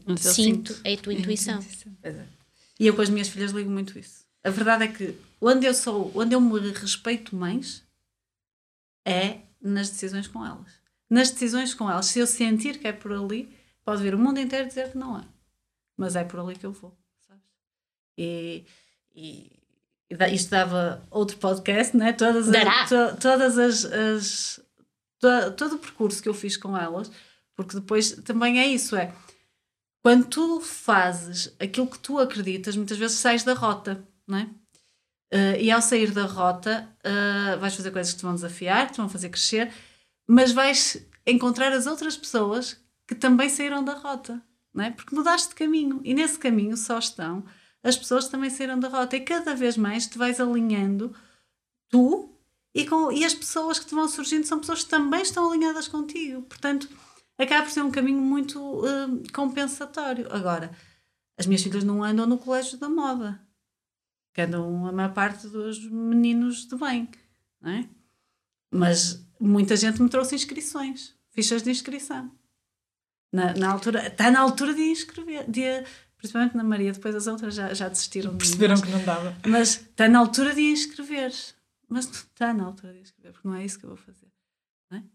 Mas 0.05 0.21
Sinto 0.21 0.73
sinto. 0.73 0.81
é 0.83 0.93
a 0.93 0.97
tua 0.97 1.13
intuição. 1.13 1.59
Pois 2.01 2.15
é. 2.15 2.27
E 2.79 2.87
eu 2.87 2.95
com 2.95 3.01
as 3.01 3.09
minhas 3.09 3.27
filhas 3.27 3.51
ligo 3.51 3.69
muito 3.69 3.97
isso. 3.97 4.25
A 4.43 4.49
verdade 4.49 4.83
é 4.85 4.87
que 4.87 5.15
onde 5.41 5.65
eu 5.65 5.73
sou, 5.73 6.11
onde 6.15 6.35
eu 6.35 6.41
me 6.41 6.71
respeito 6.71 7.35
mais 7.35 7.83
é 9.05 9.41
nas 9.61 9.89
decisões 9.89 10.27
com 10.27 10.45
elas. 10.45 10.71
Nas 11.09 11.31
decisões 11.31 11.73
com 11.73 11.89
elas, 11.89 12.07
se 12.07 12.19
eu 12.19 12.27
sentir 12.27 12.79
que 12.79 12.87
é 12.87 12.93
por 12.93 13.11
ali, 13.11 13.56
pode 13.87 14.03
vir 14.03 14.13
o 14.13 14.19
mundo 14.19 14.37
inteiro 14.37 14.67
dizer 14.67 14.91
que 14.91 14.97
não 14.97 15.17
é. 15.17 15.23
Mas 15.95 16.17
é 16.17 16.25
por 16.25 16.41
ali 16.41 16.57
que 16.57 16.65
eu 16.65 16.73
vou, 16.73 16.93
sabes? 17.25 17.41
E, 18.17 18.65
e, 19.15 19.49
isto 20.33 20.49
dava 20.51 21.01
outro 21.09 21.37
podcast, 21.37 21.95
né? 21.95 22.11
Todas, 22.11 22.49
as, 22.49 22.89
to- 22.89 23.17
todas 23.17 23.57
as, 23.57 23.85
as 23.85 24.59
to- 25.21 25.51
todo 25.55 25.75
o 25.75 25.79
percurso 25.79 26.21
que 26.21 26.27
eu 26.27 26.33
fiz 26.33 26.57
com 26.57 26.77
elas, 26.77 27.09
porque 27.55 27.75
depois 27.75 28.11
também 28.25 28.59
é 28.59 28.67
isso, 28.67 28.93
é 28.93 29.15
quando 30.03 30.25
tu 30.25 30.59
fazes 30.59 31.55
aquilo 31.57 31.87
que 31.87 31.99
tu 31.99 32.19
acreditas, 32.19 32.75
muitas 32.75 32.97
vezes 32.97 33.17
sais 33.17 33.43
da 33.45 33.53
rota, 33.53 34.05
não 34.27 34.37
é? 34.39 34.49
Eh, 35.31 35.63
e 35.63 35.71
ao 35.71 35.81
sair 35.81 36.11
da 36.11 36.25
rota, 36.25 36.93
eh, 37.05 37.55
vais 37.55 37.73
fazer 37.73 37.91
coisas 37.91 38.11
que 38.11 38.19
te 38.19 38.25
vão 38.25 38.35
desafiar, 38.35 38.91
te 38.91 38.97
vão 38.97 39.07
fazer 39.07 39.29
crescer, 39.29 39.73
mas 40.27 40.51
vais 40.51 41.05
encontrar 41.25 41.71
as 41.71 41.87
outras 41.87 42.17
pessoas 42.17 42.77
que 43.07 43.15
também 43.15 43.49
saíram 43.49 43.83
da 43.83 43.93
rota, 43.93 44.41
não 44.73 44.83
é? 44.83 44.91
Porque 44.91 45.15
mudaste 45.15 45.49
de 45.49 45.55
caminho 45.55 46.01
e 46.03 46.13
nesse 46.13 46.37
caminho 46.37 46.75
só 46.75 46.99
estão 46.99 47.45
as 47.81 47.97
pessoas 47.97 48.25
que 48.25 48.31
também 48.31 48.49
saíram 48.49 48.79
da 48.79 48.89
rota 48.89 49.15
e 49.15 49.21
cada 49.21 49.55
vez 49.55 49.77
mais 49.77 50.07
te 50.07 50.17
vais 50.17 50.39
alinhando 50.41 51.15
tu 51.89 52.37
e, 52.75 52.85
com, 52.85 53.11
e 53.11 53.23
as 53.23 53.33
pessoas 53.33 53.79
que 53.79 53.85
te 53.85 53.95
vão 53.95 54.07
surgindo 54.07 54.45
são 54.45 54.59
pessoas 54.59 54.83
que 54.83 54.89
também 54.89 55.21
estão 55.21 55.49
alinhadas 55.49 55.87
contigo. 55.87 56.41
Portanto, 56.43 56.89
acaba 57.37 57.63
por 57.63 57.71
ser 57.71 57.81
um 57.81 57.89
caminho 57.89 58.21
muito 58.21 58.59
hum, 58.59 59.23
compensatório. 59.33 60.27
Agora, 60.31 60.71
as 61.37 61.47
minhas 61.47 61.63
filhas 61.63 61.83
não 61.83 62.03
andam 62.03 62.27
no 62.27 62.37
colégio 62.37 62.77
da 62.77 62.89
moda, 62.89 63.41
que 64.33 64.41
andam 64.41 64.85
a 64.85 64.91
maior 64.91 65.13
parte 65.13 65.47
dos 65.47 65.89
meninos 65.89 66.67
de 66.67 66.75
bem, 66.75 67.09
não 67.61 67.71
é? 67.71 67.89
Mas 68.71 69.25
muita 69.39 69.75
gente 69.75 70.01
me 70.01 70.09
trouxe 70.09 70.35
inscrições, 70.35 71.15
fichas 71.29 71.63
de 71.63 71.71
inscrição. 71.71 72.31
Na, 73.31 73.53
na 73.53 73.69
altura, 73.71 74.07
está 74.07 74.31
na 74.31 74.39
altura 74.39 74.73
de 74.73 74.81
inscrever, 74.81 75.45
de, 75.49 75.61
principalmente 76.17 76.55
na 76.55 76.63
Maria, 76.63 76.93
depois 76.93 77.13
as 77.15 77.27
outras 77.27 77.53
já, 77.55 77.73
já 77.73 77.89
desistiram 77.89 78.29
de 78.29 78.33
mim, 78.35 78.39
Perceberam 78.39 78.75
mas- 78.75 78.81
que 78.85 78.89
não 78.91 79.03
dava. 79.03 79.37
mas 79.45 79.69
está 79.81 80.07
na 80.07 80.19
altura 80.19 80.53
de 80.55 80.61
inscrever. 80.61 81.33
Mas 81.89 82.05
não 82.05 82.13
está 82.13 82.53
na 82.53 82.63
altura 82.65 82.93
de 82.93 82.99
inscrever, 82.99 83.31
porque 83.33 83.47
não 83.47 83.55
é 83.55 83.63
isso 83.65 83.77
que 83.79 83.85
eu 83.85 83.89
vou 83.89 83.97
fazer. 83.97 84.27
Não 84.91 84.97
é? 84.97 85.01
As 85.01 85.07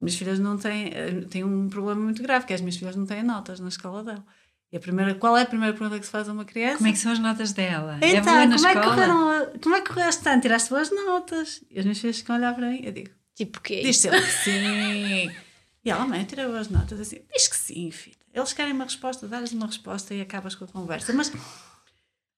minhas 0.00 0.16
filhas 0.16 0.38
não 0.38 0.56
têm, 0.58 0.88
eh, 0.92 1.20
têm 1.30 1.44
um 1.44 1.68
problema 1.68 2.00
muito 2.00 2.22
grave, 2.22 2.46
que 2.46 2.52
é 2.52 2.56
as 2.56 2.60
minhas 2.62 2.76
filhas 2.76 2.96
não 2.96 3.06
têm 3.06 3.22
notas 3.22 3.60
na 3.60 3.68
escola 3.68 4.02
dela. 4.04 4.24
E 4.72 4.76
a 4.76 4.80
primeira, 4.80 5.14
qual 5.16 5.36
é 5.36 5.42
a 5.42 5.46
primeira 5.46 5.74
pergunta 5.76 5.98
que 5.98 6.06
se 6.06 6.12
faz 6.12 6.28
a 6.28 6.32
uma 6.32 6.44
criança? 6.44 6.76
Como 6.78 6.88
é 6.88 6.92
que 6.92 6.98
são 6.98 7.10
as 7.12 7.18
notas 7.18 7.52
dela? 7.52 7.98
Então, 8.02 8.08
é 8.18 8.20
boa 8.22 8.46
na 8.46 8.54
como, 8.56 8.66
é 8.68 8.72
que 8.72 8.78
escola? 8.78 8.94
correram, 8.94 9.60
como 9.60 9.74
é 9.74 9.80
que 9.80 9.88
correu 9.88 10.08
este 10.08 10.28
ano? 10.28 10.40
Tiraste 10.42 10.70
boas 10.70 10.90
notas? 10.90 11.64
E 11.70 11.78
as 11.78 11.84
minhas 11.84 11.98
filhas 11.98 12.18
ficam 12.18 12.36
a 12.36 12.38
olhar 12.38 12.54
para 12.54 12.68
mim. 12.70 12.80
Eu 12.84 12.92
digo, 12.92 13.10
Tipo 13.34 13.58
o 13.58 13.62
quê? 13.62 13.82
diz 13.82 13.96
sempre 13.98 14.20
que 14.20 14.30
sim. 14.30 15.30
E 15.84 15.90
ela, 15.90 16.06
mãe, 16.06 16.24
tirei 16.24 16.46
boas 16.46 16.68
notas. 16.68 17.00
Assim, 17.00 17.22
diz 17.32 17.48
que 17.48 17.56
sim, 17.56 17.90
filha. 17.90 18.16
Eles 18.32 18.52
querem 18.52 18.72
uma 18.72 18.84
resposta, 18.84 19.26
dá-lhes 19.26 19.52
uma 19.52 19.66
resposta 19.66 20.14
e 20.14 20.20
acabas 20.20 20.54
com 20.54 20.64
a 20.64 20.68
conversa. 20.68 21.12
Mas 21.12 21.32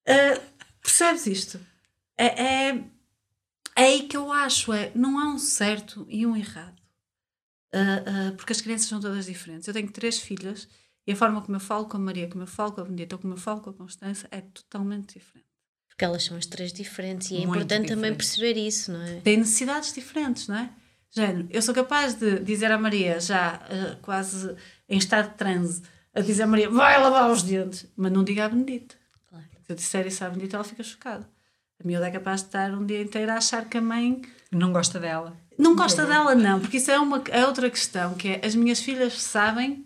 ah, 0.07 0.41
percebes 0.81 1.27
isto? 1.27 1.61
É, 2.17 2.27
é, 2.27 2.85
é 3.77 3.83
aí 3.83 4.09
que 4.09 4.17
eu 4.17 4.33
acho, 4.33 4.73
é, 4.73 4.93
não 4.95 5.19
há 5.19 5.33
um 5.33 5.39
certo 5.39 6.07
e 6.09 6.27
um 6.27 6.37
errado. 6.37 6.81
Ah, 7.73 7.79
ah, 8.07 8.33
porque 8.37 8.53
as 8.53 8.61
crianças 8.61 8.89
são 8.89 9.01
todas 9.01 9.27
diferentes. 9.27 9.67
Eu 9.67 9.75
tenho 9.75 9.91
três 9.91 10.19
filhas 10.19 10.69
e 11.07 11.13
a 11.13 11.17
forma 11.17 11.41
como 11.43 11.57
eu 11.57 11.61
falo 11.61 11.87
com 11.87 11.97
a 11.97 12.01
Maria, 12.01 12.29
como 12.29 12.43
eu 12.43 12.47
falo 12.47 12.73
com 12.73 12.81
a 12.81 12.85
Benedita 12.85 13.19
como 13.19 13.35
eu 13.35 13.39
falo 13.39 13.61
com 13.61 13.71
a 13.71 13.75
Constança 13.75 14.29
é 14.31 14.41
totalmente 14.41 15.19
diferente. 15.19 15.49
Porque 15.89 16.05
elas 16.05 16.23
são 16.25 16.37
as 16.37 16.47
três 16.47 16.73
diferentes 16.73 17.31
e 17.31 17.35
é 17.35 17.39
Muito 17.39 17.51
importante 17.57 17.89
também 17.89 18.13
diferentes. 18.13 18.29
perceber 18.29 18.59
isso, 18.61 18.93
não 18.93 19.03
é? 19.03 19.21
têm 19.21 19.37
necessidades 19.37 19.93
diferentes, 19.93 20.49
não 20.49 20.57
é? 20.57 20.71
Género, 21.15 21.47
eu 21.51 21.61
sou 21.61 21.75
capaz 21.75 22.15
de 22.15 22.39
dizer 22.41 22.71
à 22.73 22.79
Maria, 22.79 23.21
já 23.21 23.61
ah, 23.69 23.97
quase 24.01 24.55
em 24.89 24.97
estado 24.97 25.31
de 25.31 25.37
transe, 25.37 25.83
a 26.15 26.21
dizer 26.21 26.45
à 26.45 26.47
Maria, 26.47 26.71
vai 26.71 27.01
lavar 27.01 27.31
os 27.31 27.43
dentes, 27.43 27.87
mas 27.97 28.11
não 28.11 28.25
diga 28.25 28.47
à 28.47 28.49
Benedita. 28.49 28.95
Claro. 29.29 29.45
Se 29.67 29.73
eu 29.73 29.77
disser 29.77 30.07
isso 30.07 30.25
à 30.25 30.29
Benedita, 30.31 30.57
ela 30.57 30.65
fica 30.65 30.83
chocada. 30.83 31.29
A 31.83 31.87
miúda 31.87 32.07
é 32.07 32.11
capaz 32.11 32.41
de 32.41 32.47
estar 32.47 32.71
um 32.73 32.87
dia 32.87 33.03
inteiro 33.03 33.31
a 33.31 33.37
achar 33.37 33.67
que 33.67 33.77
a 33.77 33.83
mãe 33.83 34.23
Não 34.51 34.73
gosta 34.73 34.99
dela. 34.99 35.37
não 35.59 35.77
gosta 35.77 36.07
dela, 36.07 36.35
não, 36.35 36.61
porque 36.61 36.79
isso 36.79 36.91
é, 36.91 36.99
uma, 36.99 37.23
é 37.29 37.45
outra 37.47 37.69
questão, 37.69 38.15
que 38.15 38.29
é 38.29 38.47
as 38.47 38.55
minhas 38.55 38.81
filhas 38.81 39.21
sabem 39.21 39.85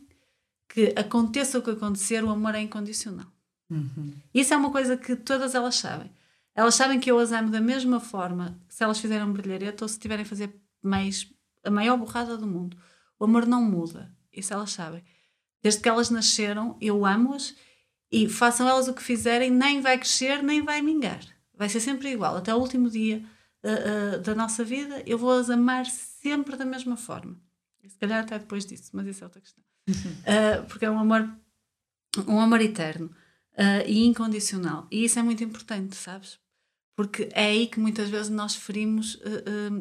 que 0.68 0.92
aconteça 0.96 1.58
o 1.58 1.62
que 1.62 1.70
acontecer, 1.70 2.22
o 2.22 2.30
amor 2.30 2.54
é 2.54 2.60
incondicional. 2.60 3.26
Uhum. 3.70 4.12
Isso 4.32 4.52
é 4.54 4.56
uma 4.56 4.70
coisa 4.70 4.96
que 4.96 5.16
todas 5.16 5.54
elas 5.54 5.74
sabem. 5.76 6.10
Elas 6.54 6.74
sabem 6.74 7.00
que 7.00 7.10
eu 7.10 7.18
as 7.18 7.32
amo 7.32 7.50
da 7.50 7.60
mesma 7.60 7.98
forma 7.98 8.58
se 8.68 8.84
elas 8.84 8.98
fizerem 9.00 9.24
um 9.26 9.32
brilharete 9.32 9.82
ou 9.82 9.88
se 9.88 9.98
tiverem 9.98 10.24
a 10.24 10.28
fazer 10.28 10.54
mais, 10.86 11.30
a 11.64 11.70
maior 11.70 11.96
borrada 11.96 12.36
do 12.36 12.46
mundo. 12.46 12.76
O 13.18 13.24
amor 13.24 13.46
não 13.46 13.62
muda. 13.62 14.14
Isso 14.32 14.52
elas 14.52 14.72
sabem. 14.72 15.02
Desde 15.62 15.80
que 15.80 15.88
elas 15.88 16.10
nasceram, 16.10 16.76
eu 16.80 17.04
amo-as 17.04 17.54
e 18.10 18.28
façam 18.28 18.68
elas 18.68 18.88
o 18.88 18.94
que 18.94 19.02
fizerem, 19.02 19.50
nem 19.50 19.80
vai 19.80 19.98
crescer, 19.98 20.42
nem 20.42 20.62
vai 20.62 20.80
mingar. 20.82 21.20
Vai 21.54 21.68
ser 21.68 21.80
sempre 21.80 22.10
igual. 22.10 22.36
Até 22.36 22.54
o 22.54 22.58
último 22.58 22.88
dia 22.88 23.24
ah, 23.64 24.14
ah, 24.14 24.18
da 24.18 24.34
nossa 24.34 24.62
vida, 24.62 25.02
eu 25.06 25.18
vou 25.18 25.32
as 25.32 25.50
amar 25.50 25.86
sempre 25.86 26.56
da 26.56 26.64
mesma 26.64 26.96
forma. 26.96 27.36
E 27.82 27.88
se 27.88 27.98
calhar 27.98 28.22
até 28.22 28.38
depois 28.38 28.64
disso, 28.64 28.90
mas 28.92 29.06
isso 29.06 29.24
é 29.24 29.26
outra 29.26 29.40
questão. 29.40 29.64
Ah, 30.24 30.62
porque 30.68 30.84
é 30.84 30.90
um 30.90 30.98
amor, 30.98 31.28
um 32.28 32.40
amor 32.40 32.60
eterno 32.60 33.10
e 33.86 34.04
incondicional. 34.04 34.86
E 34.90 35.04
isso 35.04 35.18
é 35.18 35.22
muito 35.22 35.42
importante, 35.42 35.96
sabes? 35.96 36.38
Porque 36.96 37.28
é 37.32 37.48
aí 37.48 37.66
que 37.66 37.78
muitas 37.78 38.08
vezes 38.08 38.30
nós 38.30 38.56
ferimos 38.56 39.20
ah, 39.22 39.28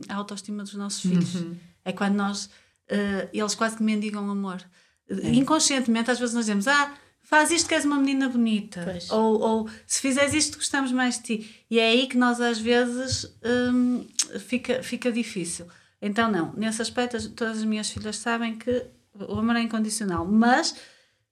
ah, 0.10 0.14
a 0.14 0.18
autoestima 0.18 0.64
dos 0.64 0.74
nossos 0.76 1.02
filhos. 1.02 1.34
Uhum. 1.36 1.56
É 1.86 1.92
quando 1.94 2.16
nós, 2.16 2.50
ah, 2.92 3.28
eles 3.34 3.56
quase 3.56 3.78
que 3.78 3.84
mendigam 3.84 4.30
amor. 4.30 4.62
É. 5.10 5.30
Inconscientemente, 5.30 6.12
às 6.12 6.20
vezes 6.20 6.36
nós 6.36 6.46
dizemos, 6.46 6.68
ah, 6.68 6.94
faz 7.24 7.52
isto 7.52 7.70
que 7.70 7.74
és 7.76 7.86
uma 7.86 7.98
menina 7.98 8.28
bonita. 8.28 8.82
Pois. 8.84 9.10
Ou, 9.12 9.40
ou 9.40 9.70
se 9.88 10.02
fizeres 10.02 10.34
isto, 10.34 10.58
gostamos 10.58 10.92
mais 10.92 11.18
de 11.18 11.24
ti. 11.24 11.56
E 11.72 11.80
é 11.80 11.88
aí 11.90 12.08
que 12.08 12.18
nós, 12.18 12.42
às 12.42 12.60
vezes, 12.60 13.26
hum, 13.74 14.06
fica, 14.40 14.84
fica 14.84 15.10
difícil. 15.12 15.66
Então, 16.02 16.30
não, 16.30 16.54
nesse 16.54 16.82
aspecto, 16.82 17.16
as- 17.18 17.28
todas 17.28 17.60
as 17.60 17.64
minhas 17.64 17.90
filhas 17.90 18.18
sabem 18.18 18.58
que 18.58 18.86
o 19.14 19.40
amor 19.40 19.56
é 19.56 19.62
incondicional. 19.62 20.26
Mas 20.28 20.76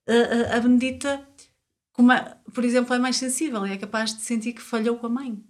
ah, 0.08 0.56
a 0.56 0.60
Benedita, 0.62 1.28
como 1.92 2.12
é- 2.14 2.38
por 2.54 2.64
exemplo, 2.64 2.94
é 2.96 3.00
mais 3.00 3.18
sensível 3.18 3.68
e 3.68 3.72
é 3.74 3.78
capaz 3.78 4.16
de 4.16 4.22
sentir 4.22 4.54
que 4.54 4.62
falhou 4.62 4.98
com 4.98 5.08
a 5.08 5.10
mãe. 5.10 5.44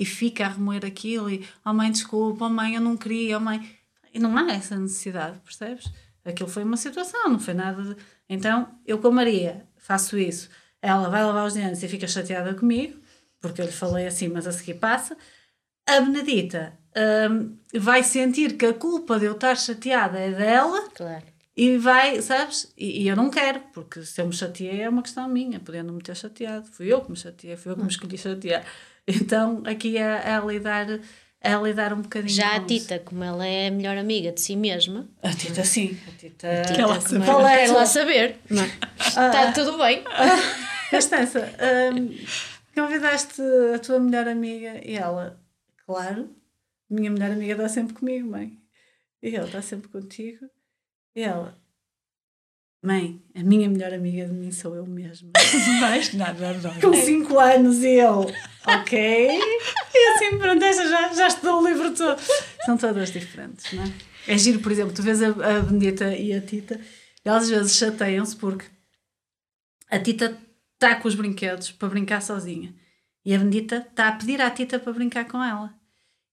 E 0.00 0.04
fica 0.06 0.46
a 0.46 0.48
remoer 0.48 0.84
aquilo 0.86 1.28
e, 1.28 1.46
oh 1.64 1.74
mãe, 1.74 1.90
desculpa, 1.92 2.46
oh 2.46 2.48
mãe, 2.48 2.74
eu 2.74 2.80
não 2.80 2.96
queria, 2.96 3.36
oh 3.36 3.40
mãe. 3.40 3.70
E 4.14 4.18
não 4.18 4.34
há 4.36 4.50
essa 4.52 4.74
necessidade, 4.76 5.38
percebes? 5.44 5.92
Aquilo 6.24 6.48
foi 6.48 6.64
uma 6.64 6.76
situação, 6.78 7.28
não 7.28 7.38
foi 7.38 7.52
nada 7.54 7.82
de... 7.82 7.96
Então, 8.28 8.68
eu 8.86 8.98
com 8.98 9.08
a 9.08 9.10
Maria 9.10 9.66
faço 9.76 10.16
isso. 10.18 10.48
Ela 10.80 11.08
vai 11.10 11.22
lavar 11.22 11.46
os 11.46 11.52
dentes 11.54 11.82
e 11.82 11.88
fica 11.88 12.06
chateada 12.08 12.54
comigo, 12.54 12.98
porque 13.40 13.60
eu 13.60 13.66
lhe 13.66 13.72
falei 13.72 14.06
assim, 14.06 14.28
mas 14.28 14.46
a 14.46 14.52
seguir 14.52 14.74
passa. 14.74 15.16
A 15.86 16.00
Benedita 16.00 16.72
hum, 17.30 17.56
vai 17.74 18.02
sentir 18.02 18.56
que 18.56 18.66
a 18.66 18.72
culpa 18.74 19.18
de 19.18 19.26
eu 19.26 19.32
estar 19.32 19.54
chateada 19.56 20.18
é 20.18 20.30
dela 20.32 20.88
Claro. 20.94 21.24
e 21.56 21.76
vai, 21.78 22.22
sabes? 22.22 22.72
E, 22.76 23.02
e 23.02 23.08
eu 23.08 23.16
não 23.16 23.30
quero, 23.30 23.60
porque 23.74 24.02
se 24.04 24.20
eu 24.20 24.26
me 24.26 24.32
chateei 24.32 24.80
é 24.82 24.88
uma 24.88 25.02
questão 25.02 25.28
minha, 25.28 25.60
podendo 25.60 25.92
me 25.92 26.02
ter 26.02 26.16
chateado. 26.16 26.66
Fui 26.72 26.86
eu 26.92 27.00
que 27.02 27.10
me 27.10 27.16
chateei, 27.16 27.56
fui 27.56 27.72
eu 27.72 27.76
que 27.76 27.82
me 27.82 27.88
escolhi 27.90 28.16
chatear. 28.18 28.64
Então 29.10 29.62
aqui 29.64 29.96
é, 29.96 30.02
é 30.02 30.40
lidar, 30.46 30.86
é 31.40 31.54
lidar 31.56 31.92
um 31.92 32.02
bocadinho 32.02 32.34
Já 32.34 32.56
a. 32.56 32.60
Tita, 32.64 32.98
como 33.00 33.22
ela 33.24 33.46
é 33.46 33.68
a 33.68 33.70
melhor 33.70 33.96
amiga 33.96 34.32
de 34.32 34.40
si 34.40 34.56
mesma, 34.56 35.08
A 35.22 35.30
Tita 35.32 35.64
sim, 35.64 35.98
a 36.06 36.10
Tita. 36.18 36.62
Tita, 36.62 36.74
Quer 36.74 36.86
lá 36.86 36.96
como 36.96 37.08
saber. 37.08 37.28
ela 37.28 37.52
é 37.82 37.86
saber. 37.86 38.36
não 38.48 38.62
é? 38.62 38.66
Está 38.98 39.52
tudo 39.52 39.76
bem. 39.78 40.04
Constança, 40.90 41.52
hum, 41.94 42.14
convidaste 42.74 43.40
a 43.74 43.78
tua 43.78 44.00
melhor 44.00 44.26
amiga 44.26 44.80
e 44.84 44.96
ela, 44.96 45.38
claro, 45.86 46.28
minha 46.88 47.10
melhor 47.10 47.30
amiga 47.30 47.52
está 47.52 47.68
sempre 47.68 47.94
comigo, 47.94 48.28
mãe. 48.28 48.58
E 49.22 49.36
ela 49.36 49.46
está 49.46 49.62
sempre 49.62 49.88
contigo. 49.88 50.46
E 51.14 51.22
ela, 51.22 51.56
mãe, 52.82 53.22
a 53.36 53.42
minha 53.44 53.68
melhor 53.68 53.92
amiga 53.92 54.26
de 54.26 54.32
mim 54.32 54.50
sou 54.50 54.74
eu 54.74 54.84
mesma. 54.86 55.30
Mais 55.80 56.12
nada, 56.14 56.50
adoro. 56.50 56.80
Com 56.80 56.92
5 56.92 57.38
anos 57.38 57.84
e 57.84 57.94
eu, 57.98 58.26
ok. 58.66 59.40
E 59.92 60.14
assim, 60.14 60.38
pronto, 60.38 60.64
esta 60.64 60.88
já, 60.88 61.12
já 61.12 61.26
estudou 61.26 61.60
o 61.60 61.68
livro 61.68 61.94
todo. 61.94 62.18
São 62.64 62.76
todas 62.76 63.10
diferentes, 63.10 63.72
não 63.72 63.82
é? 63.82 63.92
É 64.28 64.38
giro, 64.38 64.60
por 64.60 64.70
exemplo, 64.70 64.94
tu 64.94 65.02
vês 65.02 65.22
a, 65.22 65.28
a 65.28 65.60
Benedita 65.60 66.14
e 66.14 66.32
a 66.32 66.40
Tita, 66.40 66.80
elas 67.24 67.44
às 67.44 67.50
vezes 67.50 67.76
chateiam-se 67.76 68.36
porque 68.36 68.64
a 69.90 69.98
Tita 69.98 70.38
está 70.74 70.94
com 70.96 71.08
os 71.08 71.14
brinquedos 71.14 71.72
para 71.72 71.88
brincar 71.88 72.22
sozinha 72.22 72.74
e 73.24 73.34
a 73.34 73.38
Benedita 73.38 73.86
está 73.90 74.08
a 74.08 74.12
pedir 74.12 74.40
à 74.40 74.50
Tita 74.50 74.78
para 74.78 74.92
brincar 74.92 75.26
com 75.26 75.42
ela. 75.42 75.74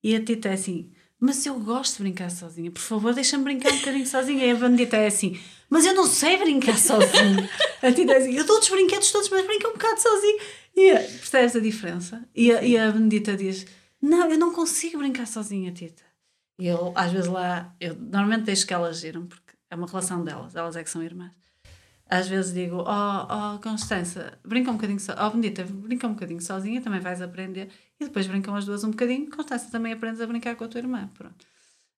E 0.03 0.15
a 0.15 0.23
Tita 0.23 0.49
é 0.49 0.53
assim, 0.53 0.91
mas 1.19 1.45
eu 1.45 1.59
gosto 1.59 1.97
de 1.97 2.03
brincar 2.03 2.29
sozinha, 2.29 2.71
por 2.71 2.81
favor, 2.81 3.13
deixa-me 3.13 3.43
brincar 3.43 3.73
um 3.73 3.79
bocadinho 3.79 4.05
sozinha. 4.05 4.45
E 4.45 4.51
a 4.51 4.55
Benedita 4.55 4.97
é 4.97 5.07
assim, 5.07 5.39
mas 5.69 5.85
eu 5.85 5.93
não 5.93 6.05
sei 6.05 6.37
brincar 6.37 6.77
sozinha. 6.77 7.49
A 7.81 7.91
Tita 7.91 8.17
assim, 8.17 8.33
eu 8.33 8.45
dou 8.45 8.59
os 8.59 8.69
brinquedos 8.69 9.11
todos, 9.11 9.29
mas 9.29 9.45
brinca 9.45 9.67
um 9.69 9.73
bocado 9.73 10.01
sozinha. 10.01 10.41
E 10.75 10.91
a- 10.91 10.99
percebes 10.99 11.55
a 11.55 11.59
diferença? 11.59 12.27
E 12.35 12.51
a, 12.51 12.63
e 12.63 12.77
a 12.77 12.91
Benedita 12.91 13.35
diz, 13.35 13.65
não, 14.01 14.29
eu 14.31 14.37
não 14.37 14.51
consigo 14.53 14.97
brincar 14.97 15.27
sozinha, 15.27 15.71
Tita. 15.71 16.03
E 16.59 16.67
eu, 16.67 16.91
às 16.95 17.11
vezes 17.11 17.27
lá, 17.27 17.75
eu 17.79 17.95
normalmente 17.95 18.43
deixo 18.45 18.65
que 18.65 18.73
elas 18.73 18.99
giram, 18.99 19.27
porque 19.27 19.53
é 19.69 19.75
uma 19.75 19.85
relação 19.87 20.23
delas, 20.23 20.55
elas 20.55 20.75
é 20.75 20.83
que 20.83 20.89
são 20.89 21.03
irmãs. 21.03 21.31
Às 22.09 22.27
vezes 22.27 22.53
digo, 22.53 22.77
oh, 22.77 22.85
oh 23.55 23.59
Constança, 23.59 24.39
brinca 24.43 24.71
um 24.71 24.75
bocadinho 24.75 24.99
so 24.99 25.11
oh 25.19 25.29
Benedita, 25.29 25.65
brinca 25.65 26.07
um 26.07 26.13
bocadinho 26.13 26.41
sozinha, 26.41 26.81
também 26.81 26.99
vais 27.01 27.21
aprender. 27.21 27.69
E 27.99 28.05
depois 28.05 28.25
brincam 28.27 28.55
as 28.55 28.65
duas 28.65 28.83
um 28.83 28.91
bocadinho, 28.91 29.29
Constança 29.29 29.69
também 29.69 29.91
aprendes 29.93 30.21
a 30.21 30.25
brincar 30.25 30.55
com 30.55 30.63
a 30.63 30.67
tua 30.67 30.79
irmã, 30.79 31.09
pronto. 31.13 31.45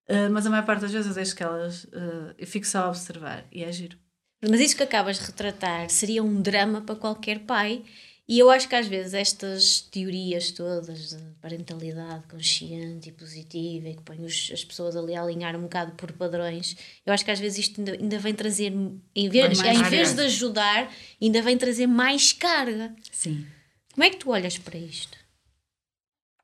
Ah, 0.10 0.30
mas 0.30 0.46
a 0.46 0.50
maior 0.50 0.66
parte 0.66 0.82
das 0.82 0.92
vezes 0.92 1.08
eu 1.08 1.14
deixo 1.14 1.36
que 1.36 1.44
elas, 1.44 1.86
ah, 1.94 2.34
eu 2.38 2.48
fico 2.48 2.66
só 2.66 2.80
a 2.86 2.88
observar, 2.90 3.46
e 3.52 3.64
é 3.64 3.72
giro. 3.72 3.98
Mas 4.42 4.60
isso 4.60 4.76
que 4.76 4.84
acabas 4.84 5.20
de 5.20 5.26
retratar 5.26 5.90
seria 5.90 6.24
um 6.24 6.42
drama 6.42 6.82
para 6.82 6.96
qualquer 6.96 7.40
pai. 7.40 7.84
E 8.32 8.38
eu 8.38 8.50
acho 8.52 8.70
que 8.70 8.76
às 8.76 8.86
vezes 8.88 9.16
estas 9.16 9.82
teorias 9.82 10.52
todas 10.52 11.10
de 11.10 11.18
parentalidade 11.42 12.28
consciente 12.28 13.10
e 13.10 13.12
positiva 13.12 13.90
e 13.90 13.96
que 13.96 14.04
põem 14.04 14.24
os- 14.24 14.52
as 14.54 14.64
pessoas 14.64 14.96
ali 14.96 15.16
a 15.16 15.24
alinhar 15.24 15.56
um 15.56 15.64
bocado 15.64 15.94
por 15.94 16.12
padrões, 16.12 16.78
eu 17.06 17.12
acho 17.12 17.26
que 17.26 17.32
às 17.32 17.40
vezes 17.40 17.58
isto 17.58 17.80
ainda, 17.82 17.94
ainda 17.94 18.20
vem 18.20 18.36
trazer, 18.36 18.72
em 19.16 19.30
vez, 19.30 19.60
em 19.60 19.84
vez 19.84 20.14
de 20.14 20.22
ajudar, 20.22 20.94
ainda 21.20 21.42
vem 21.42 21.58
trazer 21.58 21.88
mais 21.88 22.32
carga. 22.32 22.96
Sim. 23.12 23.48
Como 23.94 24.04
é 24.04 24.10
que 24.12 24.18
tu 24.18 24.30
olhas 24.30 24.58
para 24.60 24.78
isto? 24.78 25.18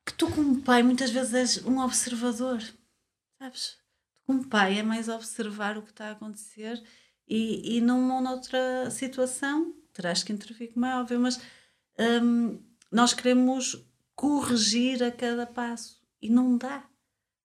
que 0.05 0.13
tu 0.13 0.27
como 0.29 0.61
pai 0.61 0.81
muitas 0.83 1.09
vezes 1.11 1.33
és 1.33 1.65
um 1.65 1.79
observador, 1.79 2.61
sabes? 3.45 3.77
Como 4.25 4.47
pai 4.47 4.79
é 4.79 4.83
mais 4.83 5.07
observar 5.07 5.77
o 5.77 5.83
que 5.83 5.91
está 5.91 6.09
a 6.09 6.11
acontecer 6.11 6.81
e, 7.27 7.77
e 7.77 7.81
numa 7.81 8.15
ou 8.15 8.21
noutra 8.21 8.89
situação 8.89 9.75
terás 9.93 10.23
que 10.23 10.33
intervir, 10.33 10.73
como 10.73 10.85
é 10.85 10.95
óbvio, 10.99 11.19
mas 11.19 11.39
hum, 12.21 12.59
nós 12.91 13.13
queremos 13.13 13.87
corrigir 14.13 15.01
a 15.03 15.11
cada 15.11 15.45
passo 15.45 16.01
e 16.21 16.29
não 16.29 16.57
dá, 16.57 16.83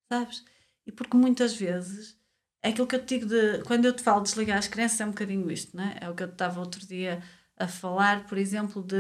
sabes? 0.09 0.45
E 0.87 0.91
porque 0.91 1.17
muitas 1.17 1.55
vezes 1.55 2.19
é 2.63 2.71
aquilo 2.71 2.87
que 2.87 2.97
eu 2.97 3.05
te 3.05 3.19
digo 3.19 3.27
de 3.27 3.63
quando 3.65 3.85
eu 3.85 3.93
te 3.95 4.03
falo 4.03 4.23
de 4.23 4.31
desligar 4.31 4.59
as 4.59 4.67
crianças 4.67 5.01
é 5.01 5.05
um 5.05 5.11
bocadinho 5.11 5.51
isto, 5.51 5.77
não 5.77 5.85
é? 5.85 5.99
É 6.01 6.11
o 6.11 6.15
que 6.15 6.25
eu 6.25 6.29
estava 6.29 6.61
outro 6.61 6.85
dia 6.87 7.23
a 7.57 7.69
falar, 7.69 8.27
por 8.27 8.39
exemplo, 8.39 8.83
de, 8.83 8.97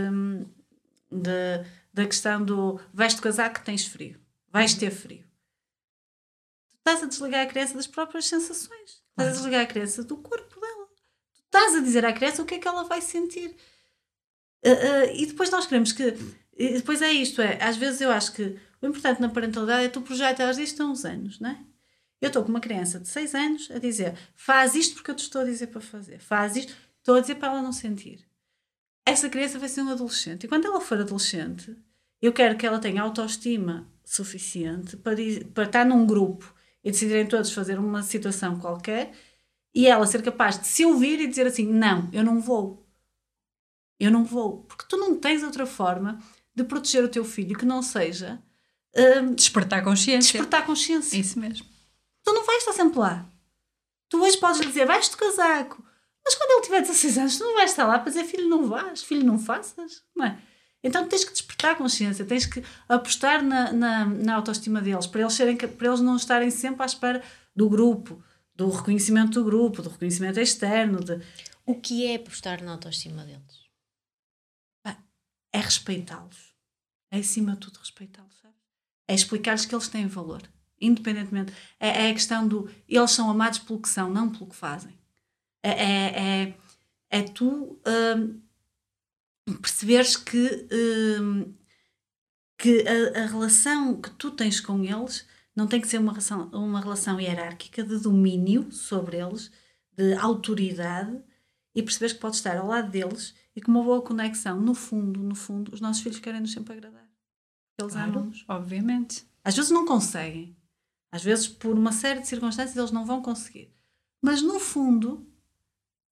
de 1.11 1.65
da 1.93 2.07
questão 2.07 2.45
do 2.45 2.79
vais-te 2.93 3.21
casar 3.21 3.53
que 3.53 3.65
tens 3.65 3.87
frio, 3.87 4.21
vais 4.53 4.75
ter 4.75 4.91
frio. 4.91 5.30
Estás 6.81 7.03
a 7.03 7.07
desligar 7.07 7.47
a 7.47 7.47
criança 7.47 7.75
das 7.75 7.87
próprias 7.87 8.27
sensações, 8.27 9.03
estás 9.11 9.29
a 9.29 9.33
desligar 9.33 9.63
a 9.63 9.67
criança 9.67 10.03
do 10.03 10.17
corpo 10.17 10.61
dela. 10.61 10.87
Tu 11.35 11.43
estás 11.45 11.75
a 11.75 11.81
dizer 11.81 12.05
à 12.05 12.13
criança 12.13 12.43
o 12.43 12.47
que 12.47 12.55
é 12.55 12.59
que 12.59 12.67
ela 12.67 12.85
vai 12.85 13.01
sentir. 13.01 13.55
Uh, 14.65 14.71
uh, 14.71 15.15
e 15.15 15.27
depois 15.27 15.51
nós 15.51 15.67
queremos 15.67 15.93
que. 15.93 16.15
Depois 16.57 17.01
é 17.01 17.13
isto, 17.13 17.41
é. 17.41 17.63
Às 17.63 17.77
vezes 17.77 18.01
eu 18.01 18.11
acho 18.11 18.33
que 18.33 18.59
o 18.83 18.87
importante 18.87 19.21
na 19.21 19.29
parentalidade 19.29 19.85
é 19.85 19.89
tu 19.89 20.01
projetas 20.01 20.59
isto 20.59 20.83
há 20.83 20.87
uns 20.87 21.05
anos, 21.05 21.39
não 21.39 21.51
é? 21.51 21.59
Eu 22.21 22.29
estou 22.29 22.43
com 22.43 22.51
uma 22.51 22.61
criança 22.61 23.01
de 23.01 23.09
6 23.09 23.35
anos 23.35 23.71
a 23.71 23.79
dizer 23.79 24.15
faz 24.35 24.75
isto 24.75 24.95
porque 24.95 25.11
eu 25.11 25.15
te 25.15 25.23
estou 25.23 25.41
a 25.41 25.45
dizer 25.45 25.69
para 25.69 25.81
fazer, 25.81 26.19
faz 26.19 26.55
isto, 26.55 26.75
estou 26.99 27.15
a 27.15 27.21
dizer 27.21 27.37
para 27.37 27.49
ela 27.49 27.63
não 27.63 27.73
sentir. 27.73 28.27
Essa 29.07 29.31
criança 29.31 29.59
vai 29.59 29.69
ser 29.69 29.81
um 29.83 29.89
adolescente 29.89 30.45
e 30.45 30.49
quando 30.49 30.67
ela 30.67 30.81
for 30.81 31.01
adolescente, 31.01 31.75
eu 32.21 32.33
quero 32.33 32.59
que 32.59 32.67
ela 32.67 32.79
tenha 32.79 33.01
autoestima 33.01 33.91
suficiente 34.05 34.99
para, 34.99 35.17
para 35.55 35.65
estar 35.65 35.87
num 35.87 36.07
grupo 36.07 36.55
e 36.83 36.91
decidirem 36.91 37.27
todos 37.27 37.53
fazer 37.53 37.79
uma 37.79 38.03
situação 38.03 38.59
qualquer 38.59 39.13
e 39.75 39.87
ela 39.87 40.07
ser 40.07 40.23
capaz 40.23 40.59
de 40.59 40.67
se 40.67 40.85
ouvir 40.85 41.21
e 41.21 41.27
dizer 41.27 41.47
assim: 41.47 41.67
Não, 41.67 42.09
eu 42.13 42.25
não 42.25 42.41
vou. 42.41 42.87
Eu 43.99 44.11
não 44.11 44.25
vou. 44.25 44.65
Porque 44.65 44.85
tu 44.89 44.97
não 44.97 45.19
tens 45.19 45.43
outra 45.43 45.67
forma 45.67 46.19
de 46.55 46.65
proteger 46.65 47.05
o 47.05 47.09
teu 47.09 47.25
filho 47.25 47.57
que 47.57 47.67
não 47.67 47.83
seja. 47.83 48.43
Um, 48.97 49.35
despertar 49.35 49.85
consciência. 49.85 50.33
Despertar 50.33 50.67
consciência. 50.67 51.17
É 51.17 51.21
isso 51.21 51.39
mesmo. 51.39 51.67
Tu 52.25 52.33
não 52.33 52.45
vais 52.45 52.59
estar 52.59 52.73
sempre 52.73 52.99
lá. 52.99 53.27
Tu 54.09 54.21
hoje 54.21 54.39
podes 54.39 54.61
dizer: 54.61 54.87
Vais 54.87 55.09
de 55.09 55.17
casaco. 55.17 55.85
Mas 56.25 56.35
quando 56.35 56.51
ele 56.51 56.63
tiver 56.63 56.81
16 56.81 57.19
anos, 57.19 57.39
tu 57.39 57.45
não 57.45 57.55
vais 57.55 57.71
estar 57.71 57.87
lá 57.87 57.99
para 57.99 58.11
dizer: 58.11 58.25
Filho, 58.25 58.49
não 58.49 58.67
vais, 58.67 59.03
filho, 59.03 59.25
não 59.25 59.39
faças. 59.39 60.03
Não 60.17 60.27
é? 60.27 60.43
Então 60.83 61.07
tens 61.09 61.25
que 61.25 61.33
despertar 61.33 61.77
consciência, 61.77 62.25
tens 62.25 62.47
que 62.47 62.65
apostar 62.89 63.43
na, 63.43 63.73
na, 63.73 64.05
na 64.07 64.35
autoestima 64.35 64.81
deles, 64.81 65.07
para 65.07 65.21
eles, 65.21 65.35
serem, 65.35 65.57
para 65.57 65.89
eles 65.89 66.01
não 66.01 66.17
estarem 66.17 66.51
sempre 66.51 66.83
à 66.83 66.87
espera 66.87 67.23
do 67.55 67.69
grupo, 67.69 68.23
do 68.55 68.71
reconhecimento 68.71 69.33
do 69.33 69.45
grupo, 69.45 69.83
do 69.83 69.91
reconhecimento 69.91 70.41
externo. 70.41 71.05
De... 71.05 71.21
O 71.67 71.75
que 71.75 72.07
é 72.07 72.17
apostar 72.17 72.63
na 72.63 72.73
autoestima 72.73 73.25
deles? 73.25 73.61
É 75.53 75.59
respeitá-los. 75.59 76.55
É 77.11 77.19
acima 77.19 77.53
de 77.53 77.59
tudo 77.59 77.79
respeitá-los. 77.79 78.31
É 79.09 79.15
explicar-lhes 79.15 79.67
que 79.67 79.75
eles 79.75 79.89
têm 79.89 80.07
valor, 80.07 80.43
independentemente. 80.81 81.53
É, 81.81 82.07
é, 82.07 82.11
a 82.11 82.15
questão 82.15 82.47
do 82.47 82.71
eles 82.89 83.11
são 83.11 83.29
amados 83.29 83.59
pelo 83.59 83.83
que 83.83 83.89
são, 83.89 84.09
não 84.09 84.31
pelo 84.31 84.49
que 84.49 84.55
fazem. 84.55 84.97
É, 85.63 85.71
é, 85.71 86.21
é, 86.21 86.55
é 87.11 87.23
tu. 87.23 87.81
Hum, 87.85 88.41
perceberes 89.57 90.17
que, 90.17 90.69
hum, 91.21 91.55
que 92.59 92.85
a, 92.87 93.23
a, 93.23 93.27
relação 93.27 94.01
que 94.01 94.11
tu 94.11 94.31
tens 94.31 94.61
com 94.61 94.85
eles 94.85 95.27
não 95.55 95.67
tem 95.67 95.81
que 95.81 95.89
ser 95.89 95.99
uma 95.99 96.13
relação, 96.13 96.49
uma 96.53 96.81
relação 96.81 97.21
hierárquica 97.21 97.83
de 97.83 97.99
domínio 97.99 98.71
sobre 98.71 99.19
eles, 99.19 99.51
de 99.97 100.15
autoridade, 100.15 101.23
e 101.75 101.83
perceberes 101.83 102.15
que 102.15 102.21
podes 102.21 102.39
estar 102.39 102.57
ao 102.57 102.67
lado 102.67 102.91
deles 102.91 103.35
e 103.55 103.61
com 103.61 103.71
uma 103.71 103.83
boa 103.83 104.03
conexão. 104.03 104.61
No 104.61 104.75
fundo, 104.75 105.21
no 105.21 105.35
fundo, 105.35 105.73
os 105.73 105.81
nossos 105.81 106.03
filhos 106.03 106.19
querem-nos 106.19 106.53
sempre 106.53 106.75
agradar. 106.75 107.09
Eles 107.79 107.93
claro, 107.93 108.11
amam-nos. 108.11 108.45
Obviamente. 108.49 109.25
Às 109.45 109.57
vezes 109.57 109.71
não 109.71 109.87
conseguem. 109.87 110.57
Às 111.13 111.23
vezes, 111.23 111.49
por 111.49 111.77
uma 111.77 111.93
série 111.93 112.21
de 112.21 112.29
circunstâncias, 112.29 112.77
eles 112.77 112.91
não 112.91 113.05
vão 113.05 113.23
conseguir. 113.23 113.73
Mas 114.23 114.43
no 114.43 114.61
fundo, 114.61 115.27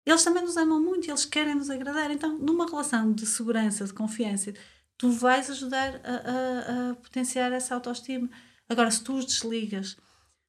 eles 0.08 0.22
também 0.22 0.42
nos 0.42 0.56
amam 0.56 0.80
muito 0.80 1.06
e 1.06 1.10
eles 1.10 1.24
querem 1.24 1.54
nos 1.54 1.70
agradar. 1.70 2.10
Então, 2.10 2.38
numa 2.38 2.66
relação 2.66 3.12
de 3.12 3.26
segurança, 3.26 3.84
de 3.84 3.92
confiança, 3.92 4.54
tu 4.96 5.10
vais 5.10 5.50
ajudar 5.50 6.00
a, 6.04 6.88
a, 6.88 6.90
a 6.90 6.94
potenciar 6.94 7.52
essa 7.52 7.74
autoestima. 7.74 8.28
Agora, 8.68 8.90
se 8.90 9.02
tu 9.02 9.14
os 9.14 9.24
desligas, 9.24 9.96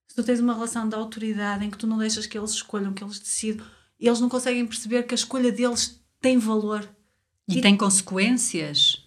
se 0.07 0.15
tu 0.15 0.23
tens 0.23 0.39
uma 0.39 0.53
relação 0.53 0.87
de 0.87 0.95
autoridade 0.95 1.65
em 1.65 1.69
que 1.69 1.77
tu 1.77 1.87
não 1.87 1.97
deixas 1.97 2.25
que 2.25 2.37
eles 2.37 2.51
escolham, 2.51 2.93
que 2.93 3.03
eles 3.03 3.19
decidam, 3.19 3.65
eles 3.99 4.19
não 4.19 4.29
conseguem 4.29 4.65
perceber 4.65 5.03
que 5.03 5.13
a 5.13 5.15
escolha 5.15 5.51
deles 5.51 5.99
tem 6.21 6.37
valor. 6.37 6.87
E, 7.47 7.57
e 7.57 7.61
tem 7.61 7.75
consequências. 7.75 9.03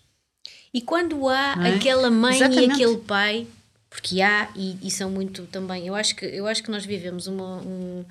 E 0.72 0.80
quando 0.80 1.28
há 1.28 1.54
é? 1.66 1.74
aquela 1.74 2.10
mãe 2.10 2.36
Exatamente. 2.36 2.68
e 2.68 2.72
aquele 2.72 2.96
pai, 2.98 3.46
porque 3.90 4.22
há, 4.22 4.50
e, 4.56 4.78
e, 4.86 4.90
são 4.90 5.10
muito 5.10 5.46
também, 5.46 5.86
eu 5.86 5.94
acho 5.94 6.16
que, 6.16 6.24
eu 6.24 6.46
acho 6.46 6.62
que 6.62 6.70
nós 6.70 6.84
vivemos 6.84 7.26
uma, 7.26 7.58
um, 7.60 8.04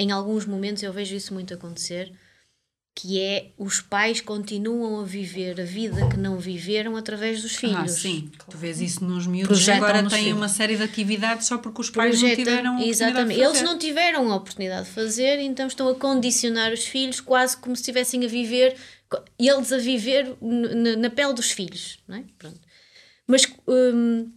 em 0.00 0.10
alguns 0.10 0.46
momentos 0.46 0.82
eu 0.82 0.92
vejo 0.92 1.14
isso 1.14 1.34
muito 1.34 1.52
acontecer, 1.52 2.10
que 2.94 3.20
é 3.20 3.52
os 3.58 3.80
pais 3.80 4.20
continuam 4.20 5.00
a 5.00 5.04
viver 5.04 5.60
a 5.60 5.64
vida 5.64 6.08
que 6.08 6.16
não 6.16 6.38
viveram 6.38 6.96
através 6.96 7.42
dos 7.42 7.54
ah, 7.56 7.58
filhos. 7.58 7.78
Ah, 7.78 7.88
sim. 7.88 8.30
Tu 8.48 8.56
vês 8.56 8.80
isso 8.80 9.04
nos 9.04 9.26
miúdos 9.26 9.58
Projetam 9.58 9.84
agora 9.84 10.08
têm 10.08 10.24
filhos. 10.24 10.38
uma 10.38 10.48
série 10.48 10.76
de 10.76 10.82
atividades 10.82 11.46
só 11.46 11.58
porque 11.58 11.82
os 11.82 11.90
pais 11.90 12.18
Projetam, 12.18 12.44
não 12.44 12.44
tiveram 12.44 12.80
Exatamente. 12.82 13.40
Eles 13.40 13.62
não 13.62 13.78
tiveram 13.78 14.32
a 14.32 14.36
oportunidade 14.36 14.88
de 14.88 14.94
fazer, 14.94 15.38
então 15.38 15.66
estão 15.66 15.88
a 15.88 15.94
condicionar 15.94 16.72
os 16.72 16.86
filhos 16.86 17.20
quase 17.20 17.58
como 17.58 17.76
se 17.76 17.82
estivessem 17.82 18.24
a 18.24 18.28
viver, 18.28 18.74
eles 19.38 19.70
a 19.70 19.78
viver 19.78 20.34
na, 20.40 20.96
na 20.96 21.10
pele 21.10 21.34
dos 21.34 21.50
filhos, 21.50 21.98
não 22.08 22.16
é? 22.16 22.24
Pronto. 22.38 22.58
Mas 23.26 23.46
hum, 23.68 24.32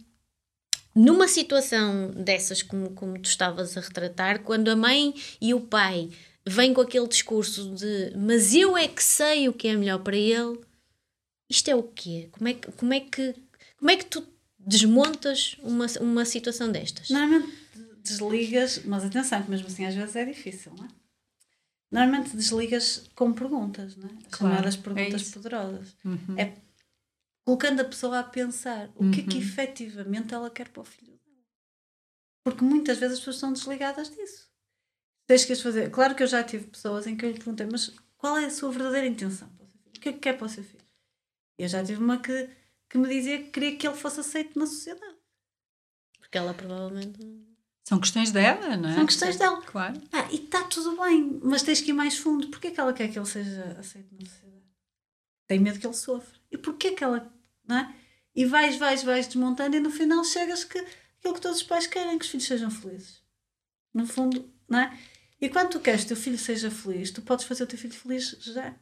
numa 0.94 1.26
situação 1.26 2.10
dessas, 2.10 2.62
como, 2.62 2.90
como 2.90 3.18
tu 3.18 3.28
estavas 3.28 3.76
a 3.76 3.80
retratar, 3.80 4.40
quando 4.42 4.68
a 4.68 4.76
mãe 4.76 5.14
e 5.40 5.52
o 5.52 5.60
pai 5.60 6.10
vêm 6.46 6.72
com 6.72 6.80
aquele 6.80 7.08
discurso 7.08 7.74
de 7.74 8.12
mas 8.16 8.54
eu 8.54 8.76
é 8.76 8.86
que 8.86 9.02
sei 9.02 9.48
o 9.48 9.52
que 9.52 9.68
é 9.68 9.76
melhor 9.76 9.98
para 10.00 10.16
ele, 10.16 10.60
isto 11.48 11.68
é 11.68 11.74
o 11.74 11.82
quê? 11.82 12.28
Como 12.32 12.48
é 12.48 12.54
que, 12.54 12.72
como 12.72 12.92
é 12.92 13.00
que, 13.00 13.34
como 13.78 13.90
é 13.90 13.96
que 13.96 14.06
tu 14.06 14.26
desmontas 14.58 15.56
uma, 15.62 15.86
uma 16.00 16.24
situação 16.24 16.70
destas? 16.70 17.10
Normalmente 17.10 17.64
desligas, 18.02 18.82
mas 18.84 19.04
atenção, 19.04 19.42
que 19.42 19.50
mesmo 19.50 19.66
assim 19.66 19.86
às 19.86 19.94
vezes 19.94 20.14
é 20.14 20.24
difícil, 20.24 20.72
não 20.76 20.84
é? 20.84 20.88
Normalmente 21.90 22.36
desligas 22.36 23.04
com 23.14 23.32
perguntas, 23.32 23.96
não 23.96 24.08
é? 24.08 24.12
Claro, 24.30 24.54
Chamadas 24.54 24.76
perguntas 24.76 25.28
é 25.28 25.32
poderosas. 25.32 25.96
Uhum. 26.04 26.34
É 26.36 26.52
colocando 27.44 27.80
a 27.80 27.84
pessoa 27.84 28.20
a 28.20 28.24
pensar 28.24 28.90
o 28.94 29.10
que 29.10 29.20
é 29.20 29.24
que 29.24 29.36
uhum. 29.36 29.42
efetivamente 29.42 30.32
ela 30.32 30.50
quer 30.50 30.68
para 30.68 30.82
o 30.82 30.84
filho 30.84 31.12
dela. 31.12 31.44
Porque 32.42 32.64
muitas 32.64 32.98
vezes 32.98 33.14
as 33.14 33.20
pessoas 33.20 33.36
são 33.36 33.52
desligadas 33.52 34.10
disso. 34.10 34.48
Tens 35.26 35.44
que 35.44 35.52
as 35.52 35.60
fazer. 35.60 35.90
Claro 35.90 36.14
que 36.14 36.22
eu 36.22 36.26
já 36.26 36.42
tive 36.42 36.66
pessoas 36.66 37.06
em 37.06 37.16
que 37.16 37.24
eu 37.24 37.30
lhe 37.30 37.38
perguntei, 37.38 37.66
mas 37.66 37.94
qual 38.16 38.38
é 38.38 38.46
a 38.46 38.50
sua 38.50 38.70
verdadeira 38.70 39.06
intenção 39.06 39.48
para 39.48 39.64
o 39.64 39.68
seu 39.68 39.78
filho? 39.78 39.96
O 39.96 40.00
que 40.00 40.08
é 40.08 40.12
que 40.12 40.18
quer 40.18 40.36
para 40.36 40.46
o 40.46 40.48
seu 40.48 40.64
filho? 40.64 40.84
Eu 41.58 41.68
já 41.68 41.84
tive 41.84 42.02
uma 42.02 42.18
que, 42.18 42.50
que 42.88 42.98
me 42.98 43.08
dizia 43.08 43.38
que 43.38 43.50
queria 43.50 43.76
que 43.76 43.86
ele 43.86 43.96
fosse 43.96 44.20
aceito 44.20 44.58
na 44.58 44.66
sociedade. 44.66 45.16
Porque 46.18 46.36
ela 46.36 46.52
provavelmente. 46.52 47.18
São 47.86 48.00
questões 48.00 48.32
dela, 48.32 48.76
não 48.76 48.88
é? 48.88 48.94
São 48.94 49.06
questões 49.06 49.36
dela. 49.36 49.60
Claro. 49.62 50.00
Ah, 50.10 50.26
e 50.32 50.36
está 50.36 50.64
tudo 50.64 50.96
bem, 51.02 51.38
mas 51.42 51.62
tens 51.62 51.80
que 51.80 51.90
ir 51.90 51.94
mais 51.94 52.18
fundo. 52.18 52.48
Porquê 52.48 52.70
que 52.70 52.80
ela 52.80 52.92
quer 52.92 53.08
que 53.08 53.18
ele 53.18 53.26
seja 53.26 53.76
aceito 53.78 54.14
na 54.14 54.26
sociedade? 54.26 54.64
Tem 55.46 55.58
medo 55.58 55.78
que 55.78 55.86
ele 55.86 55.94
sofra. 55.94 56.38
E 56.50 56.56
porquê 56.56 56.92
que 56.92 57.04
ela 57.04 57.33
não 57.66 57.78
é? 57.78 57.94
E 58.34 58.44
vais, 58.44 58.76
vais, 58.76 59.02
vais 59.02 59.26
desmontando 59.26 59.76
e 59.76 59.80
no 59.80 59.90
final 59.90 60.24
chegas 60.24 60.64
que 60.64 60.78
aquilo 60.78 61.34
que 61.34 61.40
todos 61.40 61.58
os 61.58 61.62
pais 61.62 61.86
querem, 61.86 62.18
que 62.18 62.24
os 62.24 62.30
filhos 62.30 62.46
sejam 62.46 62.70
felizes. 62.70 63.22
No 63.92 64.06
fundo, 64.06 64.52
não 64.68 64.80
é? 64.80 64.98
E 65.40 65.48
quando 65.48 65.70
tu 65.70 65.80
queres 65.80 66.02
que 66.02 66.06
o 66.06 66.08
teu 66.08 66.16
filho 66.16 66.38
seja 66.38 66.70
feliz, 66.70 67.10
tu 67.10 67.22
podes 67.22 67.44
fazer 67.44 67.64
o 67.64 67.66
teu 67.66 67.78
filho 67.78 67.94
feliz 67.94 68.30
já. 68.40 68.74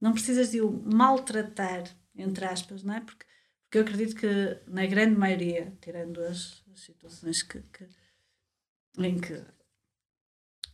Não 0.00 0.12
precisas 0.12 0.50
de 0.50 0.60
o 0.60 0.70
maltratar, 0.70 1.84
entre 2.14 2.44
aspas, 2.44 2.82
não 2.82 2.94
é? 2.94 3.00
Porque, 3.00 3.24
porque 3.64 3.78
eu 3.78 3.82
acredito 3.82 4.14
que 4.14 4.60
na 4.66 4.84
grande 4.86 5.16
maioria, 5.16 5.76
tirando 5.80 6.20
as, 6.20 6.62
as 6.72 6.80
situações 6.80 7.42
que, 7.42 7.60
que, 7.62 7.88
em 8.98 9.18
que, 9.18 9.42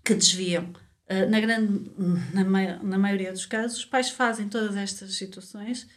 que 0.04 0.14
desviam, 0.14 0.70
uh, 0.70 1.30
na, 1.30 1.40
grande, 1.40 1.92
na, 2.34 2.82
na 2.82 2.98
maioria 2.98 3.32
dos 3.32 3.46
casos, 3.46 3.78
os 3.78 3.84
pais 3.84 4.10
fazem 4.10 4.48
todas 4.48 4.76
estas 4.76 5.14
situações 5.14 5.88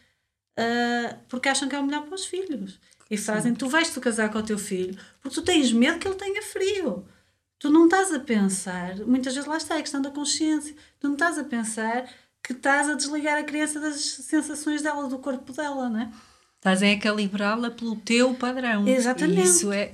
uh, 0.57 1.17
porque 1.27 1.49
acham 1.49 1.67
que 1.67 1.75
é 1.75 1.79
o 1.79 1.83
melhor 1.83 2.03
para 2.03 2.15
os 2.15 2.25
filhos. 2.25 2.79
E 3.09 3.17
fazem, 3.17 3.51
Sim. 3.51 3.57
tu 3.57 3.69
vais-te 3.69 3.99
casar 3.99 4.31
com 4.31 4.39
o 4.39 4.43
teu 4.43 4.57
filho 4.57 4.97
porque 5.21 5.35
tu 5.35 5.43
tens 5.43 5.71
medo 5.71 5.99
que 5.99 6.07
ele 6.07 6.15
tenha 6.15 6.41
frio. 6.41 7.05
Tu 7.59 7.69
não 7.69 7.85
estás 7.85 8.13
a 8.13 8.19
pensar, 8.19 8.97
muitas 9.05 9.33
vezes 9.33 9.47
lá 9.47 9.57
está 9.57 9.77
a 9.77 9.81
questão 9.81 10.01
da 10.01 10.11
consciência, 10.11 10.75
tu 10.99 11.07
não 11.07 11.13
estás 11.13 11.37
a 11.37 11.43
pensar 11.43 12.09
que 12.43 12.51
estás 12.51 12.89
a 12.89 12.93
desligar 12.93 13.37
a 13.39 13.43
criança 13.43 13.79
das 13.79 13.95
sensações 13.95 14.81
dela, 14.81 15.07
do 15.07 15.17
corpo 15.19 15.53
dela, 15.53 15.89
não 15.89 15.99
é? 15.99 16.11
Estás 16.57 16.81
a 16.81 16.99
calibrá-la 16.99 17.69
pelo 17.69 17.95
teu 17.95 18.33
padrão. 18.33 18.87
Exatamente. 18.87 19.39
E 19.39 19.43
isso 19.43 19.71
é, 19.71 19.91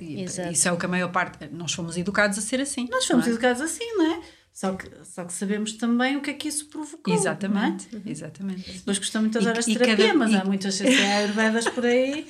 isso 0.50 0.68
é 0.68 0.72
o 0.72 0.78
que 0.78 0.86
a 0.86 0.88
maior 0.88 1.12
parte. 1.12 1.46
Nós 1.52 1.72
fomos 1.72 1.98
educados 1.98 2.38
a 2.38 2.40
ser 2.40 2.60
assim. 2.62 2.88
Nós 2.90 3.06
fomos 3.06 3.26
é? 3.26 3.30
educados 3.30 3.60
assim, 3.60 3.84
não 3.94 4.10
é? 4.10 4.20
Só 4.52 4.74
que, 4.74 4.88
só 5.04 5.24
que 5.24 5.32
sabemos 5.32 5.72
também 5.72 6.16
o 6.16 6.20
que 6.20 6.30
é 6.30 6.34
que 6.34 6.46
isso 6.46 6.66
provocou. 6.66 7.14
Exatamente, 7.14 7.88
é? 7.94 8.10
exatamente. 8.10 8.70
Depois 8.70 8.98
custam 8.98 9.22
muitas 9.22 9.46
horas 9.46 9.64
de 9.64 9.72
terapia, 9.72 10.08
cada, 10.08 10.18
mas 10.18 10.32
e... 10.32 10.36
há 10.36 10.44
muitas 10.44 10.80
ayurvedas 10.80 11.68
por 11.70 11.86
aí. 11.86 12.26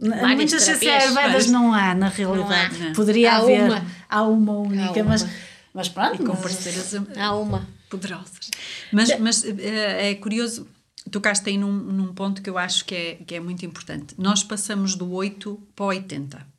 muitas 0.00 0.68
ayurvedas 0.68 1.46
não 1.46 1.72
há, 1.72 1.94
na 1.94 2.08
realidade. 2.08 2.78
Não 2.78 2.90
há. 2.90 2.94
Poderia 2.94 3.32
há 3.32 3.36
haver. 3.36 3.62
Uma. 3.62 3.86
Há 4.08 4.22
uma 4.24 4.52
única, 4.58 5.00
há 5.00 5.02
uma. 5.02 5.04
mas, 5.04 5.26
mas 5.72 5.88
pronto. 5.88 6.20
E 6.20 6.26
com 6.26 6.34
parceiras 6.34 6.94
há 7.16 7.34
uma. 7.36 7.66
poderosas. 7.88 8.50
Mas, 8.92 9.16
mas 9.20 9.44
eh, 9.44 10.10
é 10.10 10.14
curioso, 10.16 10.66
tocaste 11.12 11.48
aí 11.48 11.56
num, 11.56 11.72
num 11.72 12.12
ponto 12.12 12.42
que 12.42 12.50
eu 12.50 12.58
acho 12.58 12.84
que 12.84 12.94
é, 12.94 13.14
que 13.24 13.36
é 13.36 13.40
muito 13.40 13.64
importante. 13.64 14.16
Nós 14.18 14.42
passamos 14.42 14.96
do 14.96 15.12
8 15.12 15.62
para 15.76 15.84
o 15.84 15.88
80 15.88 16.55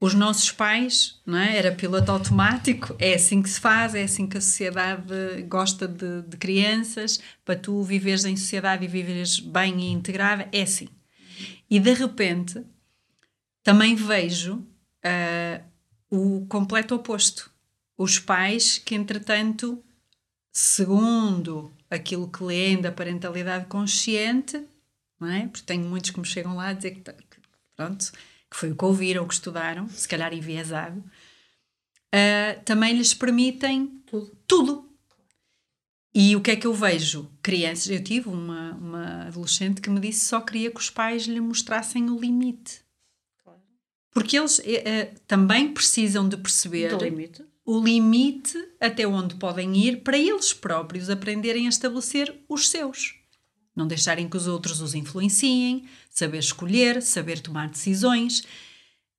os 0.00 0.14
nossos 0.14 0.50
pais, 0.50 1.20
não 1.26 1.36
é? 1.36 1.58
Era 1.58 1.72
piloto 1.72 2.10
automático, 2.10 2.96
é 2.98 3.14
assim 3.14 3.42
que 3.42 3.50
se 3.50 3.60
faz, 3.60 3.94
é 3.94 4.02
assim 4.02 4.26
que 4.26 4.38
a 4.38 4.40
sociedade 4.40 5.42
gosta 5.42 5.86
de, 5.86 6.22
de 6.22 6.36
crianças, 6.38 7.20
para 7.44 7.54
tu 7.54 7.82
viveres 7.82 8.24
em 8.24 8.34
sociedade 8.34 8.82
e 8.82 8.88
viveres 8.88 9.38
bem 9.38 9.78
e 9.78 9.92
integrada, 9.92 10.48
é 10.50 10.62
assim. 10.62 10.88
E 11.68 11.78
de 11.78 11.92
repente, 11.92 12.64
também 13.62 13.94
vejo 13.94 14.54
uh, 14.54 15.62
o 16.10 16.46
completo 16.46 16.94
oposto. 16.94 17.50
Os 17.96 18.18
pais 18.18 18.78
que, 18.78 18.94
entretanto, 18.94 19.84
segundo 20.50 21.70
aquilo 21.90 22.26
que 22.26 22.42
leem 22.42 22.80
da 22.80 22.90
parentalidade 22.90 23.66
consciente, 23.66 24.64
não 25.20 25.28
é? 25.28 25.46
Porque 25.46 25.66
tenho 25.66 25.84
muitos 25.84 26.10
que 26.10 26.18
me 26.18 26.24
chegam 26.24 26.56
lá 26.56 26.68
a 26.68 26.72
dizer 26.72 26.92
que, 26.92 27.00
que 27.02 27.40
pronto, 27.76 28.10
que 28.50 28.56
foi 28.56 28.72
o 28.72 28.76
que 28.76 28.84
ouviram, 28.84 29.26
que 29.26 29.34
estudaram, 29.34 29.88
se 29.88 30.08
calhar 30.08 30.34
enviesado, 30.34 30.98
uh, 30.98 32.62
também 32.64 32.94
lhes 32.94 33.14
permitem 33.14 34.02
tudo. 34.06 34.36
tudo. 34.46 34.90
E 36.12 36.34
o 36.34 36.40
que 36.40 36.50
é 36.50 36.56
que 36.56 36.66
eu 36.66 36.74
vejo? 36.74 37.30
Crianças, 37.40 37.88
eu 37.88 38.02
tive 38.02 38.28
uma, 38.28 38.72
uma 38.72 39.26
adolescente 39.28 39.80
que 39.80 39.88
me 39.88 40.00
disse 40.00 40.20
que 40.20 40.26
só 40.26 40.40
queria 40.40 40.70
que 40.70 40.80
os 40.80 40.90
pais 40.90 41.24
lhe 41.24 41.40
mostrassem 41.40 42.10
o 42.10 42.18
limite. 42.18 42.80
Porque 44.10 44.36
eles 44.36 44.58
uh, 44.58 45.20
também 45.28 45.72
precisam 45.72 46.28
de 46.28 46.36
perceber 46.36 46.92
limite. 47.00 47.44
o 47.64 47.80
limite 47.80 48.58
até 48.80 49.06
onde 49.06 49.36
podem 49.36 49.76
ir 49.76 50.02
para 50.02 50.18
eles 50.18 50.52
próprios 50.52 51.08
aprenderem 51.08 51.66
a 51.66 51.68
estabelecer 51.68 52.42
os 52.48 52.68
seus. 52.68 53.19
Não 53.74 53.86
deixarem 53.86 54.28
que 54.28 54.36
os 54.36 54.46
outros 54.46 54.80
os 54.80 54.94
influenciem, 54.94 55.84
saber 56.08 56.38
escolher, 56.38 57.00
saber 57.00 57.40
tomar 57.40 57.68
decisões. 57.68 58.44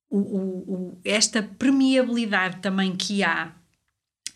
O, 0.09 0.17
o, 0.17 0.73
o, 0.73 1.01
esta 1.03 1.41
permeabilidade 1.41 2.59
também 2.59 2.95
que 2.95 3.23
há 3.23 3.55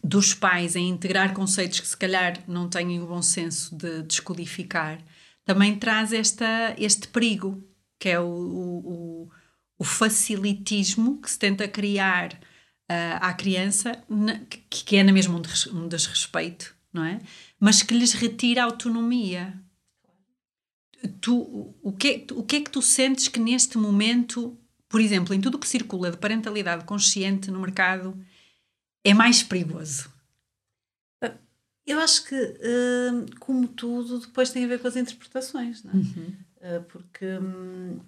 dos 0.05 0.33
pais 0.33 0.75
em 0.75 0.87
integrar 0.87 1.33
conceitos 1.33 1.79
que 1.79 1.87
se 1.87 1.97
calhar 1.97 2.39
não 2.47 2.69
têm 2.69 3.01
o 3.01 3.07
bom 3.07 3.21
senso 3.21 3.75
de 3.75 4.03
descodificar, 4.03 4.99
também 5.43 5.75
traz 5.77 6.13
esta, 6.13 6.75
este 6.77 7.07
perigo, 7.07 7.63
que 7.99 8.09
é 8.09 8.19
o, 8.19 9.29
o, 9.79 9.83
facilitismo 9.83 11.19
que 11.21 11.29
se 11.29 11.39
tenta 11.39 11.67
criar 11.67 12.33
uh, 12.33 13.17
à 13.19 13.33
criança, 13.33 14.03
que, 14.49 14.83
que 14.83 14.95
é 14.97 15.03
na 15.03 15.11
mesma 15.11 15.35
um, 15.35 15.77
um 15.77 15.87
desrespeito, 15.87 16.75
não 16.93 17.03
é? 17.03 17.19
Mas 17.59 17.81
que 17.81 17.97
lhes 17.97 18.13
retira 18.13 18.63
autonomia 18.63 19.59
tu, 21.07 21.73
o, 21.81 21.91
que, 21.91 22.25
o 22.31 22.43
que 22.43 22.57
é 22.57 22.61
que 22.61 22.71
tu 22.71 22.81
sentes 22.81 23.27
que 23.27 23.39
neste 23.39 23.77
momento, 23.77 24.57
por 24.87 25.01
exemplo, 25.01 25.33
em 25.33 25.41
tudo 25.41 25.55
o 25.55 25.59
que 25.59 25.67
circula 25.67 26.11
de 26.11 26.17
parentalidade 26.17 26.85
consciente 26.85 27.51
no 27.51 27.59
mercado, 27.59 28.17
é 29.03 29.13
mais 29.13 29.43
perigoso? 29.43 30.13
Eu 31.85 31.99
acho 31.99 32.25
que, 32.25 32.35
hum, 32.35 33.25
como 33.39 33.67
tudo, 33.67 34.19
depois 34.19 34.49
tem 34.49 34.65
a 34.65 34.67
ver 34.67 34.79
com 34.79 34.87
as 34.87 34.95
interpretações, 34.95 35.83
não 35.83 35.91
é? 35.91 35.95
Uhum. 35.95 36.35
Uh, 36.57 36.83
porque, 36.85 37.25
hum, 37.25 37.99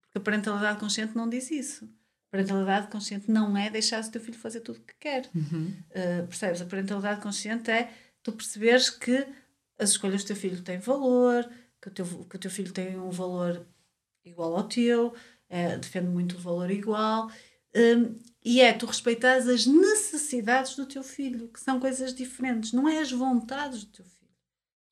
porque 0.00 0.18
a 0.18 0.20
parentalidade 0.20 0.78
consciente 0.78 1.16
não 1.16 1.28
diz 1.28 1.50
isso. 1.50 1.86
A 2.28 2.30
parentalidade 2.30 2.86
consciente 2.88 3.30
não 3.30 3.56
é 3.56 3.68
deixar 3.68 4.02
o 4.02 4.10
teu 4.10 4.20
filho 4.20 4.38
fazer 4.38 4.60
tudo 4.60 4.78
o 4.78 4.82
que 4.82 4.94
quer. 5.00 5.28
Uhum. 5.34 5.74
Uh, 5.90 6.26
percebes? 6.28 6.60
A 6.60 6.66
parentalidade 6.66 7.20
consciente 7.20 7.68
é 7.68 7.92
tu 8.22 8.30
perceberes 8.32 8.90
que 8.90 9.26
as 9.76 9.90
escolhas 9.90 10.22
do 10.22 10.28
teu 10.28 10.36
filho 10.36 10.62
têm 10.62 10.78
valor, 10.78 11.50
que 11.84 11.88
o 11.88 11.92
teu, 11.92 12.06
que 12.06 12.36
o 12.36 12.38
teu 12.38 12.50
filho 12.50 12.72
tem 12.72 12.98
um 12.98 13.10
valor 13.10 13.66
igual 14.24 14.56
ao 14.56 14.66
teu, 14.66 15.14
é, 15.50 15.76
defende 15.76 16.08
muito 16.08 16.36
o 16.36 16.40
valor 16.40 16.70
igual. 16.70 17.30
Um, 17.76 18.18
e 18.42 18.60
é 18.60 18.72
tu 18.72 18.86
respeitares 18.86 19.46
as 19.46 19.66
necessidades 19.66 20.76
do 20.76 20.86
teu 20.86 21.02
filho, 21.02 21.48
que 21.48 21.60
são 21.60 21.78
coisas 21.78 22.14
diferentes, 22.14 22.72
não 22.72 22.88
é 22.88 23.00
as 23.00 23.12
vontades 23.12 23.84
do 23.84 23.92
teu 23.92 24.04
filho. 24.04 24.30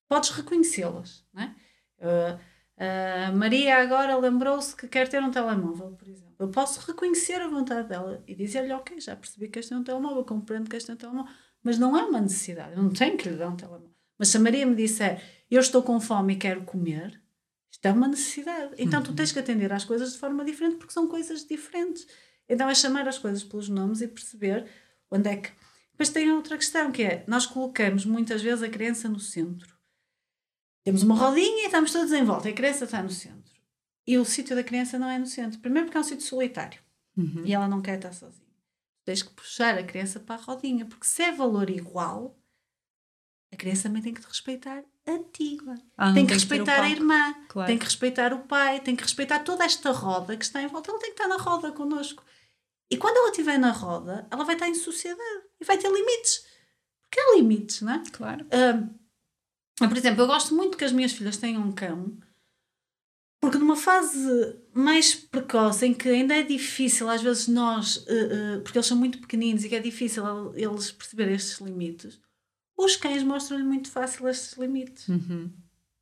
Podes 0.06 0.30
reconhecê-las, 0.30 1.24
não 1.32 1.42
é? 1.44 1.54
Uh, 1.98 2.34
uh, 2.34 3.36
Maria 3.36 3.78
agora 3.78 4.16
lembrou-se 4.16 4.76
que 4.76 4.88
quer 4.88 5.08
ter 5.08 5.22
um 5.22 5.30
telemóvel, 5.30 5.92
por 5.92 6.08
exemplo. 6.08 6.34
Eu 6.38 6.48
posso 6.48 6.80
reconhecer 6.80 7.40
a 7.40 7.48
vontade 7.48 7.88
dela 7.88 8.22
e 8.26 8.34
dizer-lhe, 8.34 8.72
ok, 8.72 9.00
já 9.00 9.16
percebi 9.16 9.48
que 9.48 9.60
este 9.60 9.72
é 9.72 9.76
um 9.76 9.84
telemóvel, 9.84 10.24
compreendo 10.24 10.68
que 10.68 10.76
este 10.76 10.90
é 10.90 10.94
um 10.94 10.96
telemóvel, 10.98 11.32
mas 11.62 11.78
não 11.78 11.96
é 11.96 12.04
uma 12.04 12.20
necessidade, 12.20 12.72
eu 12.76 12.82
não 12.82 12.90
tenho 12.90 13.16
que 13.16 13.30
lhe 13.30 13.36
dar 13.36 13.48
um 13.48 13.56
telemóvel. 13.56 13.92
Mas 14.18 14.28
se 14.28 14.36
a 14.36 14.40
Maria 14.40 14.66
me 14.66 14.74
disser, 14.74 15.22
eu 15.54 15.60
estou 15.60 15.82
com 15.82 16.00
fome 16.00 16.34
e 16.34 16.36
quero 16.36 16.64
comer, 16.64 17.20
isto 17.70 17.86
é 17.86 17.92
uma 17.92 18.08
necessidade. 18.08 18.74
Então 18.78 19.00
uhum. 19.00 19.06
tu 19.06 19.14
tens 19.14 19.32
que 19.32 19.38
atender 19.38 19.72
às 19.72 19.84
coisas 19.84 20.12
de 20.12 20.18
forma 20.18 20.44
diferente 20.44 20.76
porque 20.76 20.92
são 20.92 21.08
coisas 21.08 21.44
diferentes. 21.44 22.06
Então 22.48 22.68
é 22.68 22.74
chamar 22.74 23.08
as 23.08 23.18
coisas 23.18 23.42
pelos 23.42 23.68
nomes 23.68 24.00
e 24.00 24.08
perceber 24.08 24.68
onde 25.10 25.28
é 25.28 25.36
que. 25.36 25.50
Depois 25.92 26.10
tem 26.10 26.30
outra 26.32 26.56
questão 26.56 26.92
que 26.92 27.02
é: 27.02 27.24
nós 27.26 27.46
colocamos 27.46 28.04
muitas 28.04 28.42
vezes 28.42 28.62
a 28.62 28.68
criança 28.68 29.08
no 29.08 29.20
centro. 29.20 29.72
Temos 30.84 31.02
uma 31.02 31.14
rodinha 31.14 31.62
e 31.62 31.66
estamos 31.66 31.92
todos 31.92 32.12
em 32.12 32.24
volta, 32.24 32.48
e 32.48 32.52
a 32.52 32.54
criança 32.54 32.84
está 32.84 33.02
no 33.02 33.10
centro. 33.10 33.52
E 34.06 34.18
o 34.18 34.24
sítio 34.24 34.56
da 34.56 34.64
criança 34.64 34.98
não 34.98 35.08
é 35.08 35.18
no 35.18 35.26
centro. 35.26 35.60
Primeiro 35.60 35.86
porque 35.86 35.96
é 35.96 36.00
um 36.00 36.04
sítio 36.04 36.26
solitário 36.26 36.80
uhum. 37.16 37.44
e 37.44 37.54
ela 37.54 37.68
não 37.68 37.80
quer 37.80 37.96
estar 37.96 38.12
sozinha. 38.12 38.50
Tens 39.04 39.22
que 39.22 39.30
puxar 39.30 39.78
a 39.78 39.84
criança 39.84 40.18
para 40.18 40.34
a 40.34 40.44
rodinha, 40.44 40.84
porque 40.86 41.06
se 41.06 41.22
é 41.22 41.32
valor 41.32 41.70
igual, 41.70 42.38
a 43.52 43.56
criança 43.56 43.84
também 43.84 44.02
tem 44.02 44.14
que 44.14 44.20
te 44.20 44.26
respeitar 44.26 44.84
a 45.06 45.18
ti. 45.32 45.58
Ah, 45.96 46.12
tem 46.12 46.24
que 46.24 46.32
tem 46.32 46.38
respeitar 46.38 46.76
que 46.76 46.80
a 46.80 46.90
irmã, 46.90 47.34
claro. 47.48 47.66
tem 47.66 47.78
que 47.78 47.84
respeitar 47.84 48.32
o 48.32 48.40
pai, 48.40 48.80
tem 48.80 48.94
que 48.94 49.02
respeitar 49.02 49.40
toda 49.40 49.64
esta 49.64 49.90
roda 49.90 50.36
que 50.36 50.44
está 50.44 50.62
em 50.62 50.66
volta. 50.66 50.90
Ela 50.90 51.00
tem 51.00 51.14
que 51.14 51.20
estar 51.20 51.28
na 51.28 51.42
roda 51.42 51.72
connosco. 51.72 52.24
E 52.90 52.96
quando 52.96 53.16
ela 53.16 53.30
estiver 53.30 53.58
na 53.58 53.72
roda, 53.72 54.26
ela 54.30 54.44
vai 54.44 54.54
estar 54.54 54.68
em 54.68 54.74
sociedade 54.74 55.42
e 55.60 55.64
vai 55.64 55.78
ter 55.78 55.90
limites. 55.90 56.44
Porque 57.02 57.20
há 57.20 57.36
limites, 57.36 57.80
não 57.80 57.94
é? 57.94 58.02
Claro. 58.12 58.46
Por 59.78 59.96
exemplo, 59.96 60.22
eu 60.22 60.26
gosto 60.26 60.54
muito 60.54 60.76
que 60.76 60.84
as 60.84 60.92
minhas 60.92 61.12
filhas 61.12 61.36
tenham 61.36 61.62
um 61.62 61.72
cão, 61.72 62.16
porque 63.40 63.58
numa 63.58 63.74
fase 63.74 64.56
mais 64.72 65.14
precoce, 65.14 65.86
em 65.86 65.94
que 65.94 66.08
ainda 66.08 66.34
é 66.34 66.42
difícil, 66.42 67.08
às 67.08 67.20
vezes 67.20 67.48
nós, 67.48 67.96
uh, 67.96 68.58
uh, 68.58 68.60
porque 68.62 68.78
eles 68.78 68.86
são 68.86 68.96
muito 68.96 69.18
pequeninos 69.18 69.64
e 69.64 69.68
que 69.68 69.74
é 69.74 69.80
difícil 69.80 70.24
eles 70.54 70.92
perceberem 70.92 71.34
estes 71.34 71.58
limites, 71.58 72.20
os 72.76 72.96
cães 72.96 73.22
mostram-lhe 73.22 73.64
muito 73.64 73.90
fácil 73.90 74.28
estes 74.28 74.58
limites. 74.58 75.08
Uhum. 75.08 75.52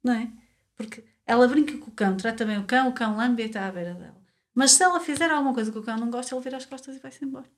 Não 0.02 0.14
é? 0.14 0.32
Porque 0.76 1.04
ela 1.26 1.46
brinca 1.46 1.76
com 1.78 1.90
o 1.90 1.94
cão, 1.94 2.16
trata 2.16 2.44
bem 2.44 2.58
o 2.58 2.66
cão, 2.66 2.88
o 2.88 2.92
cão 2.92 3.16
lambe 3.16 3.42
e 3.42 3.46
está 3.46 3.66
à 3.66 3.72
beira 3.72 3.94
dela. 3.94 4.20
Mas 4.54 4.72
se 4.72 4.82
ela 4.82 5.00
fizer 5.00 5.30
alguma 5.30 5.54
coisa 5.54 5.70
que 5.70 5.78
o 5.78 5.82
cão 5.82 5.96
não 5.96 6.10
gosta, 6.10 6.34
ele 6.34 6.42
vira 6.42 6.56
as 6.56 6.66
costas 6.66 6.96
e 6.96 6.98
vai-se 6.98 7.24
embora. 7.24 7.50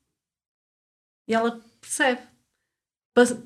E 1.26 1.34
ela 1.34 1.60
percebe. 1.80 2.22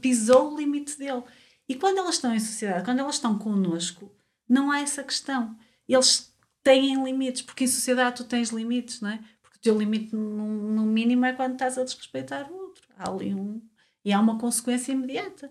Pisou 0.00 0.52
o 0.52 0.56
limite 0.56 0.98
dele. 0.98 1.22
E 1.68 1.74
quando 1.74 1.98
elas 1.98 2.16
estão 2.16 2.34
em 2.34 2.40
sociedade, 2.40 2.84
quando 2.84 3.00
elas 3.00 3.16
estão 3.16 3.38
connosco, 3.38 4.14
não 4.48 4.70
há 4.70 4.80
essa 4.80 5.02
questão. 5.02 5.56
Eles 5.88 6.34
têm 6.62 7.02
limites, 7.04 7.42
porque 7.42 7.64
em 7.64 7.68
sociedade 7.68 8.16
tu 8.16 8.24
tens 8.24 8.50
limites, 8.50 9.00
não 9.00 9.10
é? 9.10 9.24
Porque 9.42 9.58
o 9.58 9.60
teu 9.60 9.78
limite, 9.78 10.14
no, 10.14 10.72
no 10.72 10.82
mínimo, 10.82 11.24
é 11.24 11.32
quando 11.32 11.52
estás 11.52 11.78
a 11.78 11.84
desrespeitar 11.84 12.50
o 12.50 12.56
outro. 12.56 12.82
Há 12.96 13.10
ali 13.10 13.34
um. 13.34 13.60
E 14.06 14.12
há 14.12 14.20
uma 14.20 14.38
consequência 14.38 14.92
imediata. 14.92 15.50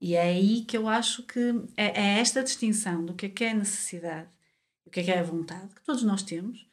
E 0.00 0.14
é 0.14 0.22
aí 0.22 0.64
que 0.64 0.76
eu 0.76 0.88
acho 0.88 1.24
que 1.24 1.40
é, 1.76 2.00
é 2.00 2.20
esta 2.20 2.42
distinção 2.42 3.04
do 3.04 3.12
que 3.12 3.26
é 3.26 3.28
que 3.28 3.44
é 3.44 3.52
necessidade 3.52 4.30
o 4.84 4.90
que 4.90 5.00
é 5.00 5.04
que 5.04 5.10
é 5.10 5.18
a 5.18 5.24
vontade, 5.24 5.74
que 5.74 5.82
todos 5.82 6.02
nós 6.02 6.22
temos, 6.22 6.66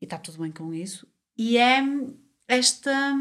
e 0.00 0.04
está 0.04 0.18
tudo 0.18 0.38
bem 0.38 0.50
com 0.50 0.72
isso, 0.72 1.06
e 1.36 1.56
é 1.56 1.80
esta. 2.48 3.14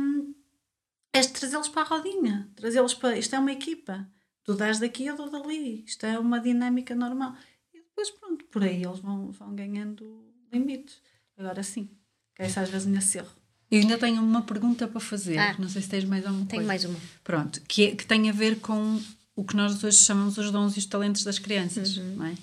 este 1.14 1.34
trazê-los 1.34 1.70
para 1.70 1.82
a 1.82 1.86
rodinha, 1.86 2.50
trazê-los 2.56 2.94
para. 2.94 3.18
Isto 3.18 3.36
é 3.36 3.40
uma 3.40 3.52
equipa. 3.52 4.10
Tu 4.44 4.56
dás 4.56 4.80
daqui, 4.80 5.06
eu 5.06 5.16
dou 5.16 5.30
dali. 5.30 5.84
Isto 5.86 6.06
é 6.06 6.18
uma 6.18 6.40
dinâmica 6.40 6.96
normal. 6.96 7.36
E 7.74 7.80
depois, 7.80 8.10
pronto, 8.12 8.46
por 8.46 8.64
aí 8.64 8.84
eles 8.84 9.00
vão, 9.00 9.32
vão 9.32 9.56
ganhando 9.56 10.34
limites. 10.52 11.02
Agora 11.38 11.62
sim, 11.62 11.90
que 12.36 12.42
essa 12.44 12.62
às 12.62 12.70
vezes 12.70 12.88
nesse 12.88 13.20
erro. 13.20 13.39
Eu 13.72 13.82
ainda 13.82 13.98
tenho 13.98 14.22
uma 14.22 14.42
pergunta 14.42 14.88
para 14.88 15.00
fazer. 15.00 15.38
Ah, 15.38 15.56
não 15.60 15.70
sei 15.70 15.82
se 15.82 15.90
tens 15.90 16.04
mais 16.04 16.26
alguma 16.26 16.46
tenho 16.46 16.66
coisa. 16.66 16.82
Tenho 16.82 16.94
mais 16.94 17.04
uma. 17.04 17.20
Pronto, 17.24 17.62
que, 17.68 17.86
é, 17.86 17.96
que 17.96 18.06
tem 18.06 18.30
a 18.30 18.34
ver 18.34 18.60
com 18.60 19.00
o 19.36 19.44
que 19.44 19.56
nós 19.56 19.84
hoje 19.84 19.98
chamamos 19.98 20.38
os 20.38 20.52
dons 20.52 20.76
e 20.76 20.80
os 20.80 20.86
talentos 20.86 21.24
das 21.24 21.38
crianças, 21.38 21.98
uhum. 21.98 22.16
não 22.16 22.26
é? 22.26 22.36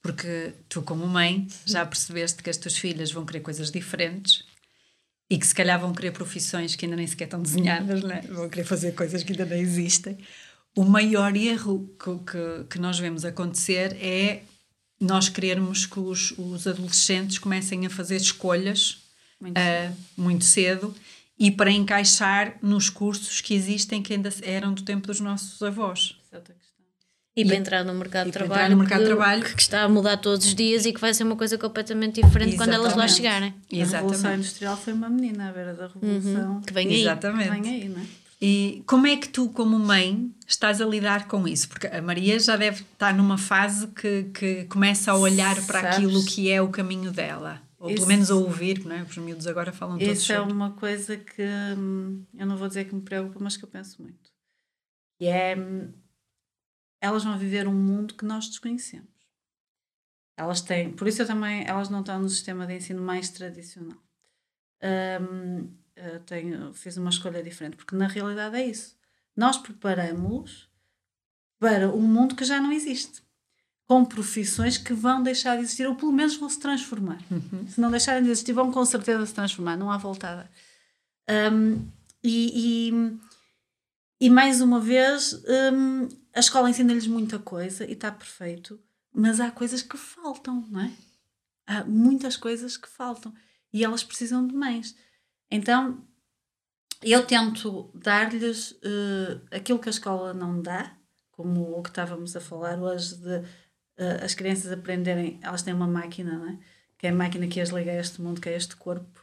Porque 0.00 0.54
tu, 0.68 0.82
como 0.82 1.06
mãe, 1.06 1.46
já 1.64 1.84
percebeste 1.84 2.42
que 2.42 2.48
as 2.48 2.56
tuas 2.56 2.76
filhas 2.76 3.12
vão 3.12 3.26
querer 3.26 3.40
coisas 3.40 3.70
diferentes 3.70 4.44
e 5.28 5.38
que 5.38 5.46
se 5.46 5.54
calhar 5.54 5.80
vão 5.80 5.92
querer 5.92 6.12
profissões 6.12 6.74
que 6.74 6.86
ainda 6.86 6.96
nem 6.96 7.06
sequer 7.06 7.24
estão 7.24 7.42
desenhadas, 7.42 8.02
não 8.02 8.10
é? 8.12 8.20
vão 8.22 8.48
querer 8.48 8.64
fazer 8.64 8.92
coisas 8.92 9.22
que 9.22 9.32
ainda 9.32 9.44
não 9.44 9.56
existem. 9.56 10.16
O 10.74 10.84
maior 10.84 11.34
erro 11.36 11.90
que, 11.98 12.32
que, 12.32 12.64
que 12.70 12.78
nós 12.78 12.98
vemos 12.98 13.24
acontecer 13.24 13.96
é 14.00 14.42
nós 15.00 15.28
querermos 15.28 15.86
que 15.86 15.98
os, 15.98 16.32
os 16.38 16.66
adolescentes 16.66 17.38
comecem 17.38 17.84
a 17.84 17.90
fazer 17.90 18.16
escolhas 18.16 19.05
muito, 19.40 19.58
uh, 19.58 19.62
cedo. 19.62 19.96
muito 20.16 20.44
cedo 20.44 20.94
e 21.38 21.50
para 21.50 21.70
encaixar 21.70 22.56
nos 22.62 22.88
cursos 22.88 23.40
que 23.40 23.54
existem 23.54 24.02
que 24.02 24.14
ainda 24.14 24.32
eram 24.42 24.72
do 24.72 24.82
tempo 24.82 25.06
dos 25.06 25.20
nossos 25.20 25.62
avós. 25.62 26.16
É 26.32 26.36
outra 26.36 26.54
questão. 26.54 26.66
E, 27.36 27.44
para 27.44 27.56
entrar 27.56 27.84
no 27.84 27.92
mercado, 27.94 28.28
e 28.28 28.30
de 28.30 28.32
trabalho, 28.32 28.54
entrar 28.54 28.70
no 28.70 28.76
mercado 28.78 28.98
que, 28.98 29.04
de 29.04 29.14
trabalho. 29.14 29.42
que 29.42 29.60
está 29.60 29.82
a 29.82 29.88
mudar 29.88 30.16
todos 30.16 30.46
os 30.46 30.54
dias 30.54 30.86
e 30.86 30.92
que 30.92 31.00
vai 31.00 31.12
ser 31.12 31.24
uma 31.24 31.36
coisa 31.36 31.58
completamente 31.58 32.22
diferente 32.22 32.56
quando 32.56 32.72
elas 32.72 32.96
lá 32.96 33.04
Exatamente. 33.04 33.14
chegarem. 33.14 33.54
A 33.72 33.84
Revolução 33.84 34.34
Industrial 34.34 34.76
foi 34.76 34.94
uma 34.94 35.10
menina 35.10 35.50
à 35.50 35.52
beira 35.52 35.74
da 35.74 35.86
Revolução. 35.86 36.54
Uhum. 36.54 36.60
Que 36.62 36.72
vem 36.72 36.88
aí. 36.88 37.02
Exatamente. 37.02 37.50
Que 37.50 37.60
vem 37.60 37.74
aí, 37.74 37.88
não 37.90 38.00
é? 38.00 38.06
E 38.40 38.82
como 38.86 39.06
é 39.06 39.16
que 39.16 39.28
tu, 39.28 39.48
como 39.48 39.78
mãe, 39.78 40.30
estás 40.46 40.80
a 40.80 40.86
lidar 40.86 41.26
com 41.26 41.48
isso? 41.48 41.68
Porque 41.68 41.86
a 41.86 42.02
Maria 42.02 42.38
já 42.38 42.56
deve 42.56 42.82
estar 42.82 43.14
numa 43.14 43.38
fase 43.38 43.86
que, 43.88 44.24
que 44.34 44.64
começa 44.64 45.10
a 45.10 45.16
olhar 45.16 45.54
para 45.66 45.80
Sabes? 45.80 45.96
aquilo 45.96 46.24
que 46.24 46.50
é 46.50 46.60
o 46.60 46.68
caminho 46.68 47.10
dela. 47.10 47.62
Ou 47.78 47.88
pelo 47.88 47.98
Isso- 47.98 48.06
menos 48.08 48.30
a 48.30 48.34
ouvir, 48.34 48.84
não 48.84 48.96
é? 48.96 49.02
Os 49.02 49.16
miúdos 49.18 49.46
agora 49.46 49.72
falam 49.72 49.98
todos 49.98 50.18
Isso 50.18 50.32
é 50.32 50.36
sobre. 50.36 50.52
uma 50.52 50.72
coisa 50.72 51.16
que 51.16 51.42
hum, 51.76 52.24
eu 52.34 52.46
não 52.46 52.56
vou 52.56 52.68
dizer 52.68 52.86
que 52.86 52.94
me 52.94 53.02
preocupa, 53.02 53.38
mas 53.40 53.56
que 53.56 53.64
eu 53.64 53.68
penso 53.68 54.00
muito. 54.02 54.30
E 55.20 55.26
é. 55.26 55.56
hum, 55.56 55.92
Elas 57.00 57.22
vão 57.24 57.38
viver 57.38 57.68
um 57.68 57.74
mundo 57.74 58.14
que 58.14 58.24
nós 58.24 58.48
desconhecemos. 58.48 59.08
Elas 60.38 60.60
têm. 60.62 60.92
Por 60.92 61.06
isso 61.06 61.22
eu 61.22 61.26
também. 61.26 61.64
Elas 61.66 61.88
não 61.90 62.00
estão 62.00 62.18
no 62.18 62.28
sistema 62.28 62.66
de 62.66 62.74
ensino 62.76 63.02
mais 63.02 63.28
tradicional. 63.30 63.98
Hum, 64.82 65.70
tenho, 66.26 66.72
fiz 66.74 66.96
uma 66.96 67.10
escolha 67.10 67.42
diferente, 67.42 67.76
porque 67.76 67.94
na 67.96 68.06
realidade 68.06 68.56
é 68.56 68.66
isso. 68.66 68.96
Nós 69.34 69.56
preparamos-los 69.58 70.70
para 71.58 71.88
um 71.90 72.02
mundo 72.02 72.34
que 72.34 72.44
já 72.44 72.60
não 72.60 72.72
existe. 72.72 73.22
Com 73.86 74.04
profissões 74.04 74.76
que 74.76 74.92
vão 74.92 75.22
deixar 75.22 75.56
de 75.56 75.62
existir, 75.62 75.86
ou 75.86 75.94
pelo 75.94 76.12
menos 76.12 76.36
vão 76.36 76.48
se 76.48 76.58
transformar. 76.58 77.18
Se 77.68 77.80
não 77.80 77.90
deixarem 77.90 78.22
de 78.22 78.30
existir, 78.30 78.52
vão 78.52 78.72
com 78.72 78.84
certeza 78.84 79.24
se 79.24 79.34
transformar, 79.34 79.76
não 79.76 79.90
há 79.90 79.96
voltada. 79.96 80.50
Um, 81.28 81.86
e, 82.22 82.90
e, 82.90 83.18
e 84.20 84.30
mais 84.30 84.60
uma 84.60 84.80
vez, 84.80 85.34
um, 85.72 86.08
a 86.34 86.40
escola 86.40 86.68
ensina-lhes 86.68 87.06
muita 87.06 87.38
coisa 87.38 87.84
e 87.84 87.92
está 87.92 88.10
perfeito, 88.10 88.80
mas 89.14 89.40
há 89.40 89.50
coisas 89.50 89.82
que 89.82 89.96
faltam, 89.96 90.66
não 90.68 90.80
é? 90.80 90.92
Há 91.66 91.84
muitas 91.84 92.36
coisas 92.36 92.76
que 92.76 92.88
faltam 92.88 93.32
e 93.72 93.84
elas 93.84 94.02
precisam 94.02 94.46
de 94.46 94.54
mães. 94.54 94.96
Então, 95.50 96.04
eu 97.02 97.26
tento 97.26 97.90
dar-lhes 97.94 98.78
eh, 98.82 99.56
aquilo 99.56 99.78
que 99.78 99.88
a 99.88 99.90
escola 99.90 100.32
não 100.32 100.60
dá, 100.60 100.96
como 101.30 101.78
o 101.78 101.82
que 101.82 101.90
estávamos 101.90 102.34
a 102.34 102.40
falar 102.40 102.80
hoje 102.80 103.16
de 103.16 103.44
eh, 103.98 104.20
as 104.24 104.34
crianças 104.34 104.70
aprenderem, 104.72 105.38
elas 105.42 105.62
têm 105.62 105.74
uma 105.74 105.86
máquina, 105.86 106.38
não 106.38 106.48
é? 106.50 106.58
que 106.98 107.06
é 107.06 107.10
a 107.10 107.14
máquina 107.14 107.46
que 107.46 107.60
as 107.60 107.68
liga 107.70 107.90
a 107.92 107.96
este 107.96 108.22
mundo, 108.22 108.40
que 108.40 108.48
é 108.48 108.56
este 108.56 108.74
corpo, 108.76 109.20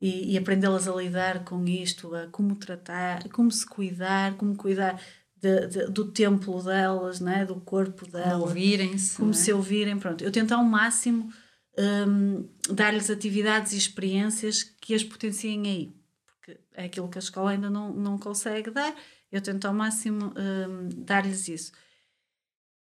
e, 0.00 0.32
e 0.32 0.38
aprendê-las 0.38 0.86
a 0.86 0.94
lidar 0.94 1.42
com 1.44 1.64
isto, 1.66 2.14
a 2.14 2.26
como 2.28 2.54
tratar, 2.54 3.28
como 3.30 3.50
se 3.50 3.66
cuidar, 3.66 4.34
como 4.36 4.54
cuidar 4.56 5.00
de- 5.40 5.66
de- 5.66 5.86
do 5.90 6.12
templo 6.12 6.62
delas, 6.62 7.18
não 7.20 7.32
é? 7.32 7.44
do 7.44 7.56
corpo 7.60 8.06
delas 8.10 8.40
Ouvirem-se. 8.40 9.16
como 9.16 9.30
é? 9.30 9.34
se 9.34 9.52
ouvirem, 9.52 9.98
pronto. 9.98 10.22
Eu 10.22 10.30
tento 10.30 10.52
ao 10.52 10.62
máximo 10.64 11.32
hum, 11.78 12.48
dar-lhes 12.70 13.10
atividades 13.10 13.72
e 13.72 13.76
experiências 13.78 14.62
que 14.62 14.94
as 14.94 15.02
potenciem 15.02 15.62
aí, 15.66 15.96
porque 16.26 16.60
é 16.74 16.84
aquilo 16.84 17.08
que 17.08 17.18
a 17.18 17.20
escola 17.20 17.50
ainda 17.50 17.68
não, 17.68 17.92
não 17.92 18.18
consegue 18.18 18.70
dar. 18.70 18.94
Eu 19.32 19.40
tento 19.40 19.66
ao 19.66 19.74
máximo 19.74 20.32
hum, 20.36 20.88
dar-lhes 21.04 21.48
isso. 21.48 21.72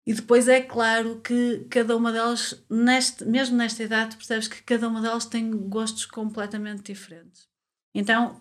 E 0.08 0.14
depois 0.14 0.48
é 0.48 0.62
claro 0.62 1.20
que 1.20 1.68
cada 1.70 1.98
uma 1.98 2.14
delas, 2.14 2.64
neste, 2.70 3.26
mesmo 3.26 3.58
nesta 3.58 3.84
idade, 3.84 4.16
percebes 4.16 4.48
que 4.48 4.64
cada 4.64 4.88
uma 4.88 5.02
delas 5.02 5.26
tem 5.26 5.52
gostos 5.68 6.06
completamente 6.06 6.82
diferentes. 6.82 7.46
Então, 7.94 8.40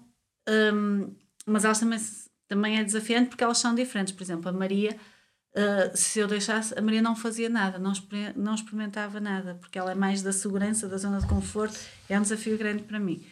hum, 0.49 1.13
mas 1.45 1.65
elas 1.65 1.81
também, 1.81 1.99
também 2.47 2.79
é 2.79 2.85
desafiante 2.85 3.31
porque 3.31 3.43
elas 3.43 3.59
são 3.59 3.75
diferentes. 3.75 4.13
Por 4.15 4.23
exemplo, 4.23 4.49
a 4.49 4.53
Maria, 4.53 4.97
uh, 5.57 5.97
se 5.97 6.21
eu 6.21 6.29
deixasse, 6.29 6.73
a 6.79 6.81
Maria 6.81 7.03
não 7.03 7.17
fazia 7.17 7.49
nada, 7.49 7.81
não, 7.81 7.91
exper- 7.91 8.39
não 8.39 8.55
experimentava 8.55 9.19
nada, 9.19 9.57
porque 9.57 9.77
ela 9.77 9.91
é 9.91 9.95
mais 9.97 10.23
da 10.23 10.31
segurança, 10.33 10.87
da 10.87 10.99
zona 10.99 11.19
de 11.19 11.27
conforto, 11.27 11.77
é 12.09 12.17
um 12.17 12.23
desafio 12.23 12.57
grande 12.57 12.85
para 12.85 13.01
mim. 13.01 13.27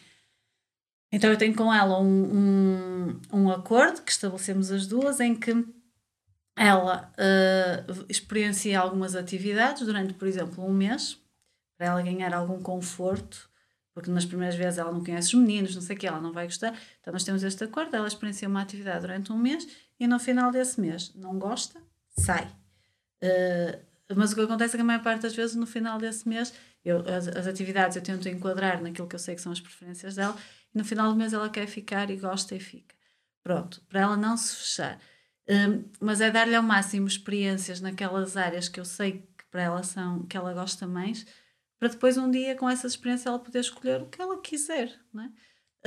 Então 1.09 1.29
eu 1.31 1.37
tenho 1.37 1.55
com 1.55 1.73
ela 1.73 2.01
um, 2.01 2.35
um, 2.35 3.21
um 3.31 3.49
acordo 3.49 4.01
que 4.01 4.11
estabelecemos 4.11 4.71
as 4.71 4.85
duas 4.85 5.21
em 5.21 5.33
que 5.33 5.53
ela 6.55 7.11
uh, 7.17 8.05
experiencia 8.07 8.79
algumas 8.79 9.15
atividades 9.15 9.85
durante, 9.85 10.13
por 10.13 10.27
exemplo, 10.27 10.65
um 10.65 10.73
mês, 10.73 11.19
para 11.77 11.87
ela 11.87 12.01
ganhar 12.01 12.33
algum 12.33 12.61
conforto, 12.61 13.49
porque 13.93 14.09
nas 14.09 14.25
primeiras 14.25 14.55
vezes 14.55 14.79
ela 14.79 14.91
não 14.91 15.03
conhece 15.03 15.35
os 15.35 15.41
meninos, 15.41 15.75
não 15.75 15.81
sei 15.81 15.95
o 15.95 15.99
que, 15.99 16.07
ela 16.07 16.19
não 16.19 16.31
vai 16.31 16.45
gostar. 16.45 16.77
Então 17.01 17.11
nós 17.11 17.23
temos 17.23 17.43
este 17.43 17.63
acordo, 17.63 17.95
ela 17.95 18.07
experiencia 18.07 18.47
uma 18.47 18.61
atividade 18.61 19.01
durante 19.01 19.31
um 19.31 19.37
mês 19.37 19.67
e 19.99 20.07
no 20.07 20.19
final 20.19 20.51
desse 20.51 20.79
mês 20.79 21.13
não 21.15 21.37
gosta, 21.37 21.81
sai. 22.17 22.45
Uh, 23.23 24.15
mas 24.15 24.31
o 24.31 24.35
que 24.35 24.41
acontece 24.41 24.75
é 24.75 24.77
que 24.77 24.81
a 24.81 24.85
maior 24.85 25.01
parte 25.01 25.23
das 25.23 25.35
vezes 25.35 25.55
no 25.55 25.65
final 25.65 25.97
desse 25.97 26.27
mês 26.27 26.53
eu, 26.83 26.99
as, 26.99 27.27
as 27.27 27.47
atividades 27.47 27.97
eu 27.97 28.03
tento 28.03 28.29
enquadrar 28.29 28.81
naquilo 28.81 29.07
que 29.07 29.15
eu 29.15 29.19
sei 29.19 29.33
que 29.33 29.41
são 29.41 29.51
as 29.51 29.59
preferências 29.59 30.15
dela 30.15 30.35
e 30.73 30.77
no 30.77 30.85
final 30.85 31.09
do 31.09 31.17
mês 31.17 31.33
ela 31.33 31.49
quer 31.49 31.65
ficar 31.65 32.09
e 32.09 32.15
gosta 32.15 32.55
e 32.55 32.59
fica. 32.59 32.95
Pronto, 33.43 33.81
para 33.89 34.01
ela 34.01 34.17
não 34.17 34.37
se 34.37 34.55
fechar. 34.55 34.99
Um, 35.47 35.83
mas 35.99 36.21
é 36.21 36.31
dar-lhe 36.31 36.55
ao 36.55 36.63
máximo 36.63 37.07
experiências 37.07 37.79
naquelas 37.79 38.35
áreas 38.35 38.67
que 38.67 38.79
eu 38.79 38.85
sei 38.85 39.23
que 39.37 39.45
para 39.51 39.61
ela 39.61 39.83
são, 39.83 40.23
que 40.23 40.35
ela 40.35 40.53
gosta 40.53 40.87
mais, 40.87 41.25
para 41.79 41.89
depois 41.89 42.17
um 42.17 42.31
dia 42.31 42.55
com 42.55 42.67
essas 42.69 42.93
experiências 42.93 43.27
ela 43.27 43.37
poder 43.39 43.59
escolher 43.59 44.01
o 44.01 44.07
que 44.07 44.21
ela 44.21 44.39
quiser, 44.41 44.91
não 45.13 45.23
é? 45.23 45.29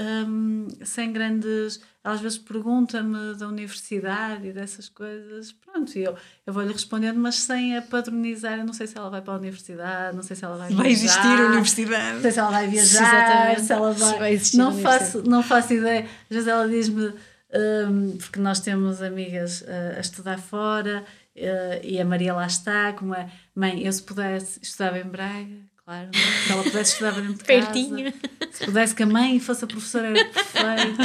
Um, 0.00 0.68
sem 0.84 1.12
grandes. 1.12 1.80
Ela 2.04 2.14
às 2.14 2.20
vezes 2.20 2.38
pergunta-me 2.38 3.34
da 3.34 3.48
universidade 3.48 4.46
e 4.46 4.52
dessas 4.52 4.88
coisas, 4.88 5.50
pronto, 5.50 5.92
e 5.98 6.04
eu, 6.04 6.16
eu 6.46 6.52
vou-lhe 6.52 6.72
respondendo, 6.72 7.18
mas 7.18 7.34
sem 7.34 7.76
a 7.76 7.82
padronizar. 7.82 8.60
Eu 8.60 8.64
não 8.64 8.72
sei 8.72 8.86
se 8.86 8.96
ela 8.96 9.10
vai 9.10 9.20
para 9.20 9.34
a 9.34 9.38
universidade, 9.38 10.14
não 10.14 10.22
sei 10.22 10.36
se 10.36 10.44
ela 10.44 10.56
vai 10.56 10.70
Vai 10.72 10.86
viajar, 10.94 11.02
existir 11.04 11.26
a 11.26 11.36
Não 11.42 11.50
universidade. 11.50 12.20
sei 12.22 12.30
se 12.30 12.38
ela 12.38 12.50
vai 12.52 12.68
viajar, 12.68 13.02
Exatamente. 13.02 13.60
se 13.62 13.72
ela 13.72 13.92
Se 13.94 14.00
vai. 14.00 14.18
vai 14.20 14.32
existir 14.34 14.56
não, 14.56 14.78
faço, 14.78 15.22
não 15.28 15.42
faço 15.42 15.74
ideia. 15.74 16.02
Às 16.04 16.28
vezes 16.36 16.46
ela 16.46 16.68
diz-me, 16.68 17.14
hum, 17.52 18.16
porque 18.18 18.40
nós 18.40 18.60
temos 18.60 19.02
amigas 19.02 19.62
uh, 19.62 19.96
a 19.96 20.00
estudar 20.00 20.38
fora 20.38 21.04
uh, 21.36 21.86
e 21.86 22.00
a 22.00 22.04
Maria 22.04 22.34
lá 22.34 22.46
está, 22.46 22.92
como 22.92 23.14
é, 23.14 23.30
mãe, 23.54 23.84
eu 23.84 23.92
se 23.92 24.02
pudesse 24.02 24.60
estudava 24.62 24.98
em 24.98 25.04
Braga, 25.04 25.56
claro, 25.84 26.10
se 26.14 26.52
ela 26.52 26.62
pudesse 26.62 26.92
estudava 26.92 27.20
dentro 27.22 27.38
de 27.38 27.44
casa. 27.44 27.60
Pertinho. 27.66 28.12
Se 28.52 28.64
pudesse 28.64 28.94
que 28.94 29.02
a 29.02 29.06
mãe 29.06 29.38
fosse 29.40 29.64
a 29.64 29.68
professora 29.68 30.08
era 30.08 30.24
perfeito. 30.24 31.02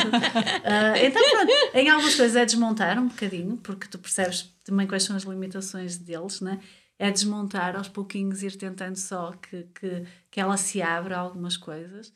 Ah, 0.64 0.98
então, 0.98 1.22
pronto, 1.30 1.52
em 1.76 1.90
algumas 1.90 2.15
coisas 2.15 2.36
é 2.36 2.45
desmontar 2.45 2.99
um 2.99 3.07
bocadinho, 3.07 3.57
porque 3.57 3.88
tu 3.88 3.99
percebes 3.99 4.53
também 4.64 4.88
quais 4.88 5.03
são 5.03 5.15
as 5.15 5.24
limitações 5.24 5.98
deles, 5.98 6.41
né? 6.41 6.60
É 6.98 7.11
desmontar 7.11 7.76
aos 7.76 7.90
pouquinhos, 7.90 8.44
ir 8.44 8.56
tentando 8.56 8.95
só 8.95 9.34
que, 9.34 9.68
que, 9.76 10.06
que 10.32 10.40
ela 10.40 10.57
se 10.57 10.82
abra 10.82 11.18
a 11.18 11.20
algumas 11.20 11.57
coisas. 11.57 12.14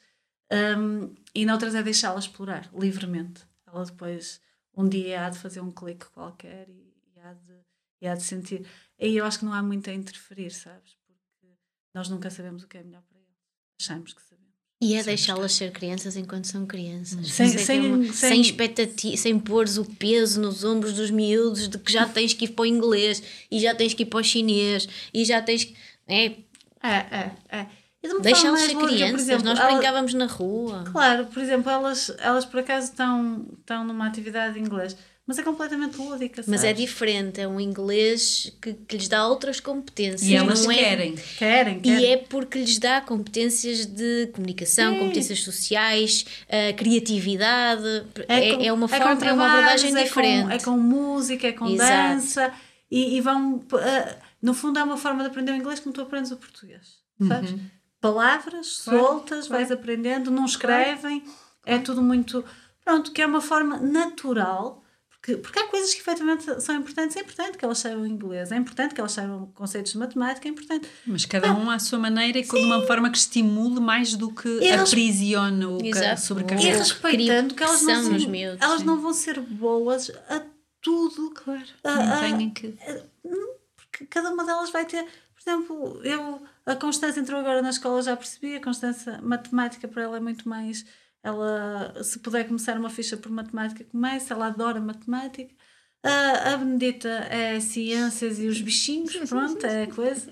Um, 0.52 1.14
e 1.36 1.46
noutras 1.46 1.76
é 1.76 1.84
deixá-la 1.84 2.20
explorar 2.20 2.70
livremente. 2.74 3.42
Ela 3.68 3.84
depois, 3.86 4.42
um 4.76 4.88
dia, 4.88 5.26
há 5.26 5.30
de 5.30 5.38
fazer 5.38 5.60
um 5.62 5.72
clique 5.72 6.06
qualquer 6.12 6.68
e, 6.70 6.94
e, 7.16 7.20
há, 7.20 7.34
de, 7.34 7.54
e 8.02 8.08
há 8.08 8.16
de 8.16 8.24
sentir. 8.24 8.66
Aí 9.00 9.16
eu 9.18 9.26
acho 9.26 9.40
que 9.40 9.46
não 9.46 9.54
há 9.54 9.62
muito 9.62 9.90
a 9.90 9.94
interferir, 9.94 10.52
sabes? 10.52 10.96
Porque 11.06 11.54
nós 11.94 12.10
nunca 12.10 12.30
sabemos 12.30 12.64
o 12.64 12.68
que 12.68 12.78
é 12.78 12.84
melhor 12.84 13.02
para 13.04 13.18
eles. 13.18 13.28
Achamos 13.82 14.14
que 14.14 14.22
sabemos. 14.22 14.48
E 14.80 14.94
é 14.94 15.04
deixá-las 15.04 15.54
ser 15.54 15.72
crianças 15.72 16.16
enquanto 16.16 16.46
são 16.46 16.66
crianças. 16.66 17.32
Sem- 17.34 17.48
Isso 17.48 17.56
é 17.56 17.60
que 17.60 17.66
sem- 17.66 17.80
é 17.80 17.82
uma- 17.82 18.04
sem- 18.06 18.14
sem 18.14 18.42
expectativa, 18.42 19.18
sem 19.18 19.40
pôres 19.40 19.78
o 19.78 19.84
peso 19.86 20.40
nos 20.40 20.64
ombros 20.64 20.94
dos 20.94 21.10
miúdos 21.10 21.68
de 21.68 21.80
que 21.80 21.92
já 21.92 22.08
tens 22.08 22.34
que 22.34 22.46
ir 22.46 22.50
para 22.50 22.62
o 22.62 22.66
inglês 22.66 23.22
e 23.50 23.60
já 23.60 23.74
tens 23.74 23.94
que 23.96 24.04
ir 24.04 24.06
para 24.06 24.20
o 24.20 24.24
chinês 24.24 24.88
e 25.14 25.26
já 25.26 25.42
tens 25.42 25.64
que. 25.66 25.76
É, 26.08 26.26
É, 26.84 26.96
é, 27.12 27.36
é. 27.50 27.68
De 28.08 28.14
uma 28.14 28.24
forma 28.24 28.34
deixá-las 28.34 28.60
mais 28.60 28.72
ser 28.72 28.78
por 28.78 28.88
crianças. 28.90 29.22
exemplo, 29.22 29.46
Nós 29.46 29.60
ela- 29.60 29.72
brincávamos 29.72 30.14
na 30.14 30.26
rua. 30.26 30.84
Claro, 30.92 31.26
por 31.28 31.42
exemplo, 31.42 31.72
elas, 31.72 32.12
elas 32.20 32.46
por 32.46 32.60
acaso 32.60 32.88
estão, 32.92 33.46
estão 33.60 33.84
numa 33.84 34.08
atividade 34.08 34.54
de 34.56 34.60
inglês, 34.60 34.96
mas 35.26 35.38
é 35.38 35.44
completamente 35.44 35.98
lúdica, 35.98 36.42
Mas 36.48 36.64
é 36.64 36.70
sabes? 36.70 36.82
diferente, 36.82 37.42
é 37.42 37.48
um 37.48 37.60
inglês 37.60 38.54
que, 38.62 38.74
que 38.74 38.96
lhes 38.96 39.10
dá 39.10 39.28
outras 39.28 39.60
competências. 39.60 40.22
E 40.24 40.34
elas 40.36 40.64
não 40.64 40.72
é- 40.72 40.76
querem. 40.76 41.16
Querem, 41.38 41.80
querem. 41.82 42.02
E 42.02 42.06
é 42.14 42.16
porque 42.18 42.58
lhes 42.60 42.80
dá 42.80 43.02
competências 43.02 43.86
de 43.86 44.28
comunicação, 44.34 44.94
Sim. 44.94 45.00
competências 45.00 45.44
sociais, 45.44 46.26
uh, 46.48 46.74
criatividade. 46.78 48.06
É, 48.28 48.56
com- 48.56 48.64
é 48.64 48.72
uma 48.74 48.88
com 48.88 48.96
forma, 48.96 49.06
é, 49.06 49.14
uma 49.14 49.18
trabalhos, 49.18 49.54
abordagem 49.54 49.90
é 49.90 49.94
com- 49.98 50.04
diferente. 50.04 50.54
É 50.54 50.60
com, 50.60 50.72
música, 50.78 51.48
é 51.48 51.52
com 51.52 51.68
Exato. 51.68 51.92
dança 52.14 52.54
e, 52.90 53.18
e 53.18 53.22
vão. 53.22 53.62
ah, 53.74 54.16
no 54.42 54.54
fundo, 54.54 54.80
é 54.80 54.84
uma 54.84 54.98
forma 54.98 55.24
de 55.24 55.30
aprender 55.30 55.52
o 55.52 55.56
inglês 55.56 55.80
como 55.80 55.94
tu 55.94 56.02
aprendes 56.02 56.32
o 56.32 56.38
português, 56.38 57.00
sabes? 57.28 57.54
Palavras 58.02 58.82
Claro, 58.84 59.00
soltas, 59.00 59.48
claro. 59.48 59.64
vais 59.64 59.72
aprendendo, 59.72 60.30
não 60.32 60.46
escrevem, 60.46 61.24
é 61.66 61.78
tudo 61.80 62.02
muito. 62.02 62.44
Pronto, 62.84 63.12
que 63.12 63.22
é 63.22 63.26
uma 63.26 63.42
forma 63.42 63.78
natural. 63.78 64.84
Porque, 65.10 65.36
porque 65.38 65.60
há 65.60 65.68
coisas 65.68 65.94
que 65.94 66.00
efetivamente 66.00 66.62
são 66.62 66.76
importantes. 66.76 67.18
É 67.18 67.22
importante 67.22 67.58
que 67.58 67.66
elas 67.66 67.80
saibam 67.80 68.06
inglês, 68.06 68.52
é 68.52 68.56
importante 68.56 68.94
que 68.94 69.02
elas 69.02 69.12
saibam 69.12 69.48
conceitos 69.54 69.92
de 69.92 69.98
matemática, 69.98 70.48
é 70.48 70.52
importante. 70.52 70.88
Mas 71.06 71.26
cada 71.26 71.52
um 71.54 71.70
à 71.72 71.80
sua 71.80 71.98
maneira 72.00 72.38
e 72.38 72.44
de 72.44 72.56
uma 72.56 72.86
forma 72.86 73.10
que 73.10 73.18
estimule 73.18 73.82
mais 73.82 74.14
do 74.16 74.32
que 74.34 74.64
elas- 74.66 74.90
aprisione 74.90 75.66
ou 75.66 75.80
Exato. 75.84 76.34
E 76.62 76.70
respeitando 76.70 77.56
que 77.56 77.64
elas 77.64 77.82
não, 77.82 78.04
são, 78.04 78.30
miúdos, 78.30 78.62
elas 78.62 78.80
sim. 78.80 78.86
não 78.86 79.02
vão 79.02 79.12
ser 79.12 79.40
boas 79.42 80.12
a 80.30 80.44
tudo. 80.82 81.32
Claro, 81.32 81.66
Ah, 81.84 82.22
não 82.30 82.38
têm 82.38 82.50
que. 82.52 82.78
Porque 83.76 83.98
que 83.98 84.06
cada 84.06 84.30
uma 84.30 84.46
delas 84.46 84.70
vai 84.70 84.86
ter. 84.86 85.04
Por 85.04 85.42
exemplo, 85.50 86.02
eu, 86.04 86.42
a 86.68 86.76
Constância 86.76 87.20
entrou 87.22 87.40
agora 87.40 87.62
na 87.62 87.70
escola, 87.70 88.02
já 88.02 88.16
percebi, 88.16 88.56
a 88.56 88.62
Constância, 88.62 89.20
matemática 89.22 89.88
para 89.88 90.04
ela 90.04 90.18
é 90.18 90.20
muito 90.20 90.48
mais. 90.48 90.86
Ela, 91.24 92.04
se 92.04 92.20
puder 92.20 92.46
começar 92.46 92.78
uma 92.78 92.90
ficha 92.90 93.16
por 93.16 93.32
matemática, 93.32 93.86
começa, 93.86 94.34
ela 94.34 94.48
adora 94.48 94.80
matemática. 94.80 95.56
A, 96.04 96.54
a 96.54 96.58
Benedita 96.58 97.10
é 97.30 97.60
ciências 97.62 98.40
e 98.40 98.48
os 98.48 98.62
bichinhos, 98.62 99.16
pronto, 99.30 99.66
é 99.66 99.84
a 99.84 99.88
coisa. 99.88 100.32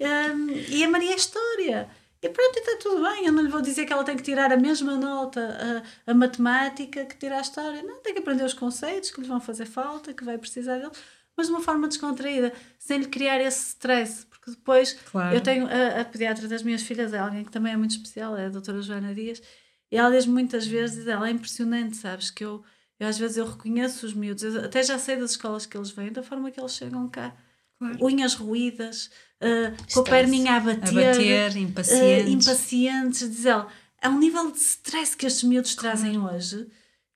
Um, 0.00 0.50
e 0.50 0.84
a 0.84 0.88
Maria 0.88 1.12
é 1.12 1.16
história. 1.16 1.88
E 2.20 2.28
pronto, 2.28 2.58
está 2.58 2.78
tudo 2.78 3.02
bem. 3.02 3.26
Eu 3.26 3.32
não 3.32 3.42
lhe 3.42 3.48
vou 3.48 3.62
dizer 3.62 3.86
que 3.86 3.92
ela 3.92 4.02
tem 4.02 4.16
que 4.16 4.22
tirar 4.22 4.52
a 4.52 4.56
mesma 4.56 4.96
nota 4.96 5.84
a, 6.06 6.10
a 6.10 6.14
matemática 6.14 7.04
que 7.04 7.16
tirar 7.16 7.38
a 7.38 7.42
história. 7.42 7.82
Não, 7.84 8.00
tem 8.00 8.12
que 8.12 8.18
aprender 8.18 8.44
os 8.44 8.54
conceitos 8.54 9.12
que 9.12 9.20
lhe 9.20 9.28
vão 9.28 9.40
fazer 9.40 9.66
falta, 9.66 10.12
que 10.12 10.24
vai 10.24 10.36
precisar 10.36 10.78
dele, 10.78 10.90
mas 11.36 11.46
de 11.46 11.52
uma 11.52 11.62
forma 11.62 11.86
descontraída, 11.86 12.52
sem 12.78 12.98
lhe 12.98 13.06
criar 13.06 13.40
esse 13.40 13.68
stress. 13.68 14.26
Porque 14.46 14.58
depois 14.60 14.92
claro. 15.10 15.34
eu 15.34 15.40
tenho 15.40 15.66
a, 15.66 16.02
a, 16.02 16.04
pediatra 16.04 16.46
das 16.46 16.62
minhas 16.62 16.82
filhas, 16.82 17.12
é 17.12 17.18
alguém 17.18 17.44
que 17.44 17.50
também 17.50 17.72
é 17.72 17.76
muito 17.76 17.90
especial, 17.90 18.36
é 18.36 18.46
a 18.46 18.48
doutora 18.48 18.80
Joana 18.80 19.12
Dias, 19.12 19.42
e 19.90 19.96
ela 19.96 20.08
diz 20.10 20.24
muitas 20.24 20.64
vezes, 20.64 21.08
ela 21.08 21.28
é 21.28 21.32
impressionante, 21.32 21.96
sabes, 21.96 22.30
que 22.30 22.44
eu, 22.44 22.62
eu 23.00 23.08
às 23.08 23.18
vezes 23.18 23.36
eu 23.36 23.44
reconheço 23.44 24.06
os 24.06 24.14
miúdos, 24.14 24.44
eu 24.44 24.64
até 24.64 24.84
já 24.84 25.00
sei 25.00 25.16
das 25.16 25.32
escolas 25.32 25.66
que 25.66 25.76
eles 25.76 25.90
vêm, 25.90 26.12
da 26.12 26.22
forma 26.22 26.52
que 26.52 26.60
eles 26.60 26.76
chegam 26.76 27.08
cá. 27.08 27.36
Claro. 27.76 28.04
Unhas 28.04 28.34
ruídas, 28.34 29.10
uh, 29.42 29.92
com 29.92 30.00
a 30.00 30.04
perninha 30.04 30.54
a 30.54 30.60
bater, 30.60 30.88
a 30.88 31.10
bater 31.12 31.56
impacientes. 31.56 32.26
Uh, 32.26 32.30
impacientes, 32.30 33.30
diz 33.30 33.46
ela. 33.46 33.68
É 34.00 34.08
um 34.08 34.18
nível 34.18 34.50
de 34.52 34.58
stress 34.58 35.16
que 35.16 35.26
estes 35.26 35.42
miúdos 35.42 35.74
claro. 35.74 35.98
trazem 35.98 36.18
hoje 36.18 36.68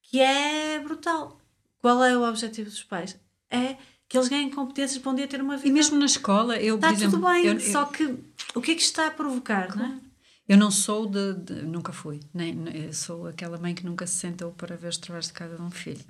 que 0.03 0.21
é 0.21 0.81
brutal. 0.81 1.41
Qual 1.79 2.03
é 2.05 2.17
o 2.17 2.29
objetivo 2.29 2.69
dos 2.69 2.83
pais? 2.83 3.17
É 3.49 3.77
que 4.11 4.19
eles 4.19 4.29
ganhem 4.29 4.51
competências 4.51 4.99
para 4.99 5.13
um 5.13 5.15
dia 5.15 5.29
ter 5.29 5.41
uma 5.41 5.57
vida. 5.57 5.69
E 5.69 5.71
mesmo 5.71 5.97
na 5.97 6.07
escola, 6.07 6.59
eu, 6.59 6.75
está 6.75 6.91
exemplo, 6.91 7.13
tudo 7.13 7.29
bem, 7.29 7.47
eu, 7.47 7.61
só 7.61 7.85
que 7.85 8.17
o 8.57 8.61
que 8.61 8.73
é 8.73 8.75
que 8.75 8.83
está 8.83 9.07
a 9.07 9.11
provocar, 9.13 9.69
claro. 9.69 9.89
não 9.89 9.97
é? 9.97 10.01
Eu 10.49 10.59
não 10.59 10.69
sou 10.69 11.07
de, 11.07 11.35
de, 11.35 11.63
Nunca 11.63 11.93
fui. 11.93 12.19
Nem, 12.35 12.93
sou 12.93 13.29
aquela 13.29 13.57
mãe 13.57 13.73
que 13.73 13.87
nunca 13.87 14.05
se 14.09 14.17
sentou 14.17 14.51
para 14.51 14.77
ver 14.77 14.89
os 14.89 14.97
trabalhos 14.97 15.29
de 15.29 15.33
cada 15.33 15.63
um 15.63 15.71
filho. 15.71 16.05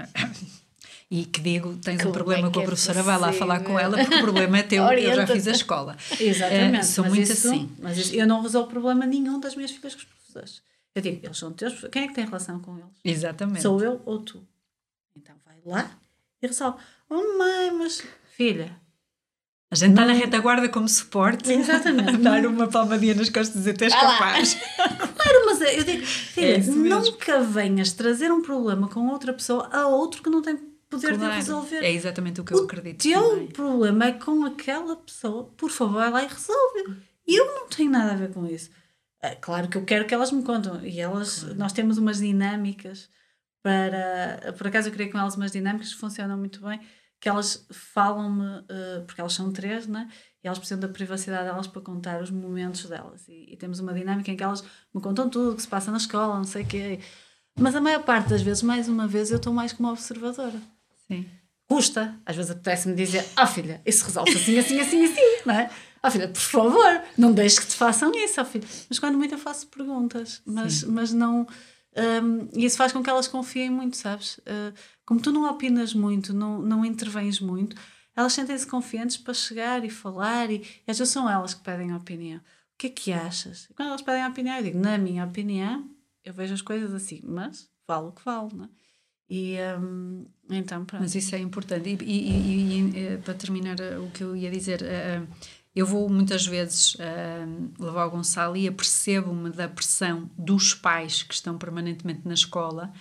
E 1.10 1.26
que 1.26 1.42
digo, 1.42 1.76
tens 1.76 1.98
Como 1.98 2.08
um 2.08 2.12
problema 2.12 2.50
com 2.50 2.60
a 2.60 2.62
é 2.62 2.66
professora, 2.66 3.00
é 3.00 3.02
vai 3.02 3.18
lá 3.18 3.32
falar 3.34 3.60
com 3.60 3.78
ela, 3.78 3.98
porque 3.98 4.14
o 4.14 4.20
problema 4.22 4.58
é 4.58 4.62
teu, 4.62 4.82
eu 4.84 5.14
já 5.14 5.26
fiz 5.26 5.46
a 5.46 5.50
escola. 5.50 5.96
Exatamente. 6.18 6.76
É, 6.76 6.82
sou 6.82 7.04
muito 7.04 7.30
isso, 7.30 7.48
assim. 7.48 7.70
Mas 7.78 7.98
isso, 7.98 8.14
eu 8.14 8.26
não 8.26 8.40
resolvo 8.40 8.70
problema 8.70 9.04
nenhum 9.04 9.38
das 9.38 9.54
minhas 9.54 9.72
filhas 9.72 9.94
com 9.94 10.00
os 10.00 10.06
professores. 10.06 10.62
Eu 10.94 11.02
digo, 11.02 11.20
eles 11.22 11.36
são 11.36 11.52
teus, 11.52 11.84
quem 11.92 12.04
é 12.04 12.08
que 12.08 12.14
tem 12.14 12.24
relação 12.24 12.60
com 12.60 12.78
eles? 12.78 12.90
Exatamente. 13.04 13.60
Sou 13.60 13.78
eu 13.82 14.00
ou 14.06 14.20
tu? 14.20 14.42
Então 15.14 15.34
vai 15.44 15.56
lá 15.66 15.90
e 16.40 16.46
resolve. 16.46 16.78
Oh 17.10 17.36
mãe, 17.36 17.72
mas 17.72 18.02
filha, 18.36 18.80
a 19.72 19.76
gente 19.76 19.90
está 19.90 20.04
na 20.04 20.12
retaguarda 20.12 20.68
como 20.68 20.88
suporte. 20.88 21.52
Exatamente. 21.52 22.16
Dar 22.18 22.44
uma 22.44 22.66
palmadinha 22.66 23.14
nas 23.14 23.30
costas 23.30 23.54
e 23.54 23.58
dizer 23.58 23.76
tens 23.76 23.94
capaz. 23.94 24.54
claro, 24.76 25.46
mas 25.46 25.60
eu 25.60 25.84
digo, 25.84 26.04
filha, 26.04 26.56
é 26.56 26.60
nunca 26.60 27.40
venhas 27.40 27.92
trazer 27.92 28.32
um 28.32 28.42
problema 28.42 28.88
com 28.88 29.06
outra 29.08 29.32
pessoa 29.32 29.68
a 29.72 29.86
outro 29.86 30.22
que 30.22 30.30
não 30.30 30.42
tem 30.42 30.56
poder 30.88 31.16
claro. 31.16 31.30
de 31.30 31.36
resolver. 31.36 31.84
É 31.84 31.92
exatamente 31.92 32.40
o 32.40 32.44
que 32.44 32.52
eu 32.52 32.64
acredito. 32.64 33.00
O 33.00 33.02
teu 33.02 33.30
também. 33.30 33.46
problema 33.46 34.04
é 34.06 34.12
com 34.12 34.44
aquela 34.44 34.96
pessoa, 34.96 35.44
por 35.56 35.70
favor, 35.70 36.00
vai 36.00 36.10
lá 36.10 36.24
e 36.24 36.26
resolve. 36.26 37.02
Eu 37.24 37.46
não 37.46 37.68
tenho 37.68 37.92
nada 37.92 38.12
a 38.12 38.16
ver 38.16 38.32
com 38.32 38.44
isso. 38.46 38.70
É 39.22 39.36
claro 39.36 39.68
que 39.68 39.78
eu 39.78 39.84
quero 39.84 40.04
que 40.04 40.12
elas 40.12 40.32
me 40.32 40.42
contam. 40.42 40.84
E 40.84 40.98
elas, 40.98 41.44
claro. 41.44 41.54
nós 41.54 41.72
temos 41.72 41.96
umas 41.96 42.18
dinâmicas 42.18 43.08
para. 43.62 44.52
Por 44.58 44.66
acaso 44.66 44.88
eu 44.88 44.92
criei 44.92 45.08
com 45.08 45.18
elas 45.18 45.36
umas 45.36 45.52
dinâmicas 45.52 45.94
que 45.94 46.00
funcionam 46.00 46.36
muito 46.36 46.60
bem, 46.60 46.80
que 47.20 47.28
elas 47.28 47.66
falam-me, 47.70 48.60
uh, 48.60 49.04
porque 49.06 49.20
elas 49.20 49.34
são 49.34 49.52
três, 49.52 49.86
né? 49.86 50.08
E 50.42 50.46
elas 50.46 50.58
precisam 50.58 50.80
da 50.80 50.88
privacidade 50.88 51.44
delas 51.44 51.66
para 51.66 51.82
contar 51.82 52.22
os 52.22 52.30
momentos 52.30 52.86
delas. 52.86 53.28
E, 53.28 53.52
e, 53.52 53.56
temos 53.58 53.78
uma 53.78 53.92
dinâmica 53.92 54.30
em 54.30 54.36
que 54.36 54.42
elas 54.42 54.64
me 54.94 55.02
contam 55.02 55.28
tudo 55.28 55.52
o 55.52 55.56
que 55.56 55.60
se 55.60 55.68
passa 55.68 55.90
na 55.90 55.98
escola, 55.98 56.36
não 56.36 56.44
sei 56.44 56.62
o 56.62 56.66
quê. 56.66 56.98
Mas 57.58 57.76
a 57.76 57.80
maior 57.80 58.02
parte 58.02 58.30
das 58.30 58.40
vezes, 58.40 58.62
mais 58.62 58.88
uma 58.88 59.06
vez, 59.06 59.30
eu 59.30 59.36
estou 59.36 59.52
mais 59.52 59.72
como 59.72 59.90
observadora. 59.90 60.58
Sim. 61.06 61.26
Custa. 61.68 62.18
Às 62.24 62.36
vezes 62.36 62.50
apetece-me 62.50 62.94
dizer, 62.94 63.24
ah 63.36 63.44
oh, 63.44 63.46
filha, 63.46 63.82
isso 63.84 64.06
resolve 64.06 64.30
assim, 64.34 64.58
assim, 64.58 64.80
assim, 64.80 65.04
assim, 65.04 65.42
não 65.44 65.54
é? 65.54 65.70
Ah 66.02 66.08
oh, 66.08 66.10
filha, 66.10 66.28
por 66.28 66.40
favor, 66.40 67.02
não 67.18 67.32
deixes 67.32 67.58
que 67.58 67.66
te 67.66 67.74
façam 67.74 68.10
isso, 68.14 68.40
oh, 68.40 68.44
filha. 68.46 68.66
Mas 68.88 68.98
quando 68.98 69.18
muito 69.18 69.34
eu 69.34 69.38
faço 69.38 69.66
perguntas, 69.66 70.40
mas, 70.46 70.84
mas 70.84 71.12
não... 71.12 71.46
Um, 71.96 72.48
e 72.54 72.64
isso 72.64 72.76
faz 72.76 72.92
com 72.92 73.02
que 73.02 73.10
elas 73.10 73.26
confiem 73.26 73.70
muito, 73.70 73.96
sabes? 73.96 74.38
Uh, 74.38 74.72
como 75.04 75.20
tu 75.20 75.32
não 75.32 75.50
opinas 75.50 75.92
muito, 75.92 76.32
não, 76.32 76.60
não 76.62 76.84
intervens 76.84 77.40
muito, 77.40 77.76
elas 78.14 78.32
sentem-se 78.32 78.66
confiantes 78.66 79.16
para 79.16 79.34
chegar 79.34 79.84
e 79.84 79.90
falar, 79.90 80.50
e, 80.50 80.62
e 80.86 80.90
às 80.90 80.98
vezes 80.98 81.12
são 81.12 81.28
elas 81.28 81.54
que 81.54 81.62
pedem 81.62 81.90
a 81.90 81.96
opinião. 81.96 82.38
O 82.38 82.42
que 82.78 82.86
é 82.86 82.90
que 82.90 83.12
achas? 83.12 83.66
E 83.68 83.74
quando 83.74 83.88
elas 83.88 84.02
pedem 84.02 84.22
a 84.22 84.28
opinião, 84.28 84.56
eu 84.56 84.62
digo, 84.62 84.78
na 84.78 84.96
minha 84.96 85.24
opinião, 85.24 85.90
eu 86.24 86.32
vejo 86.32 86.54
as 86.54 86.62
coisas 86.62 86.94
assim, 86.94 87.20
mas 87.24 87.68
vale 87.86 88.06
o 88.06 88.12
que 88.12 88.24
vale, 88.24 88.54
não 88.54 88.64
é? 88.64 88.68
E 89.30 89.56
um, 89.78 90.26
então. 90.50 90.84
Mas 90.92 91.14
isso 91.14 91.36
é 91.36 91.38
importante. 91.38 91.88
E, 91.88 91.96
e, 92.02 92.28
e, 92.28 92.80
e, 92.80 93.06
eh, 93.06 93.16
para 93.18 93.34
terminar 93.34 93.78
eh, 93.78 93.96
o 93.96 94.10
que 94.10 94.24
eu 94.24 94.34
ia 94.34 94.50
dizer, 94.50 94.82
uh, 94.82 95.28
eu 95.74 95.86
vou 95.86 96.08
muitas 96.08 96.46
vezes 96.46 96.94
uh, 96.94 97.72
levar 97.78 98.06
o 98.06 98.10
Gonçalo 98.10 98.56
e 98.56 98.66
apercebo-me 98.66 99.50
da 99.50 99.68
pressão 99.68 100.28
dos 100.36 100.74
pais 100.74 101.22
que 101.22 101.34
estão 101.34 101.56
permanentemente 101.56 102.22
na 102.24 102.34
escola 102.34 102.92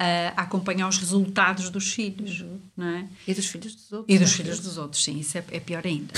uh, 0.00 0.34
a 0.36 0.42
acompanhar 0.42 0.88
os 0.88 0.98
resultados 0.98 1.68
dos 1.70 1.92
filhos, 1.92 2.44
não 2.76 2.86
é? 2.86 3.08
E 3.28 3.34
dos 3.34 3.46
filhos 3.46 3.74
dos 3.74 3.92
outros. 3.92 4.16
E 4.16 4.18
dos 4.18 4.32
filhos 4.32 4.60
dos 4.60 4.78
outros, 4.78 5.04
sim, 5.04 5.18
isso 5.18 5.36
é, 5.36 5.44
é 5.50 5.60
pior 5.60 5.86
ainda. 5.86 6.12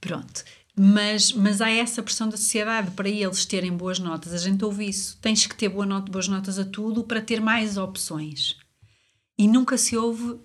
Pronto. 0.00 0.44
Mas, 0.78 1.32
mas 1.32 1.62
há 1.62 1.70
essa 1.70 2.02
pressão 2.02 2.28
da 2.28 2.36
sociedade 2.36 2.90
para 2.90 3.08
eles 3.08 3.46
terem 3.46 3.72
boas 3.72 3.98
notas. 3.98 4.34
A 4.34 4.38
gente 4.38 4.62
ouve 4.62 4.86
isso. 4.86 5.16
Tens 5.22 5.46
que 5.46 5.56
ter 5.56 5.70
boa 5.70 5.86
nota, 5.86 6.12
boas 6.12 6.28
notas 6.28 6.58
a 6.58 6.66
tudo 6.66 7.02
para 7.02 7.22
ter 7.22 7.40
mais 7.40 7.78
opções 7.78 8.58
e 9.38 9.46
nunca 9.46 9.76
se 9.76 9.96
ouve 9.96 10.38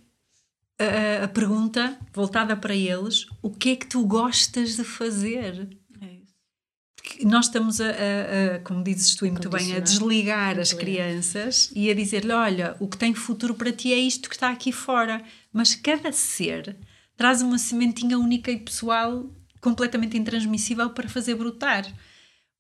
a, 0.82 1.24
a, 1.26 1.28
pergunta 1.28 1.98
voltada 2.14 2.56
para 2.56 2.76
eles: 2.76 3.26
o 3.42 3.50
que 3.50 3.72
é 3.72 3.76
que 3.76 3.88
tu 3.88 4.06
gostas 4.06 4.76
de 4.76 4.84
fazer? 4.84 5.70
É 6.02 7.26
nós 7.26 7.46
estamos 7.46 7.80
a, 7.82 7.88
a, 7.88 8.56
a 8.56 8.60
como 8.60 8.84
dizes 8.84 9.16
tu 9.16 9.26
muito 9.26 9.50
bem, 9.50 9.76
a 9.76 9.80
desligar 9.80 10.60
as 10.60 10.74
crianças 10.74 11.72
e 11.76 11.90
a 11.90 11.94
dizer-lhe: 11.94 12.32
olha, 12.32 12.76
o 12.80 12.88
que 12.88 12.98
tem 12.98 13.14
futuro 13.14 13.56
para 13.56 13.72
ti 13.72 13.94
é 13.94 13.98
isto 13.98 14.30
que 14.30 14.36
está 14.36 14.50
aqui 14.50 14.72
fora. 14.72 15.24
Mas 15.54 15.76
cada 15.76 16.12
ser 16.12 16.78
traz 17.16 17.42
uma 17.42 17.58
sementinha 17.58 18.18
única 18.18 18.52
e 18.52 18.58
pessoal 18.58 19.30
completamente 19.60 20.18
intransmissível 20.18 20.90
para 20.90 21.08
fazer 21.08 21.36
brotar. 21.36 21.86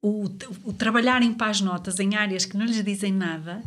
O, 0.03 0.25
o 0.63 0.73
trabalharem 0.73 1.33
para 1.33 1.51
as 1.51 1.61
notas 1.61 1.99
em 1.99 2.15
áreas 2.15 2.45
que 2.45 2.57
não 2.57 2.65
lhes 2.65 2.83
dizem 2.83 3.13
nada 3.13 3.63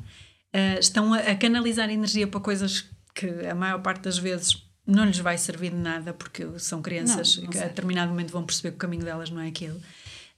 uh, 0.54 0.78
estão 0.80 1.12
a, 1.12 1.18
a, 1.18 1.34
canalizar 1.34 1.90
energia 1.90 2.26
para 2.26 2.40
coisas 2.40 2.90
que 3.14 3.46
a 3.46 3.54
maior 3.54 3.80
parte 3.80 4.02
das 4.02 4.18
vezes 4.18 4.64
não 4.86 5.04
lhes 5.06 5.18
vai 5.18 5.38
servir 5.38 5.70
de 5.70 5.76
nada 5.76 6.12
porque 6.12 6.46
são 6.58 6.82
crianças 6.82 7.36
não, 7.36 7.44
não 7.44 7.50
que 7.50 7.58
a 7.58 7.66
determinado 7.68 8.10
momento 8.10 8.30
vão 8.30 8.44
perceber 8.44 8.70
que 8.70 8.76
o 8.76 8.78
caminho 8.78 9.04
delas 9.04 9.30
não 9.30 9.40
é 9.40 9.48
aquele. 9.48 9.80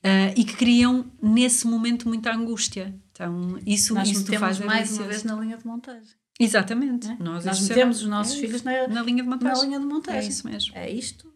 Uh, 0.04 0.30
e 0.36 0.44
que 0.44 0.54
criam 0.54 1.10
nesse 1.20 1.66
momento 1.66 2.06
muita 2.06 2.32
angústia. 2.32 2.94
Então, 3.10 3.58
isso, 3.66 3.94
Nós 3.94 4.08
isso 4.08 4.24
faz 4.38 4.60
mais 4.60 4.92
uma 4.92 5.08
vez 5.08 5.24
na 5.24 5.34
linha 5.34 5.56
de 5.56 5.66
montagem. 5.66 6.14
Exatamente. 6.38 7.08
É? 7.08 7.16
Nós, 7.18 7.44
Nós 7.44 7.60
metemos 7.60 8.02
os 8.02 8.06
nossos 8.06 8.36
é 8.36 8.40
filhos 8.40 8.62
na, 8.62 8.86
na, 8.88 9.02
linha 9.02 9.22
de 9.22 9.28
montagem. 9.28 9.56
Na 9.56 9.64
linha 9.64 9.80
de 9.80 9.86
montagem. 9.86 10.20
É 10.20 10.28
isso 10.28 10.46
mesmo. 10.46 10.76
É 10.76 10.90
isto. 10.90 11.32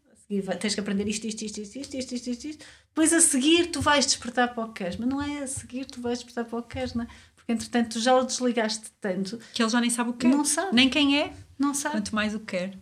tens 0.61 0.75
que 0.75 0.81
aprender 0.81 1.09
isto, 1.09 1.27
isto, 1.27 1.43
isto, 1.43 1.61
isto, 1.61 1.79
isto, 1.79 1.97
isto, 1.97 2.15
isto, 2.15 2.31
isto, 2.31 2.45
isto. 2.49 2.67
Depois 2.89 3.13
a 3.13 3.21
seguir 3.21 3.71
tu 3.71 3.81
vais 3.81 4.05
despertar 4.05 4.55
para 4.55 4.65
o 4.65 4.69
que 4.69 4.85
queres. 4.85 4.97
Mas 4.97 5.09
não 5.09 5.23
é 5.23 5.43
a 5.43 5.47
seguir 5.47 5.87
tu 5.87 6.01
vais 6.01 6.19
despertar 6.19 6.45
para 6.45 6.59
o 6.59 6.63
que 6.63 6.77
queres, 6.77 6.95
não 6.95 7.05
é? 7.05 7.09
Entretanto 7.53 8.01
já 8.01 8.15
o 8.15 8.25
desligaste 8.25 8.91
tanto 9.01 9.39
que 9.53 9.63
ele 9.63 9.71
já 9.71 9.81
nem 9.81 9.91
sabe 9.91 10.11
o 10.11 10.13
que 10.13 10.29
quer. 10.29 10.37
Não 10.37 10.45
sabe. 10.45 10.75
Nem 10.75 10.89
quem 10.89 11.21
é, 11.21 11.33
não 11.59 11.75
sabe. 11.75 11.97
Quanto 11.97 12.15
mais 12.15 12.35
o 12.35 12.41
que 12.41 12.59
quer. 12.59 12.79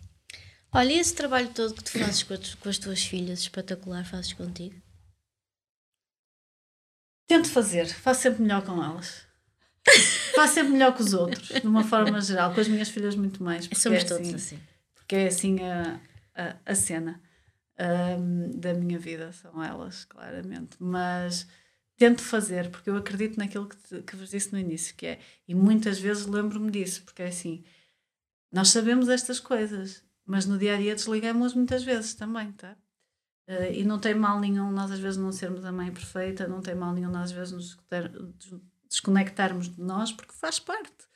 Olha, 0.73 0.93
esse 0.93 1.15
trabalho 1.15 1.49
todo 1.49 1.75
que 1.75 1.85
tu 1.85 1.99
fazes 1.99 2.23
com, 2.23 2.35
com 2.61 2.69
as 2.69 2.79
tuas 2.79 3.03
filhas, 3.03 3.41
espetacular, 3.41 4.05
fazes 4.05 4.33
contigo? 4.33 4.75
Tento 7.27 7.51
fazer, 7.51 7.87
faço 7.87 8.23
sempre 8.23 8.43
melhor 8.43 8.63
com 8.63 8.83
elas. 8.83 9.23
faço 10.35 10.55
sempre 10.55 10.73
melhor 10.73 10.95
que 10.95 11.03
os 11.03 11.13
outros, 11.13 11.49
de 11.49 11.67
uma 11.67 11.85
forma 11.85 12.21
geral, 12.21 12.55
com 12.55 12.61
as 12.61 12.69
minhas 12.69 12.89
filhas 12.89 13.15
muito 13.15 13.43
mais. 13.43 13.69
Somos 13.75 14.03
é 14.03 14.05
todos 14.05 14.29
assim, 14.29 14.35
assim. 14.35 14.61
Porque 14.95 15.17
é 15.17 15.27
assim 15.27 15.59
a, 15.61 16.01
a, 16.35 16.57
a 16.67 16.75
cena 16.75 17.21
um, 17.79 18.51
da 18.59 18.75
minha 18.75 18.99
vida, 18.99 19.33
são 19.33 19.63
elas, 19.63 20.05
claramente. 20.05 20.77
Mas 20.79 21.47
tento 21.99 22.23
fazer, 22.23 22.71
porque 22.71 22.89
eu 22.89 22.97
acredito 22.97 23.37
naquilo 23.37 23.69
que, 23.69 24.03
que 24.03 24.17
vos 24.17 24.31
disse 24.31 24.53
no 24.53 24.59
início, 24.59 24.95
que 24.95 25.07
é, 25.07 25.21
e 25.47 25.55
muitas 25.55 25.99
vezes 25.99 26.27
lembro-me 26.27 26.71
disso, 26.71 27.03
porque 27.05 27.23
é 27.23 27.27
assim, 27.27 27.65
nós 28.53 28.71
sabemos 28.71 29.09
estas 29.09 29.41
coisas, 29.41 30.03
mas 30.25 30.47
no 30.47 30.57
dia 30.57 30.77
a 30.77 30.79
dia 30.79 30.95
desligamos 30.95 31.55
muitas 31.55 31.83
vezes 31.83 32.15
também, 32.15 32.53
tá? 32.53 32.77
Uh, 33.49 33.73
e 33.73 33.85
não 33.85 33.99
tem 33.99 34.15
mal 34.15 34.39
nenhum 34.39 34.71
nós 34.71 34.91
às 34.91 34.99
vezes 35.01 35.17
não 35.17 35.33
sermos 35.33 35.65
a 35.65 35.73
mãe 35.73 35.91
perfeita, 35.91 36.47
não 36.47 36.61
tem 36.61 36.75
mal 36.75 36.93
nenhum 36.93 37.11
nós 37.11 37.31
às 37.31 37.33
vezes 37.33 37.53
nos 37.53 37.79
desconectarmos 38.89 39.75
de 39.75 39.81
nós, 39.81 40.13
porque 40.13 40.33
faz 40.33 40.59
parte. 40.59 41.09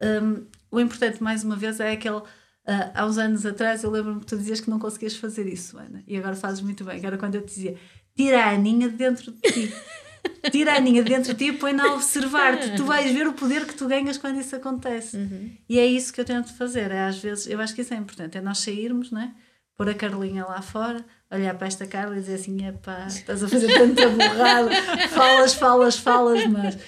Um, 0.00 0.46
o 0.70 0.80
importante, 0.80 1.22
mais 1.22 1.44
uma 1.44 1.56
vez, 1.56 1.80
é 1.80 1.92
aquele 1.92 2.22
Uh, 2.66 2.88
há 2.94 3.04
uns 3.04 3.18
anos 3.18 3.44
atrás 3.44 3.84
eu 3.84 3.90
lembro-me 3.90 4.20
que 4.20 4.26
tu 4.26 4.38
dizias 4.38 4.58
que 4.58 4.70
não 4.70 4.78
conseguias 4.78 5.14
fazer 5.14 5.46
isso, 5.46 5.76
Ana, 5.76 6.02
e 6.06 6.16
agora 6.16 6.34
fazes 6.34 6.62
muito 6.62 6.82
bem. 6.82 6.96
Agora, 6.96 7.18
quando 7.18 7.34
eu 7.34 7.42
te 7.42 7.48
dizia, 7.48 7.76
tira 8.16 8.42
a 8.42 8.50
Aninha 8.52 8.88
de 8.88 8.96
dentro 8.96 9.32
de 9.32 9.38
ti, 9.42 9.74
tira 10.50 10.72
a 10.72 10.76
Aninha 10.76 11.02
de 11.02 11.10
dentro 11.10 11.34
de 11.34 11.38
ti 11.38 11.50
e 11.50 11.52
põe-na 11.52 11.84
a 11.84 11.94
observar-te, 11.94 12.76
tu 12.76 12.84
vais 12.84 13.12
ver 13.12 13.26
o 13.26 13.32
poder 13.32 13.66
que 13.66 13.74
tu 13.74 13.86
ganhas 13.86 14.18
quando 14.18 14.40
isso 14.40 14.54
acontece. 14.56 15.16
Uhum. 15.16 15.50
E 15.68 15.78
é 15.78 15.86
isso 15.86 16.12
que 16.12 16.20
eu 16.20 16.24
tento 16.24 16.52
fazer. 16.54 16.90
É, 16.90 17.04
às 17.04 17.18
vezes, 17.18 17.46
eu 17.46 17.60
acho 17.60 17.74
que 17.74 17.82
isso 17.82 17.94
é 17.94 17.96
importante, 17.96 18.38
é 18.38 18.40
nós 18.40 18.58
sairmos, 18.58 19.10
não 19.10 19.20
é? 19.20 19.32
pôr 19.76 19.88
a 19.88 19.94
Carlinha 19.94 20.44
lá 20.44 20.62
fora, 20.62 21.04
olhar 21.30 21.54
para 21.54 21.66
esta 21.66 21.86
Carla 21.86 22.16
e 22.16 22.20
dizer 22.20 22.34
assim: 22.34 22.66
epá, 22.66 23.06
estás 23.06 23.42
a 23.42 23.48
fazer 23.48 23.74
tanta 23.74 24.08
borrada, 24.08 24.70
falas, 25.10 25.54
falas, 25.54 25.96
falas, 25.96 26.46
mas 26.46 26.78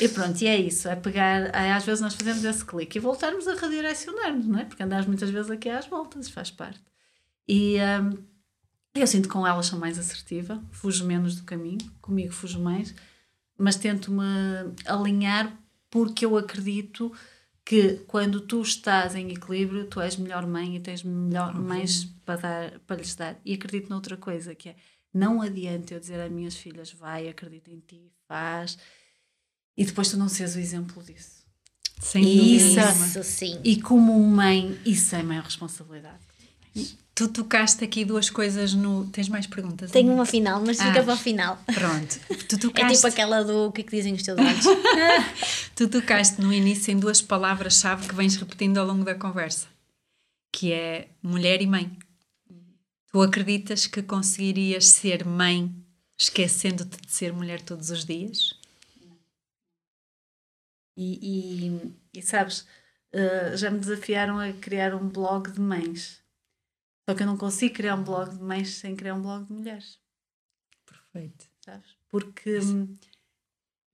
e 0.00 0.08
pronto, 0.08 0.40
e 0.40 0.46
é 0.46 0.56
isso, 0.56 0.88
é 0.88 0.96
pegar, 0.96 1.54
é, 1.54 1.72
às 1.72 1.84
vezes 1.84 2.00
nós 2.00 2.14
fazemos 2.14 2.44
esse 2.44 2.64
clique 2.64 2.98
e 2.98 3.00
voltarmos 3.00 3.46
a 3.46 3.54
redirecionar-nos, 3.54 4.46
não 4.46 4.58
é? 4.58 4.64
Porque 4.64 4.82
andamos 4.82 5.06
muitas 5.06 5.30
vezes 5.30 5.50
aqui 5.50 5.68
às 5.68 5.86
voltas, 5.86 6.30
faz 6.30 6.50
parte. 6.50 6.80
E 7.46 7.76
um, 7.78 8.16
eu 9.00 9.06
sinto 9.06 9.28
que 9.28 9.32
com 9.32 9.46
elas 9.46 9.66
sou 9.66 9.78
mais 9.78 9.98
assertiva, 9.98 10.62
fujo 10.70 11.04
menos 11.04 11.36
do 11.36 11.44
caminho, 11.44 11.90
comigo 12.00 12.32
fujo 12.32 12.60
mais, 12.60 12.94
mas 13.58 13.76
tento-me 13.76 14.22
alinhar 14.84 15.56
porque 15.90 16.24
eu 16.24 16.36
acredito 16.36 17.12
que 17.64 17.94
quando 18.06 18.40
tu 18.40 18.60
estás 18.60 19.14
em 19.14 19.30
equilíbrio, 19.30 19.86
tu 19.86 20.00
és 20.00 20.16
melhor 20.16 20.46
mãe 20.46 20.76
e 20.76 20.80
tens 20.80 21.02
melhor, 21.02 21.54
uhum. 21.54 21.62
mais 21.62 22.04
para, 22.24 22.40
dar, 22.40 22.80
para 22.80 22.96
lhes 22.96 23.14
dar. 23.14 23.40
E 23.44 23.54
acredito 23.54 23.88
noutra 23.88 24.16
coisa, 24.16 24.54
que 24.54 24.68
é, 24.68 24.76
não 25.12 25.40
adianta 25.40 25.94
eu 25.94 26.00
dizer 26.00 26.20
às 26.20 26.30
minhas 26.30 26.56
filhas, 26.56 26.92
vai, 26.92 27.28
acredita 27.28 27.70
em 27.70 27.80
ti, 27.80 28.12
faz 28.28 28.76
e 29.76 29.84
depois 29.84 30.08
tu 30.08 30.16
não 30.16 30.28
seres 30.28 30.54
o 30.54 30.58
exemplo 30.58 31.02
disso. 31.02 31.44
Sem 32.00 32.24
isso, 32.56 32.78
isso 32.78 33.24
sim. 33.24 33.60
E 33.64 33.80
como 33.80 34.18
mãe, 34.22 34.78
isso 34.84 35.14
é 35.14 35.20
a 35.20 35.24
maior 35.24 35.44
responsabilidade. 35.44 36.20
Tu 37.14 37.28
tocaste 37.28 37.84
aqui 37.84 38.04
duas 38.04 38.28
coisas 38.28 38.74
no. 38.74 39.06
Tens 39.06 39.28
mais 39.28 39.46
perguntas? 39.46 39.92
Tenho 39.92 40.12
uma 40.12 40.26
final, 40.26 40.60
mas 40.60 40.78
fica 40.78 41.00
ah, 41.00 41.04
para 41.04 41.14
o 41.14 41.16
final. 41.16 41.62
Pronto. 41.72 42.18
Tu 42.48 42.58
tocaste... 42.58 42.92
É 42.92 42.96
tipo 42.96 43.06
aquela 43.06 43.44
do 43.44 43.68
o 43.68 43.72
que 43.72 43.82
é 43.82 43.84
que 43.84 43.96
dizem 43.96 44.14
os 44.14 44.22
teus 44.22 44.36
olhos. 44.36 44.64
tu 45.76 45.88
tocaste 45.88 46.40
no 46.40 46.52
início 46.52 46.90
em 46.92 46.98
duas 46.98 47.22
palavras-chave 47.22 48.08
que 48.08 48.14
vens 48.16 48.34
repetindo 48.34 48.78
ao 48.78 48.86
longo 48.86 49.04
da 49.04 49.14
conversa, 49.14 49.68
que 50.52 50.72
é 50.72 51.08
mulher 51.22 51.62
e 51.62 51.66
mãe. 51.68 51.96
Tu 53.12 53.22
acreditas 53.22 53.86
que 53.86 54.02
conseguirias 54.02 54.88
ser 54.88 55.24
mãe 55.24 55.72
esquecendo-te 56.18 57.00
de 57.00 57.12
ser 57.12 57.32
mulher 57.32 57.60
todos 57.62 57.90
os 57.90 58.04
dias? 58.04 58.54
E, 60.96 61.18
e, 61.22 61.94
e 62.12 62.22
sabes, 62.22 62.66
uh, 63.14 63.56
já 63.56 63.70
me 63.70 63.78
desafiaram 63.78 64.40
a 64.40 64.52
criar 64.52 64.96
um 64.96 65.08
blog 65.08 65.50
de 65.52 65.60
mães. 65.60 66.23
Só 67.08 67.14
que 67.14 67.22
eu 67.22 67.26
não 67.26 67.36
consigo 67.36 67.74
criar 67.74 67.94
um 67.96 68.02
blog 68.02 68.30
de 68.30 68.42
mães 68.42 68.70
sem 68.76 68.96
criar 68.96 69.14
um 69.14 69.22
blog 69.22 69.46
de 69.46 69.52
mulheres. 69.52 69.98
Perfeito. 70.86 71.46
Sabes? 71.60 71.90
Porque 72.08 72.58
hum, 72.60 72.96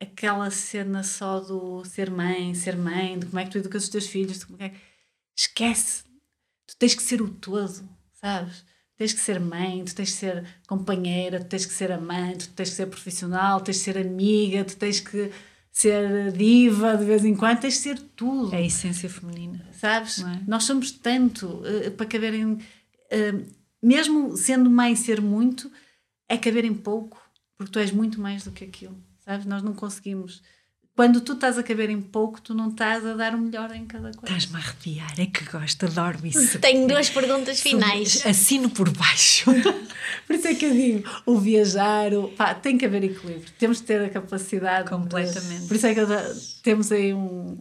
aquela 0.00 0.50
cena 0.50 1.02
só 1.02 1.40
do 1.40 1.84
ser 1.84 2.10
mãe, 2.10 2.54
ser 2.54 2.76
mãe, 2.76 3.18
de 3.18 3.26
como 3.26 3.38
é 3.38 3.44
que 3.44 3.50
tu 3.50 3.58
educas 3.58 3.84
os 3.84 3.88
teus 3.88 4.06
filhos, 4.06 4.44
como 4.44 4.62
é 4.62 4.70
que... 4.70 4.80
esquece. 5.36 6.04
Tu 6.66 6.76
tens 6.78 6.94
que 6.94 7.02
ser 7.02 7.20
o 7.20 7.28
todo, 7.28 7.88
sabes? 8.12 8.64
tens 9.00 9.14
que 9.14 9.20
ser 9.20 9.40
mãe, 9.40 9.82
tu 9.82 9.94
tens 9.94 10.10
que 10.10 10.16
ser 10.18 10.44
companheira, 10.68 11.40
tu 11.40 11.46
tens 11.46 11.64
que 11.64 11.72
ser 11.72 11.90
amante, 11.90 12.50
tu 12.50 12.54
tens 12.54 12.68
que 12.68 12.76
ser 12.76 12.86
profissional, 12.86 13.58
tens 13.62 13.78
que 13.78 13.84
ser 13.84 13.96
amiga, 13.96 14.62
tu 14.62 14.76
tens 14.76 15.00
que 15.00 15.30
ser 15.72 16.30
diva 16.32 16.98
de 16.98 17.06
vez 17.06 17.24
em 17.24 17.34
quando, 17.34 17.60
tens 17.60 17.74
de 17.74 17.80
ser 17.80 17.98
tudo. 18.14 18.54
É 18.54 18.58
a 18.58 18.60
essência 18.60 19.08
feminina. 19.08 19.66
Sabes? 19.72 20.18
É? 20.18 20.40
Nós 20.46 20.64
somos 20.64 20.90
tanto 20.90 21.46
uh, 21.46 21.90
para 21.92 22.04
caber 22.04 22.34
em. 22.34 22.58
Uh, 23.12 23.46
mesmo 23.82 24.36
sendo 24.36 24.70
mãe 24.70 24.94
ser 24.94 25.20
muito, 25.20 25.70
é 26.28 26.36
caber 26.36 26.64
em 26.64 26.74
pouco, 26.74 27.20
porque 27.56 27.72
tu 27.72 27.78
és 27.78 27.90
muito 27.90 28.20
mais 28.20 28.44
do 28.44 28.52
que 28.52 28.64
aquilo. 28.64 28.96
Sabes? 29.20 29.46
Nós 29.46 29.62
não 29.62 29.74
conseguimos 29.74 30.42
quando 31.00 31.22
tu 31.22 31.32
estás 31.32 31.56
a 31.56 31.62
caber 31.62 31.88
em 31.88 32.00
pouco, 32.00 32.42
tu 32.42 32.52
não 32.52 32.68
estás 32.68 33.06
a 33.06 33.14
dar 33.14 33.34
o 33.34 33.38
melhor 33.38 33.74
em 33.74 33.86
cada 33.86 34.12
coisa. 34.12 34.36
Estás-me 34.36 34.56
a 34.56 34.58
arrepiar, 34.58 35.18
é 35.18 35.24
que 35.24 35.44
gosto, 35.46 35.86
adoro 35.86 36.18
isso. 36.26 36.58
Tenho 36.60 36.86
duas 36.86 37.08
perguntas 37.08 37.58
finais. 37.60 38.26
Assino 38.26 38.68
por 38.68 38.90
baixo. 38.90 39.50
por 40.26 40.36
isso 40.36 40.46
é 40.46 40.54
que 40.54 40.66
eu 40.66 40.72
digo: 40.72 41.08
o 41.24 41.38
viajar, 41.38 42.12
o, 42.12 42.28
pá, 42.28 42.52
tem 42.52 42.76
que 42.76 42.84
haver 42.84 43.04
equilíbrio. 43.04 43.46
Temos 43.58 43.78
de 43.78 43.84
ter 43.84 44.04
a 44.04 44.10
capacidade. 44.10 44.90
Completamente. 44.90 45.66
Por 45.66 45.76
isso 45.76 45.86
é 45.86 45.94
que 45.94 46.02
temos 46.62 46.92
aí 46.92 47.14
um, 47.14 47.56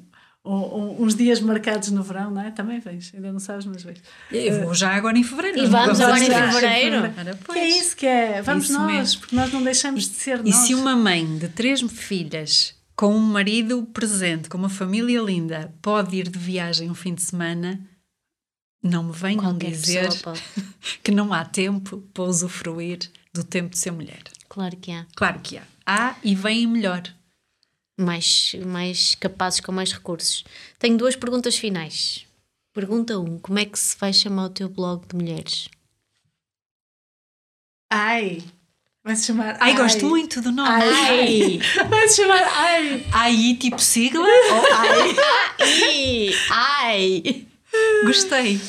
um, 0.50 1.04
uns 1.04 1.16
dias 1.16 1.40
marcados 1.40 1.92
no 1.92 2.02
verão, 2.02 2.32
não 2.32 2.42
é? 2.42 2.52
Também 2.52 2.80
vens, 2.80 3.12
ainda 3.14 3.32
não 3.32 3.40
sabes, 3.40 3.66
mas 3.66 3.84
vens. 3.84 4.02
Eu 4.32 4.66
vou 4.66 4.74
já 4.74 4.96
agora 4.96 5.18
em 5.18 5.24
fevereiro. 5.24 5.60
E 5.60 5.68
vamos 5.68 6.00
agora 6.00 6.20
em 6.20 6.30
fevereiro. 6.30 7.14
Que 7.46 7.60
é 7.60 7.68
isso 7.68 7.96
que 7.96 8.06
é, 8.06 8.42
vamos 8.42 8.66
isso 8.66 8.74
nós, 8.74 8.92
mesmo. 8.92 9.20
porque 9.22 9.36
nós 9.36 9.54
não 9.54 9.64
deixamos 9.64 10.04
de 10.04 10.16
ser 10.16 10.40
e 10.40 10.50
nós. 10.50 10.64
E 10.64 10.68
se 10.68 10.76
uma 10.76 10.96
mãe 10.96 11.38
de 11.38 11.50
três 11.50 11.82
filhas 11.82 12.76
com 12.96 13.16
um 13.16 13.20
marido 13.20 13.84
presente, 13.94 14.50
com 14.50 14.58
uma 14.58 14.70
família 14.70 15.22
linda, 15.22 15.74
pode 15.82 16.18
ir 16.18 16.28
de 16.28 16.38
viagem 16.38 16.90
um 16.90 16.96
fim 16.96 17.14
de 17.14 17.22
semana, 17.22 17.80
não 18.84 19.04
me 19.04 19.14
venham 19.14 19.44
Qualquer 19.44 19.72
dizer 19.72 20.10
que 21.04 21.12
não 21.12 21.32
há 21.32 21.46
tempo 21.46 22.00
para 22.14 22.24
usufruir 22.24 23.00
do 23.34 23.44
tempo 23.44 23.70
de 23.70 23.78
ser 23.78 23.92
mulher. 23.92 24.24
Claro 24.48 24.76
que 24.78 24.92
há. 24.92 25.06
Claro 25.16 25.40
que 25.40 25.58
há. 25.58 25.64
Há 25.86 26.16
e 26.24 26.36
vem 26.36 26.68
melhor. 26.68 27.04
Mais, 28.00 28.56
mais 28.66 29.16
capazes 29.16 29.60
com 29.60 29.72
mais 29.72 29.92
recursos. 29.92 30.46
Tenho 30.78 30.98
duas 30.98 31.16
perguntas 31.16 31.58
finais. 31.58 32.26
Pergunta 32.74 33.20
1. 33.20 33.24
Um, 33.24 33.40
como 33.40 33.60
é 33.60 33.66
que 33.66 33.78
se 33.78 33.98
vai 33.98 34.14
chamar 34.14 34.46
o 34.46 34.50
teu 34.50 34.70
blog 34.70 35.06
de 35.08 35.16
mulheres? 35.16 35.68
Ai, 37.92 38.42
Vai 39.04 39.16
se 39.16 39.28
chamar. 39.28 39.58
Ai, 39.60 39.72
ai, 39.72 39.76
gosto 39.76 40.06
muito 40.06 40.42
do 40.42 40.52
nome. 40.52 40.70
Ai. 40.70 41.60
Vai 41.90 42.08
se 42.08 42.18
chamar 42.18 42.44
Ai. 42.44 43.06
Ai, 43.12 43.58
tipo 43.60 43.80
sigla? 43.80 44.22
Ou 44.28 44.74
ai? 44.76 45.16
ai. 45.60 46.36
Ai. 46.52 47.48
Gostei. 48.04 48.60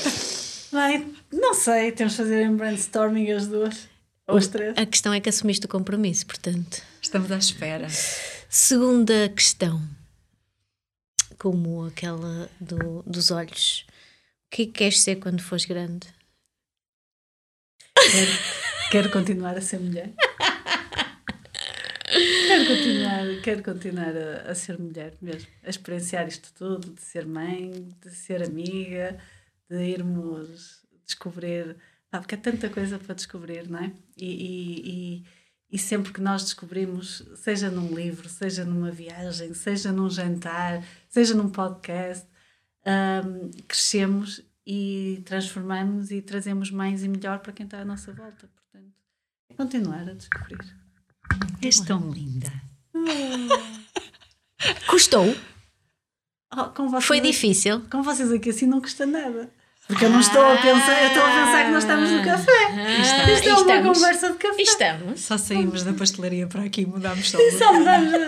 Vai, 0.70 1.06
não 1.32 1.52
sei, 1.52 1.90
temos 1.92 2.12
de 2.12 2.18
fazer 2.18 2.44
em 2.44 2.54
brainstorming 2.54 3.30
as 3.32 3.48
duas. 3.48 3.88
Ou 4.28 4.36
as 4.36 4.46
três. 4.46 4.78
A 4.78 4.86
questão 4.86 5.12
é 5.12 5.20
que 5.20 5.28
assumiste 5.28 5.66
o 5.66 5.68
compromisso, 5.68 6.24
portanto. 6.26 6.80
Estamos 7.02 7.30
à 7.32 7.36
espera. 7.36 7.88
Segunda 8.52 9.28
questão. 9.28 9.80
Como 11.38 11.84
aquela 11.84 12.50
do, 12.60 13.00
dos 13.04 13.30
olhos. 13.30 13.86
O 13.88 14.50
que 14.50 14.62
é 14.62 14.66
que 14.66 14.72
queres 14.72 15.00
ser 15.02 15.20
quando 15.20 15.40
fores 15.40 15.64
grande? 15.66 16.08
Quero, 17.94 18.30
quero 18.90 19.10
continuar 19.12 19.56
a 19.56 19.60
ser 19.60 19.78
mulher. 19.78 20.12
quero 22.48 22.66
continuar, 22.66 23.42
quero 23.44 23.62
continuar 23.62 24.16
a, 24.16 24.50
a, 24.50 24.54
ser 24.56 24.80
mulher 24.80 25.14
mesmo, 25.22 25.48
a 25.62 25.70
experienciar 25.70 26.26
isto 26.26 26.52
tudo, 26.52 26.92
de 26.92 27.00
ser 27.02 27.26
mãe, 27.26 27.88
de 28.04 28.10
ser 28.10 28.42
amiga, 28.42 29.16
de 29.70 29.80
irmos 29.80 30.84
descobrir, 31.06 31.76
ah, 32.10 32.18
porque 32.18 32.34
há 32.34 32.38
tanta 32.38 32.68
coisa 32.68 32.98
para 32.98 33.14
descobrir, 33.14 33.70
não 33.70 33.78
é? 33.78 33.92
E, 34.16 34.26
e, 34.26 34.90
e, 34.90 35.24
e, 35.70 35.78
sempre 35.78 36.12
que 36.12 36.20
nós 36.20 36.42
descobrimos, 36.42 37.22
seja 37.36 37.70
num 37.70 37.94
livro, 37.94 38.28
seja 38.28 38.64
numa 38.64 38.90
viagem, 38.90 39.54
seja 39.54 39.92
num 39.92 40.10
jantar, 40.10 40.84
seja 41.08 41.34
num 41.34 41.48
podcast, 41.48 42.26
um, 42.86 43.50
crescemos 43.68 44.42
e 44.66 45.22
transformamos 45.24 46.10
e 46.10 46.20
trazemos 46.20 46.70
mais 46.70 47.02
e 47.04 47.08
melhor 47.08 47.38
para 47.40 47.52
quem 47.52 47.64
está 47.64 47.80
à 47.80 47.84
nossa 47.84 48.12
volta. 48.12 48.48
Portanto, 48.48 48.92
é 49.48 49.54
continuar 49.54 50.08
a 50.08 50.14
descobrir. 50.14 50.58
És 51.62 51.80
tão 51.80 52.10
linda. 52.10 52.50
Custou? 54.88 55.34
Oh, 56.52 57.00
Foi 57.00 57.20
difícil? 57.20 57.82
Com 57.88 58.02
vocês 58.02 58.32
aqui 58.32 58.50
assim 58.50 58.66
não 58.66 58.80
custa 58.80 59.06
nada. 59.06 59.52
Porque 59.90 60.04
eu 60.04 60.10
não 60.10 60.20
estou 60.20 60.42
a 60.42 60.56
pensar, 60.56 61.02
eu 61.02 61.08
estou 61.08 61.22
a 61.22 61.26
pensar 61.26 61.64
que 61.64 61.70
nós 61.70 61.82
estamos 61.82 62.10
no 62.10 62.24
café. 62.24 62.50
Ah, 62.72 63.00
Isto 63.00 63.48
é 63.48 63.52
uma 63.52 63.60
estamos. 63.60 63.98
conversa 63.98 64.30
de 64.30 64.38
café. 64.38 64.62
Estamos. 64.62 65.20
Só 65.20 65.36
saímos 65.36 65.82
da 65.82 65.92
pastelaria 65.92 66.46
para 66.46 66.62
aqui 66.62 66.82
e 66.82 66.86
mudámos 66.86 67.28
só. 67.28 67.38
Só 67.58 67.72
mudamos. 67.72 68.12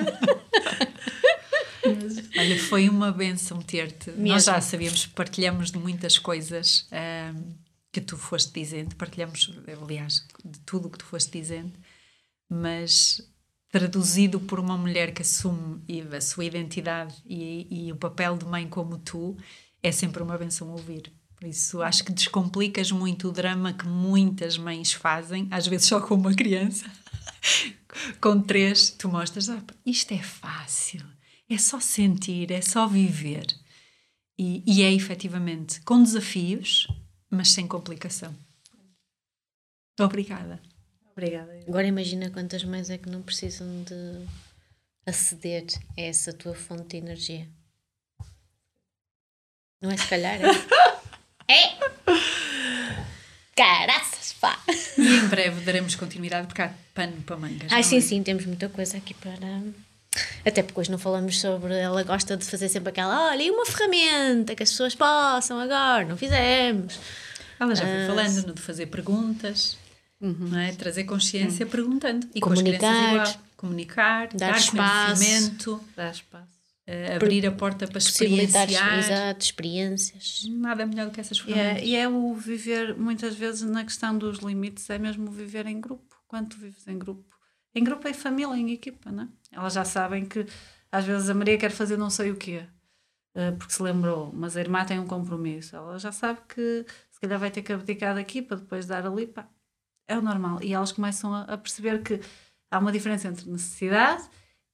Olha, 2.36 2.58
foi 2.64 2.88
uma 2.88 3.12
benção 3.12 3.60
ter-te. 3.60 4.10
Nós 4.12 4.44
já 4.44 4.60
sabíamos, 4.60 5.06
partilhamos 5.06 5.70
de 5.70 5.78
muitas 5.78 6.18
coisas 6.18 6.88
um, 6.92 7.54
que 7.92 8.00
tu 8.00 8.16
foste 8.16 8.52
dizendo, 8.52 8.94
partilhamos, 8.96 9.50
aliás, 9.82 10.24
de 10.44 10.58
tudo 10.60 10.88
o 10.88 10.90
que 10.90 10.98
tu 10.98 11.04
foste 11.04 11.30
dizendo 11.30 11.72
mas 12.52 13.22
traduzido 13.70 14.38
por 14.38 14.60
uma 14.60 14.76
mulher 14.76 15.14
que 15.14 15.22
assume 15.22 15.82
a 16.14 16.20
sua 16.20 16.44
identidade 16.44 17.14
e, 17.24 17.86
e, 17.86 17.92
o 17.92 17.96
papel 17.96 18.36
de 18.36 18.44
mãe 18.44 18.68
como 18.68 18.98
tu, 18.98 19.36
é 19.82 19.90
sempre 19.90 20.22
uma 20.22 20.36
benção 20.36 20.70
ouvir. 20.70 21.10
Isso, 21.44 21.82
acho 21.82 22.04
que 22.04 22.12
descomplicas 22.12 22.92
muito 22.92 23.28
o 23.28 23.32
drama 23.32 23.72
que 23.72 23.86
muitas 23.86 24.56
mães 24.56 24.92
fazem, 24.92 25.48
às 25.50 25.66
vezes 25.66 25.86
só 25.86 26.00
com 26.00 26.14
uma 26.14 26.34
criança. 26.34 26.90
com 28.20 28.40
três, 28.40 28.90
tu 28.90 29.08
mostras, 29.08 29.48
ah, 29.48 29.62
isto 29.84 30.12
é 30.12 30.22
fácil, 30.22 31.04
é 31.48 31.58
só 31.58 31.80
sentir, 31.80 32.50
é 32.50 32.60
só 32.60 32.86
viver. 32.86 33.46
E, 34.38 34.62
e 34.66 34.82
é 34.82 34.92
efetivamente 34.92 35.80
com 35.82 36.02
desafios, 36.02 36.86
mas 37.30 37.50
sem 37.50 37.66
complicação. 37.66 38.34
Obrigada. 40.00 40.60
Obrigada. 41.12 41.60
Agora 41.68 41.86
imagina 41.86 42.30
quantas 42.30 42.64
mães 42.64 42.88
é 42.88 42.96
que 42.96 43.10
não 43.10 43.22
precisam 43.22 43.66
de 43.82 44.26
aceder 45.04 45.66
a 45.98 46.00
essa 46.00 46.32
tua 46.32 46.54
fonte 46.54 46.88
de 46.88 46.96
energia. 46.96 47.48
Não 49.80 49.90
é 49.90 49.96
se 49.96 50.08
calhar? 50.08 50.40
É? 50.40 51.01
é. 51.52 51.78
Caraças, 53.56 54.34
pá! 54.40 54.58
E 54.96 55.02
em 55.16 55.28
breve 55.28 55.60
daremos 55.64 55.94
continuidade 55.94 56.46
porque 56.46 56.62
há 56.62 56.72
pano 56.94 57.20
para 57.26 57.36
mangas. 57.36 57.70
Não 57.70 57.82
sim, 57.82 57.98
é? 57.98 58.00
sim, 58.00 58.22
temos 58.22 58.46
muita 58.46 58.68
coisa 58.68 58.96
aqui 58.96 59.12
para. 59.14 59.36
Até 60.44 60.62
porque 60.62 60.80
hoje 60.80 60.90
não 60.90 60.98
falamos 60.98 61.38
sobre. 61.40 61.74
Ela 61.74 62.02
gosta 62.02 62.36
de 62.36 62.44
fazer 62.46 62.68
sempre 62.68 62.88
aquela. 62.90 63.28
Olha, 63.28 63.42
e 63.42 63.50
uma 63.50 63.66
ferramenta 63.66 64.54
que 64.54 64.62
as 64.62 64.70
pessoas 64.70 64.94
possam 64.94 65.58
agora, 65.60 66.04
não 66.06 66.16
fizemos. 66.16 66.98
Ela 67.60 67.74
já 67.74 67.82
foi 67.84 68.04
Ah, 68.04 68.06
falando 68.08 68.46
no 68.46 68.54
de 68.54 68.60
fazer 68.62 68.86
perguntas, 68.86 69.76
não 70.20 70.58
é? 70.58 70.72
trazer 70.72 71.04
consciência 71.04 71.66
perguntando. 71.66 72.26
E 72.34 72.40
Comunicar. 72.40 72.78
com 72.80 72.86
as 72.86 72.92
crianças 72.96 73.30
igual. 73.34 73.42
Comunicar, 73.56 74.28
Dar 74.34 74.50
dar, 74.50 74.58
espaço. 74.58 75.14
conhecimento, 75.22 75.84
Dá 75.96 76.10
espaço. 76.10 76.51
Eh, 76.86 77.14
abrir 77.16 77.46
a 77.46 77.52
porta 77.52 77.86
para 77.86 77.94
Possibilitar 77.94 78.68
experienciar. 78.68 78.98
exato, 78.98 79.44
experiências. 79.44 80.44
Nada 80.48 80.84
melhor 80.86 81.06
do 81.06 81.12
que 81.12 81.20
essas 81.20 81.38
E 81.38 81.42
ferramentas. 81.42 81.82
é, 81.82 81.86
e 81.86 81.96
é 81.96 82.08
o 82.08 82.34
viver, 82.34 82.96
muitas 82.96 83.34
vezes, 83.36 83.62
na 83.62 83.84
questão 83.84 84.16
dos 84.16 84.38
limites, 84.38 84.88
é 84.90 84.98
mesmo 84.98 85.30
viver 85.30 85.66
em 85.66 85.80
grupo. 85.80 86.16
Quando 86.26 86.48
tu 86.50 86.56
vives 86.58 86.86
em 86.88 86.98
grupo. 86.98 87.36
Em 87.74 87.84
grupo, 87.84 88.06
em 88.08 88.14
família, 88.14 88.54
em 88.56 88.70
equipa, 88.72 89.10
não 89.12 89.24
é? 89.24 89.28
Elas 89.52 89.74
já 89.74 89.84
sabem 89.84 90.24
que, 90.26 90.46
às 90.90 91.04
vezes, 91.04 91.28
a 91.30 91.34
Maria 91.34 91.56
quer 91.58 91.70
fazer 91.70 91.96
não 91.96 92.10
sei 92.10 92.30
o 92.30 92.36
quê, 92.36 92.64
eh, 93.34 93.52
porque 93.52 93.72
se 93.72 93.82
lembrou, 93.82 94.30
mas 94.34 94.56
a 94.56 94.60
irmã 94.60 94.84
tem 94.84 94.98
um 94.98 95.06
compromisso. 95.06 95.74
Ela 95.76 95.98
já 95.98 96.10
sabe 96.12 96.40
que, 96.48 96.84
se 97.10 97.20
calhar, 97.20 97.38
vai 97.38 97.50
ter 97.50 97.62
que 97.62 97.72
abdicar 97.72 98.14
daqui 98.14 98.42
para 98.42 98.56
depois 98.58 98.86
dar 98.86 99.06
ali, 99.06 99.26
pá. 99.26 99.48
É 100.08 100.18
o 100.18 100.22
normal. 100.22 100.58
E 100.62 100.72
elas 100.74 100.92
começam 100.92 101.32
a, 101.32 101.42
a 101.42 101.56
perceber 101.56 102.02
que 102.02 102.20
há 102.70 102.78
uma 102.78 102.92
diferença 102.92 103.28
entre 103.28 103.48
necessidade 103.50 104.22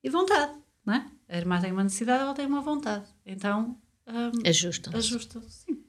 e 0.02 0.09
vontade, 0.09 0.52
não 0.85 0.94
é? 0.94 1.06
A 1.29 1.37
irmã 1.37 1.61
tem 1.61 1.73
uma 1.73 1.85
necessidade, 1.85 2.23
ela 2.23 2.35
tem 2.35 2.47
uma 2.47 2.61
vontade. 2.63 3.05
Então, 3.27 3.77
hum, 4.07 4.31
Ajustam. 4.47 4.95
ajustam 4.97 5.43
sim. 5.49 5.85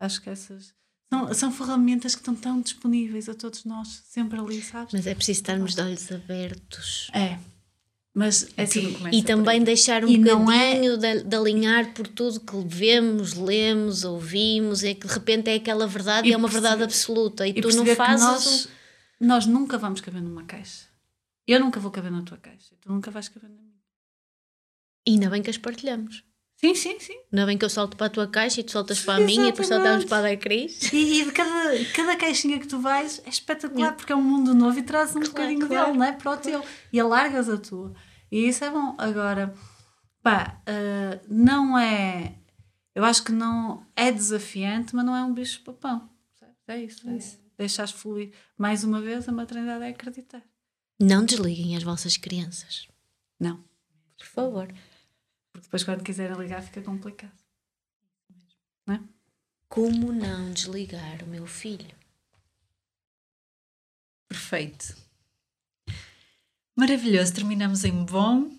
Acho 0.00 0.20
que 0.22 0.30
essas 0.30 0.74
são, 1.10 1.34
são 1.34 1.52
ferramentas 1.52 2.14
que 2.14 2.20
estão 2.22 2.34
tão 2.34 2.60
disponíveis 2.60 3.28
a 3.28 3.34
todos 3.34 3.64
nós, 3.64 4.02
sempre 4.06 4.40
ali, 4.40 4.62
sabes? 4.62 4.94
Mas 4.94 5.06
é 5.06 5.14
preciso 5.14 5.40
estarmos 5.40 5.74
de 5.74 5.82
olhos 5.82 6.10
abertos. 6.10 7.10
É. 7.12 7.38
Mas 8.14 8.46
é 8.58 8.64
assim, 8.64 8.94
E 9.10 9.22
também 9.22 9.62
deixar 9.62 10.04
um 10.04 10.08
E 10.08 10.18
não 10.18 10.44
bocadinho 10.44 10.98
de, 10.98 11.22
de 11.24 11.36
alinhar 11.36 11.94
por 11.94 12.06
tudo 12.08 12.40
que 12.40 12.56
vemos, 12.66 13.32
lemos, 13.34 14.04
ouvimos, 14.04 14.84
é 14.84 14.92
que 14.94 15.06
de 15.06 15.12
repente 15.14 15.48
é 15.48 15.54
aquela 15.54 15.86
verdade 15.86 16.28
e, 16.28 16.32
é 16.32 16.36
uma 16.36 16.48
verdade 16.48 16.78
perceber- 16.78 16.84
absoluta. 16.84 17.46
E, 17.46 17.50
e 17.50 17.60
tu 17.62 17.68
não 17.74 17.86
fazes 17.86 18.26
nós, 18.26 18.66
um. 19.20 19.26
nós 19.26 19.46
nunca 19.46 19.78
vamos 19.78 20.00
caber 20.02 20.20
numa 20.20 20.44
caixa. 20.44 20.86
Eu 21.46 21.58
nunca 21.60 21.80
vou 21.80 21.90
caber 21.90 22.10
na 22.12 22.22
tua 22.22 22.36
caixa. 22.36 22.74
Tu 22.82 22.90
nunca 22.92 23.10
vais 23.10 23.28
caber 23.30 23.48
na 23.50 23.56
minha. 23.62 23.71
E 25.06 25.12
ainda 25.12 25.30
bem 25.30 25.42
que 25.42 25.50
as 25.50 25.58
partilhamos. 25.58 26.24
Sim, 26.56 26.76
sim, 26.76 27.00
sim. 27.00 27.18
Ainda 27.32 27.44
bem 27.44 27.58
que 27.58 27.64
eu 27.64 27.68
salto 27.68 27.96
para 27.96 28.06
a 28.06 28.10
tua 28.10 28.28
caixa 28.28 28.60
e 28.60 28.64
tu 28.64 28.70
saltas 28.70 29.00
para 29.00 29.16
a 29.16 29.26
minha 29.26 29.48
e 29.48 29.50
depois 29.50 29.66
saltamos 29.66 30.04
Exatamente. 30.04 30.08
para 30.08 30.18
a 30.18 30.30
da 30.30 30.36
Cris. 30.36 30.92
E, 30.92 31.20
e 31.20 31.24
de 31.24 31.32
cada, 31.32 31.84
cada 31.92 32.16
caixinha 32.16 32.60
que 32.60 32.68
tu 32.68 32.78
vais 32.78 33.20
é 33.26 33.28
espetacular 33.28 33.96
porque 33.96 34.12
é 34.12 34.16
um 34.16 34.22
mundo 34.22 34.54
novo 34.54 34.78
e 34.78 34.82
traz 34.82 35.10
um 35.10 35.14
Claro, 35.14 35.30
bocadinho 35.30 35.66
claro, 35.66 35.86
dele, 35.86 35.98
não 35.98 36.04
é? 36.04 36.12
Para 36.12 36.30
o 36.30 36.36
teu. 36.36 36.64
E 36.92 37.00
alargas 37.00 37.48
a 37.48 37.58
tua. 37.58 37.92
E 38.30 38.46
isso 38.46 38.64
é 38.64 38.70
bom. 38.70 38.94
Agora, 38.96 39.52
pá, 40.22 40.62
ah, 40.66 41.20
não 41.28 41.76
é. 41.76 42.36
Eu 42.94 43.04
acho 43.04 43.24
que 43.24 43.32
não 43.32 43.84
é 43.96 44.12
desafiante, 44.12 44.94
mas 44.94 45.04
não 45.04 45.16
é 45.16 45.24
um 45.24 45.34
bicho 45.34 45.62
papão. 45.64 46.08
É 46.68 46.80
isso. 46.80 47.08
É 47.10 47.16
isso. 47.16 47.40
Deixares 47.58 47.90
fluir. 47.90 48.32
Mais 48.56 48.84
uma 48.84 49.00
vez, 49.00 49.28
a 49.28 49.32
maternidade 49.32 49.84
é 49.84 49.88
acreditar. 49.88 50.42
Não 51.00 51.24
desliguem 51.24 51.76
as 51.76 51.82
vossas 51.82 52.16
crianças. 52.16 52.86
Não. 53.40 53.64
Por 54.16 54.26
favor. 54.26 54.68
Porque 55.52 55.64
depois, 55.66 55.84
quando 55.84 56.02
quiserem 56.02 56.36
ligar, 56.36 56.62
fica 56.62 56.80
complicado. 56.82 57.32
Não 58.86 58.94
é? 58.94 59.00
Como 59.68 60.12
não 60.12 60.50
desligar 60.52 61.22
o 61.22 61.26
meu 61.26 61.46
filho? 61.46 61.94
Perfeito. 64.28 64.96
Maravilhoso, 66.74 67.34
terminamos 67.34 67.84
em 67.84 67.92
bom 68.04 68.50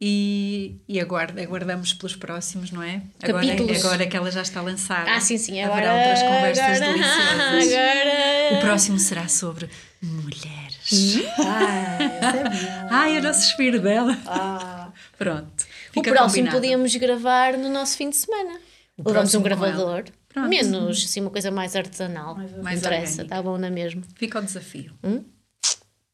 e, 0.00 0.80
e 0.88 0.98
aguarda, 1.00 1.42
aguardamos 1.42 1.92
pelos 1.92 2.16
próximos, 2.16 2.70
não 2.70 2.82
é? 2.82 3.02
Agora, 3.22 3.46
Capítulos. 3.46 3.84
agora 3.84 4.06
que 4.06 4.16
ela 4.16 4.30
já 4.30 4.42
está 4.42 4.62
lançada. 4.62 5.10
Ah, 5.14 5.20
sim, 5.20 5.36
sim. 5.36 5.60
Agora, 5.60 5.90
Haverá 5.90 5.94
outras 6.10 6.22
conversas 6.22 6.82
agora, 6.82 6.92
deliciosas. 6.92 7.72
Agora. 7.72 8.54
O 8.56 8.60
próximo 8.60 8.98
será 8.98 9.28
sobre 9.28 9.68
mulheres. 10.02 11.16
Ah, 11.38 11.98
é 12.02 12.08
bom. 12.42 12.88
Ai, 12.90 13.18
o 13.18 13.22
nosso 13.22 13.42
suspiro 13.42 13.80
dela. 13.80 14.16
Ah, 14.26 14.90
Pronto. 15.18 15.66
O 15.98 16.04
fica 16.04 16.10
próximo 16.12 16.30
combinado. 16.46 16.56
podíamos 16.56 16.94
gravar 16.96 17.56
no 17.58 17.68
nosso 17.68 17.96
fim 17.96 18.10
de 18.10 18.16
semana. 18.16 18.58
Levamos 19.04 19.34
um 19.34 19.42
gravador. 19.42 20.04
Menos, 20.48 21.04
assim, 21.04 21.20
uma 21.20 21.30
coisa 21.30 21.50
mais 21.50 21.74
artesanal. 21.74 22.36
Mais 22.36 22.52
Não 22.52 22.72
interessa, 22.72 23.22
está 23.22 23.42
bom 23.42 23.56
na 23.58 23.70
mesmo. 23.70 24.02
Fica 24.16 24.38
o 24.38 24.42
desafio. 24.42 24.92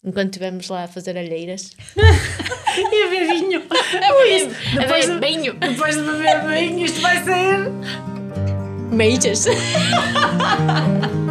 Enquanto 0.02 0.28
estivermos 0.28 0.68
lá 0.68 0.84
a 0.84 0.88
fazer 0.88 1.16
alheiras. 1.16 1.72
e 1.96 3.02
a 3.02 3.08
ver 3.08 3.26
vinho. 3.28 3.62
Depois 4.78 5.06
de- 5.06 5.18
banho. 5.18 5.54
Depois 5.54 5.94
de 5.96 6.02
beber 6.02 6.46
vinho, 6.48 6.84
isto 6.84 7.00
vai 7.00 7.22
ser. 7.24 7.70
Meijas. 8.90 9.46